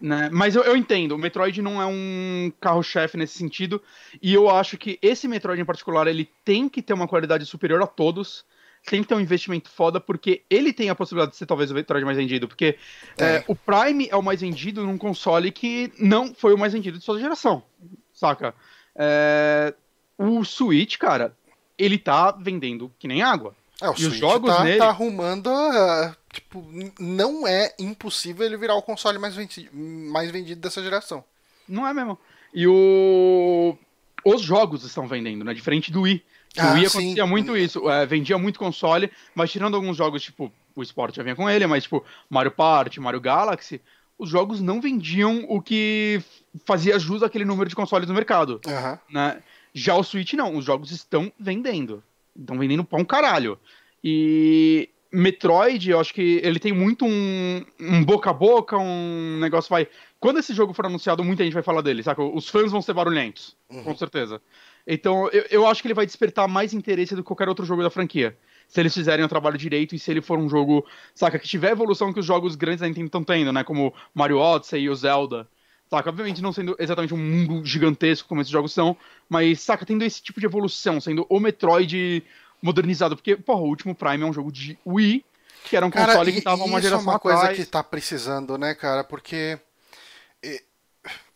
Né? 0.00 0.30
Mas 0.32 0.56
eu, 0.56 0.62
eu 0.62 0.74
entendo, 0.74 1.12
o 1.12 1.18
Metroid 1.18 1.60
não 1.60 1.82
é 1.82 1.84
um 1.84 2.50
carro-chefe 2.58 3.18
nesse 3.18 3.36
sentido. 3.36 3.82
E 4.22 4.32
eu 4.32 4.48
acho 4.48 4.78
que 4.78 4.98
esse 5.02 5.28
Metroid 5.28 5.60
em 5.60 5.66
particular, 5.66 6.06
ele 6.06 6.28
tem 6.42 6.68
que 6.68 6.80
ter 6.80 6.94
uma 6.94 7.06
qualidade 7.06 7.44
superior 7.44 7.82
a 7.82 7.86
todos. 7.86 8.44
Tem 8.86 9.02
que 9.02 9.08
ter 9.08 9.14
um 9.14 9.20
investimento 9.20 9.68
foda, 9.70 10.00
porque 10.00 10.42
ele 10.48 10.72
tem 10.72 10.88
a 10.88 10.94
possibilidade 10.94 11.32
de 11.32 11.36
ser 11.38 11.46
talvez 11.46 11.70
o 11.70 11.74
Metroid 11.74 12.04
mais 12.04 12.16
vendido. 12.16 12.48
Porque 12.48 12.76
é, 13.18 13.44
o 13.46 13.54
Prime 13.54 14.08
é 14.10 14.16
o 14.16 14.22
mais 14.22 14.40
vendido 14.40 14.84
num 14.84 14.96
console 14.98 15.52
que 15.52 15.92
não 15.98 16.34
foi 16.34 16.54
o 16.54 16.58
mais 16.58 16.72
vendido 16.72 16.98
de 16.98 17.04
sua 17.04 17.18
geração. 17.20 17.62
Saca? 18.12 18.54
É, 18.96 19.74
o 20.18 20.44
Switch, 20.44 20.96
cara, 20.96 21.36
ele 21.78 21.98
tá 21.98 22.32
vendendo 22.32 22.90
que 22.98 23.06
nem 23.06 23.22
água. 23.22 23.54
É, 23.80 23.88
o 23.88 23.92
E 23.92 23.94
os 23.94 24.00
Switch 24.00 24.18
jogos 24.18 24.50
tá, 24.54 24.64
nele- 24.64 24.78
tá 24.78 24.88
arrumando. 24.88 25.48
ah, 25.48 26.16
tipo, 26.32 26.66
não 26.98 27.46
é 27.46 27.74
impossível 27.78 28.44
ele 28.44 28.56
virar 28.56 28.74
o 28.74 28.82
console 28.82 29.18
mais 29.18 29.34
vendido, 29.34 29.70
mais 29.74 30.30
vendido 30.30 30.60
dessa 30.60 30.82
geração. 30.82 31.22
Não 31.68 31.86
é 31.86 31.92
mesmo. 31.94 32.18
E 32.52 32.66
o... 32.66 33.76
os 34.24 34.42
jogos 34.42 34.84
estão 34.84 35.06
vendendo, 35.06 35.44
né? 35.44 35.54
Diferente 35.54 35.92
do 35.92 36.02
Wii. 36.02 36.24
Ah, 36.56 36.72
o 36.72 36.74
Wii 36.74 36.88
sim. 36.88 36.98
acontecia 36.98 37.26
muito 37.26 37.56
isso. 37.56 37.88
é, 37.88 38.04
vendia 38.06 38.38
muito 38.38 38.58
console, 38.58 39.10
mas 39.34 39.50
tirando 39.50 39.74
alguns 39.76 39.96
jogos, 39.96 40.22
tipo, 40.22 40.52
o 40.74 40.82
Sport 40.82 41.16
já 41.16 41.22
vinha 41.22 41.36
com 41.36 41.48
ele, 41.48 41.66
mas 41.66 41.84
tipo, 41.84 42.04
Mario 42.28 42.50
Party, 42.50 43.00
Mario 43.00 43.20
Galaxy, 43.20 43.80
os 44.18 44.28
jogos 44.28 44.60
não 44.60 44.80
vendiam 44.80 45.44
o 45.48 45.62
que 45.62 46.22
fazia 46.66 46.98
jus 46.98 47.22
àquele 47.22 47.44
número 47.44 47.68
de 47.68 47.76
consoles 47.76 48.08
no 48.08 48.14
mercado. 48.14 48.60
Aham. 48.66 48.98
né? 49.10 49.42
Já 49.72 49.94
o 49.94 50.02
Switch 50.02 50.32
não, 50.34 50.56
os 50.56 50.64
jogos 50.64 50.90
estão 50.90 51.32
vendendo. 51.38 52.02
Estão 52.38 52.58
vendendo 52.58 52.84
pra 52.84 52.98
um 52.98 53.04
caralho. 53.04 53.58
E 54.02 54.88
Metroid, 55.12 55.90
eu 55.90 56.00
acho 56.00 56.14
que 56.14 56.40
ele 56.42 56.58
tem 56.58 56.72
muito 56.72 57.04
um, 57.04 57.64
um 57.80 58.04
boca 58.04 58.30
a 58.30 58.32
boca, 58.32 58.76
um 58.76 59.38
negócio 59.40 59.70
vai. 59.70 59.88
Quando 60.18 60.38
esse 60.38 60.54
jogo 60.54 60.72
for 60.72 60.86
anunciado, 60.86 61.24
muita 61.24 61.44
gente 61.44 61.52
vai 61.54 61.62
falar 61.62 61.80
dele, 61.82 62.02
saca? 62.02 62.22
Os 62.22 62.48
fãs 62.48 62.70
vão 62.70 62.82
ser 62.82 62.92
barulhentos, 62.92 63.56
com 63.84 63.96
certeza. 63.96 64.40
Então, 64.92 65.28
eu, 65.28 65.46
eu 65.50 65.66
acho 65.68 65.80
que 65.80 65.86
ele 65.86 65.94
vai 65.94 66.04
despertar 66.04 66.48
mais 66.48 66.74
interesse 66.74 67.14
do 67.14 67.22
que 67.22 67.28
qualquer 67.28 67.48
outro 67.48 67.64
jogo 67.64 67.80
da 67.80 67.90
franquia. 67.90 68.36
Se 68.66 68.80
eles 68.80 68.92
fizerem 68.92 69.24
o 69.24 69.28
trabalho 69.28 69.56
direito 69.56 69.94
e 69.94 69.98
se 69.98 70.10
ele 70.10 70.20
for 70.20 70.36
um 70.36 70.48
jogo, 70.48 70.84
saca, 71.14 71.38
que 71.38 71.46
tiver 71.46 71.68
a 71.68 71.72
evolução 71.72 72.12
que 72.12 72.18
os 72.18 72.26
jogos 72.26 72.56
grandes 72.56 72.80
da 72.80 72.88
Nintendo 72.88 73.06
estão 73.06 73.22
tendo, 73.22 73.52
né? 73.52 73.62
Como 73.62 73.94
Mario 74.12 74.38
Odyssey 74.38 74.82
e 74.82 74.90
o 74.90 74.94
Zelda. 74.94 75.48
Saca, 75.88 76.08
obviamente 76.08 76.42
não 76.42 76.52
sendo 76.52 76.74
exatamente 76.78 77.14
um 77.14 77.16
mundo 77.18 77.64
gigantesco 77.64 78.28
como 78.28 78.40
esses 78.40 78.50
jogos 78.50 78.72
são, 78.72 78.96
mas, 79.28 79.60
saca, 79.60 79.86
tendo 79.86 80.02
esse 80.04 80.20
tipo 80.22 80.40
de 80.40 80.46
evolução, 80.46 81.00
sendo 81.00 81.24
o 81.28 81.38
Metroid 81.38 82.24
modernizado. 82.60 83.16
Porque, 83.16 83.36
porra, 83.36 83.60
o 83.60 83.68
último 83.68 83.94
Prime 83.94 84.22
é 84.22 84.26
um 84.26 84.32
jogo 84.32 84.50
de 84.50 84.76
Wii, 84.84 85.24
que 85.68 85.76
era 85.76 85.86
um 85.86 85.90
Cara, 85.90 86.12
console 86.12 86.30
e, 86.30 86.34
que 86.34 86.42
tava 86.42 86.64
uma 86.64 86.78
isso 86.78 86.86
é 86.86 86.90
geração 86.90 87.12
uma 87.12 87.18
coisa 87.18 87.38
atrás. 87.38 87.56
que 87.56 87.64
tá 87.64 87.82
precisando, 87.82 88.58
né, 88.58 88.74
cara? 88.74 89.04
Porque. 89.04 89.58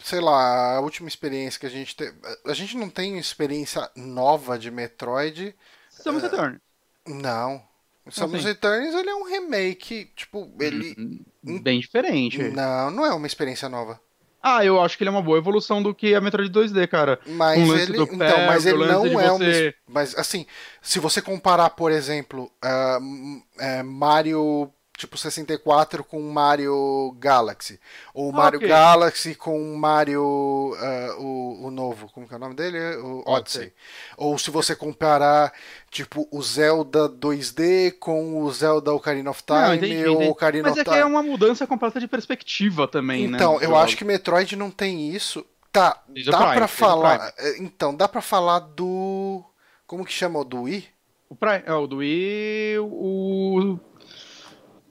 Sei 0.06 0.20
lá, 0.20 0.76
a 0.76 0.80
última 0.80 1.08
experiência 1.08 1.58
que 1.58 1.64
a 1.64 1.70
gente 1.70 1.96
teve. 1.96 2.12
A 2.46 2.52
gente 2.52 2.76
não 2.76 2.90
tem 2.90 3.16
experiência 3.16 3.90
nova 3.96 4.58
de 4.58 4.70
Metroid. 4.70 5.54
Samus 5.88 6.22
Return. 6.22 6.60
Não. 7.08 7.62
Samus. 8.10 8.44
Returns 8.44 8.94
ele 8.94 9.08
é 9.08 9.14
um 9.14 9.24
remake. 9.24 10.10
Tipo, 10.14 10.52
ele. 10.60 11.24
Bem 11.42 11.80
diferente. 11.80 12.36
Não, 12.42 12.90
não 12.90 13.06
é 13.06 13.14
uma 13.14 13.26
experiência 13.26 13.66
nova. 13.66 13.98
Ah, 14.42 14.62
eu 14.62 14.78
acho 14.78 14.98
que 14.98 15.04
ele 15.04 15.08
é 15.08 15.10
uma 15.10 15.22
boa 15.22 15.38
evolução 15.38 15.82
do 15.82 15.94
que 15.94 16.14
a 16.14 16.20
Metroid 16.20 16.50
2D, 16.50 16.86
cara. 16.86 17.18
Mas 17.26 17.58
Um 17.66 17.74
ele, 17.74 17.96
do 17.96 18.02
então, 18.02 18.18
pé, 18.18 18.46
mas 18.46 18.66
ele 18.66 18.84
não 18.84 19.18
é 19.18 19.30
você- 19.30 19.68
es- 19.68 19.74
Mas 19.88 20.14
assim, 20.18 20.44
se 20.82 20.98
você 20.98 21.22
comparar, 21.22 21.70
por 21.70 21.90
exemplo, 21.90 22.52
m- 23.00 23.42
é, 23.58 23.82
Mario 23.82 24.70
tipo 24.96 25.18
64 25.18 26.04
com 26.04 26.20
Mario 26.22 27.14
Galaxy, 27.18 27.80
ou 28.14 28.30
Mario 28.32 28.58
ok. 28.58 28.68
Galaxy 28.68 29.34
com 29.34 29.76
Mario 29.76 30.74
ah, 30.78 31.16
o, 31.18 31.66
o 31.66 31.70
novo, 31.70 32.08
como 32.12 32.26
que 32.28 32.34
é 32.34 32.36
o 32.36 32.40
nome 32.40 32.54
dele? 32.54 32.78
O 32.96 33.22
Odyssey. 33.26 33.62
Odyssey. 33.62 33.72
Ou 34.16 34.38
se 34.38 34.50
você 34.50 34.76
comparar 34.76 35.52
tipo 35.90 36.28
o 36.30 36.40
Zelda 36.42 37.08
2D 37.08 37.92
com 37.98 38.42
o 38.42 38.52
Zelda 38.52 38.92
Ocarina 38.92 39.30
of 39.30 39.42
Time 39.42 39.58
Não, 39.60 39.74
entendi, 39.74 40.06
ou. 40.06 40.30
Ocarina 40.30 40.62
Mas 40.68 40.72
of 40.72 40.80
é 40.80 40.84
que 40.84 40.90
Time. 40.90 41.02
é 41.02 41.04
uma 41.04 41.22
mudança 41.22 41.66
completa 41.66 41.98
de 42.00 42.06
perspectiva 42.08 42.86
também, 42.86 43.26
né? 43.28 43.36
Então, 43.36 43.60
eu 43.60 43.76
acho 43.76 43.96
que 43.96 44.04
Metroid 44.04 44.54
não 44.56 44.70
tem 44.70 45.10
isso. 45.10 45.44
Tá, 45.72 46.00
Desde 46.06 46.30
dá 46.30 46.38
Prime, 46.38 46.54
pra 46.54 46.68
falar. 46.68 47.34
é, 47.36 47.58
Então, 47.58 47.94
dá 47.94 48.06
pra 48.06 48.20
falar 48.20 48.60
do. 48.60 49.44
Como 49.88 50.04
que 50.04 50.12
chama 50.12 50.38
o 50.38 50.44
do 50.44 50.62
Wii? 50.62 50.86
O, 51.28 51.34
Prime, 51.34 51.62
é, 51.66 51.74
o 51.74 51.86
do 51.86 51.96
Wii, 51.96 52.78
o... 52.78 53.78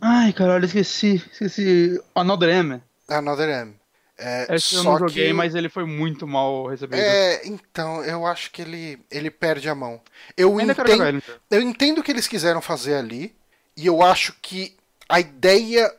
Ai, 0.05 0.33
caralho, 0.33 0.65
esqueci. 0.65 1.23
Esqueci. 1.31 1.97
Another 2.13 2.49
M. 2.49 2.81
Another 3.07 3.47
M. 3.47 3.75
É, 4.17 4.53
Esse 4.53 4.75
eu 4.75 4.83
não 4.83 4.99
joguei, 4.99 5.27
que... 5.27 5.33
mas 5.33 5.55
ele 5.55 5.69
foi 5.69 5.85
muito 5.85 6.27
mal 6.27 6.67
recebido. 6.67 6.99
É, 6.99 7.47
então, 7.47 8.03
eu 8.03 8.27
acho 8.27 8.51
que 8.51 8.61
ele, 8.61 8.99
ele 9.09 9.31
perde 9.31 9.69
a 9.69 9.75
mão. 9.75 10.01
Eu 10.35 10.59
Ainda 10.59 10.73
entendo, 10.73 11.03
ele. 11.05 11.23
eu 11.49 11.61
entendo 11.61 11.99
o 11.99 12.03
que 12.03 12.11
eles 12.11 12.27
quiseram 12.27 12.61
fazer 12.61 12.95
ali, 12.95 13.33
e 13.77 13.85
eu 13.85 14.01
acho 14.03 14.35
que 14.41 14.75
a 15.07 15.19
ideia 15.19 15.89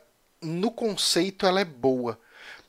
no 0.41 0.69
conceito 0.69 1.45
ela 1.45 1.59
é 1.59 1.65
boa. 1.65 2.19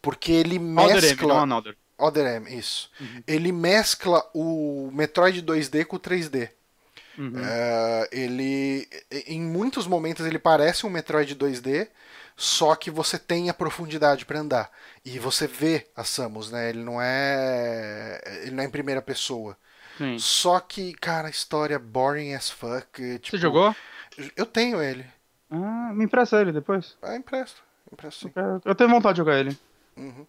Porque 0.01 0.33
ele 0.33 0.57
M, 0.57 0.75
mescla. 0.75 1.29
não 1.35 1.41
Another. 1.43 1.77
Other 1.99 2.27
M, 2.27 2.59
isso. 2.59 2.91
Uhum. 3.01 3.23
Ele 3.27 3.53
mescla 3.53 4.23
o 4.35 4.91
Metroid 4.93 5.43
2D 5.43 5.85
com 5.85 5.97
o 5.97 6.01
3D. 6.01 6.51
Uhum. 7.19 7.33
É, 7.39 8.09
ele, 8.13 8.89
em 9.27 9.41
muitos 9.41 9.87
momentos, 9.87 10.27
ele 10.27 10.39
parece 10.39 10.85
um 10.87 10.91
Metroid 10.91 11.35
2D, 11.35 11.89
só 12.37 12.75
que 12.75 12.91
você 12.91 13.19
tem 13.19 13.49
a 13.49 13.55
profundidade 13.55 14.27
para 14.27 14.41
andar 14.41 14.71
e 15.05 15.19
você 15.19 15.47
vê 15.47 15.87
a 15.97 16.05
Samus, 16.05 16.51
né? 16.51 16.69
Ele 16.69 16.83
não 16.85 17.01
é, 17.01 18.21
ele 18.43 18.51
não 18.51 18.63
é 18.63 18.67
em 18.67 18.71
primeira 18.71 19.01
pessoa. 19.01 19.57
Sim. 19.97 20.19
Só 20.19 20.61
que, 20.61 20.93
cara, 20.95 21.29
a 21.29 21.31
história 21.31 21.77
é 21.77 21.79
boring 21.79 22.35
as 22.35 22.51
fuck. 22.51 23.19
Tipo, 23.19 23.37
Você 23.37 23.39
jogou? 23.39 23.75
Eu 24.37 24.45
tenho 24.45 24.83
ele. 24.83 25.07
Ah, 25.51 25.93
me 25.95 26.05
empresta 26.05 26.41
ele 26.41 26.53
depois. 26.53 26.97
Ah, 27.01 27.17
empresto. 27.17 27.63
Empresto 27.91 28.27
sim. 28.27 28.33
Eu- 28.37 28.61
Eu 28.65 28.75
tenho 28.75 28.91
vontade 28.91 29.15
de 29.15 29.19
jogar 29.19 29.39
ele. 29.39 29.57
Uhum. 29.97 30.27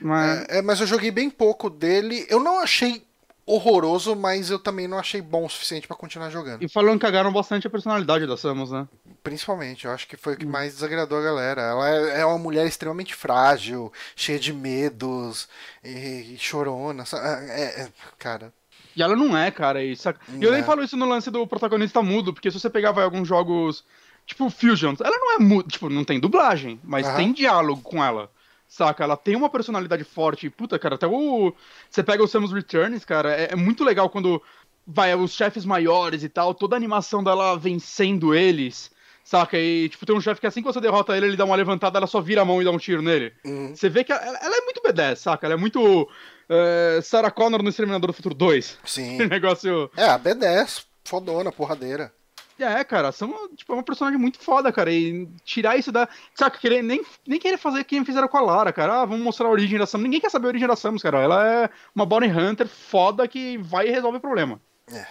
Mas... 0.00 0.46
É, 0.48 0.58
é, 0.58 0.62
mas 0.62 0.80
eu 0.80 0.86
joguei 0.86 1.10
bem 1.10 1.30
pouco 1.30 1.70
dele. 1.70 2.26
Eu 2.28 2.40
não 2.40 2.60
achei 2.60 3.05
horroroso, 3.46 4.16
mas 4.16 4.50
eu 4.50 4.58
também 4.58 4.88
não 4.88 4.98
achei 4.98 5.22
bom 5.22 5.44
o 5.46 5.48
suficiente 5.48 5.86
pra 5.86 5.96
continuar 5.96 6.30
jogando. 6.30 6.62
E 6.64 6.68
falando 6.68 6.98
que 6.98 7.06
cagaram 7.06 7.32
bastante 7.32 7.66
a 7.66 7.70
personalidade 7.70 8.26
da 8.26 8.36
Samus, 8.36 8.72
né? 8.72 8.88
Principalmente, 9.22 9.84
eu 9.84 9.92
acho 9.92 10.06
que 10.08 10.16
foi 10.16 10.32
Hum. 10.32 10.36
o 10.36 10.38
que 10.40 10.46
mais 10.46 10.74
desagradou 10.74 11.18
a 11.18 11.22
galera. 11.22 11.62
Ela 11.62 11.88
é, 11.88 12.20
é 12.20 12.26
uma 12.26 12.38
mulher 12.38 12.66
extremamente 12.66 13.14
frágil, 13.14 13.92
cheia 14.16 14.38
de 14.38 14.52
medos 14.52 15.48
e, 15.84 16.34
e 16.34 16.38
chorona. 16.38 17.04
sa- 17.04 17.18
É, 17.48 17.82
é- 17.82 17.88
cara. 18.18 18.52
E 18.96 19.02
ela 19.02 19.14
não 19.14 19.36
é, 19.36 19.50
cara. 19.50 19.82
E, 19.84 19.94
saca? 19.94 20.18
Eu 20.40 20.50
nem 20.50 20.60
Não. 20.60 20.66
falo 20.66 20.82
isso 20.82 20.96
no 20.96 21.06
lance 21.06 21.30
do 21.30 21.46
protagonista 21.46 22.02
mudo, 22.02 22.32
porque 22.32 22.50
se 22.50 22.58
você 22.58 22.68
pegar 22.70 22.92
vai, 22.92 23.04
alguns 23.04 23.28
jogos, 23.28 23.84
tipo 24.26 24.48
Fusion, 24.50 24.94
ela 25.04 25.16
não 25.18 25.34
é 25.34 25.38
mudo, 25.38 25.68
tipo, 25.68 25.88
não 25.90 26.02
tem 26.04 26.18
dublagem, 26.18 26.80
mas 26.82 27.06
Aham. 27.06 27.16
tem 27.16 27.32
diálogo 27.32 27.82
com 27.82 28.02
ela. 28.02 28.30
Saca? 28.68 29.04
Ela 29.04 29.16
tem 29.16 29.36
uma 29.36 29.48
personalidade 29.48 30.04
forte. 30.04 30.50
Puta, 30.50 30.78
cara, 30.78 30.96
até 30.96 31.06
o. 31.06 31.52
Você 31.90 32.02
pega 32.02 32.22
o 32.22 32.28
Samus 32.28 32.52
Returns, 32.52 33.04
cara, 33.04 33.32
é, 33.34 33.52
é 33.52 33.56
muito 33.56 33.84
legal 33.84 34.10
quando 34.10 34.42
vai 34.86 35.14
os 35.14 35.32
chefes 35.32 35.64
maiores 35.64 36.22
e 36.22 36.28
tal, 36.28 36.54
toda 36.54 36.76
a 36.76 36.78
animação 36.78 37.22
dela 37.22 37.56
vencendo 37.58 38.34
eles. 38.34 38.90
Saca? 39.24 39.58
E, 39.58 39.88
tipo, 39.88 40.06
tem 40.06 40.14
um 40.14 40.20
chefe 40.20 40.40
que 40.40 40.46
assim 40.46 40.62
que 40.62 40.72
você 40.72 40.80
derrota 40.80 41.16
ele, 41.16 41.26
ele 41.26 41.36
dá 41.36 41.44
uma 41.44 41.56
levantada, 41.56 41.98
ela 41.98 42.06
só 42.06 42.20
vira 42.20 42.42
a 42.42 42.44
mão 42.44 42.62
e 42.62 42.64
dá 42.64 42.70
um 42.70 42.78
tiro 42.78 43.02
nele. 43.02 43.32
Uhum. 43.44 43.74
Você 43.74 43.88
vê 43.88 44.04
que 44.04 44.12
ela, 44.12 44.22
ela 44.22 44.56
é 44.56 44.60
muito 44.60 44.80
B10, 44.80 45.16
saca? 45.16 45.46
Ela 45.46 45.54
é 45.54 45.56
muito. 45.56 46.08
é, 46.48 47.00
Sarah 47.02 47.32
Connor 47.32 47.60
no 47.60 47.68
Exterminador 47.68 48.06
do 48.06 48.12
Futuro 48.12 48.36
2. 48.36 48.78
Sim. 48.84 49.18
Negócio. 49.26 49.90
É, 49.96 50.04
a 50.04 50.16
B10, 50.16 50.84
fodona, 51.04 51.50
porradeira. 51.50 52.12
É, 52.58 52.82
cara, 52.84 53.12
são 53.12 53.48
tipo, 53.54 53.72
é 53.72 53.76
uma 53.76 53.82
personagem 53.82 54.18
muito 54.18 54.38
foda, 54.38 54.72
cara. 54.72 54.90
E 54.92 55.28
tirar 55.44 55.76
isso 55.76 55.92
da. 55.92 56.08
Saca, 56.34 56.58
querer, 56.58 56.82
nem, 56.82 57.04
nem 57.26 57.38
querer 57.38 57.58
fazer 57.58 57.80
o 57.80 57.84
que 57.84 58.04
fizeram 58.04 58.28
com 58.28 58.38
a 58.38 58.40
Lara, 58.40 58.72
cara. 58.72 59.02
Ah, 59.02 59.04
vamos 59.04 59.22
mostrar 59.22 59.46
a 59.46 59.50
origem 59.50 59.78
da 59.78 59.86
Samus. 59.86 60.04
Ninguém 60.04 60.20
quer 60.20 60.30
saber 60.30 60.46
a 60.46 60.48
origem 60.48 60.66
da 60.68 60.76
Samus, 60.76 61.02
cara. 61.02 61.20
Ela 61.20 61.46
é 61.46 61.70
uma 61.94 62.06
Bounty 62.06 62.28
Hunter 62.28 62.66
foda 62.66 63.28
que 63.28 63.58
vai 63.58 63.88
e 63.88 63.90
resolve 63.90 64.18
o 64.18 64.20
problema. 64.20 64.60
É. 64.90 65.06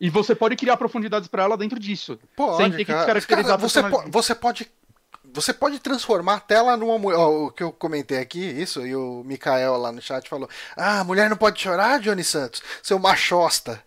E 0.00 0.10
você 0.10 0.34
pode 0.34 0.56
criar 0.56 0.76
profundidades 0.76 1.28
pra 1.28 1.42
ela 1.44 1.56
dentro 1.56 1.78
disso. 1.78 2.18
Pode, 2.34 2.56
sem 2.58 2.70
ter 2.70 2.78
que 2.78 2.84
cara. 2.86 2.98
descaracterizar 2.98 3.58
Cara, 3.58 3.68
você, 3.68 3.82
po- 3.82 4.04
você 4.10 4.34
pode 4.34 4.70
você 5.32 5.52
pode 5.52 5.78
transformar 5.78 6.34
a 6.34 6.40
tela 6.40 6.76
numa 6.76 6.98
mulher. 6.98 7.18
o 7.18 7.50
que 7.50 7.62
eu 7.62 7.72
comentei 7.72 8.18
aqui, 8.18 8.40
isso, 8.40 8.86
e 8.86 8.94
o 8.94 9.22
Mikael 9.24 9.76
lá 9.76 9.92
no 9.92 10.00
chat 10.00 10.28
falou: 10.28 10.48
Ah, 10.76 11.04
mulher 11.04 11.28
não 11.28 11.36
pode 11.36 11.60
chorar, 11.60 12.00
Johnny 12.00 12.24
Santos, 12.24 12.62
seu 12.82 12.98
machosta. 12.98 13.82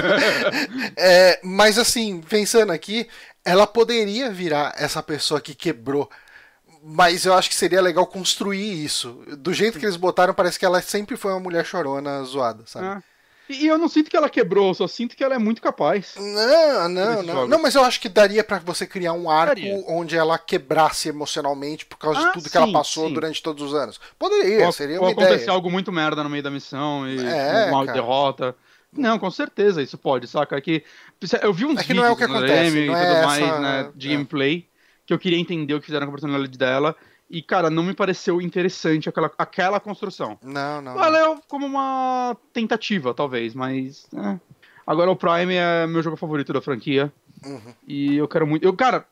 é, 0.96 1.40
mas 1.42 1.78
assim, 1.78 2.20
pensando 2.20 2.72
aqui, 2.72 3.08
ela 3.44 3.66
poderia 3.66 4.30
virar 4.30 4.74
essa 4.76 5.02
pessoa 5.02 5.40
que 5.40 5.54
quebrou. 5.54 6.10
Mas 6.84 7.24
eu 7.24 7.34
acho 7.34 7.48
que 7.48 7.54
seria 7.54 7.80
legal 7.80 8.04
construir 8.06 8.84
isso. 8.84 9.22
Do 9.38 9.54
jeito 9.54 9.78
que 9.78 9.84
eles 9.84 9.96
botaram, 9.96 10.34
parece 10.34 10.58
que 10.58 10.64
ela 10.64 10.82
sempre 10.82 11.16
foi 11.16 11.30
uma 11.30 11.38
mulher 11.38 11.64
chorona 11.64 12.24
zoada, 12.24 12.64
sabe? 12.66 12.86
Ah. 12.86 13.02
E 13.52 13.66
eu 13.66 13.78
não 13.78 13.88
sinto 13.88 14.10
que 14.10 14.16
ela 14.16 14.28
quebrou, 14.28 14.74
só 14.74 14.86
sinto 14.86 15.16
que 15.16 15.22
ela 15.22 15.34
é 15.34 15.38
muito 15.38 15.60
capaz. 15.60 16.14
Não, 16.16 16.88
não, 16.88 17.22
não. 17.22 17.46
Não, 17.46 17.62
mas 17.62 17.74
eu 17.74 17.84
acho 17.84 18.00
que 18.00 18.08
daria 18.08 18.42
para 18.42 18.58
você 18.58 18.86
criar 18.86 19.12
um 19.12 19.30
arco 19.30 19.54
daria. 19.54 19.84
onde 19.88 20.16
ela 20.16 20.38
quebrasse 20.38 21.08
emocionalmente 21.08 21.86
por 21.86 21.98
causa 21.98 22.20
ah, 22.20 22.26
de 22.26 22.32
tudo 22.32 22.44
sim, 22.44 22.50
que 22.50 22.56
ela 22.56 22.72
passou 22.72 23.08
sim. 23.08 23.14
durante 23.14 23.42
todos 23.42 23.62
os 23.62 23.74
anos. 23.74 24.00
Poderia, 24.18 24.66
ou, 24.66 24.72
seria 24.72 24.98
uma 24.98 25.06
ou 25.06 25.12
ideia. 25.12 25.28
acontecer 25.28 25.50
algo 25.50 25.70
muito 25.70 25.92
merda 25.92 26.22
no 26.22 26.30
meio 26.30 26.42
da 26.42 26.50
missão 26.50 27.08
e 27.08 27.18
é, 27.24 27.70
uma 27.70 27.84
cara. 27.84 27.92
derrota. 27.92 28.56
Não, 28.92 29.18
com 29.18 29.30
certeza 29.30 29.82
isso 29.82 29.96
pode, 29.96 30.26
saca? 30.26 30.56
É 30.56 30.60
que 30.60 30.84
eu 31.42 31.52
vi 31.52 31.64
uns 31.64 31.80
é 31.80 31.84
que 31.84 31.94
não 31.94 32.04
é 32.04 32.10
o 32.10 32.16
que 32.16 32.24
acontece, 32.24 32.78
e 32.78 32.86
tudo 32.86 32.96
é 32.96 33.24
mais, 33.24 33.42
essa... 33.42 33.60
né, 33.60 33.90
de 33.94 34.08
é. 34.08 34.12
gameplay, 34.12 34.68
que 35.06 35.14
eu 35.14 35.18
queria 35.18 35.38
entender 35.38 35.74
o 35.74 35.80
que 35.80 35.86
fizeram 35.86 36.06
com 36.06 36.10
a 36.10 36.14
personalidade 36.14 36.58
dela. 36.58 36.94
E, 37.32 37.40
cara, 37.40 37.70
não 37.70 37.82
me 37.82 37.94
pareceu 37.94 38.42
interessante 38.42 39.08
aquela, 39.08 39.32
aquela 39.38 39.80
construção. 39.80 40.38
Não, 40.42 40.82
não. 40.82 40.92
Valeu 40.92 41.40
como 41.48 41.64
uma 41.64 42.36
tentativa, 42.52 43.14
talvez, 43.14 43.54
mas. 43.54 44.06
É. 44.14 44.38
Agora 44.86 45.10
o 45.10 45.16
Prime 45.16 45.54
é 45.54 45.86
meu 45.86 46.02
jogo 46.02 46.18
favorito 46.18 46.52
da 46.52 46.60
franquia. 46.60 47.10
Uhum. 47.42 47.72
E 47.88 48.16
eu 48.16 48.28
quero 48.28 48.46
muito. 48.46 48.62
Eu, 48.62 48.76
cara, 48.76 49.06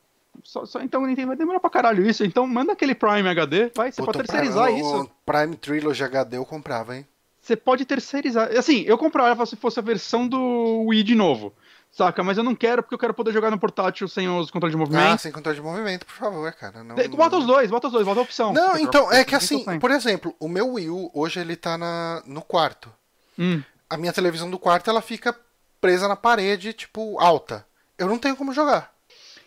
só, 0.45 0.67
só, 0.67 0.83
então 0.83 1.07
Nintendo 1.07 1.29
vai 1.29 1.37
demorar 1.37 1.61
pra 1.61 1.71
caralho 1.71 2.07
isso. 2.07 2.23
Então 2.23 2.47
manda 2.47 2.75
aquele 2.75 2.95
Prime 2.95 3.27
HD, 3.27 3.73
vai, 3.75 3.91
você 3.91 4.03
Puta, 4.03 4.13
pode 4.13 4.27
terceirizar 4.27 4.71
isso. 4.71 5.01
O 5.01 5.11
Prime 5.25 5.57
Trilogy 5.57 6.05
HD 6.05 6.37
eu 6.37 6.45
comprava, 6.45 6.99
hein? 6.99 7.07
Você 7.41 7.57
pode 7.57 7.87
terceirizar. 7.87 8.51
Assim, 8.55 8.83
eu 8.83 8.99
comprava 8.99 9.47
se 9.47 9.57
fosse 9.57 9.79
a 9.79 9.83
versão 9.83 10.29
do 10.29 10.85
Wii 10.89 11.03
de 11.03 11.15
novo. 11.15 11.55
Saca? 11.91 12.23
Mas 12.23 12.39
eu 12.39 12.45
não 12.45 12.55
quero 12.55 12.83
porque 12.83 12.95
eu 12.95 12.99
quero 12.99 13.13
poder 13.13 13.33
jogar 13.33 13.51
no 13.51 13.59
portátil 13.59 14.07
sem 14.07 14.29
os 14.29 14.51
controles 14.51 14.75
de 14.75 14.79
movimento. 14.79 15.15
Ah, 15.15 15.19
sem 15.19 15.33
controle 15.33 15.57
de 15.57 15.63
movimento, 15.63 16.07
por 16.07 16.15
favor, 16.15 16.53
cara. 16.53 16.85
Não, 16.85 16.95
bota 17.11 17.37
os 17.37 17.47
dois, 17.47 17.71
bota 17.71 17.89
os 17.89 17.93
dois, 17.93 18.07
bota 18.07 18.21
a 18.21 18.23
opção. 18.23 18.53
Não, 18.53 18.79
então, 18.79 19.13
é 19.13 19.25
que 19.25 19.35
assim, 19.35 19.65
por 19.79 19.91
exemplo, 19.91 20.35
o 20.39 20.49
meu 20.49 20.75
Wii 20.75 20.89
U, 20.89 21.11
hoje 21.13 21.41
ele 21.41 21.57
tá 21.57 21.77
na, 21.77 22.23
no 22.27 22.43
quarto. 22.43 22.91
Hum. 23.39 23.63
A 23.89 23.97
minha 23.97 24.13
televisão 24.13 24.49
do 24.49 24.59
quarto, 24.59 24.89
ela 24.89 25.03
fica 25.03 25.35
presa 25.81 26.07
na 26.07 26.15
parede, 26.15 26.73
tipo, 26.73 27.19
alta. 27.19 27.67
Eu 27.99 28.07
não 28.07 28.19
tenho 28.19 28.37
como 28.37 28.55
jogar. 28.55 28.93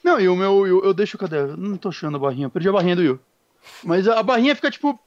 Não, 0.04 0.20
e 0.20 0.28
o 0.28 0.36
meu 0.36 0.58
Wii 0.58 0.74
U, 0.74 0.84
eu 0.84 0.94
deixo, 0.94 1.18
cadê? 1.18 1.38
Eu 1.38 1.56
não 1.56 1.78
tô 1.78 1.90
achando 1.90 2.18
a 2.18 2.20
barrinha, 2.20 2.50
perdi 2.50 2.68
a 2.68 2.74
barrinha 2.74 2.96
do 2.96 3.02
Wii 3.02 3.12
U. 3.12 3.20
Mas 3.84 4.06
a 4.06 4.22
barrinha 4.22 4.54
fica, 4.54 4.70
tipo, 4.70 5.00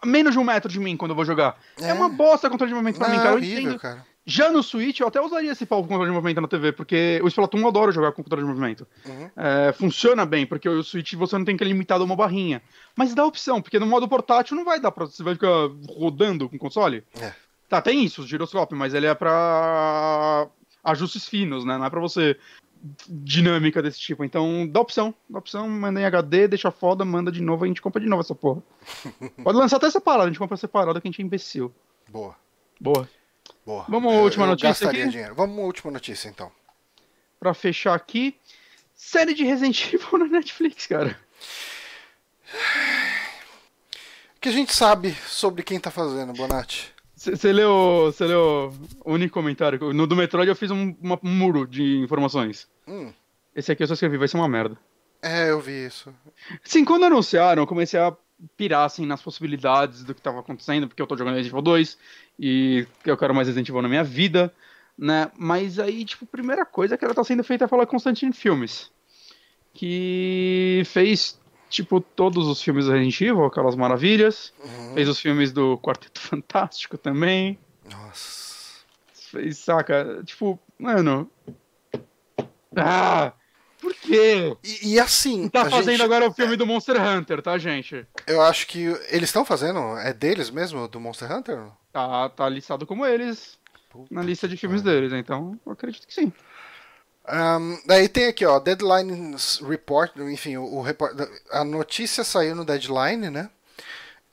a 0.00 0.06
menos 0.06 0.32
de 0.32 0.38
um 0.38 0.44
metro 0.44 0.70
de 0.70 0.78
mim 0.78 0.96
quando 0.96 1.10
eu 1.10 1.16
vou 1.16 1.24
jogar. 1.24 1.58
É, 1.80 1.88
é 1.88 1.94
uma 1.94 2.08
bosta 2.08 2.48
controle 2.48 2.70
de 2.70 2.74
movimento 2.74 2.98
pra 2.98 3.08
não, 3.08 3.16
mim, 3.16 3.20
cara. 3.20 3.30
É 3.30 3.34
horrível, 3.34 3.72
eu 3.72 3.78
cara. 3.80 4.06
Já 4.28 4.50
no 4.50 4.60
Switch, 4.60 4.98
eu 4.98 5.06
até 5.06 5.20
usaria 5.20 5.52
esse 5.52 5.64
pau 5.64 5.82
com 5.82 5.88
controle 5.88 6.10
de 6.10 6.14
movimento 6.14 6.40
na 6.40 6.48
TV, 6.48 6.72
porque 6.72 7.20
o 7.22 7.28
Splatoon 7.28 7.60
eu 7.60 7.68
adoro 7.68 7.92
jogar 7.92 8.10
com 8.10 8.24
controle 8.24 8.44
de 8.44 8.48
movimento. 8.48 8.84
Uhum. 9.06 9.30
É, 9.36 9.72
funciona 9.72 10.26
bem, 10.26 10.44
porque 10.44 10.68
o 10.68 10.82
Switch 10.82 11.14
você 11.14 11.38
não 11.38 11.44
tem 11.44 11.56
que 11.56 11.62
limitar 11.62 12.00
a 12.00 12.04
uma 12.04 12.16
barrinha. 12.16 12.60
Mas 12.96 13.14
dá 13.14 13.24
opção, 13.24 13.62
porque 13.62 13.78
no 13.78 13.86
modo 13.86 14.08
portátil 14.08 14.56
não 14.56 14.64
vai 14.64 14.80
dar 14.80 14.90
pra. 14.90 15.06
Você 15.06 15.22
vai 15.22 15.34
ficar 15.34 15.68
rodando 15.88 16.48
com 16.48 16.56
o 16.56 16.58
console. 16.58 17.04
É. 17.20 17.32
Tá, 17.68 17.80
tem 17.80 18.04
isso, 18.04 18.22
o 18.22 18.26
giroscópio, 18.26 18.76
mas 18.76 18.94
ele 18.94 19.06
é 19.06 19.14
pra 19.14 20.48
ajustes 20.82 21.28
finos, 21.28 21.64
né? 21.64 21.78
Não 21.78 21.84
é 21.84 21.90
pra 21.90 22.00
você 22.00 22.36
dinâmica 23.08 23.80
desse 23.80 24.00
tipo. 24.00 24.24
Então, 24.24 24.66
dá 24.66 24.80
opção. 24.80 25.14
Dá 25.30 25.38
opção, 25.38 25.68
manda 25.68 26.00
em 26.00 26.04
HD, 26.04 26.48
deixa 26.48 26.72
foda, 26.72 27.04
manda 27.04 27.30
de 27.30 27.40
novo, 27.40 27.64
a 27.64 27.68
gente 27.68 27.80
compra 27.80 28.00
de 28.00 28.08
novo 28.08 28.22
essa 28.22 28.34
porra. 28.34 28.60
Pode 29.42 29.56
lançar 29.56 29.76
até 29.76 29.88
separado, 29.88 30.24
a 30.24 30.26
gente 30.28 30.38
compra 30.38 30.56
separado 30.56 31.00
que 31.00 31.06
a 31.06 31.10
gente 31.10 31.22
é 31.22 31.24
imbecil. 31.24 31.72
Boa. 32.08 32.34
Boa. 32.80 33.08
Boa. 33.66 33.84
Vamos 33.88 34.14
à 34.14 34.16
última 34.18 34.44
eu 34.44 34.50
notícia 34.50 34.88
aqui? 34.88 35.08
Dinheiro. 35.08 35.34
Vamos 35.34 35.58
à 35.58 35.62
última 35.62 35.90
notícia, 35.90 36.28
então. 36.28 36.52
Pra 37.40 37.52
fechar 37.52 37.94
aqui, 37.94 38.36
série 38.94 39.34
de 39.34 39.42
Resident 39.42 39.82
Evil 39.92 40.18
na 40.20 40.26
Netflix, 40.26 40.86
cara. 40.86 41.18
O 44.36 44.40
que 44.40 44.48
a 44.48 44.52
gente 44.52 44.72
sabe 44.72 45.12
sobre 45.26 45.64
quem 45.64 45.80
tá 45.80 45.90
fazendo, 45.90 46.32
Bonatti? 46.32 46.94
Você 47.16 47.52
leu, 47.52 48.14
leu 48.20 48.72
o 49.04 49.12
único 49.12 49.34
comentário? 49.34 49.92
No 49.92 50.06
do 50.06 50.14
Metroid 50.14 50.48
eu 50.48 50.54
fiz 50.54 50.70
um, 50.70 50.94
uma, 51.02 51.18
um 51.24 51.30
muro 51.30 51.66
de 51.66 51.98
informações. 51.98 52.68
Hum. 52.86 53.12
Esse 53.54 53.72
aqui 53.72 53.82
eu 53.82 53.88
só 53.88 53.94
escrevi, 53.94 54.16
vai 54.16 54.28
ser 54.28 54.36
uma 54.36 54.48
merda. 54.48 54.78
É, 55.20 55.50
eu 55.50 55.58
vi 55.58 55.86
isso. 55.86 56.14
Sim, 56.62 56.84
quando 56.84 57.06
anunciaram, 57.06 57.62
eu 57.62 57.66
comecei 57.66 57.98
a 57.98 58.14
pirar 58.56 58.84
assim, 58.84 59.06
nas 59.06 59.22
possibilidades 59.22 60.04
do 60.04 60.14
que 60.14 60.20
estava 60.20 60.40
acontecendo, 60.40 60.86
porque 60.86 61.00
eu 61.00 61.06
tô 61.06 61.16
jogando 61.16 61.34
Resident 61.34 61.52
Evil 61.52 61.62
2 61.62 61.98
e 62.38 62.86
eu 63.04 63.16
quero 63.16 63.34
mais 63.34 63.48
Resident 63.48 63.68
Evil 63.68 63.82
na 63.82 63.88
minha 63.88 64.04
vida, 64.04 64.52
né? 64.96 65.30
Mas 65.36 65.78
aí, 65.78 66.04
tipo, 66.04 66.24
a 66.24 66.28
primeira 66.28 66.64
coisa 66.64 66.96
que 66.96 67.04
ela 67.04 67.14
tá 67.14 67.24
sendo 67.24 67.42
feita 67.44 67.64
é 67.64 67.68
falar 67.68 67.86
Constantine 67.86 68.32
Filmes, 68.32 68.90
que 69.72 70.82
fez, 70.86 71.40
tipo, 71.70 72.00
todos 72.00 72.46
os 72.46 72.62
filmes 72.62 72.86
do 72.86 72.92
Resident 72.92 73.20
Evil, 73.20 73.44
aquelas 73.44 73.74
maravilhas, 73.74 74.52
uhum. 74.62 74.94
fez 74.94 75.08
os 75.08 75.18
filmes 75.18 75.52
do 75.52 75.78
Quarteto 75.78 76.20
Fantástico 76.20 76.98
também. 76.98 77.58
Nossa. 77.90 78.84
Fez, 79.12 79.58
saca? 79.58 80.22
Tipo, 80.24 80.58
mano... 80.78 81.30
Ah! 82.76 83.32
Por 83.86 83.94
quê? 83.94 84.56
E, 84.64 84.94
e 84.94 85.00
assim. 85.00 85.48
Tá 85.48 85.70
fazendo 85.70 85.92
gente... 85.92 86.02
agora 86.02 86.26
o 86.26 86.32
filme 86.32 86.54
é... 86.54 86.56
do 86.56 86.66
Monster 86.66 87.00
Hunter, 87.00 87.40
tá, 87.40 87.56
gente? 87.56 88.04
Eu 88.26 88.42
acho 88.42 88.66
que 88.66 88.80
eles 89.10 89.28
estão 89.28 89.44
fazendo. 89.44 89.96
É 89.98 90.12
deles 90.12 90.50
mesmo, 90.50 90.88
do 90.88 90.98
Monster 90.98 91.30
Hunter? 91.30 91.68
Tá, 91.92 92.28
tá 92.30 92.48
listado 92.48 92.84
como 92.84 93.06
eles 93.06 93.56
Puta 93.88 94.12
na 94.12 94.22
lista 94.22 94.48
de 94.48 94.56
filmes 94.56 94.82
deles, 94.82 95.12
então 95.12 95.56
eu 95.64 95.72
acredito 95.72 96.04
que 96.04 96.12
sim. 96.12 96.32
Um, 97.28 97.78
daí 97.86 98.08
tem 98.08 98.26
aqui, 98.26 98.44
ó, 98.44 98.58
Deadline 98.58 99.36
Report, 99.62 100.16
enfim, 100.16 100.56
o, 100.56 100.64
o 100.64 100.82
report, 100.82 101.12
a 101.52 101.64
notícia 101.64 102.24
saiu 102.24 102.56
no 102.56 102.64
Deadline, 102.64 103.30
né? 103.30 103.48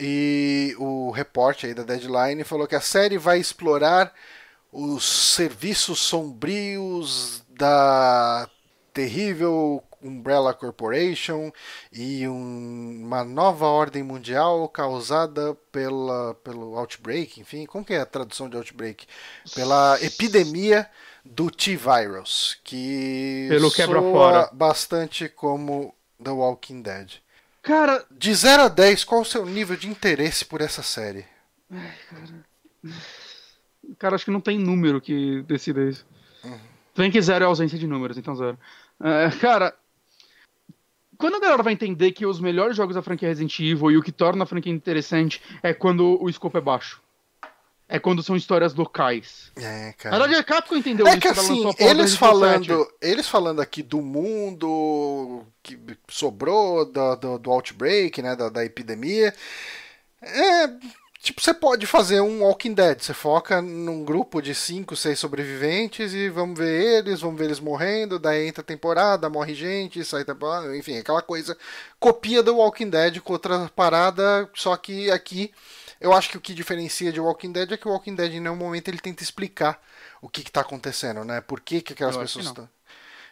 E 0.00 0.74
o 0.78 1.12
reporte 1.12 1.66
aí 1.66 1.74
da 1.74 1.84
Deadline 1.84 2.42
falou 2.42 2.66
que 2.66 2.74
a 2.74 2.80
série 2.80 3.18
vai 3.18 3.38
explorar 3.38 4.12
os 4.72 5.04
serviços 5.04 6.00
sombrios 6.00 7.44
da 7.48 8.48
terrível 8.94 9.82
Umbrella 10.00 10.54
Corporation 10.54 11.50
e 11.92 12.26
um, 12.28 13.02
uma 13.04 13.24
nova 13.24 13.66
ordem 13.66 14.02
mundial 14.02 14.68
causada 14.68 15.54
pela, 15.72 16.34
pelo 16.36 16.78
outbreak, 16.78 17.40
enfim, 17.40 17.66
como 17.66 17.84
que 17.84 17.92
é 17.92 18.00
a 18.00 18.06
tradução 18.06 18.48
de 18.48 18.56
outbreak? 18.56 19.06
Pela 19.54 19.98
epidemia 20.00 20.88
do 21.24 21.50
T-Virus, 21.50 22.58
que 22.62 23.46
pelo 23.48 23.70
quebra 23.72 24.00
fora 24.00 24.48
bastante 24.52 25.28
como 25.28 25.92
The 26.22 26.30
Walking 26.30 26.82
Dead. 26.82 27.14
Cara, 27.62 28.04
de 28.10 28.32
0 28.32 28.64
a 28.64 28.68
10, 28.68 29.04
qual 29.04 29.22
o 29.22 29.24
seu 29.24 29.44
nível 29.44 29.76
de 29.76 29.88
interesse 29.88 30.44
por 30.44 30.60
essa 30.60 30.82
série? 30.82 31.24
Ai, 31.70 31.94
cara. 32.10 32.96
cara, 33.98 34.14
acho 34.14 34.26
que 34.26 34.30
não 34.30 34.40
tem 34.40 34.58
número 34.58 35.00
que 35.00 35.42
decida 35.42 35.82
isso. 35.82 36.06
Uhum. 36.44 36.74
Tem 36.94 37.10
que 37.10 37.20
zero 37.20 37.44
é 37.44 37.48
ausência 37.48 37.76
de 37.76 37.86
números, 37.86 38.16
então 38.16 38.36
zero. 38.36 38.56
É, 39.02 39.30
cara, 39.40 39.74
quando 41.18 41.36
a 41.36 41.40
galera 41.40 41.62
vai 41.62 41.72
entender 41.72 42.12
que 42.12 42.26
os 42.26 42.40
melhores 42.40 42.76
jogos 42.76 42.94
da 42.94 43.02
franquia 43.02 43.28
Resident 43.28 43.58
Evil 43.58 43.90
e 43.90 43.96
o 43.96 44.02
que 44.02 44.12
torna 44.12 44.44
a 44.44 44.46
franquia 44.46 44.72
interessante 44.72 45.40
é 45.62 45.72
quando 45.72 46.22
o 46.22 46.28
escopo 46.28 46.58
é 46.58 46.60
baixo. 46.60 47.02
É 47.86 47.98
quando 47.98 48.22
são 48.22 48.34
histórias 48.34 48.74
locais. 48.74 49.52
É, 49.56 49.92
cara. 49.98 50.16
Na 50.16 50.26
verdade, 50.26 50.40
a 50.40 50.44
Capcom 50.44 50.74
entendeu 50.74 51.06
é 51.06 51.10
isso. 51.10 51.20
Que, 51.20 51.28
assim, 51.28 51.70
eles 51.78 52.16
falando, 52.16 52.90
eles 53.00 53.28
falando 53.28 53.60
aqui 53.60 53.82
do 53.82 54.00
mundo 54.00 55.44
que 55.62 55.78
sobrou 56.08 56.86
do, 56.86 57.16
do, 57.16 57.38
do 57.38 57.50
Outbreak, 57.50 58.22
né, 58.22 58.34
da, 58.34 58.48
da 58.48 58.64
epidemia. 58.64 59.34
É, 60.22 60.68
Tipo, 61.24 61.40
você 61.40 61.54
pode 61.54 61.86
fazer 61.86 62.20
um 62.20 62.42
Walking 62.42 62.74
Dead. 62.74 63.00
Você 63.00 63.14
foca 63.14 63.62
num 63.62 64.04
grupo 64.04 64.42
de 64.42 64.54
5, 64.54 64.94
6 64.94 65.18
sobreviventes 65.18 66.12
e 66.12 66.28
vamos 66.28 66.58
ver 66.58 66.98
eles, 66.98 67.22
vamos 67.22 67.38
ver 67.38 67.46
eles 67.46 67.60
morrendo. 67.60 68.18
Daí 68.18 68.46
entra 68.46 68.60
a 68.60 68.64
temporada, 68.64 69.30
morre 69.30 69.54
gente, 69.54 70.04
sai 70.04 70.22
temporada. 70.22 70.76
Enfim, 70.76 70.98
aquela 70.98 71.22
coisa. 71.22 71.56
Copia 71.98 72.42
do 72.42 72.56
Walking 72.56 72.90
Dead 72.90 73.20
com 73.20 73.32
outra 73.32 73.70
parada. 73.74 74.50
Só 74.52 74.76
que 74.76 75.10
aqui, 75.10 75.50
eu 75.98 76.12
acho 76.12 76.28
que 76.28 76.36
o 76.36 76.40
que 76.42 76.52
diferencia 76.52 77.10
de 77.10 77.18
Walking 77.18 77.52
Dead 77.52 77.72
é 77.72 77.76
que 77.78 77.88
o 77.88 77.92
Walking 77.92 78.14
Dead, 78.14 78.34
em 78.34 78.40
nenhum 78.40 78.54
momento, 78.54 78.88
ele 78.88 78.98
tenta 78.98 79.22
explicar 79.22 79.80
o 80.20 80.28
que 80.28 80.42
está 80.42 80.60
acontecendo, 80.60 81.24
né? 81.24 81.40
Por 81.40 81.60
que, 81.60 81.80
que 81.80 81.94
aquelas 81.94 82.16
eu 82.16 82.20
pessoas 82.20 82.44
estão. 82.44 82.68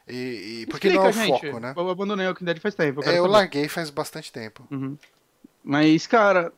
E, 0.09 0.62
e 0.62 0.66
porque 0.70 0.89
não 0.89 1.05
é 1.05 1.09
o 1.10 1.12
gente. 1.12 1.28
foco, 1.28 1.60
né? 1.60 1.74
Eu 1.77 1.90
abandonei 1.90 2.24
o 2.24 2.31
Walking 2.31 2.47
Dead 2.47 2.59
faz 2.59 2.74
tempo. 2.74 3.02
Eu, 3.02 3.12
é, 3.12 3.19
eu 3.19 3.27
larguei 3.27 3.69
faz 3.69 3.90
bastante 3.90 4.32
tempo. 4.32 4.66
Uhum. 4.70 4.97
Mas, 5.62 6.06
cara, 6.06 6.51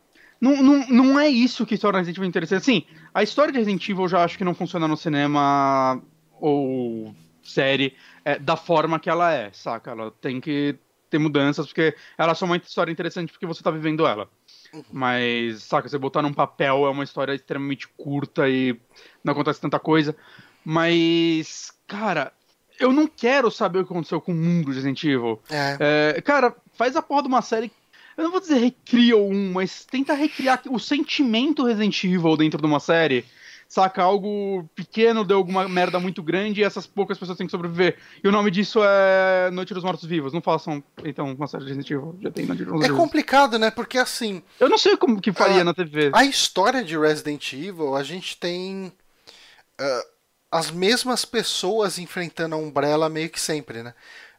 não, 0.44 0.62
não, 0.62 0.88
não 0.88 1.18
é 1.18 1.28
isso 1.28 1.64
que 1.64 1.78
torna 1.78 2.00
Resident 2.00 2.18
Evil 2.18 2.28
interessante. 2.28 2.60
Assim, 2.60 2.84
a 3.14 3.22
história 3.22 3.50
de 3.50 3.58
Resident 3.58 3.88
Evil 3.88 4.04
eu 4.04 4.08
já 4.08 4.22
acho 4.22 4.36
que 4.36 4.44
não 4.44 4.54
funciona 4.54 4.86
no 4.86 4.96
cinema 4.96 6.02
ou 6.38 7.14
série 7.42 7.96
é, 8.24 8.38
da 8.38 8.54
forma 8.54 9.00
que 9.00 9.08
ela 9.08 9.32
é, 9.32 9.50
saca? 9.52 9.92
Ela 9.92 10.10
tem 10.20 10.40
que 10.40 10.76
ter 11.08 11.18
mudanças, 11.18 11.66
porque 11.66 11.94
ela 12.18 12.32
é 12.32 12.34
só 12.34 12.44
uma 12.44 12.58
história 12.58 12.92
interessante 12.92 13.32
porque 13.32 13.46
você 13.46 13.62
tá 13.62 13.70
vivendo 13.70 14.06
ela. 14.06 14.28
Uhum. 14.72 14.84
Mas, 14.92 15.62
saca, 15.62 15.88
você 15.88 15.96
botar 15.96 16.20
num 16.20 16.32
papel 16.32 16.84
é 16.84 16.90
uma 16.90 17.04
história 17.04 17.34
extremamente 17.34 17.88
curta 17.96 18.46
e 18.48 18.78
não 19.22 19.32
acontece 19.32 19.60
tanta 19.60 19.78
coisa. 19.78 20.14
Mas, 20.62 21.72
cara, 21.86 22.32
eu 22.78 22.92
não 22.92 23.06
quero 23.06 23.50
saber 23.50 23.78
o 23.78 23.86
que 23.86 23.92
aconteceu 23.92 24.20
com 24.20 24.32
o 24.32 24.34
mundo 24.34 24.66
de 24.66 24.74
Resident 24.74 25.04
Evil. 25.04 25.40
É. 25.48 26.14
É, 26.16 26.20
cara, 26.20 26.54
faz 26.74 26.96
a 26.96 27.02
porra 27.02 27.22
de 27.22 27.28
uma 27.28 27.40
série. 27.42 27.72
Eu 28.16 28.24
não 28.24 28.30
vou 28.30 28.40
dizer 28.40 28.58
recria 28.58 29.16
um, 29.16 29.52
mas 29.52 29.84
tenta 29.84 30.14
recriar 30.14 30.62
o 30.70 30.78
sentimento 30.78 31.64
Resident 31.64 32.04
Evil 32.04 32.36
dentro 32.36 32.60
de 32.60 32.66
uma 32.66 32.80
série 32.80 33.24
saca? 33.74 34.02
Algo 34.02 34.68
pequeno 34.74 35.24
deu 35.24 35.38
alguma 35.38 35.68
merda 35.68 35.98
muito 35.98 36.22
grande 36.22 36.60
e 36.60 36.64
essas 36.64 36.86
poucas 36.86 37.18
pessoas 37.18 37.36
têm 37.36 37.46
que 37.46 37.50
sobreviver. 37.50 37.96
E 38.22 38.28
o 38.28 38.32
nome 38.32 38.50
disso 38.50 38.80
é 38.82 39.50
Noite 39.50 39.74
dos 39.74 39.82
Mortos 39.82 40.04
Vivos. 40.04 40.32
Não 40.32 40.40
façam, 40.40 40.82
então, 41.04 41.32
uma 41.32 41.48
série 41.48 41.64
de 41.64 41.70
Resident 41.70 41.90
Evil. 41.90 42.16
Já 42.20 42.30
tem 42.30 42.46
Noite 42.46 42.64
dos 42.64 42.72
Mortos 42.72 42.90
É 42.90 42.92
complicado, 42.92 43.58
né? 43.58 43.70
Porque 43.70 43.98
assim. 43.98 44.42
Eu 44.60 44.68
não 44.68 44.78
sei 44.78 44.96
como 44.96 45.20
que 45.20 45.32
faria 45.32 45.62
a, 45.62 45.64
na 45.64 45.74
TV. 45.74 46.10
A 46.12 46.24
história 46.24 46.84
de 46.84 46.96
Resident 46.96 47.52
Evil, 47.52 47.96
a 47.96 48.02
gente 48.02 48.36
tem. 48.36 48.92
Uh, 49.80 50.14
as 50.50 50.70
mesmas 50.70 51.24
pessoas 51.24 51.98
enfrentando 51.98 52.54
a 52.54 52.58
Umbrella 52.58 53.08
meio 53.08 53.28
que 53.28 53.40
sempre, 53.40 53.82
né? 53.82 53.92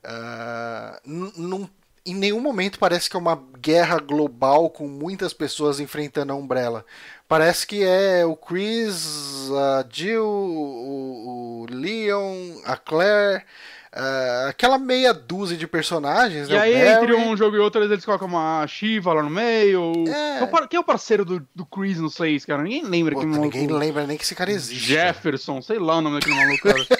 Uh, 0.05 1.67
em 2.05 2.13
nenhum 2.13 2.39
momento 2.39 2.77
parece 2.77 3.09
que 3.09 3.15
é 3.15 3.19
uma 3.19 3.41
guerra 3.59 3.99
global 3.99 4.69
com 4.69 4.87
muitas 4.87 5.33
pessoas 5.33 5.79
enfrentando 5.79 6.31
a 6.31 6.35
Umbrella. 6.35 6.85
Parece 7.27 7.65
que 7.65 7.83
é 7.83 8.23
o 8.23 8.35
Chris, 8.35 9.49
a 9.51 9.83
Jill, 9.91 10.23
o, 10.23 11.63
o 11.63 11.65
Leon, 11.71 12.59
a 12.63 12.77
Claire, 12.77 13.43
uh, 13.91 14.49
aquela 14.49 14.77
meia 14.77 15.11
dúzia 15.11 15.57
de 15.57 15.65
personagens. 15.65 16.47
E 16.47 16.51
né? 16.51 16.59
aí, 16.59 16.75
entre 16.75 17.15
um 17.15 17.35
jogo 17.35 17.55
e 17.55 17.59
outro, 17.59 17.83
eles 17.83 18.05
colocam 18.05 18.27
uma 18.27 18.67
Shiva 18.67 19.11
lá 19.11 19.23
no 19.23 19.31
meio. 19.31 19.91
É. 20.07 20.67
Quem 20.67 20.77
é 20.77 20.79
o 20.79 20.83
parceiro 20.83 21.25
do, 21.25 21.43
do 21.55 21.65
Chris 21.65 21.97
no 21.97 22.11
6, 22.11 22.45
cara? 22.45 22.61
Ninguém 22.61 22.83
lembra 22.83 23.15
Pô, 23.15 23.21
que 23.21 23.25
Ninguém 23.25 23.63
maluco... 23.63 23.79
lembra 23.79 24.05
nem 24.05 24.17
que 24.17 24.23
esse 24.23 24.35
cara 24.35 24.51
existe. 24.51 24.85
Jefferson, 24.85 25.59
sei 25.63 25.79
lá 25.79 25.97
o 25.97 26.01
nome 26.01 26.19
daquele 26.19 26.35
maluco, 26.35 26.61
cara. 26.61 26.85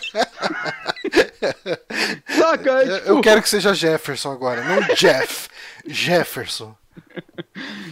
Saca? 2.58 2.72
É, 2.72 3.00
tipo... 3.00 3.10
Eu 3.10 3.22
quero 3.22 3.42
que 3.42 3.50
seja 3.50 3.74
Jefferson 3.74 4.32
agora, 4.32 4.64
não 4.64 4.96
Jeff. 4.96 5.50
Jefferson. 5.86 6.76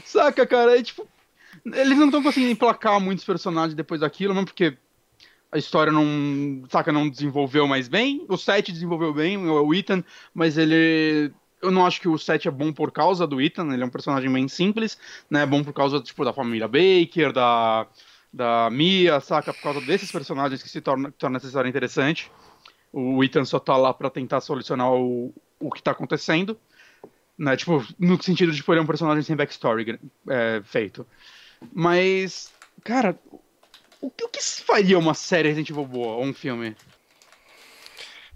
Saca, 0.06 0.46
cara? 0.46 0.78
É 0.78 0.84
tipo, 0.84 1.08
eles 1.66 1.98
não 1.98 2.06
estão 2.06 2.24
conseguindo 2.24 2.52
emplacar 2.52 3.00
muitos 3.00 3.24
personagens 3.24 3.74
depois 3.74 4.02
daquilo, 4.02 4.34
mesmo 4.34 4.48
porque 4.48 4.78
a 5.52 5.58
história 5.58 5.94
não, 5.94 6.64
saca, 6.70 6.92
não 6.92 7.08
desenvolveu 7.08 7.68
mais 7.68 7.88
bem. 7.88 8.26
O 8.28 8.38
7 8.38 8.72
desenvolveu 8.72 9.14
bem, 9.14 9.38
o 9.38 9.74
Ethan, 9.74 10.04
mas 10.34 10.58
ele 10.58 11.32
eu 11.62 11.72
não 11.72 11.86
acho 11.86 12.02
que 12.02 12.10
o 12.10 12.18
7 12.18 12.50
é 12.50 12.52
bom 12.52 12.74
por 12.74 12.92
causa 12.92 13.26
do 13.26 13.40
Ethan, 13.40 13.72
ele 13.74 13.82
é 13.82 13.86
um 13.86 13.90
personagem 13.90 14.32
bem 14.32 14.50
simples, 14.50 14.98
né? 15.30 15.44
É 15.44 15.46
bom 15.46 15.64
por 15.64 15.72
causa, 15.72 16.02
tipo, 16.02 16.26
da 16.26 16.34
família 16.34 16.68
Baker, 16.68 17.32
da, 17.32 17.88
da 18.34 18.70
Mia, 18.70 19.22
saca? 19.22 19.54
Por 19.54 19.62
causa 19.62 19.80
desses 19.80 20.12
personagens 20.12 20.62
que 20.62 20.70
se 20.70 20.82
torna, 20.82 21.10
torna 21.14 21.38
essa 21.38 21.48
história 21.48 21.70
interessante. 21.70 22.30
O 22.94 23.24
Ethan 23.24 23.44
só 23.44 23.60
tá 23.60 23.76
lá 23.76 23.92
para 23.94 24.10
tentar 24.10 24.40
solucionar 24.40 24.94
o, 24.94 25.34
o 25.60 25.72
que 25.72 25.82
tá 25.82 25.92
acontecendo. 25.92 26.58
Né? 27.38 27.58
Tipo, 27.58 27.84
no 27.98 28.22
sentido 28.22 28.52
de, 28.52 28.58
tipo, 28.58 28.72
ele 28.72 28.80
é 28.80 28.84
um 28.84 28.88
personagem 28.88 29.24
sem 29.24 29.36
backstory 29.36 30.00
é, 30.30 30.62
feito. 30.64 31.06
Mas, 31.74 32.54
cara, 32.84 33.20
o 34.00 34.12
que, 34.12 34.24
o 34.24 34.30
que 34.30 34.42
faria 34.42 35.00
uma 35.00 35.16
série 35.16 35.48
Resident 35.48 35.72
Evil 35.72 35.86
boa 35.86 36.14
ou 36.18 36.24
um 36.24 36.34
filme? 36.34 36.76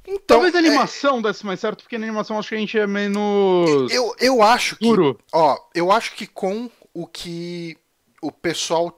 Então, 0.07 0.37
Talvez 0.37 0.55
a 0.55 0.59
é- 0.59 0.61
animação 0.65 1.19
é... 1.19 1.21
desse 1.23 1.45
mais 1.45 1.59
certo, 1.59 1.83
porque 1.83 1.97
na 1.97 2.05
animação 2.07 2.39
acho 2.39 2.49
que 2.49 2.55
a 2.55 2.57
gente 2.57 2.79
é 2.79 2.87
menos. 2.87 3.91
Eu, 3.91 4.15
eu 4.19 4.41
acho 4.41 4.77
que. 4.77 4.87
Ó, 5.33 5.57
eu 5.75 5.91
acho 5.91 6.15
que 6.15 6.25
com 6.25 6.71
o 6.93 7.05
que 7.05 7.77
o 8.21 8.31
pessoal. 8.31 8.97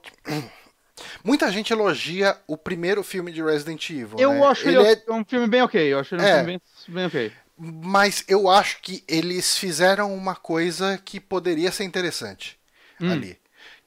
Muita 1.24 1.50
gente 1.50 1.72
elogia 1.72 2.36
o 2.46 2.56
primeiro 2.56 3.02
filme 3.02 3.32
de 3.32 3.42
Resident 3.42 3.88
Evil. 3.90 4.18
Eu 4.18 4.32
né? 4.32 4.46
acho 4.46 4.68
ele, 4.68 4.78
ele 4.78 5.02
é... 5.06 5.12
um 5.12 5.24
filme 5.24 5.46
bem 5.46 5.62
ok. 5.62 5.92
Eu 5.92 5.98
acho 6.00 6.14
ele 6.14 6.22
é. 6.22 6.26
um 6.26 6.36
filme 6.36 6.46
bem, 6.46 6.62
bem 6.94 7.06
ok. 7.06 7.32
Mas 7.58 8.24
eu 8.26 8.48
acho 8.48 8.80
que 8.80 9.04
eles 9.06 9.56
fizeram 9.56 10.14
uma 10.14 10.34
coisa 10.34 10.98
que 11.04 11.20
poderia 11.20 11.70
ser 11.70 11.84
interessante 11.84 12.58
hum. 13.00 13.12
ali 13.12 13.40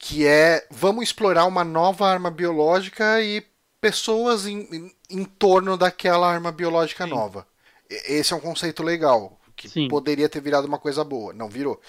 que 0.03 0.27
é 0.27 0.68
vamos 0.69 1.06
explorar 1.06 1.45
uma 1.45 1.64
nova 1.64 2.06
arma 2.06 2.30
biológica 2.30 3.22
e 3.22 3.41
pessoas 3.80 4.45
em, 4.45 4.68
em, 4.69 4.91
em 5.10 5.23
torno 5.23 5.77
daquela 5.77 6.30
arma 6.30 6.52
biológica 6.52 7.06
Sim. 7.06 7.11
nova. 7.11 7.48
Esse 7.90 8.34
é 8.34 8.35
um 8.35 8.41
conceito 8.41 8.84
legal, 8.84 9.40
que 9.56 9.69
Sim. 9.69 9.88
poderia 9.88 10.27
ter 10.27 10.41
virado 10.41 10.68
uma 10.68 10.77
coisa 10.77 11.06
boa, 11.06 11.31
não 11.31 11.48
virou. 11.48 11.80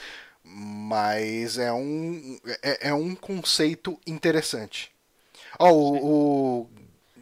Mas 0.44 1.59
é 1.59 1.72
um, 1.72 2.38
é, 2.62 2.88
é 2.88 2.94
um 2.94 3.16
conceito 3.16 3.98
interessante. 4.06 4.93
Ó, 5.59 5.70
oh, 5.70 5.72
o, 5.72 6.60
o 6.62 6.68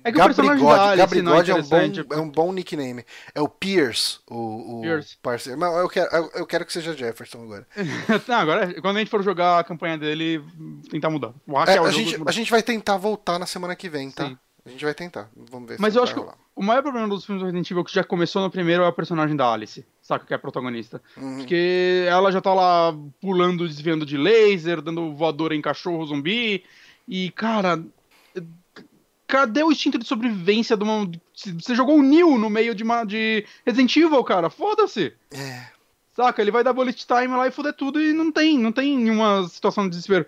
é 0.04 0.10
que 0.10 0.18
Gabrigode, 0.18 0.62
o 0.62 0.66
personagem 0.66 0.96
Gabrigode 0.96 1.50
é, 1.50 1.54
é, 1.54 1.56
um 1.56 1.62
bom, 1.62 2.14
é 2.14 2.20
um 2.20 2.28
bom 2.28 2.52
nickname. 2.52 3.04
É 3.34 3.40
o 3.40 3.48
Pierce, 3.48 4.18
o, 4.28 4.78
o 4.78 4.82
Pierce. 4.82 5.16
parceiro. 5.22 5.58
Mas 5.58 5.76
eu 5.76 5.88
quero, 5.88 6.30
eu 6.34 6.46
quero 6.46 6.66
que 6.66 6.72
seja 6.72 6.96
Jefferson 6.96 7.42
agora. 7.42 7.66
Não, 8.26 8.36
agora, 8.36 8.80
quando 8.80 8.96
a 8.96 8.98
gente 8.98 9.10
for 9.10 9.22
jogar 9.22 9.60
a 9.60 9.64
campanha 9.64 9.96
dele, 9.96 10.42
tentar 10.90 11.08
mudar. 11.08 11.32
É, 11.68 11.74
é 11.74 11.78
a, 11.78 11.90
gente, 11.90 12.20
a 12.26 12.32
gente 12.32 12.50
vai 12.50 12.62
tentar 12.62 12.96
voltar 12.96 13.38
na 13.38 13.46
semana 13.46 13.76
que 13.76 13.88
vem, 13.88 14.10
tá? 14.10 14.26
Sim. 14.26 14.38
A 14.64 14.70
gente 14.70 14.84
vai 14.84 14.94
tentar. 14.94 15.28
Vamos 15.50 15.68
ver 15.68 15.76
Mas 15.80 15.96
eu 15.96 16.04
acho 16.04 16.14
rolar. 16.14 16.32
que 16.34 16.38
o 16.54 16.62
maior 16.62 16.82
problema 16.82 17.08
dos 17.08 17.24
filmes 17.24 17.40
do 17.40 17.46
Resident 17.46 17.68
Evil 17.68 17.84
que 17.84 17.92
já 17.92 18.04
começou 18.04 18.42
no 18.42 18.50
primeiro 18.50 18.84
é 18.84 18.86
a 18.86 18.92
personagem 18.92 19.34
da 19.34 19.52
Alice, 19.52 19.84
saca? 20.00 20.24
Que 20.24 20.32
é 20.32 20.36
a 20.36 20.38
protagonista. 20.38 21.02
Uhum. 21.16 21.38
Porque 21.38 22.06
ela 22.08 22.30
já 22.30 22.40
tá 22.40 22.54
lá 22.54 22.94
pulando, 23.20 23.66
desviando 23.66 24.06
de 24.06 24.16
laser, 24.16 24.80
dando 24.80 25.14
voadora 25.14 25.54
em 25.54 25.60
cachorro 25.60 26.06
zumbi. 26.06 26.64
E, 27.08 27.32
cara, 27.32 27.82
Cadê 29.32 29.62
o 29.62 29.72
instinto 29.72 29.98
de 29.98 30.06
sobrevivência 30.06 30.76
de 30.76 30.84
uma. 30.84 31.10
Você 31.34 31.74
jogou 31.74 31.96
o 31.96 32.02
Neil 32.02 32.36
no 32.36 32.50
meio 32.50 32.74
de, 32.74 32.82
uma, 32.82 33.02
de 33.02 33.46
Resident 33.64 33.96
Evil, 33.96 34.22
cara. 34.22 34.50
Foda-se. 34.50 35.14
É. 35.30 35.68
Saca? 36.14 36.42
Ele 36.42 36.50
vai 36.50 36.62
dar 36.62 36.74
bullet 36.74 37.06
time 37.06 37.34
lá 37.34 37.48
e 37.48 37.50
foder 37.50 37.72
tudo 37.72 37.98
e 37.98 38.12
não 38.12 38.30
tem, 38.30 38.58
não 38.58 38.70
tem 38.70 38.98
nenhuma 38.98 39.48
situação 39.48 39.84
de 39.84 39.90
desespero. 39.90 40.26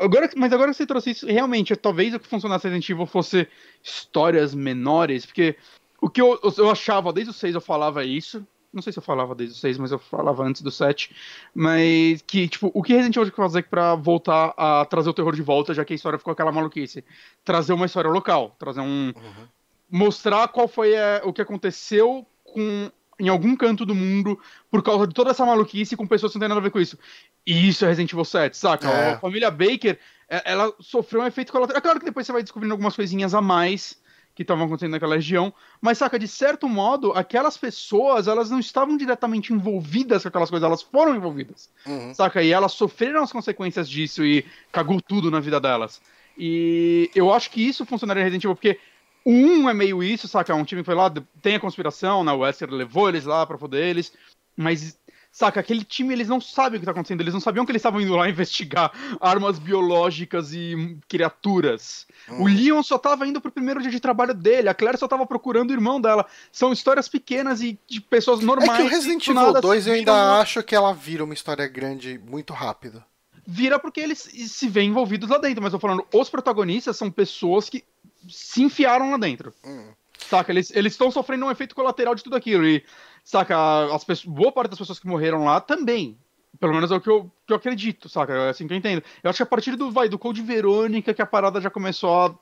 Agora, 0.00 0.28
mas 0.34 0.52
agora 0.52 0.72
que 0.72 0.76
você 0.76 0.84
trouxe 0.84 1.10
isso, 1.10 1.24
realmente, 1.24 1.76
talvez 1.76 2.12
o 2.14 2.18
que 2.18 2.26
funcionasse 2.26 2.66
Resident 2.66 2.90
Evil 2.90 3.06
fosse 3.06 3.46
histórias 3.80 4.52
menores, 4.52 5.24
porque 5.24 5.54
o 6.00 6.10
que 6.10 6.20
eu, 6.20 6.36
eu 6.58 6.68
achava, 6.68 7.12
desde 7.12 7.30
o 7.30 7.34
6 7.34 7.54
eu 7.54 7.60
falava 7.60 8.04
isso, 8.04 8.44
não 8.72 8.82
sei 8.82 8.92
se 8.92 8.98
eu 8.98 9.02
falava 9.02 9.34
desde 9.34 9.56
o 9.56 9.58
6, 9.58 9.78
mas 9.78 9.92
eu 9.92 9.98
falava 9.98 10.42
antes 10.42 10.62
do 10.62 10.70
7. 10.70 11.14
Mas 11.54 12.22
que, 12.22 12.48
tipo, 12.48 12.70
o 12.72 12.82
que 12.82 12.94
Resident 12.94 13.16
Evil 13.16 13.32
fazer 13.32 13.64
pra 13.64 13.94
voltar 13.94 14.54
a 14.56 14.84
trazer 14.84 15.10
o 15.10 15.14
terror 15.14 15.34
de 15.34 15.42
volta, 15.42 15.74
já 15.74 15.84
que 15.84 15.92
a 15.92 15.96
história 15.96 16.18
ficou 16.18 16.32
aquela 16.32 16.50
maluquice? 16.50 17.04
Trazer 17.44 17.72
uma 17.72 17.86
história 17.86 18.10
local. 18.10 18.56
Trazer 18.58 18.80
um. 18.80 19.12
Uhum. 19.14 19.48
Mostrar 19.90 20.48
qual 20.48 20.66
foi 20.66 20.94
é, 20.94 21.20
o 21.22 21.32
que 21.32 21.42
aconteceu 21.42 22.26
com 22.44 22.90
em 23.20 23.28
algum 23.28 23.54
canto 23.54 23.84
do 23.84 23.94
mundo 23.94 24.40
por 24.70 24.82
causa 24.82 25.06
de 25.06 25.14
toda 25.14 25.30
essa 25.30 25.46
maluquice 25.46 25.96
com 25.96 26.06
pessoas 26.06 26.32
que 26.32 26.38
não 26.38 26.40
tem 26.40 26.48
nada 26.48 26.60
a 26.60 26.62
ver 26.62 26.70
com 26.70 26.80
isso. 26.80 26.98
E 27.46 27.68
isso 27.68 27.84
é 27.84 27.88
Resident 27.88 28.12
Evil 28.12 28.24
7, 28.24 28.56
saca? 28.56 28.88
É. 28.88 29.12
A 29.12 29.18
família 29.18 29.50
Baker, 29.50 29.98
é, 30.28 30.42
ela 30.50 30.72
sofreu 30.80 31.20
um 31.20 31.26
efeito 31.26 31.52
colateral. 31.52 31.78
É 31.78 31.80
claro 31.80 32.00
que 32.00 32.06
depois 32.06 32.26
você 32.26 32.32
vai 32.32 32.42
descobrindo 32.42 32.72
algumas 32.72 32.96
coisinhas 32.96 33.34
a 33.34 33.40
mais 33.40 34.01
que 34.34 34.42
estavam 34.42 34.64
acontecendo 34.64 34.92
naquela 34.92 35.16
região, 35.16 35.52
mas 35.80 35.98
saca, 35.98 36.18
de 36.18 36.26
certo 36.26 36.68
modo, 36.68 37.12
aquelas 37.12 37.56
pessoas, 37.56 38.26
elas 38.26 38.50
não 38.50 38.58
estavam 38.58 38.96
diretamente 38.96 39.52
envolvidas 39.52 40.22
com 40.22 40.28
aquelas 40.28 40.50
coisas, 40.50 40.66
elas 40.66 40.82
foram 40.82 41.14
envolvidas, 41.14 41.68
uhum. 41.86 42.14
saca, 42.14 42.42
e 42.42 42.50
elas 42.50 42.72
sofreram 42.72 43.22
as 43.22 43.32
consequências 43.32 43.88
disso 43.88 44.24
e 44.24 44.44
cagou 44.70 45.00
tudo 45.00 45.30
na 45.30 45.40
vida 45.40 45.60
delas. 45.60 46.00
E 46.36 47.10
eu 47.14 47.32
acho 47.32 47.50
que 47.50 47.66
isso 47.66 47.84
funcionaria 47.84 48.22
em 48.22 48.24
Resident 48.24 48.44
Evil, 48.44 48.56
porque 48.56 48.78
o 49.24 49.30
1 49.30 49.68
é 49.68 49.74
meio 49.74 50.02
isso, 50.02 50.26
saca, 50.26 50.54
um 50.54 50.64
time 50.64 50.80
que 50.80 50.86
foi 50.86 50.94
lá, 50.94 51.12
tem 51.40 51.56
a 51.56 51.60
conspiração, 51.60 52.24
né, 52.24 52.32
o 52.32 52.38
Wesker 52.38 52.70
levou 52.70 53.08
eles 53.08 53.24
lá 53.24 53.46
pra 53.46 53.58
foder 53.58 53.84
eles, 53.84 54.12
mas 54.56 54.98
Saca, 55.34 55.60
aquele 55.60 55.82
time 55.82 56.12
eles 56.12 56.28
não 56.28 56.42
sabem 56.42 56.76
o 56.76 56.80
que 56.80 56.84
tá 56.84 56.92
acontecendo, 56.92 57.22
eles 57.22 57.32
não 57.32 57.40
sabiam 57.40 57.64
que 57.64 57.72
eles 57.72 57.80
estavam 57.80 58.02
indo 58.02 58.14
lá 58.14 58.28
investigar 58.30 58.92
armas 59.18 59.58
biológicas 59.58 60.52
e 60.52 60.98
criaturas. 61.08 62.06
Hum. 62.28 62.42
O 62.42 62.46
Leon 62.46 62.82
só 62.82 62.98
tava 62.98 63.26
indo 63.26 63.40
pro 63.40 63.50
primeiro 63.50 63.80
dia 63.80 63.90
de 63.90 63.98
trabalho 63.98 64.34
dele, 64.34 64.68
a 64.68 64.74
Claire 64.74 64.98
só 64.98 65.08
tava 65.08 65.24
procurando 65.24 65.70
o 65.70 65.72
irmão 65.72 65.98
dela. 65.98 66.26
São 66.52 66.70
histórias 66.70 67.08
pequenas 67.08 67.62
e 67.62 67.78
de 67.88 67.98
pessoas 67.98 68.40
normais. 68.40 68.72
É 68.72 68.82
que 68.82 68.82
o 68.82 68.90
Resident 68.90 69.26
Evil 69.26 69.58
2 69.58 69.86
eu 69.86 69.94
ainda 69.94 70.38
acho 70.38 70.62
que 70.62 70.74
ela 70.74 70.92
vira 70.92 71.24
uma 71.24 71.32
história 71.32 71.66
grande 71.66 72.20
muito 72.28 72.52
rápido. 72.52 73.02
Vira 73.46 73.78
porque 73.78 74.00
eles 74.00 74.18
se 74.18 74.68
veem 74.68 74.90
envolvidos 74.90 75.30
lá 75.30 75.38
dentro, 75.38 75.62
mas 75.62 75.72
eu 75.72 75.80
falando, 75.80 76.06
os 76.12 76.28
protagonistas 76.28 76.96
são 76.98 77.10
pessoas 77.10 77.70
que 77.70 77.82
se 78.28 78.62
enfiaram 78.62 79.10
lá 79.10 79.16
dentro. 79.16 79.54
Hum. 79.64 79.92
Saca, 80.28 80.52
eles 80.52 80.70
estão 80.70 81.10
sofrendo 81.10 81.46
um 81.46 81.50
efeito 81.50 81.74
colateral 81.74 82.14
de 82.14 82.22
tudo 82.22 82.36
aquilo. 82.36 82.66
E 82.66 82.84
saca? 83.24 83.94
As 83.94 84.04
pessoas, 84.04 84.34
boa 84.34 84.52
parte 84.52 84.70
das 84.70 84.78
pessoas 84.78 84.98
que 84.98 85.06
morreram 85.06 85.44
lá 85.44 85.60
também. 85.60 86.18
Pelo 86.60 86.74
menos 86.74 86.90
é 86.90 86.96
o 86.96 87.00
que 87.00 87.10
eu, 87.10 87.30
que 87.46 87.52
eu 87.52 87.56
acredito, 87.56 88.08
saca? 88.08 88.32
É 88.32 88.48
assim 88.50 88.66
que 88.66 88.72
eu 88.72 88.78
entendo. 88.78 89.02
Eu 89.22 89.30
acho 89.30 89.38
que 89.38 89.42
a 89.42 89.46
partir 89.46 89.74
do, 89.74 89.90
vai, 89.90 90.08
do 90.08 90.18
Code 90.18 90.42
Verônica 90.42 91.14
que 91.14 91.22
a 91.22 91.26
parada 91.26 91.60
já 91.60 91.70
começou 91.70 92.26
a 92.26 92.34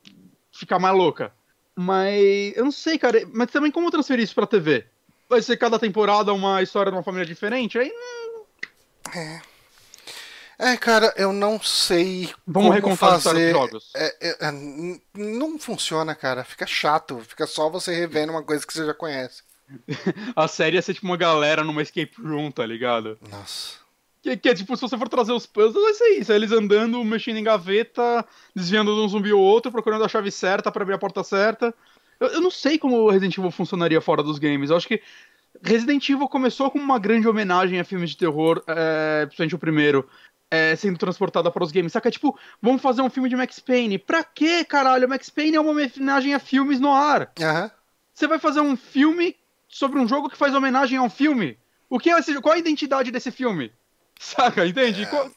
ficar 0.52 0.78
mais 0.78 0.94
louca. 0.96 1.32
Mas 1.76 2.56
eu 2.56 2.64
não 2.64 2.72
sei, 2.72 2.98
cara. 2.98 3.22
Mas 3.32 3.50
também 3.50 3.70
como 3.70 3.90
transferir 3.90 4.24
isso 4.24 4.34
pra 4.34 4.46
TV? 4.46 4.84
vai 5.30 5.40
ser 5.40 5.56
cada 5.56 5.78
temporada 5.78 6.32
uma 6.34 6.60
história 6.60 6.90
de 6.90 6.98
uma 6.98 7.04
família 7.04 7.24
diferente, 7.24 7.78
aí 7.78 7.92
É. 9.14 9.40
É, 10.58 10.76
cara, 10.76 11.14
eu 11.16 11.32
não 11.32 11.58
sei 11.58 12.30
Vamos 12.46 12.78
como 12.80 12.94
fazer. 12.94 13.52
jogos. 13.52 13.92
É, 13.96 14.16
é, 14.20 14.48
é, 14.48 14.52
não 15.14 15.58
funciona, 15.58 16.14
cara. 16.14 16.44
Fica 16.44 16.66
chato. 16.66 17.18
Fica 17.20 17.46
só 17.46 17.70
você 17.70 17.94
revendo 17.94 18.32
uma 18.32 18.42
coisa 18.42 18.66
que 18.66 18.72
você 18.74 18.84
já 18.84 18.92
conhece. 18.92 19.42
a 20.34 20.48
série 20.48 20.76
ia 20.76 20.82
ser 20.82 20.94
tipo 20.94 21.06
uma 21.06 21.16
galera 21.16 21.64
numa 21.64 21.82
escape 21.82 22.14
room, 22.22 22.50
tá 22.50 22.64
ligado? 22.64 23.18
Nossa. 23.30 23.78
Que, 24.22 24.36
que 24.36 24.48
é 24.48 24.54
tipo, 24.54 24.76
se 24.76 24.82
você 24.82 24.98
for 24.98 25.08
trazer 25.08 25.32
os 25.32 25.46
puzzles, 25.46 25.82
vai 25.82 25.94
ser 25.94 26.08
isso. 26.18 26.32
É 26.32 26.36
eles 26.36 26.52
andando, 26.52 27.02
mexendo 27.04 27.38
em 27.38 27.44
gaveta, 27.44 28.24
desviando 28.54 28.94
de 28.94 29.00
um 29.00 29.08
zumbi 29.08 29.32
ou 29.32 29.40
outro, 29.40 29.72
procurando 29.72 30.04
a 30.04 30.08
chave 30.08 30.30
certa 30.30 30.70
pra 30.70 30.82
abrir 30.82 30.94
a 30.94 30.98
porta 30.98 31.24
certa. 31.24 31.74
Eu, 32.18 32.28
eu 32.28 32.40
não 32.40 32.50
sei 32.50 32.78
como 32.78 32.96
o 32.96 33.10
Resident 33.10 33.38
Evil 33.38 33.50
funcionaria 33.50 34.00
fora 34.00 34.22
dos 34.22 34.38
games. 34.38 34.68
Eu 34.68 34.76
acho 34.76 34.86
que 34.86 35.00
Resident 35.62 36.06
Evil 36.08 36.28
começou 36.28 36.70
como 36.70 36.84
uma 36.84 36.98
grande 36.98 37.26
homenagem 37.26 37.80
a 37.80 37.84
filmes 37.84 38.10
de 38.10 38.18
terror, 38.18 38.62
é, 38.66 39.24
principalmente 39.24 39.54
o 39.54 39.58
primeiro, 39.58 40.08
é, 40.50 40.76
sendo 40.76 40.98
transportada 40.98 41.50
para 41.50 41.64
os 41.64 41.72
games. 41.72 41.92
Saca? 41.92 42.10
Tipo, 42.10 42.38
vamos 42.60 42.82
fazer 42.82 43.00
um 43.00 43.08
filme 43.08 43.28
de 43.28 43.36
Max 43.36 43.58
Payne. 43.58 43.98
Pra 43.98 44.22
quê, 44.22 44.64
caralho? 44.64 45.08
Max 45.08 45.30
Payne 45.30 45.56
é 45.56 45.60
uma 45.60 45.70
homenagem 45.70 46.34
a 46.34 46.38
filmes 46.38 46.78
no 46.78 46.92
ar. 46.92 47.32
Aham. 47.40 47.70
Você 48.12 48.26
vai 48.26 48.38
fazer 48.38 48.60
um 48.60 48.76
filme 48.76 49.34
sobre 49.70 49.98
um 49.98 50.06
jogo 50.08 50.28
que 50.28 50.36
faz 50.36 50.54
homenagem 50.54 50.98
a 50.98 51.02
um 51.02 51.08
filme. 51.08 51.56
O 51.88 51.98
que 51.98 52.10
é 52.10 52.18
esse, 52.18 52.38
qual 52.40 52.54
a 52.54 52.58
identidade 52.58 53.10
desse 53.10 53.30
filme? 53.30 53.72
Saca, 54.20 54.66
entende? 54.66 55.06
Qual- 55.06 55.30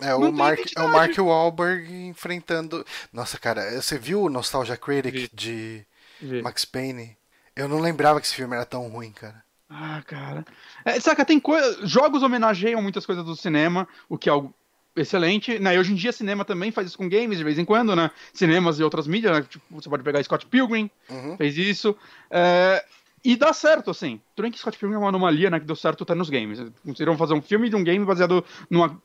É 0.00 0.14
o, 0.14 0.32
Mark, 0.32 0.60
é 0.74 0.80
o. 0.82 0.88
Mark 0.88 1.18
Wahlberg 1.18 1.92
enfrentando. 2.06 2.86
Nossa, 3.12 3.38
cara, 3.38 3.70
você 3.82 3.98
viu 3.98 4.22
o 4.22 4.30
Nostalgia 4.30 4.76
Critic 4.76 5.14
Vi. 5.14 5.30
de 5.34 5.86
Vê. 6.22 6.40
Max 6.40 6.64
Payne? 6.64 7.16
Eu 7.54 7.68
não 7.68 7.78
lembrava 7.80 8.18
que 8.20 8.26
esse 8.26 8.34
filme 8.34 8.54
era 8.56 8.64
tão 8.64 8.88
ruim, 8.88 9.12
cara. 9.12 9.42
Ah, 9.68 10.02
cara. 10.06 10.44
É, 10.84 10.98
saca, 10.98 11.24
tem 11.24 11.38
coisa. 11.38 11.86
Jogos 11.86 12.22
homenageiam 12.22 12.80
muitas 12.80 13.04
coisas 13.04 13.24
do 13.24 13.36
cinema, 13.36 13.86
o 14.08 14.16
que 14.16 14.28
é 14.28 14.32
algo 14.32 14.54
excelente. 14.96 15.58
Né? 15.58 15.74
E 15.74 15.78
hoje 15.78 15.92
em 15.92 15.94
dia, 15.94 16.10
cinema 16.12 16.44
também 16.44 16.72
faz 16.72 16.88
isso 16.88 16.98
com 16.98 17.08
games 17.08 17.38
de 17.38 17.44
vez 17.44 17.58
em 17.58 17.64
quando, 17.64 17.94
né? 17.94 18.10
Cinemas 18.32 18.80
e 18.80 18.82
outras 18.82 19.06
mídias, 19.06 19.32
né? 19.36 19.46
Tipo, 19.48 19.64
você 19.70 19.88
pode 19.88 20.02
pegar 20.02 20.22
Scott 20.24 20.46
Pilgrim, 20.46 20.90
Uhum. 21.08 21.36
fez 21.36 21.56
isso. 21.58 21.96
É, 22.30 22.84
E 23.22 23.36
dá 23.36 23.52
certo, 23.52 23.90
assim. 23.90 24.20
Tudo 24.34 24.44
bem 24.44 24.52
que 24.52 24.58
Scott 24.58 24.78
Pilgrim 24.78 24.96
é 24.96 24.98
uma 24.98 25.08
anomalia, 25.08 25.50
né? 25.50 25.60
Que 25.60 25.66
deu 25.66 25.76
certo 25.76 26.04
até 26.04 26.14
nos 26.14 26.30
games. 26.30 26.58
Conseguiram 26.84 27.16
fazer 27.18 27.34
um 27.34 27.42
filme 27.42 27.68
de 27.68 27.76
um 27.76 27.84
game 27.84 28.04
baseado 28.04 28.44
numa. 28.68 29.00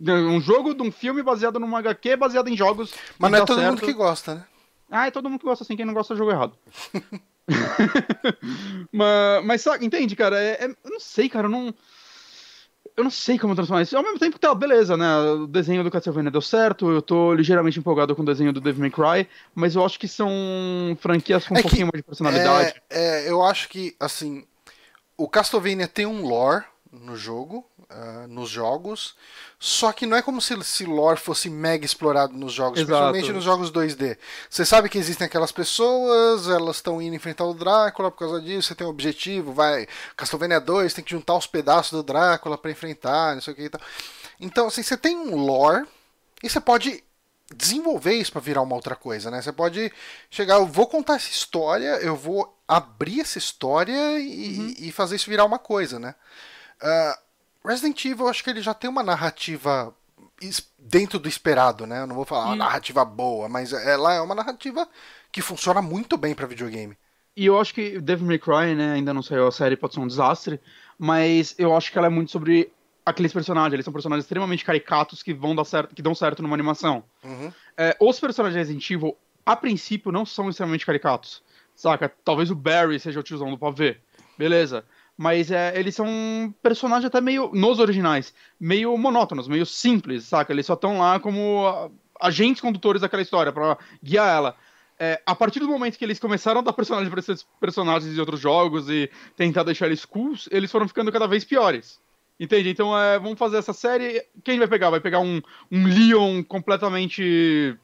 Um 0.00 0.40
jogo 0.40 0.74
de 0.74 0.82
um 0.82 0.90
filme 0.90 1.22
baseado 1.22 1.60
numa 1.60 1.78
HQ 1.78 2.16
baseado 2.16 2.48
em 2.48 2.56
jogos. 2.56 2.92
Mas 3.18 3.30
não 3.30 3.38
é 3.38 3.44
todo 3.44 3.58
certo. 3.58 3.70
mundo 3.70 3.80
que 3.82 3.92
gosta, 3.92 4.34
né? 4.34 4.44
Ah, 4.90 5.06
é 5.06 5.10
todo 5.10 5.28
mundo 5.28 5.38
que 5.38 5.46
gosta 5.46 5.62
assim, 5.62 5.76
quem 5.76 5.86
não 5.86 5.94
gosta 5.94 6.16
jogo 6.16 6.30
errado. 6.30 6.54
mas, 8.92 9.44
mas 9.44 9.62
sabe, 9.62 9.84
entende, 9.84 10.14
cara? 10.14 10.40
É, 10.40 10.64
é- 10.64 10.76
eu 10.84 10.90
não 10.90 11.00
sei, 11.00 11.28
cara, 11.28 11.46
eu 11.46 11.50
não. 11.50 11.74
Eu 12.98 13.04
não 13.04 13.10
sei 13.12 13.38
como 13.38 13.54
transformar 13.54 13.82
isso. 13.82 13.96
Ao 13.96 14.02
mesmo 14.02 14.18
tempo 14.18 14.32
que 14.34 14.40
tá, 14.40 14.52
beleza, 14.52 14.96
né? 14.96 15.06
O 15.30 15.46
desenho 15.46 15.84
do 15.84 15.90
Castlevania 15.90 16.32
deu 16.32 16.40
certo, 16.42 16.90
eu 16.90 17.00
tô 17.00 17.32
ligeiramente 17.32 17.78
empolgado 17.78 18.14
com 18.16 18.22
o 18.22 18.24
desenho 18.26 18.52
do 18.52 18.60
Devil 18.60 18.80
May 18.80 18.90
Cry, 18.90 19.28
mas 19.54 19.76
eu 19.76 19.84
acho 19.86 20.00
que 20.00 20.08
são 20.08 20.28
franquias 21.00 21.46
com 21.46 21.54
um 21.54 21.58
É 21.58 21.62
que- 21.62 21.68
pouquinho 21.68 21.86
mais 21.86 22.00
de 22.00 22.02
personalidade. 22.02 22.74
É, 22.90 23.26
é, 23.26 23.30
eu 23.30 23.40
acho 23.44 23.68
que, 23.68 23.94
assim, 24.00 24.44
o 25.16 25.28
Castlevania 25.28 25.86
tem 25.86 26.06
um 26.06 26.26
lore 26.26 26.64
no 26.90 27.16
jogo, 27.16 27.64
ah, 27.90 28.26
nos 28.28 28.48
jogos, 28.48 29.14
só 29.58 29.92
que 29.92 30.06
não 30.06 30.16
é 30.16 30.22
como 30.22 30.40
se 30.40 30.54
esse 30.54 30.84
lore 30.84 31.18
fosse 31.18 31.50
mega 31.50 31.84
explorado 31.84 32.32
nos 32.32 32.52
jogos, 32.52 32.80
Exato. 32.80 32.88
principalmente 32.88 33.32
nos 33.32 33.44
jogos 33.44 33.70
2D. 33.70 34.16
Você 34.48 34.64
sabe 34.64 34.88
que 34.88 34.98
existem 34.98 35.26
aquelas 35.26 35.52
pessoas, 35.52 36.48
elas 36.48 36.76
estão 36.76 37.00
indo 37.00 37.14
enfrentar 37.14 37.44
o 37.44 37.54
Drácula 37.54 38.10
por 38.10 38.18
causa 38.18 38.40
disso, 38.40 38.68
você 38.68 38.74
tem 38.74 38.86
um 38.86 38.90
objetivo, 38.90 39.52
vai, 39.52 39.86
Castlevania 40.16 40.60
2 40.60 40.94
tem 40.94 41.04
que 41.04 41.10
juntar 41.10 41.36
os 41.36 41.46
pedaços 41.46 41.92
do 41.92 42.02
Drácula 42.02 42.56
pra 42.56 42.70
enfrentar, 42.70 43.34
não 43.34 43.42
sei 43.42 43.52
o 43.52 43.56
que 43.56 43.62
e 43.62 43.70
tal. 43.70 43.80
Então, 44.40 44.68
assim, 44.68 44.82
você 44.82 44.96
tem 44.96 45.16
um 45.16 45.36
lore 45.36 45.86
e 46.42 46.48
você 46.48 46.60
pode 46.60 47.04
desenvolver 47.54 48.14
isso 48.14 48.32
pra 48.32 48.40
virar 48.40 48.62
uma 48.62 48.74
outra 48.74 48.94
coisa, 48.94 49.30
né? 49.30 49.40
Você 49.40 49.52
pode 49.52 49.90
chegar, 50.30 50.56
eu 50.56 50.66
vou 50.66 50.86
contar 50.86 51.16
essa 51.16 51.30
história, 51.30 51.96
eu 51.96 52.14
vou 52.14 52.56
abrir 52.66 53.20
essa 53.20 53.38
história 53.38 54.18
e, 54.18 54.88
e 54.88 54.92
fazer 54.92 55.16
isso 55.16 55.30
virar 55.30 55.46
uma 55.46 55.58
coisa, 55.58 55.98
né? 55.98 56.14
Ah, 56.82 57.18
Resident 57.64 58.04
Evil, 58.04 58.26
eu 58.26 58.30
acho 58.30 58.42
que 58.42 58.50
ele 58.50 58.62
já 58.62 58.74
tem 58.74 58.88
uma 58.88 59.02
narrativa 59.02 59.94
dentro 60.78 61.18
do 61.18 61.28
esperado, 61.28 61.86
né? 61.86 62.02
Eu 62.02 62.06
não 62.06 62.14
vou 62.14 62.24
falar 62.24 62.46
uma 62.46 62.56
narrativa 62.56 63.04
boa, 63.04 63.48
mas 63.48 63.72
ela 63.72 64.14
é 64.14 64.20
uma 64.20 64.34
narrativa 64.34 64.88
que 65.32 65.42
funciona 65.42 65.82
muito 65.82 66.16
bem 66.16 66.34
pra 66.34 66.46
videogame. 66.46 66.96
E 67.36 67.46
eu 67.46 67.60
acho 67.60 67.74
que 67.74 68.00
Devil 68.00 68.26
May 68.26 68.38
Cry, 68.38 68.74
né, 68.74 68.94
ainda 68.94 69.14
não 69.14 69.22
saiu 69.22 69.46
a 69.46 69.52
série, 69.52 69.76
pode 69.76 69.94
ser 69.94 70.00
um 70.00 70.06
desastre, 70.06 70.60
mas 70.98 71.54
eu 71.58 71.76
acho 71.76 71.92
que 71.92 71.98
ela 71.98 72.08
é 72.08 72.10
muito 72.10 72.32
sobre 72.32 72.72
aqueles 73.06 73.32
personagens, 73.32 73.72
eles 73.72 73.84
são 73.84 73.92
personagens 73.92 74.24
extremamente 74.24 74.64
caricatos 74.64 75.22
que 75.22 75.32
vão 75.32 75.54
dar 75.54 75.64
certo, 75.64 75.94
que 75.94 76.02
dão 76.02 76.14
certo 76.14 76.42
numa 76.42 76.54
animação. 76.54 77.04
Uhum. 77.22 77.52
É, 77.76 77.96
os 78.00 78.18
personagens 78.18 78.54
de 78.54 78.58
Resident 78.58 78.90
Evil, 78.90 79.16
a 79.46 79.54
princípio, 79.54 80.10
não 80.10 80.26
são 80.26 80.50
extremamente 80.50 80.84
caricatos, 80.84 81.42
saca? 81.74 82.12
Talvez 82.24 82.50
o 82.50 82.56
Barry 82.56 82.98
seja 82.98 83.20
o 83.20 83.22
tiozão 83.22 83.50
do 83.50 83.58
pavê, 83.58 83.98
beleza. 84.36 84.84
Mas 85.18 85.50
é, 85.50 85.76
eles 85.76 85.96
são 85.96 86.54
personagens 86.62 87.06
até 87.06 87.20
meio, 87.20 87.50
nos 87.52 87.80
originais, 87.80 88.32
meio 88.58 88.96
monótonos, 88.96 89.48
meio 89.48 89.66
simples, 89.66 90.22
saca? 90.26 90.52
Eles 90.52 90.64
só 90.64 90.74
estão 90.74 91.00
lá 91.00 91.18
como 91.18 91.66
ah, 91.66 91.90
agentes 92.20 92.60
condutores 92.62 93.02
daquela 93.02 93.20
história, 93.20 93.50
pra 93.50 93.76
guiar 94.00 94.28
ela. 94.28 94.56
É, 94.96 95.20
a 95.26 95.34
partir 95.34 95.58
do 95.58 95.66
momento 95.66 95.98
que 95.98 96.04
eles 96.04 96.20
começaram 96.20 96.60
a 96.60 96.62
dar 96.62 96.72
personagem 96.72 97.10
pra 97.10 97.18
esses 97.18 97.44
personagens 97.60 98.14
de 98.14 98.20
outros 98.20 98.38
jogos 98.38 98.88
e 98.88 99.10
tentar 99.36 99.64
deixar 99.64 99.86
eles 99.86 100.04
cools, 100.04 100.48
eles 100.52 100.70
foram 100.70 100.86
ficando 100.86 101.10
cada 101.10 101.26
vez 101.26 101.44
piores. 101.44 102.00
Entende? 102.38 102.68
Então, 102.70 102.96
é, 102.96 103.18
vamos 103.18 103.40
fazer 103.40 103.56
essa 103.56 103.72
série. 103.72 104.24
Quem 104.44 104.56
vai 104.56 104.68
pegar? 104.68 104.90
Vai 104.90 105.00
pegar 105.00 105.18
um, 105.18 105.42
um 105.72 105.84
Leon 105.84 106.44
completamente. 106.44 107.76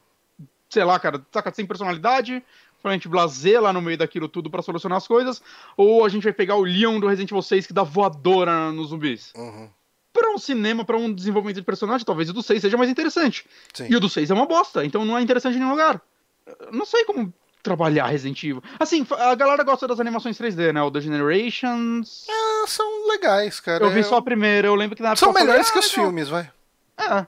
Sei 0.68 0.84
lá, 0.84 1.00
cara, 1.00 1.24
saca, 1.32 1.52
sem 1.52 1.66
personalidade, 1.66 2.42
completamente 2.84 3.08
blazer 3.08 3.60
lá 3.62 3.72
no 3.72 3.80
meio 3.80 3.96
daquilo 3.96 4.28
tudo 4.28 4.50
pra 4.50 4.60
solucionar 4.62 4.98
as 4.98 5.06
coisas. 5.08 5.40
Ou 5.76 6.04
a 6.04 6.08
gente 6.08 6.22
vai 6.22 6.32
pegar 6.32 6.56
o 6.56 6.62
Leon 6.62 7.00
do 7.00 7.06
Resident 7.08 7.30
Evil 7.30 7.42
6 7.42 7.66
que 7.66 7.72
dá 7.72 7.82
voadora 7.82 8.70
nos 8.70 8.90
zumbis. 8.90 9.32
Uhum. 9.34 9.68
Pra 10.12 10.30
um 10.30 10.38
cinema, 10.38 10.84
pra 10.84 10.96
um 10.96 11.12
desenvolvimento 11.12 11.56
de 11.56 11.62
personagem, 11.62 12.04
talvez 12.06 12.28
o 12.28 12.32
do 12.32 12.42
6 12.42 12.60
seja 12.60 12.76
mais 12.76 12.90
interessante. 12.90 13.46
Sim. 13.72 13.86
E 13.90 13.96
o 13.96 14.00
do 14.00 14.08
6 14.08 14.30
é 14.30 14.34
uma 14.34 14.46
bosta, 14.46 14.84
então 14.84 15.04
não 15.04 15.16
é 15.18 15.22
interessante 15.22 15.54
em 15.56 15.58
nenhum 15.58 15.70
lugar. 15.72 16.00
Eu 16.46 16.72
não 16.72 16.84
sei 16.84 17.04
como 17.04 17.32
trabalhar 17.62 18.06
Resident 18.06 18.40
Evil. 18.44 18.62
Assim, 18.78 19.04
a 19.10 19.34
galera 19.34 19.64
gosta 19.64 19.88
das 19.88 19.98
animações 19.98 20.36
3D, 20.38 20.72
né? 20.72 20.82
O 20.82 20.90
The 20.90 21.00
Generations. 21.00 22.26
Ah, 22.30 22.64
são 22.68 23.08
legais, 23.08 23.58
cara. 23.58 23.82
Eu 23.84 23.90
vi 23.90 24.00
Eu- 24.00 24.04
só 24.04 24.16
a 24.18 24.22
primeira, 24.22 24.68
eu 24.68 24.74
lembro 24.74 24.94
que 24.94 25.02
na 25.02 25.08
época. 25.10 25.20
São 25.20 25.30
eu 25.30 25.32
falei, 25.32 25.46
melhores 25.48 25.70
"Ah, 25.70 25.72
que 25.72 25.78
os 25.78 25.90
legal." 25.90 26.04
filmes, 26.04 26.28
vai. 26.28 26.50
É. 26.98 27.26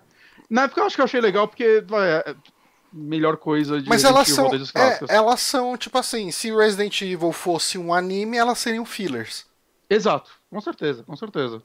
Na 0.49 0.65
época 0.65 0.81
eu 0.83 0.85
acho 0.87 0.95
que 0.95 1.01
eu 1.01 1.07
achei 1.07 1.21
legal 1.21 1.49
porque 1.49 1.83
vai, 1.89 2.09
é 2.09 2.35
melhor 2.97 3.37
coisa 3.37 3.81
de 3.81 3.89
Mas 3.89 4.03
Resident 4.03 4.15
elas 4.17 4.29
Evil 4.29 4.67
são, 4.67 4.67
é, 4.67 4.73
clássicos. 4.73 5.11
elas 5.11 5.41
são, 5.41 5.77
tipo 5.77 5.99
assim, 5.99 6.31
se 6.31 6.51
Resident 6.55 7.01
Evil 7.03 7.33
fosse 7.33 7.77
um 7.79 7.93
anime, 7.93 8.37
elas 8.37 8.59
seriam 8.59 8.85
fillers. 8.85 9.45
Exato, 9.89 10.31
com 10.51 10.61
certeza, 10.61 11.03
com 11.05 11.15
certeza. 11.17 11.63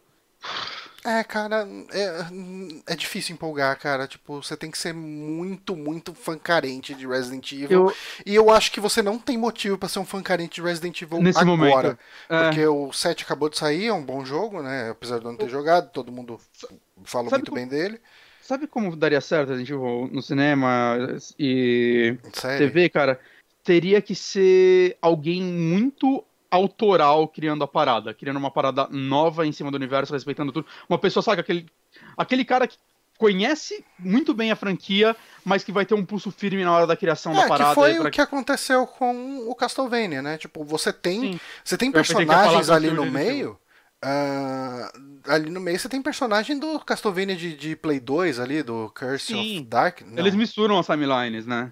É, 1.03 1.23
cara, 1.23 1.67
é, 1.91 2.93
é 2.93 2.95
difícil 2.95 3.33
empolgar, 3.33 3.75
cara. 3.79 4.07
Tipo, 4.07 4.43
você 4.43 4.55
tem 4.55 4.69
que 4.69 4.77
ser 4.77 4.93
muito, 4.93 5.75
muito 5.75 6.13
fã 6.13 6.37
carente 6.37 6.93
de 6.93 7.07
Resident 7.07 7.51
Evil. 7.53 7.87
Eu, 7.89 7.95
E 8.23 8.35
eu 8.35 8.51
acho 8.51 8.71
que 8.71 8.79
você 8.79 9.01
não 9.01 9.17
tem 9.17 9.35
motivo 9.35 9.79
pra 9.79 9.89
ser 9.89 9.97
um 9.97 10.05
fã 10.05 10.21
carente 10.21 10.55
de 10.55 10.61
Resident 10.61 11.01
Evil 11.01 11.19
Nesse 11.19 11.39
agora. 11.39 11.57
momento, 11.57 11.97
é. 12.29 12.43
Porque 12.43 12.67
o 12.67 12.93
7 12.93 13.23
acabou 13.23 13.49
de 13.49 13.57
sair, 13.57 13.87
é 13.87 13.93
um 13.93 14.03
bom 14.05 14.23
jogo, 14.23 14.61
né? 14.61 14.91
Apesar 14.91 15.17
de 15.17 15.25
eu 15.25 15.31
não 15.31 15.37
ter 15.39 15.49
jogado, 15.49 15.89
todo 15.91 16.11
mundo 16.11 16.39
fala 17.03 17.29
Sabe 17.31 17.41
muito 17.41 17.49
como- 17.51 17.55
bem 17.55 17.67
dele. 17.67 17.99
Sabe 18.52 18.68
como 18.68 18.94
daria 18.98 19.22
certo 19.22 19.49
Resident 19.49 19.69
Evil 19.69 20.10
no 20.11 20.22
cinema 20.22 20.98
e 21.40 22.18
Sério. 22.34 22.68
TV, 22.68 22.90
cara? 22.90 23.18
Teria 23.64 24.02
que 24.02 24.14
ser 24.14 24.98
alguém 25.02 25.41
muito 25.41 26.22
autoral 26.49 27.30
criando 27.30 27.64
a 27.64 27.68
parada, 27.68 28.14
criando 28.14 28.36
uma 28.36 28.52
parada 28.52 28.90
nova 28.91 29.48
em 29.48 29.53
cima 29.53 29.72
do 29.72 29.76
universo, 29.76 30.11
respeitando 30.11 30.52
tudo. 30.52 30.68
Uma 30.90 30.99
pessoa, 30.99 31.23
sabe, 31.23 31.40
aquele, 31.40 31.65
aquele 32.18 32.44
cara 32.44 32.68
que 32.68 32.76
conhece 33.18 33.86
muito 33.98 34.34
bem 34.34 34.52
a 34.52 34.56
franquia, 34.57 35.15
mas 35.45 35.64
que 35.64 35.72
vai 35.72 35.86
ter 35.86 35.94
um 35.94 36.03
pulso 36.03 36.30
firme 36.30 36.65
na 36.65 36.73
hora 36.76 36.86
da 36.88 36.98
criação 36.98 37.34
da 37.34 37.44
É, 37.44 37.48
parada. 37.48 37.69
que 37.69 37.76
foi 37.76 37.95
pra- 37.95 38.07
o 38.10 38.11
que 38.11 38.19
aconteceu 38.19 38.86
com 38.86 39.48
o 39.48 39.56
Castlevania, 39.56 40.22
né? 40.22 40.38
Tipo, 40.38 40.65
você 40.65 40.91
tem, 40.91 41.34
Sim. 41.34 41.40
você 41.64 41.78
tem 41.78 41.90
personagens 41.90 42.69
ali 42.69 42.91
no 42.91 43.06
meio. 43.06 43.57
Ah, 44.02 44.91
ali 45.28 45.49
no 45.49 45.60
meio 45.60 45.80
você 45.80 45.88
tem 45.90 46.02
personagem 46.02 46.57
do 46.57 46.80
Castlevania 46.80 47.36
de, 47.36 47.56
de 47.56 47.76
Play 47.76 47.99
2 47.99 48.40
ali, 48.40 48.64
do 48.64 48.91
Curse 48.95 49.28
Sim. 49.28 49.57
of 49.60 49.65
Dark. 49.68 50.02
Não. 50.02 50.19
Eles 50.19 50.36
misturam 50.36 50.80
as 50.80 50.86
timelines, 50.86 51.45
né? 51.45 51.72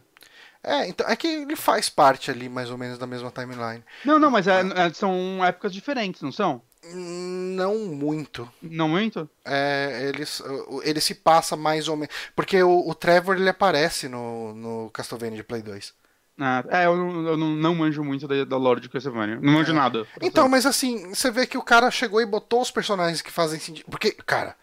É, 0.64 0.88
então 0.88 1.08
é 1.08 1.16
que 1.16 1.26
ele 1.28 1.56
faz 1.56 1.90
parte 1.90 2.30
ali 2.30 2.50
mais 2.50 2.70
ou 2.70 2.78
menos 2.78 2.98
da 2.98 3.08
mesma 3.08 3.32
timeline. 3.32 3.84
Não, 4.04 4.20
não, 4.20 4.30
mas 4.30 4.46
é- 4.48 4.60
é- 4.60 4.94
são 4.94 5.44
épocas 5.44 5.74
diferentes, 5.74 6.22
não 6.22 6.32
são? 6.32 6.62
Não 6.94 7.78
muito. 7.88 8.50
Não 8.62 8.90
muito? 8.90 9.30
É, 9.46 10.06
eles, 10.14 10.40
o- 10.42 10.82
ele 10.84 11.00
se 11.02 11.16
passa 11.16 11.56
mais 11.56 11.88
ou 11.88 11.96
menos. 11.96 12.14
Porque 12.36 12.62
o, 12.62 12.88
o 12.90 12.94
Trevor 12.96 13.36
ele 13.38 13.50
aparece 13.50 14.08
no, 14.10 14.54
no 14.54 14.90
Castlevania 14.92 15.38
de 15.38 15.44
Play 15.44 15.62
2. 15.62 15.94
Ah, 16.40 16.64
é, 16.70 16.86
eu, 16.86 16.95
não, 16.95 17.28
eu 17.28 17.38
não, 17.38 17.48
não 17.49 17.76
manjo 17.76 18.03
muito 18.03 18.28
da, 18.28 18.45
da 18.45 18.57
lore 18.57 18.80
de 18.80 18.88
Castlevania. 18.90 19.38
Não 19.41 19.53
manjo 19.53 19.74
nada. 19.74 20.06
pra 20.06 20.26
Então, 20.26 20.45
ser- 20.45 20.49
mas 20.49 20.66
assim, 20.66 21.10
você 21.14 21.30
vê 21.30 21.45
que 21.45 21.57
o 21.57 21.61
cara 21.64 21.91
chegou 21.91 22.22
e 22.22 22.26
botou 22.26 22.61
os 22.61 22.72
personagens 22.72 23.22
que 23.22 23.30
fazem 23.32 23.60
sentido. 23.60 23.86
Porque, 23.91 24.11
cara, 24.11 24.56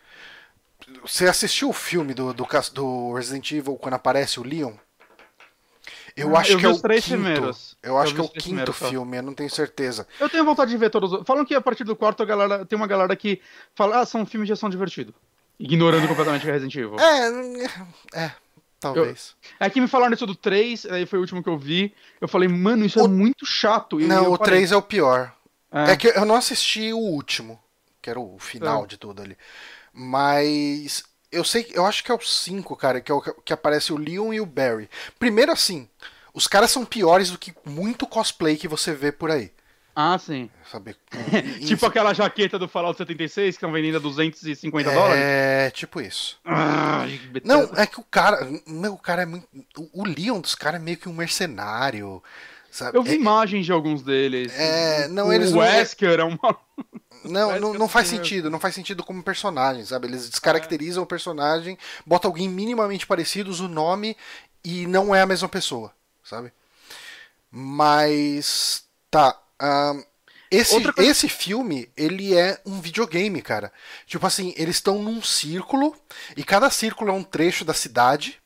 você 1.02 1.26
assistiu 1.26 1.68
o 1.68 1.72
filme 1.74 2.14
do, 2.14 2.32
do, 2.32 2.46
do 2.72 3.12
Resident 3.14 3.50
Evil 3.52 3.76
quando 3.76 3.94
aparece 3.94 4.40
o 4.40 4.42
Leon? 4.42 4.72
Eu 6.16 6.34
Ah, 6.34 6.40
acho 6.40 6.52
eu 6.52 6.58
que 6.58 6.64
é 6.64 6.68
o 6.70 6.78
três 6.80 7.04
quinto. 7.04 7.20
primeiros. 7.22 7.76
Eu 7.82 7.90
Eu 7.92 7.98
acho 7.98 8.14
vi 8.14 8.16
que 8.16 8.20
é 8.20 8.24
o 8.24 8.42
quinto 8.42 8.72
filme, 8.72 9.18
eu 9.18 9.22
não 9.22 9.34
tenho 9.34 9.50
certeza. 9.50 10.06
Eu 10.18 10.30
tenho 10.30 10.44
vontade 10.46 10.70
de 10.70 10.76
ver 10.78 10.88
todos 10.88 11.12
os. 11.12 11.26
Falam 11.26 11.44
que 11.44 11.54
a 11.54 11.60
partir 11.60 11.84
do 11.84 11.94
quarto 11.94 12.22
a 12.22 12.26
galera, 12.26 12.64
tem 12.64 12.74
uma 12.76 12.86
galera 12.86 13.14
que 13.14 13.40
fala, 13.74 14.00
ah, 14.00 14.06
são 14.06 14.24
filmes 14.24 14.46
de 14.46 14.54
ação 14.54 14.70
divertido. 14.70 15.14
Ignorando 15.60 16.08
completamente 16.08 16.46
o 16.48 16.50
Resident 16.50 16.74
Evil. 16.74 16.96
É, 16.98 18.24
é, 18.24 18.32
talvez. 18.80 19.34
É 19.58 19.68
que 19.70 19.80
me 19.80 19.88
falaram 19.88 20.14
isso 20.14 20.26
do 20.26 20.34
3, 20.34 20.86
aí 20.86 21.06
foi 21.06 21.18
o 21.18 21.22
último 21.22 21.42
que 21.42 21.48
eu 21.48 21.58
vi. 21.58 21.94
Eu 22.20 22.28
falei, 22.28 22.48
mano, 22.48 22.84
isso 22.84 23.00
O- 23.00 23.04
é 23.04 23.08
muito 23.08 23.44
chato. 23.46 24.00
E 24.00 24.06
não, 24.06 24.24
eu 24.24 24.32
o 24.34 24.38
parei. 24.38 24.54
3 24.54 24.72
é 24.72 24.76
o 24.76 24.82
pior. 24.82 25.32
É. 25.72 25.92
É. 25.92 25.96
que 25.96 26.08
eu 26.08 26.24
não 26.24 26.36
assisti 26.36 26.92
o 26.92 26.98
último, 26.98 27.60
que 28.00 28.08
era 28.08 28.18
o 28.20 28.38
final 28.38 28.84
É. 28.84 28.86
de 28.86 28.96
tudo 28.96 29.20
ali. 29.20 29.36
Mas 29.92 31.02
eu 31.32 31.42
sei, 31.44 31.66
eu 31.72 31.84
acho 31.84 32.02
que 32.04 32.10
é 32.10 32.14
o 32.14 32.20
5, 32.20 32.76
cara, 32.76 33.00
que 33.00 33.10
é 33.10 33.14
o 33.14 33.20
que 33.20 33.52
aparece 33.52 33.92
o 33.92 33.96
Leon 33.98 34.32
e 34.32 34.40
o 34.40 34.46
Barry. 34.46 34.88
Primeiro 35.18 35.50
assim, 35.52 35.88
os 36.32 36.46
caras 36.46 36.70
são 36.70 36.84
piores 36.84 37.30
do 37.30 37.38
que 37.38 37.52
muito 37.64 38.06
cosplay 38.06 38.56
que 38.56 38.68
você 38.68 38.92
vê 38.94 39.10
por 39.10 39.30
aí. 39.30 39.50
Ah, 39.98 40.18
sim. 40.18 40.50
Sabe? 40.70 40.94
Tipo 41.66 41.86
aquela 41.86 42.12
jaqueta 42.12 42.58
do 42.58 42.68
Fallout 42.68 42.98
76 42.98 43.54
que 43.54 43.56
estão 43.56 43.72
vendendo 43.72 43.96
a 43.96 44.00
250 44.00 44.90
dólares. 44.92 45.16
É, 45.24 45.70
tipo 45.70 46.02
isso. 46.02 46.38
Bethesda. 47.30 47.40
Não, 47.44 47.62
é 47.80 47.86
que 47.86 47.98
o 47.98 48.04
cara, 48.04 48.46
meu, 48.66 48.92
o 48.92 48.98
cara 48.98 49.22
é 49.22 49.26
muito, 49.26 49.48
o- 49.78 50.02
o 50.02 50.04
Leon 50.04 50.38
dos 50.38 50.54
caras 50.54 50.78
é 50.80 50.84
meio 50.84 50.98
que 50.98 51.08
um 51.08 51.14
mercenário, 51.14 52.22
sabe? 52.70 52.98
Eu 52.98 53.02
vi 53.02 53.12
É- 53.12 53.14
imagens 53.14 53.64
de 53.64 53.72
alguns 53.72 54.02
deles. 54.02 54.52
É, 54.54 55.08
não, 55.08 55.28
o 55.28 55.32
eles 55.32 55.50
não- 55.52 55.60
Wesker 55.60 56.20
é 56.20 56.24
uma. 56.24 56.58
Não, 57.24 57.46
Parece 57.48 57.60
não, 57.62 57.72
não 57.72 57.84
eu 57.86 57.88
faz 57.88 58.06
sentido, 58.08 58.50
não 58.50 58.60
faz 58.60 58.74
sentido 58.74 59.02
como 59.02 59.22
personagem, 59.22 59.82
sabe? 59.86 60.06
Eles 60.08 60.28
descaracterizam 60.28 61.02
o 61.02 61.06
personagem, 61.06 61.78
botam 62.04 62.28
alguém 62.30 62.48
minimamente 62.50 63.06
parecido, 63.06 63.50
usa 63.50 63.64
o 63.64 63.68
nome 63.68 64.14
e 64.62 64.86
não 64.86 65.14
é 65.14 65.22
a 65.22 65.26
mesma 65.26 65.48
pessoa, 65.48 65.90
sabe? 66.22 66.52
Mas 67.50 68.84
tá. 69.10 69.40
Esse, 70.50 70.90
coisa- 70.92 71.10
esse 71.10 71.28
filme, 71.28 71.90
ele 71.96 72.34
é 72.36 72.60
um 72.64 72.80
videogame, 72.80 73.42
cara. 73.42 73.72
Tipo 74.06 74.26
assim, 74.26 74.54
eles 74.56 74.76
estão 74.76 75.02
num 75.02 75.22
círculo 75.22 75.94
e 76.36 76.44
cada 76.44 76.70
círculo 76.70 77.10
é 77.10 77.14
um 77.14 77.24
trecho 77.24 77.64
da 77.64 77.74
cidade. 77.74 78.40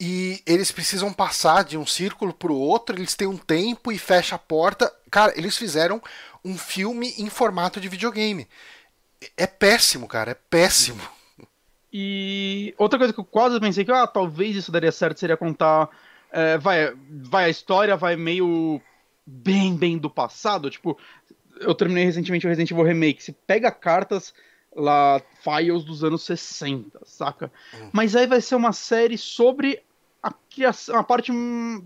E 0.00 0.42
eles 0.46 0.72
precisam 0.72 1.12
passar 1.12 1.64
de 1.64 1.78
um 1.78 1.86
círculo 1.86 2.34
pro 2.34 2.54
outro, 2.56 2.96
eles 2.96 3.14
têm 3.14 3.28
um 3.28 3.38
tempo 3.38 3.92
e 3.92 3.98
fecha 3.98 4.34
a 4.36 4.38
porta. 4.38 4.92
Cara, 5.10 5.32
eles 5.38 5.56
fizeram 5.56 6.02
um 6.44 6.58
filme 6.58 7.14
em 7.18 7.30
formato 7.30 7.80
de 7.80 7.88
videogame. 7.88 8.48
É 9.36 9.46
péssimo, 9.46 10.08
cara, 10.08 10.32
é 10.32 10.34
péssimo. 10.34 11.02
E 11.92 12.74
outra 12.78 12.98
coisa 12.98 13.12
que 13.12 13.20
eu 13.20 13.24
quase 13.24 13.60
pensei 13.60 13.84
que, 13.84 13.92
ah, 13.92 14.06
talvez 14.06 14.56
isso 14.56 14.72
daria 14.72 14.90
certo 14.92 15.18
seria 15.20 15.36
contar. 15.36 15.90
é, 16.30 16.56
vai, 16.58 16.94
vai 17.10 17.44
a 17.46 17.48
história, 17.50 17.96
vai 17.96 18.16
meio 18.16 18.80
bem, 19.26 19.76
bem 19.76 19.98
do 19.98 20.10
passado. 20.10 20.70
Tipo, 20.70 20.98
eu 21.60 21.74
terminei 21.74 22.04
recentemente 22.04 22.46
o 22.46 22.48
Resident 22.48 22.70
Evil 22.70 22.84
Remake. 22.84 23.22
Se 23.22 23.32
pega 23.32 23.70
cartas 23.70 24.34
lá, 24.74 25.20
files 25.42 25.84
dos 25.84 26.02
anos 26.02 26.22
60, 26.22 27.00
saca? 27.04 27.52
Mas 27.92 28.16
aí 28.16 28.26
vai 28.26 28.40
ser 28.40 28.54
uma 28.54 28.72
série 28.72 29.18
sobre 29.18 29.82
a 30.22 30.32
criação, 30.32 30.96
a 30.96 31.04
parte 31.04 31.30
hum, 31.32 31.84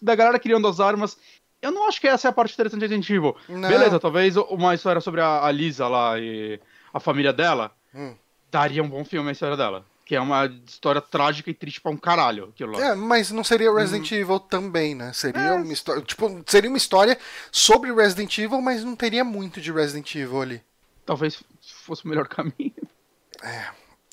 da 0.00 0.14
galera 0.14 0.38
criando 0.38 0.68
as 0.68 0.80
armas. 0.80 1.18
Eu 1.60 1.72
não 1.72 1.88
acho 1.88 2.00
que 2.00 2.06
essa 2.06 2.28
é 2.28 2.30
a 2.30 2.32
parte 2.32 2.54
interessante 2.54 2.80
de 2.80 2.86
Resident 2.86 3.10
Evil. 3.10 3.36
Não. 3.48 3.68
Beleza, 3.68 3.98
talvez 3.98 4.36
uma 4.36 4.74
história 4.74 5.00
sobre 5.00 5.20
a, 5.20 5.44
a 5.44 5.50
Lisa 5.50 5.88
lá 5.88 6.18
e 6.18 6.60
a 6.92 7.00
família 7.00 7.32
dela 7.32 7.72
Hum. 7.94 8.14
daria 8.50 8.82
um 8.82 8.88
bom 8.88 9.04
filme 9.04 9.30
a 9.30 9.32
história 9.32 9.56
dela. 9.56 9.84
Que 10.08 10.16
é 10.16 10.20
uma 10.22 10.46
história 10.66 11.02
trágica 11.02 11.50
e 11.50 11.54
triste 11.54 11.82
pra 11.82 11.92
um 11.92 11.96
caralho, 11.98 12.44
aquilo 12.46 12.72
lá. 12.72 12.82
É, 12.82 12.94
mas 12.94 13.30
não 13.30 13.44
seria 13.44 13.70
Resident 13.70 14.10
Evil 14.10 14.40
também, 14.40 14.94
né? 14.94 15.12
Seria 15.12 15.54
uma 15.54 15.70
história. 15.70 16.00
Tipo, 16.00 16.42
seria 16.46 16.70
uma 16.70 16.78
história 16.78 17.18
sobre 17.52 17.92
Resident 17.92 18.38
Evil, 18.38 18.62
mas 18.62 18.82
não 18.82 18.96
teria 18.96 19.22
muito 19.22 19.60
de 19.60 19.70
Resident 19.70 20.14
Evil 20.14 20.40
ali. 20.40 20.62
Talvez 21.04 21.38
fosse 21.84 22.06
o 22.06 22.08
melhor 22.08 22.24
caminho. 22.26 22.72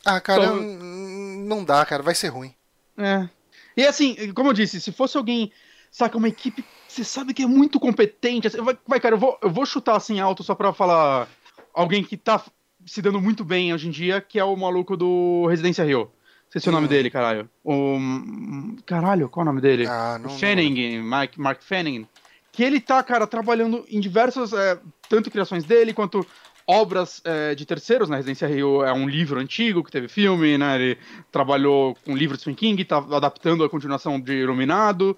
Ah, 0.04 0.20
cara, 0.20 0.44
Então- 0.44 0.62
não 0.62 1.64
dá, 1.64 1.86
cara, 1.86 2.04
vai 2.04 2.14
ser 2.14 2.28
ruim. 2.28 2.54
É. 2.98 3.30
E 3.78 3.86
assim, 3.86 4.34
como 4.34 4.50
eu 4.50 4.54
disse, 4.54 4.82
se 4.82 4.92
fosse 4.92 5.16
alguém, 5.18 5.50
saca, 5.90 6.18
uma 6.18 6.28
equipe, 6.28 6.64
você 6.90 7.06
sabe 7.06 7.34
que 7.34 7.44
é 7.44 7.48
muito 7.48 7.80
competente. 7.80 8.48
assim, 8.48 8.62
vai, 8.62 8.78
vai, 8.86 9.00
cara, 9.00 9.16
eu 9.16 9.20
vou, 9.20 9.38
eu 9.42 9.50
vou 9.50 9.66
chutar 9.66 9.96
assim 9.96 10.20
alto 10.20 10.44
só 10.44 10.54
pra 10.56 10.74
falar 10.74 11.28
alguém 11.74 12.04
que 12.04 12.18
tá 12.18 12.44
se 12.86 13.02
dando 13.02 13.20
muito 13.20 13.44
bem 13.44 13.74
hoje 13.74 13.88
em 13.88 13.91
dia, 13.91 14.22
que 14.22 14.40
é 14.40 14.44
o 14.44 14.56
maluco 14.56 14.95
do 14.95 15.48
Residência 15.48 15.84
Rio. 15.84 16.12
Esqueci 16.48 16.70
o 16.70 16.72
nome 16.72 16.88
dele, 16.88 17.10
caralho. 17.10 17.49
O. 17.64 17.98
Caralho, 18.86 19.28
qual 19.28 19.41
é 19.41 19.49
o 19.49 19.52
nome 19.52 19.62
dele? 19.62 19.88
Ah, 19.88 20.18
não. 20.22 20.30
o 20.30 20.40
Fanning, 20.40 21.02
Mike, 21.02 21.40
Mark 21.40 21.62
Fanning, 21.62 22.07
que 22.52 22.64
ele 22.64 22.80
tá, 22.80 23.03
cara, 23.03 23.28
trabalhando 23.28 23.84
em 23.90 23.99
diversas, 23.99 24.53
é, 24.53 24.80
tanto 25.10 25.30
criações 25.30 25.66
dele 25.66 25.94
quanto 25.94 26.26
obras 26.68 27.22
é, 27.26 27.53
de 27.53 27.66
terceiros, 27.66 28.10
né? 28.10 28.16
Residência 28.18 28.48
Rio 28.48 28.84
é 28.84 28.94
um 28.94 29.07
livro 29.07 29.40
antigo 29.40 29.84
que 29.84 29.91
teve 29.91 30.07
filme, 30.07 30.57
né? 30.57 30.76
Ele 30.76 30.98
trabalhou 31.32 31.95
com 32.06 32.14
o 32.14 32.18
livro 32.18 32.38
de 32.38 32.41
Stephen 32.41 32.56
King, 32.56 32.86
tá 32.86 32.98
adaptando 32.98 33.64
a 33.64 33.70
continuação 33.70 34.20
de 34.20 34.34
Iluminado, 34.34 35.18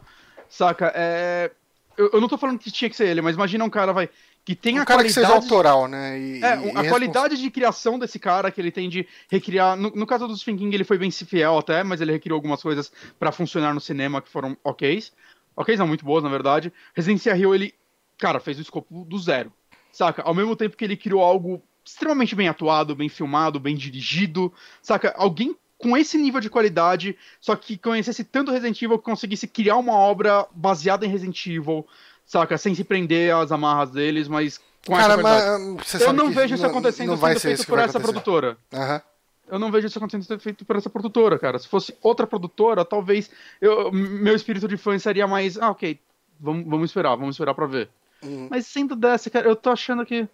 saca? 0.50 0.92
É, 0.96 1.52
eu, 1.98 2.12
eu 2.14 2.22
não 2.22 2.28
tô 2.28 2.38
falando 2.38 2.60
que 2.60 2.72
tinha 2.72 2.90
que 2.90 2.96
ser 2.96 3.08
ele, 3.08 3.22
mas 3.22 3.36
imagina 3.36 3.64
um 3.64 3.70
cara, 3.70 3.94
vai, 3.94 4.10
que 4.48 4.56
tem 4.56 4.80
Um 4.80 4.82
a 4.82 4.86
cara 4.86 5.04
que 5.04 5.14
qualidade... 5.14 5.28
seja 5.28 5.54
autoral, 5.54 5.90
né? 5.90 6.18
E, 6.18 6.42
É, 6.42 6.72
e- 6.72 6.78
a 6.78 6.86
e 6.86 6.88
qualidade 6.88 7.36
de 7.36 7.52
criação 7.52 8.00
desse 8.00 8.18
cara 8.18 8.50
que 8.50 8.62
ele 8.62 8.72
tem 8.72 8.88
de 8.88 9.06
recriar. 9.30 9.76
No, 9.76 9.90
no 9.90 10.08
caso 10.08 10.26
do 10.26 10.38
Stephen 10.38 10.56
King, 10.56 10.74
ele 10.74 10.86
foi 10.86 10.98
bem 10.98 11.12
fiel 11.12 11.58
até, 11.58 11.84
mas 11.84 12.00
ele 12.00 12.14
recriou 12.14 12.38
algumas 12.38 12.64
coisas 12.64 12.90
pra 13.20 13.34
funcionar 13.34 13.74
no 13.74 13.82
cinema 13.82 14.22
que 14.22 14.30
foram 14.30 14.56
ok's. 14.64 15.12
Ok's 15.54 15.78
não, 15.78 15.86
muito 15.86 16.06
boas, 16.06 16.24
na 16.24 16.30
verdade. 16.30 16.72
Residência 16.96 17.34
Rio, 17.34 17.54
ele, 17.54 17.74
cara, 18.18 18.40
fez 18.40 18.58
o 18.58 18.62
escopo 18.62 19.04
do 19.04 19.20
zero. 19.20 19.52
Saca? 19.92 20.22
Ao 20.22 20.34
mesmo 20.34 20.56
tempo 20.56 20.78
que 20.78 20.86
ele 20.86 20.96
criou 20.96 21.22
algo 21.22 21.62
extremamente 21.84 22.34
bem 22.34 22.48
atuado, 22.48 22.96
bem 22.96 23.10
filmado, 23.10 23.60
bem 23.60 23.76
dirigido. 23.76 24.54
Saca? 24.82 25.14
Alguém 25.18 25.58
com 25.78 25.98
esse 25.98 26.18
nível 26.18 26.40
de 26.40 26.50
qualidade, 26.50 27.18
só 27.42 27.54
que 27.54 27.78
conhecesse 27.78 28.24
tanto 28.24 28.52
Resident 28.54 28.82
Evil 28.82 28.98
que 28.98 29.04
conseguisse 29.04 29.46
criar 29.46 29.76
uma 29.76 29.94
obra 29.94 30.48
baseada 30.56 31.06
em 31.06 31.10
Resident 31.10 31.46
Evil, 31.48 31.86
saca? 32.28 32.56
Sem 32.60 32.76
se 32.76 32.84
prender 32.84 33.34
às 33.34 33.52
amarras 33.52 33.90
deles, 33.90 34.28
mas 34.28 34.60
com 34.86 34.96
essa 34.96 35.08
Cara, 35.10 35.22
qualidade. 35.22 35.64
mas 35.78 35.88
você 35.88 36.04
Eu 36.06 36.14
não 36.14 36.30
vejo 36.30 36.54
isso 36.54 36.64
não- 36.64 36.70
acontecendo 36.70 37.08
não 37.08 37.18
vai 37.18 37.34
sendo 37.34 37.42
feito 37.56 37.66
por 37.68 37.80
essa 37.80 37.98
acontecer. 37.98 38.04
produtora. 38.14 38.58
Aham. 38.72 39.02
Eu 39.50 39.58
não 39.58 39.72
vejo 39.72 39.88
isso 39.88 39.98
acontecendo 39.98 40.24
sendo 40.26 40.40
feito 40.42 40.66
por 40.66 40.76
essa 40.76 40.90
produtora, 40.90 41.40
cara. 41.40 41.58
Se 41.58 41.68
fosse 41.70 41.96
outra 42.04 42.28
produtora, 42.28 42.84
talvez 42.84 43.32
eu- 43.62 43.92
meu 43.94 44.36
espírito 44.36 44.68
de 44.68 44.76
fã 44.78 45.00
seria 45.00 45.26
mais. 45.26 45.58
Ah, 45.58 45.70
ok, 45.72 45.98
vamos, 46.40 46.66
vamos 46.68 46.90
esperar, 46.90 47.16
vamos 47.16 47.36
esperar 47.36 47.54
pra 47.54 47.66
ver. 47.66 47.90
Hum. 48.22 48.48
Mas 48.52 48.68
sendo 48.68 48.94
dessa, 48.96 49.30
cara, 49.30 49.48
eu 49.48 49.56
tô 49.56 49.70
achando 49.70 50.06
que. 50.06 50.28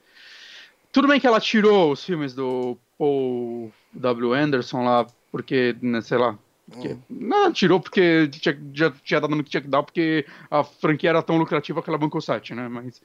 Tudo 0.91 1.07
bem 1.07 1.19
que 1.19 1.27
ela 1.27 1.39
tirou 1.39 1.91
os 1.91 2.03
filmes 2.03 2.33
do 2.33 2.75
Paul 2.97 3.71
W. 3.93 4.33
Anderson 4.33 4.83
lá, 4.83 5.05
porque, 5.31 5.75
né, 5.81 6.01
sei 6.01 6.17
lá. 6.17 6.35
Porque- 6.73 6.97
Não, 7.09 7.51
tirou 7.51 7.79
porque 7.79 8.27
tinha, 8.29 8.57
já 8.73 8.91
tinha 9.03 9.21
dado 9.21 9.35
no 9.35 9.43
que 9.43 9.49
tinha 9.49 9.61
que 9.61 9.67
dar, 9.67 9.83
porque 9.83 10.25
a 10.51 10.63
franquia 10.63 11.09
era 11.11 11.21
tão 11.21 11.37
lucrativa 11.37 11.81
que 11.81 11.89
ela 11.89 11.97
bancou 11.97 12.19
sete, 12.21 12.53
né? 12.53 12.67
Mas, 12.67 13.01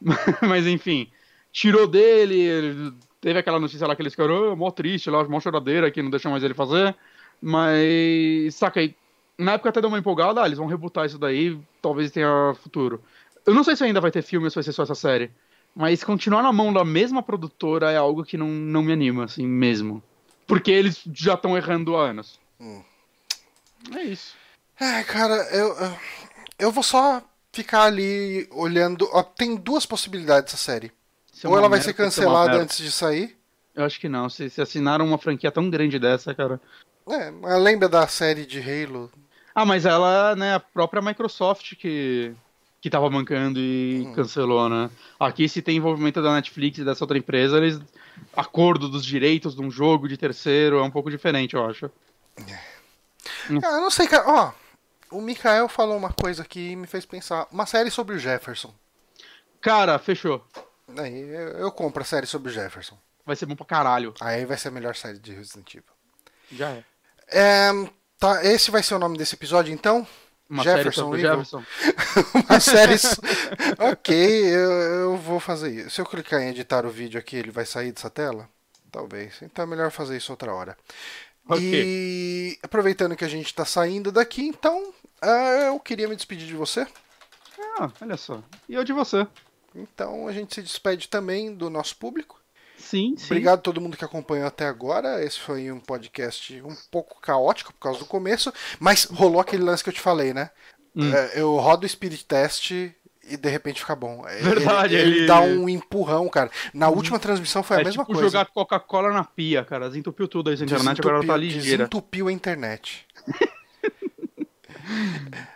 mas 0.42 0.66
enfim, 0.66 1.08
tirou 1.52 1.86
dele, 1.86 2.38
ele- 2.38 2.92
teve 3.20 3.38
aquela 3.38 3.58
notícia 3.60 3.86
lá 3.86 3.96
que 3.96 4.02
eles 4.02 4.12
ficaram, 4.12 4.52
oh, 4.52 4.56
mó 4.56 4.70
triste 4.70 5.08
lá, 5.08 5.24
mó 5.24 5.40
choradeira 5.40 5.90
que 5.90 6.02
não 6.02 6.10
deixa 6.10 6.28
mais 6.28 6.42
ele 6.42 6.52
fazer. 6.54 6.94
Mas, 7.40 8.54
saca 8.54 8.80
aí, 8.80 8.94
na 9.38 9.52
época 9.52 9.68
até 9.70 9.80
deu 9.80 9.88
uma 9.88 9.98
empolgada, 9.98 10.42
ah, 10.42 10.46
eles 10.46 10.58
vão 10.58 10.66
rebutar 10.66 11.06
isso 11.06 11.18
daí, 11.18 11.58
talvez 11.80 12.10
tenha 12.10 12.54
futuro. 12.62 13.02
Eu 13.46 13.54
não 13.54 13.64
sei 13.64 13.76
se 13.76 13.84
ainda 13.84 14.00
vai 14.00 14.10
ter 14.10 14.22
filme 14.22 14.46
ou 14.46 14.50
se 14.50 14.54
vai 14.56 14.64
ser 14.64 14.72
só 14.72 14.82
essa 14.82 14.94
série. 14.94 15.30
Mas 15.76 16.04
continuar 16.04 16.42
na 16.42 16.52
mão 16.52 16.72
da 16.72 16.84
mesma 16.84 17.22
produtora 17.22 17.90
é 17.90 17.96
algo 17.96 18.24
que 18.24 18.36
não, 18.36 18.46
não 18.48 18.82
me 18.82 18.92
anima, 18.92 19.24
assim, 19.24 19.46
mesmo. 19.46 20.02
Porque 20.46 20.70
eles 20.70 21.02
já 21.12 21.34
estão 21.34 21.56
errando 21.56 21.96
há 21.96 22.08
anos. 22.10 22.38
Hum. 22.60 22.80
É 23.92 24.02
isso. 24.02 24.34
É, 24.80 25.02
cara, 25.04 25.34
eu, 25.52 25.76
eu- 26.58 26.72
vou 26.72 26.82
só 26.82 27.22
ficar 27.52 27.84
ali 27.84 28.48
olhando. 28.52 29.08
Ó, 29.12 29.22
tem 29.22 29.56
duas 29.56 29.86
possibilidades 29.86 30.52
essa 30.52 30.62
série. 30.62 30.90
Isso 31.32 31.46
é 31.46 31.50
Ou 31.50 31.56
ela 31.56 31.68
vai 31.68 31.78
merda, 31.78 31.84
ser 31.84 31.90
é 31.90 32.04
cancelada 32.04 32.48
merda. 32.50 32.62
antes 32.64 32.78
de 32.78 32.90
sair. 32.90 33.36
Eu 33.74 33.84
acho 33.84 33.98
que 34.00 34.08
não. 34.08 34.28
Se, 34.28 34.48
se 34.50 34.60
assinaram 34.60 35.06
uma 35.06 35.18
franquia 35.18 35.50
tão 35.50 35.68
grande 35.68 35.98
dessa, 35.98 36.34
cara. 36.34 36.60
É, 37.08 37.30
lembra 37.58 37.88
da 37.88 38.06
série 38.06 38.46
de 38.46 38.58
Halo? 38.60 39.10
Ah, 39.54 39.64
mas 39.64 39.84
ela, 39.84 40.34
né, 40.34 40.54
a 40.54 40.60
própria 40.60 41.02
Microsoft 41.02 41.74
que, 41.76 42.32
que 42.80 42.88
tava 42.90 43.08
mancando 43.10 43.58
e 43.60 44.10
cancelou, 44.14 44.68
né? 44.68 44.90
Aqui, 45.20 45.48
se 45.48 45.60
tem 45.62 45.76
envolvimento 45.76 46.20
da 46.22 46.32
Netflix 46.34 46.78
e 46.78 46.84
dessa 46.84 47.04
outra 47.04 47.18
empresa, 47.18 47.58
eles. 47.58 47.78
Acordo 48.36 48.88
dos 48.88 49.04
direitos 49.04 49.54
de 49.56 49.60
um 49.62 49.70
jogo 49.70 50.08
de 50.08 50.16
terceiro 50.16 50.78
é 50.78 50.82
um 50.82 50.90
pouco 50.90 51.10
diferente, 51.10 51.54
eu 51.54 51.64
acho. 51.68 51.90
Ah, 53.62 53.76
eu 53.76 53.80
não 53.80 53.90
sei, 53.90 54.06
cara. 54.06 54.24
Ó, 54.26 54.52
o 55.10 55.20
Mikael 55.20 55.68
falou 55.68 55.96
uma 55.96 56.12
coisa 56.12 56.44
que 56.44 56.74
me 56.76 56.86
fez 56.86 57.06
pensar. 57.06 57.46
Uma 57.50 57.66
série 57.66 57.90
sobre 57.90 58.16
o 58.16 58.18
Jefferson. 58.18 58.74
Cara, 59.60 59.98
fechou. 59.98 60.44
Aí 60.98 61.20
eu, 61.20 61.48
eu 61.58 61.72
compro 61.72 62.02
a 62.02 62.06
série 62.06 62.26
sobre 62.26 62.50
o 62.50 62.52
Jefferson. 62.54 62.98
Vai 63.24 63.36
ser 63.36 63.46
bom 63.46 63.56
pra 63.56 63.64
caralho. 63.64 64.12
Aí 64.20 64.44
vai 64.44 64.56
ser 64.56 64.68
a 64.68 64.72
melhor 64.72 64.94
série 64.94 65.18
de 65.18 65.32
Resident 65.32 65.74
Evil. 65.74 65.84
Já 66.52 66.70
é. 66.70 66.84
É, 67.28 67.70
tá, 68.18 68.44
esse 68.44 68.70
vai 68.70 68.82
ser 68.82 68.94
o 68.94 68.98
nome 68.98 69.16
desse 69.16 69.34
episódio, 69.34 69.72
então? 69.72 70.06
Uma 70.48 70.62
Jefferson 70.62 71.10
série? 71.10 71.22
Jefferson. 71.22 71.64
Uma 72.48 72.60
série. 72.60 72.94
ok, 73.78 74.54
eu, 74.54 74.70
eu 74.70 75.16
vou 75.16 75.40
fazer 75.40 75.70
isso. 75.70 75.90
Se 75.90 76.00
eu 76.00 76.04
clicar 76.06 76.42
em 76.42 76.48
editar 76.48 76.84
o 76.84 76.90
vídeo 76.90 77.18
aqui, 77.18 77.36
ele 77.36 77.50
vai 77.50 77.64
sair 77.64 77.92
dessa 77.92 78.10
tela? 78.10 78.48
Talvez. 78.92 79.40
Então 79.42 79.64
é 79.64 79.66
melhor 79.66 79.90
fazer 79.90 80.16
isso 80.16 80.30
outra 80.30 80.52
hora. 80.54 80.76
Ok. 81.48 81.60
E 81.62 82.58
aproveitando 82.62 83.16
que 83.16 83.24
a 83.24 83.28
gente 83.28 83.46
está 83.46 83.64
saindo 83.64 84.10
daqui, 84.10 84.42
então 84.42 84.92
ah, 85.20 85.66
eu 85.66 85.80
queria 85.80 86.08
me 86.08 86.16
despedir 86.16 86.46
de 86.46 86.54
você. 86.54 86.86
Ah, 87.78 87.90
olha 88.00 88.16
só. 88.16 88.42
E 88.68 88.74
eu 88.74 88.84
de 88.84 88.92
você. 88.92 89.26
Então 89.74 90.28
a 90.28 90.32
gente 90.32 90.54
se 90.54 90.62
despede 90.62 91.08
também 91.08 91.54
do 91.54 91.68
nosso 91.68 91.96
público. 91.96 92.40
Sim, 92.78 93.14
sim. 93.16 93.26
Obrigado 93.26 93.58
a 93.58 93.62
todo 93.62 93.80
mundo 93.80 93.96
que 93.96 94.04
acompanhou 94.04 94.46
até 94.46 94.66
agora. 94.66 95.24
Esse 95.24 95.40
foi 95.40 95.70
um 95.70 95.80
podcast 95.80 96.60
um 96.62 96.76
pouco 96.90 97.20
caótico 97.20 97.72
por 97.72 97.80
causa 97.80 97.98
do 97.98 98.06
começo, 98.06 98.52
mas 98.78 99.04
rolou 99.04 99.40
aquele 99.40 99.62
lance 99.62 99.82
que 99.82 99.88
eu 99.88 99.94
te 99.94 100.00
falei, 100.00 100.34
né? 100.34 100.50
Hum. 100.94 101.12
É, 101.12 101.40
eu 101.40 101.56
rodo 101.56 101.86
o 101.86 101.88
Spirit 101.88 102.24
Test 102.24 102.72
e 103.30 103.36
de 103.36 103.48
repente 103.48 103.80
fica 103.80 103.94
bom. 103.96 104.24
É, 104.28 104.36
Verdade, 104.42 104.94
ele, 104.94 105.02
ele 105.10 105.18
ele- 105.20 105.26
dá 105.26 105.40
um 105.40 105.68
empurrão, 105.68 106.28
cara. 106.28 106.50
Na 106.72 106.88
última 106.88 107.18
transmissão 107.18 107.62
foi 107.62 107.78
a 107.78 107.80
é 107.80 107.84
mesma 107.84 108.02
tipo 108.04 108.12
coisa. 108.14 108.28
jogar 108.28 108.46
Coca-Cola 108.46 109.12
na 109.12 109.24
pia, 109.24 109.64
cara. 109.64 109.88
Desentupiu 109.88 110.26
tudo 110.28 110.50
aí 110.50 110.56
na 110.58 110.64
internet, 110.64 111.00
agora 111.00 111.16
ela 111.16 111.26
tá 111.26 111.36
Desentupiu- 111.36 111.58
ligeira. 111.60 111.78
Desentupiu 111.84 112.28
a 112.28 112.32
internet. 112.32 113.06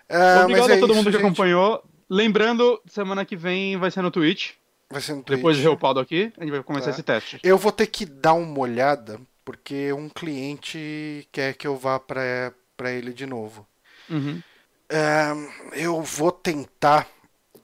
Ah, 0.09 0.41
Obrigado 0.45 0.71
é 0.71 0.77
a 0.77 0.81
todo 0.81 0.91
isso, 0.91 0.95
mundo 0.97 1.05
que 1.07 1.13
gente. 1.13 1.25
acompanhou. 1.27 1.83
Lembrando, 2.09 2.81
semana 2.87 3.25
que 3.25 3.37
vem 3.37 3.77
vai 3.77 3.91
ser 3.91 4.01
no 4.03 4.11
Twitch. 4.11 4.53
Vai 4.91 5.03
ser 5.03 5.13
no 5.15 5.23
Depois 5.23 5.57
de 5.57 5.63
Twitch. 5.63 5.71
ver 5.71 5.77
o 5.77 5.77
Paulo 5.79 6.01
aqui, 6.01 6.33
a 6.39 6.43
gente 6.43 6.51
vai 6.51 6.63
começar 6.63 6.87
Tá. 6.87 6.91
esse 6.93 7.03
teste. 7.03 7.39
Eu 7.43 7.59
vou 7.59 7.71
ter 7.71 7.87
que 7.89 8.07
dar 8.07 8.33
uma 8.33 8.59
olhada, 8.59 9.21
porque 9.45 9.93
um 9.93 10.09
cliente 10.09 11.29
quer 11.31 11.53
que 11.55 11.67
eu 11.67 11.77
vá 11.77 12.01
pra, 12.01 12.53
pra 12.77 12.91
ele 12.91 13.13
de 13.13 13.27
novo. 13.27 13.67
Uhum. 14.09 14.41
É, 14.89 15.35
eu 15.75 16.01
vou 16.03 16.33
tentar 16.33 17.07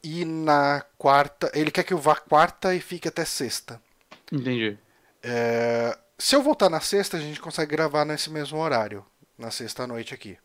ir 0.04 0.24
na 0.24 0.84
quarta. 0.98 1.50
Ele 1.54 1.70
quer 1.70 1.82
que 1.82 1.92
eu 1.94 1.98
vá 1.98 2.14
quarta 2.14 2.74
e 2.74 2.80
fique 2.80 3.08
até 3.08 3.24
sexta. 3.24 3.80
Entendi. 4.30 4.78
É, 5.22 5.96
se 6.18 6.36
eu 6.36 6.42
voltar 6.42 6.68
na 6.68 6.80
sexta, 6.80 7.16
a 7.16 7.20
gente 7.20 7.40
consegue 7.40 7.70
gravar 7.72 8.04
nesse 8.04 8.30
mesmo 8.30 8.58
horário. 8.58 9.04
Na 9.38 9.50
sexta 9.50 9.86
noite 9.86 10.14
aqui. 10.14 10.38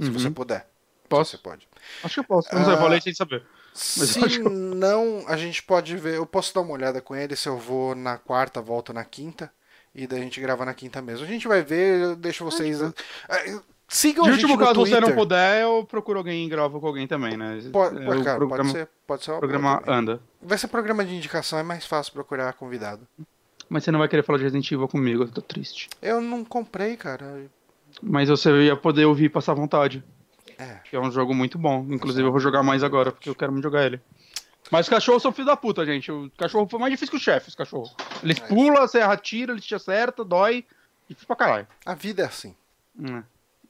Se 0.00 0.06
Uhum. 0.08 0.12
você 0.14 0.30
puder. 0.30 0.66
Posso? 1.08 1.32
Você 1.32 1.38
pode. 1.38 1.68
Acho 2.02 2.14
que 2.14 2.20
eu 2.20 2.24
posso. 2.24 2.48
Não 2.54 2.64
sei, 2.64 2.72
eu 2.72 2.78
Ah, 2.78 2.80
falei 2.80 3.00
sem 3.00 3.14
saber. 3.14 3.44
Mas 3.74 4.10
Se 4.10 4.18
eu 4.18 4.24
acho 4.24 4.42
que- 4.42 4.48
não, 4.48 5.24
a 5.28 5.36
gente 5.36 5.62
pode 5.62 5.96
ver. 5.96 6.16
Eu 6.16 6.26
posso 6.26 6.54
dar 6.54 6.60
uma 6.62 6.72
olhada 6.72 7.00
com 7.00 7.14
ele 7.14 7.36
se 7.36 7.48
eu 7.48 7.58
vou 7.58 7.94
na 7.94 8.16
quarta, 8.18 8.60
volto 8.60 8.92
na 8.92 9.04
quinta. 9.04 9.52
E 9.94 10.06
daí 10.06 10.20
a 10.20 10.22
gente 10.22 10.40
grava 10.40 10.64
na 10.64 10.72
quinta 10.74 11.02
mesmo. 11.02 11.24
A 11.26 11.28
gente 11.28 11.46
vai 11.46 11.62
ver, 11.62 12.00
eu 12.00 12.16
deixo 12.16 12.44
vocês. 12.44 12.78
É, 13.92 13.94
Sigam 13.94 14.24
De 14.24 14.30
a 14.30 14.32
gente 14.32 14.44
último 14.44 14.58
caso, 14.58 14.74
Twitter. 14.74 15.00
você 15.00 15.06
não 15.10 15.14
puder, 15.14 15.62
eu 15.62 15.84
procuro 15.84 16.18
alguém 16.18 16.46
e 16.46 16.48
gravo 16.48 16.80
com 16.80 16.86
alguém 16.86 17.06
também, 17.06 17.36
né? 17.36 17.58
Pode, 17.70 18.00
É, 18.00 18.04
pode, 18.06 18.20
o 18.20 18.24
cara, 18.24 18.38
programa, 18.38 18.62
pode 18.64 18.70
ser, 18.72 18.88
pode 19.06 19.24
ser 19.24 19.38
programa 19.38 19.82
anda. 19.86 20.20
Vai 20.40 20.56
ser 20.58 20.68
programa 20.68 21.04
de 21.04 21.14
indicação, 21.14 21.58
é 21.58 21.62
mais 21.62 21.84
fácil 21.84 22.12
procurar 22.12 22.52
convidado. 22.54 23.06
Mas 23.68 23.84
você 23.84 23.90
não 23.92 23.98
vai 23.98 24.08
querer 24.08 24.22
falar 24.22 24.38
de 24.38 24.44
Resident 24.44 24.70
Evil 24.72 24.88
comigo, 24.88 25.24
eu 25.24 25.28
tô 25.30 25.42
triste. 25.42 25.88
Eu 26.00 26.20
não 26.20 26.42
comprei, 26.44 26.96
cara. 26.96 27.44
Mas 28.02 28.28
você 28.30 28.50
ia 28.64 28.76
poder 28.76 29.04
ouvir 29.04 29.24
e 29.24 29.28
passar 29.28 29.52
vontade. 29.54 30.02
É. 30.58 30.76
Que 30.88 30.96
é 30.96 31.00
um 31.00 31.10
jogo 31.10 31.34
muito 31.34 31.58
bom. 31.58 31.86
Inclusive, 31.90 32.26
eu 32.26 32.30
vou 32.30 32.40
jogar 32.40 32.62
mais 32.62 32.82
agora, 32.82 33.12
porque 33.12 33.28
eu 33.28 33.34
quero 33.34 33.52
muito 33.52 33.64
jogar 33.64 33.84
ele. 33.84 34.00
Mas 34.70 34.86
os 34.86 34.90
cachorros 34.90 35.22
são 35.22 35.32
filho 35.32 35.46
da 35.46 35.56
puta, 35.56 35.84
gente. 35.84 36.10
O 36.10 36.30
cachorro 36.38 36.66
foi 36.66 36.78
mais 36.80 36.90
difícil 36.92 37.10
que 37.10 37.16
o 37.18 37.20
chefe, 37.20 37.48
os 37.48 37.54
cachorros. 37.54 37.94
Eles 38.22 38.38
É. 38.40 38.46
pulam, 38.46 38.86
você 38.86 39.00
atira, 39.00 39.52
eles 39.52 39.64
te 39.66 39.74
acertam, 39.74 40.24
dói. 40.24 40.64
Difícil 41.08 41.26
pra 41.26 41.36
caralho. 41.36 41.66
A 41.84 41.94
vida 41.94 42.22
é 42.22 42.26
assim. 42.26 42.54
Hum, 42.98 43.22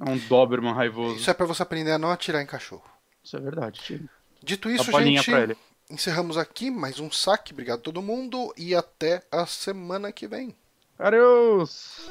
É 0.05 0.11
um 0.11 0.19
Doberman 0.19 0.73
raivoso. 0.75 1.17
Isso 1.17 1.31
é 1.31 1.35
pra 1.35 1.47
você 1.47 1.63
aprender 1.63 1.93
a 1.93 1.99
não 1.99 2.11
atirar 2.11 2.43
em 2.43 2.47
cachorro. 2.47 2.85
Isso 3.23 3.37
é 3.37 3.41
verdade, 3.41 3.81
tio. 3.81 4.09
Dito 4.43 4.69
A 4.69 4.73
isso, 4.73 4.91
gente, 5.01 5.31
pra 5.31 5.43
ele. 5.43 5.57
encerramos 5.89 6.37
aqui 6.37 6.71
mais 6.71 6.99
um 6.99 7.11
saque. 7.11 7.53
Obrigado 7.53 7.79
a 7.79 7.83
todo 7.83 8.03
mundo 8.03 8.53
e 8.57 8.75
até 8.75 9.23
a 9.31 9.47
semana 9.47 10.11
que 10.11 10.27
vem. 10.27 10.57
Adeus! 10.99 12.11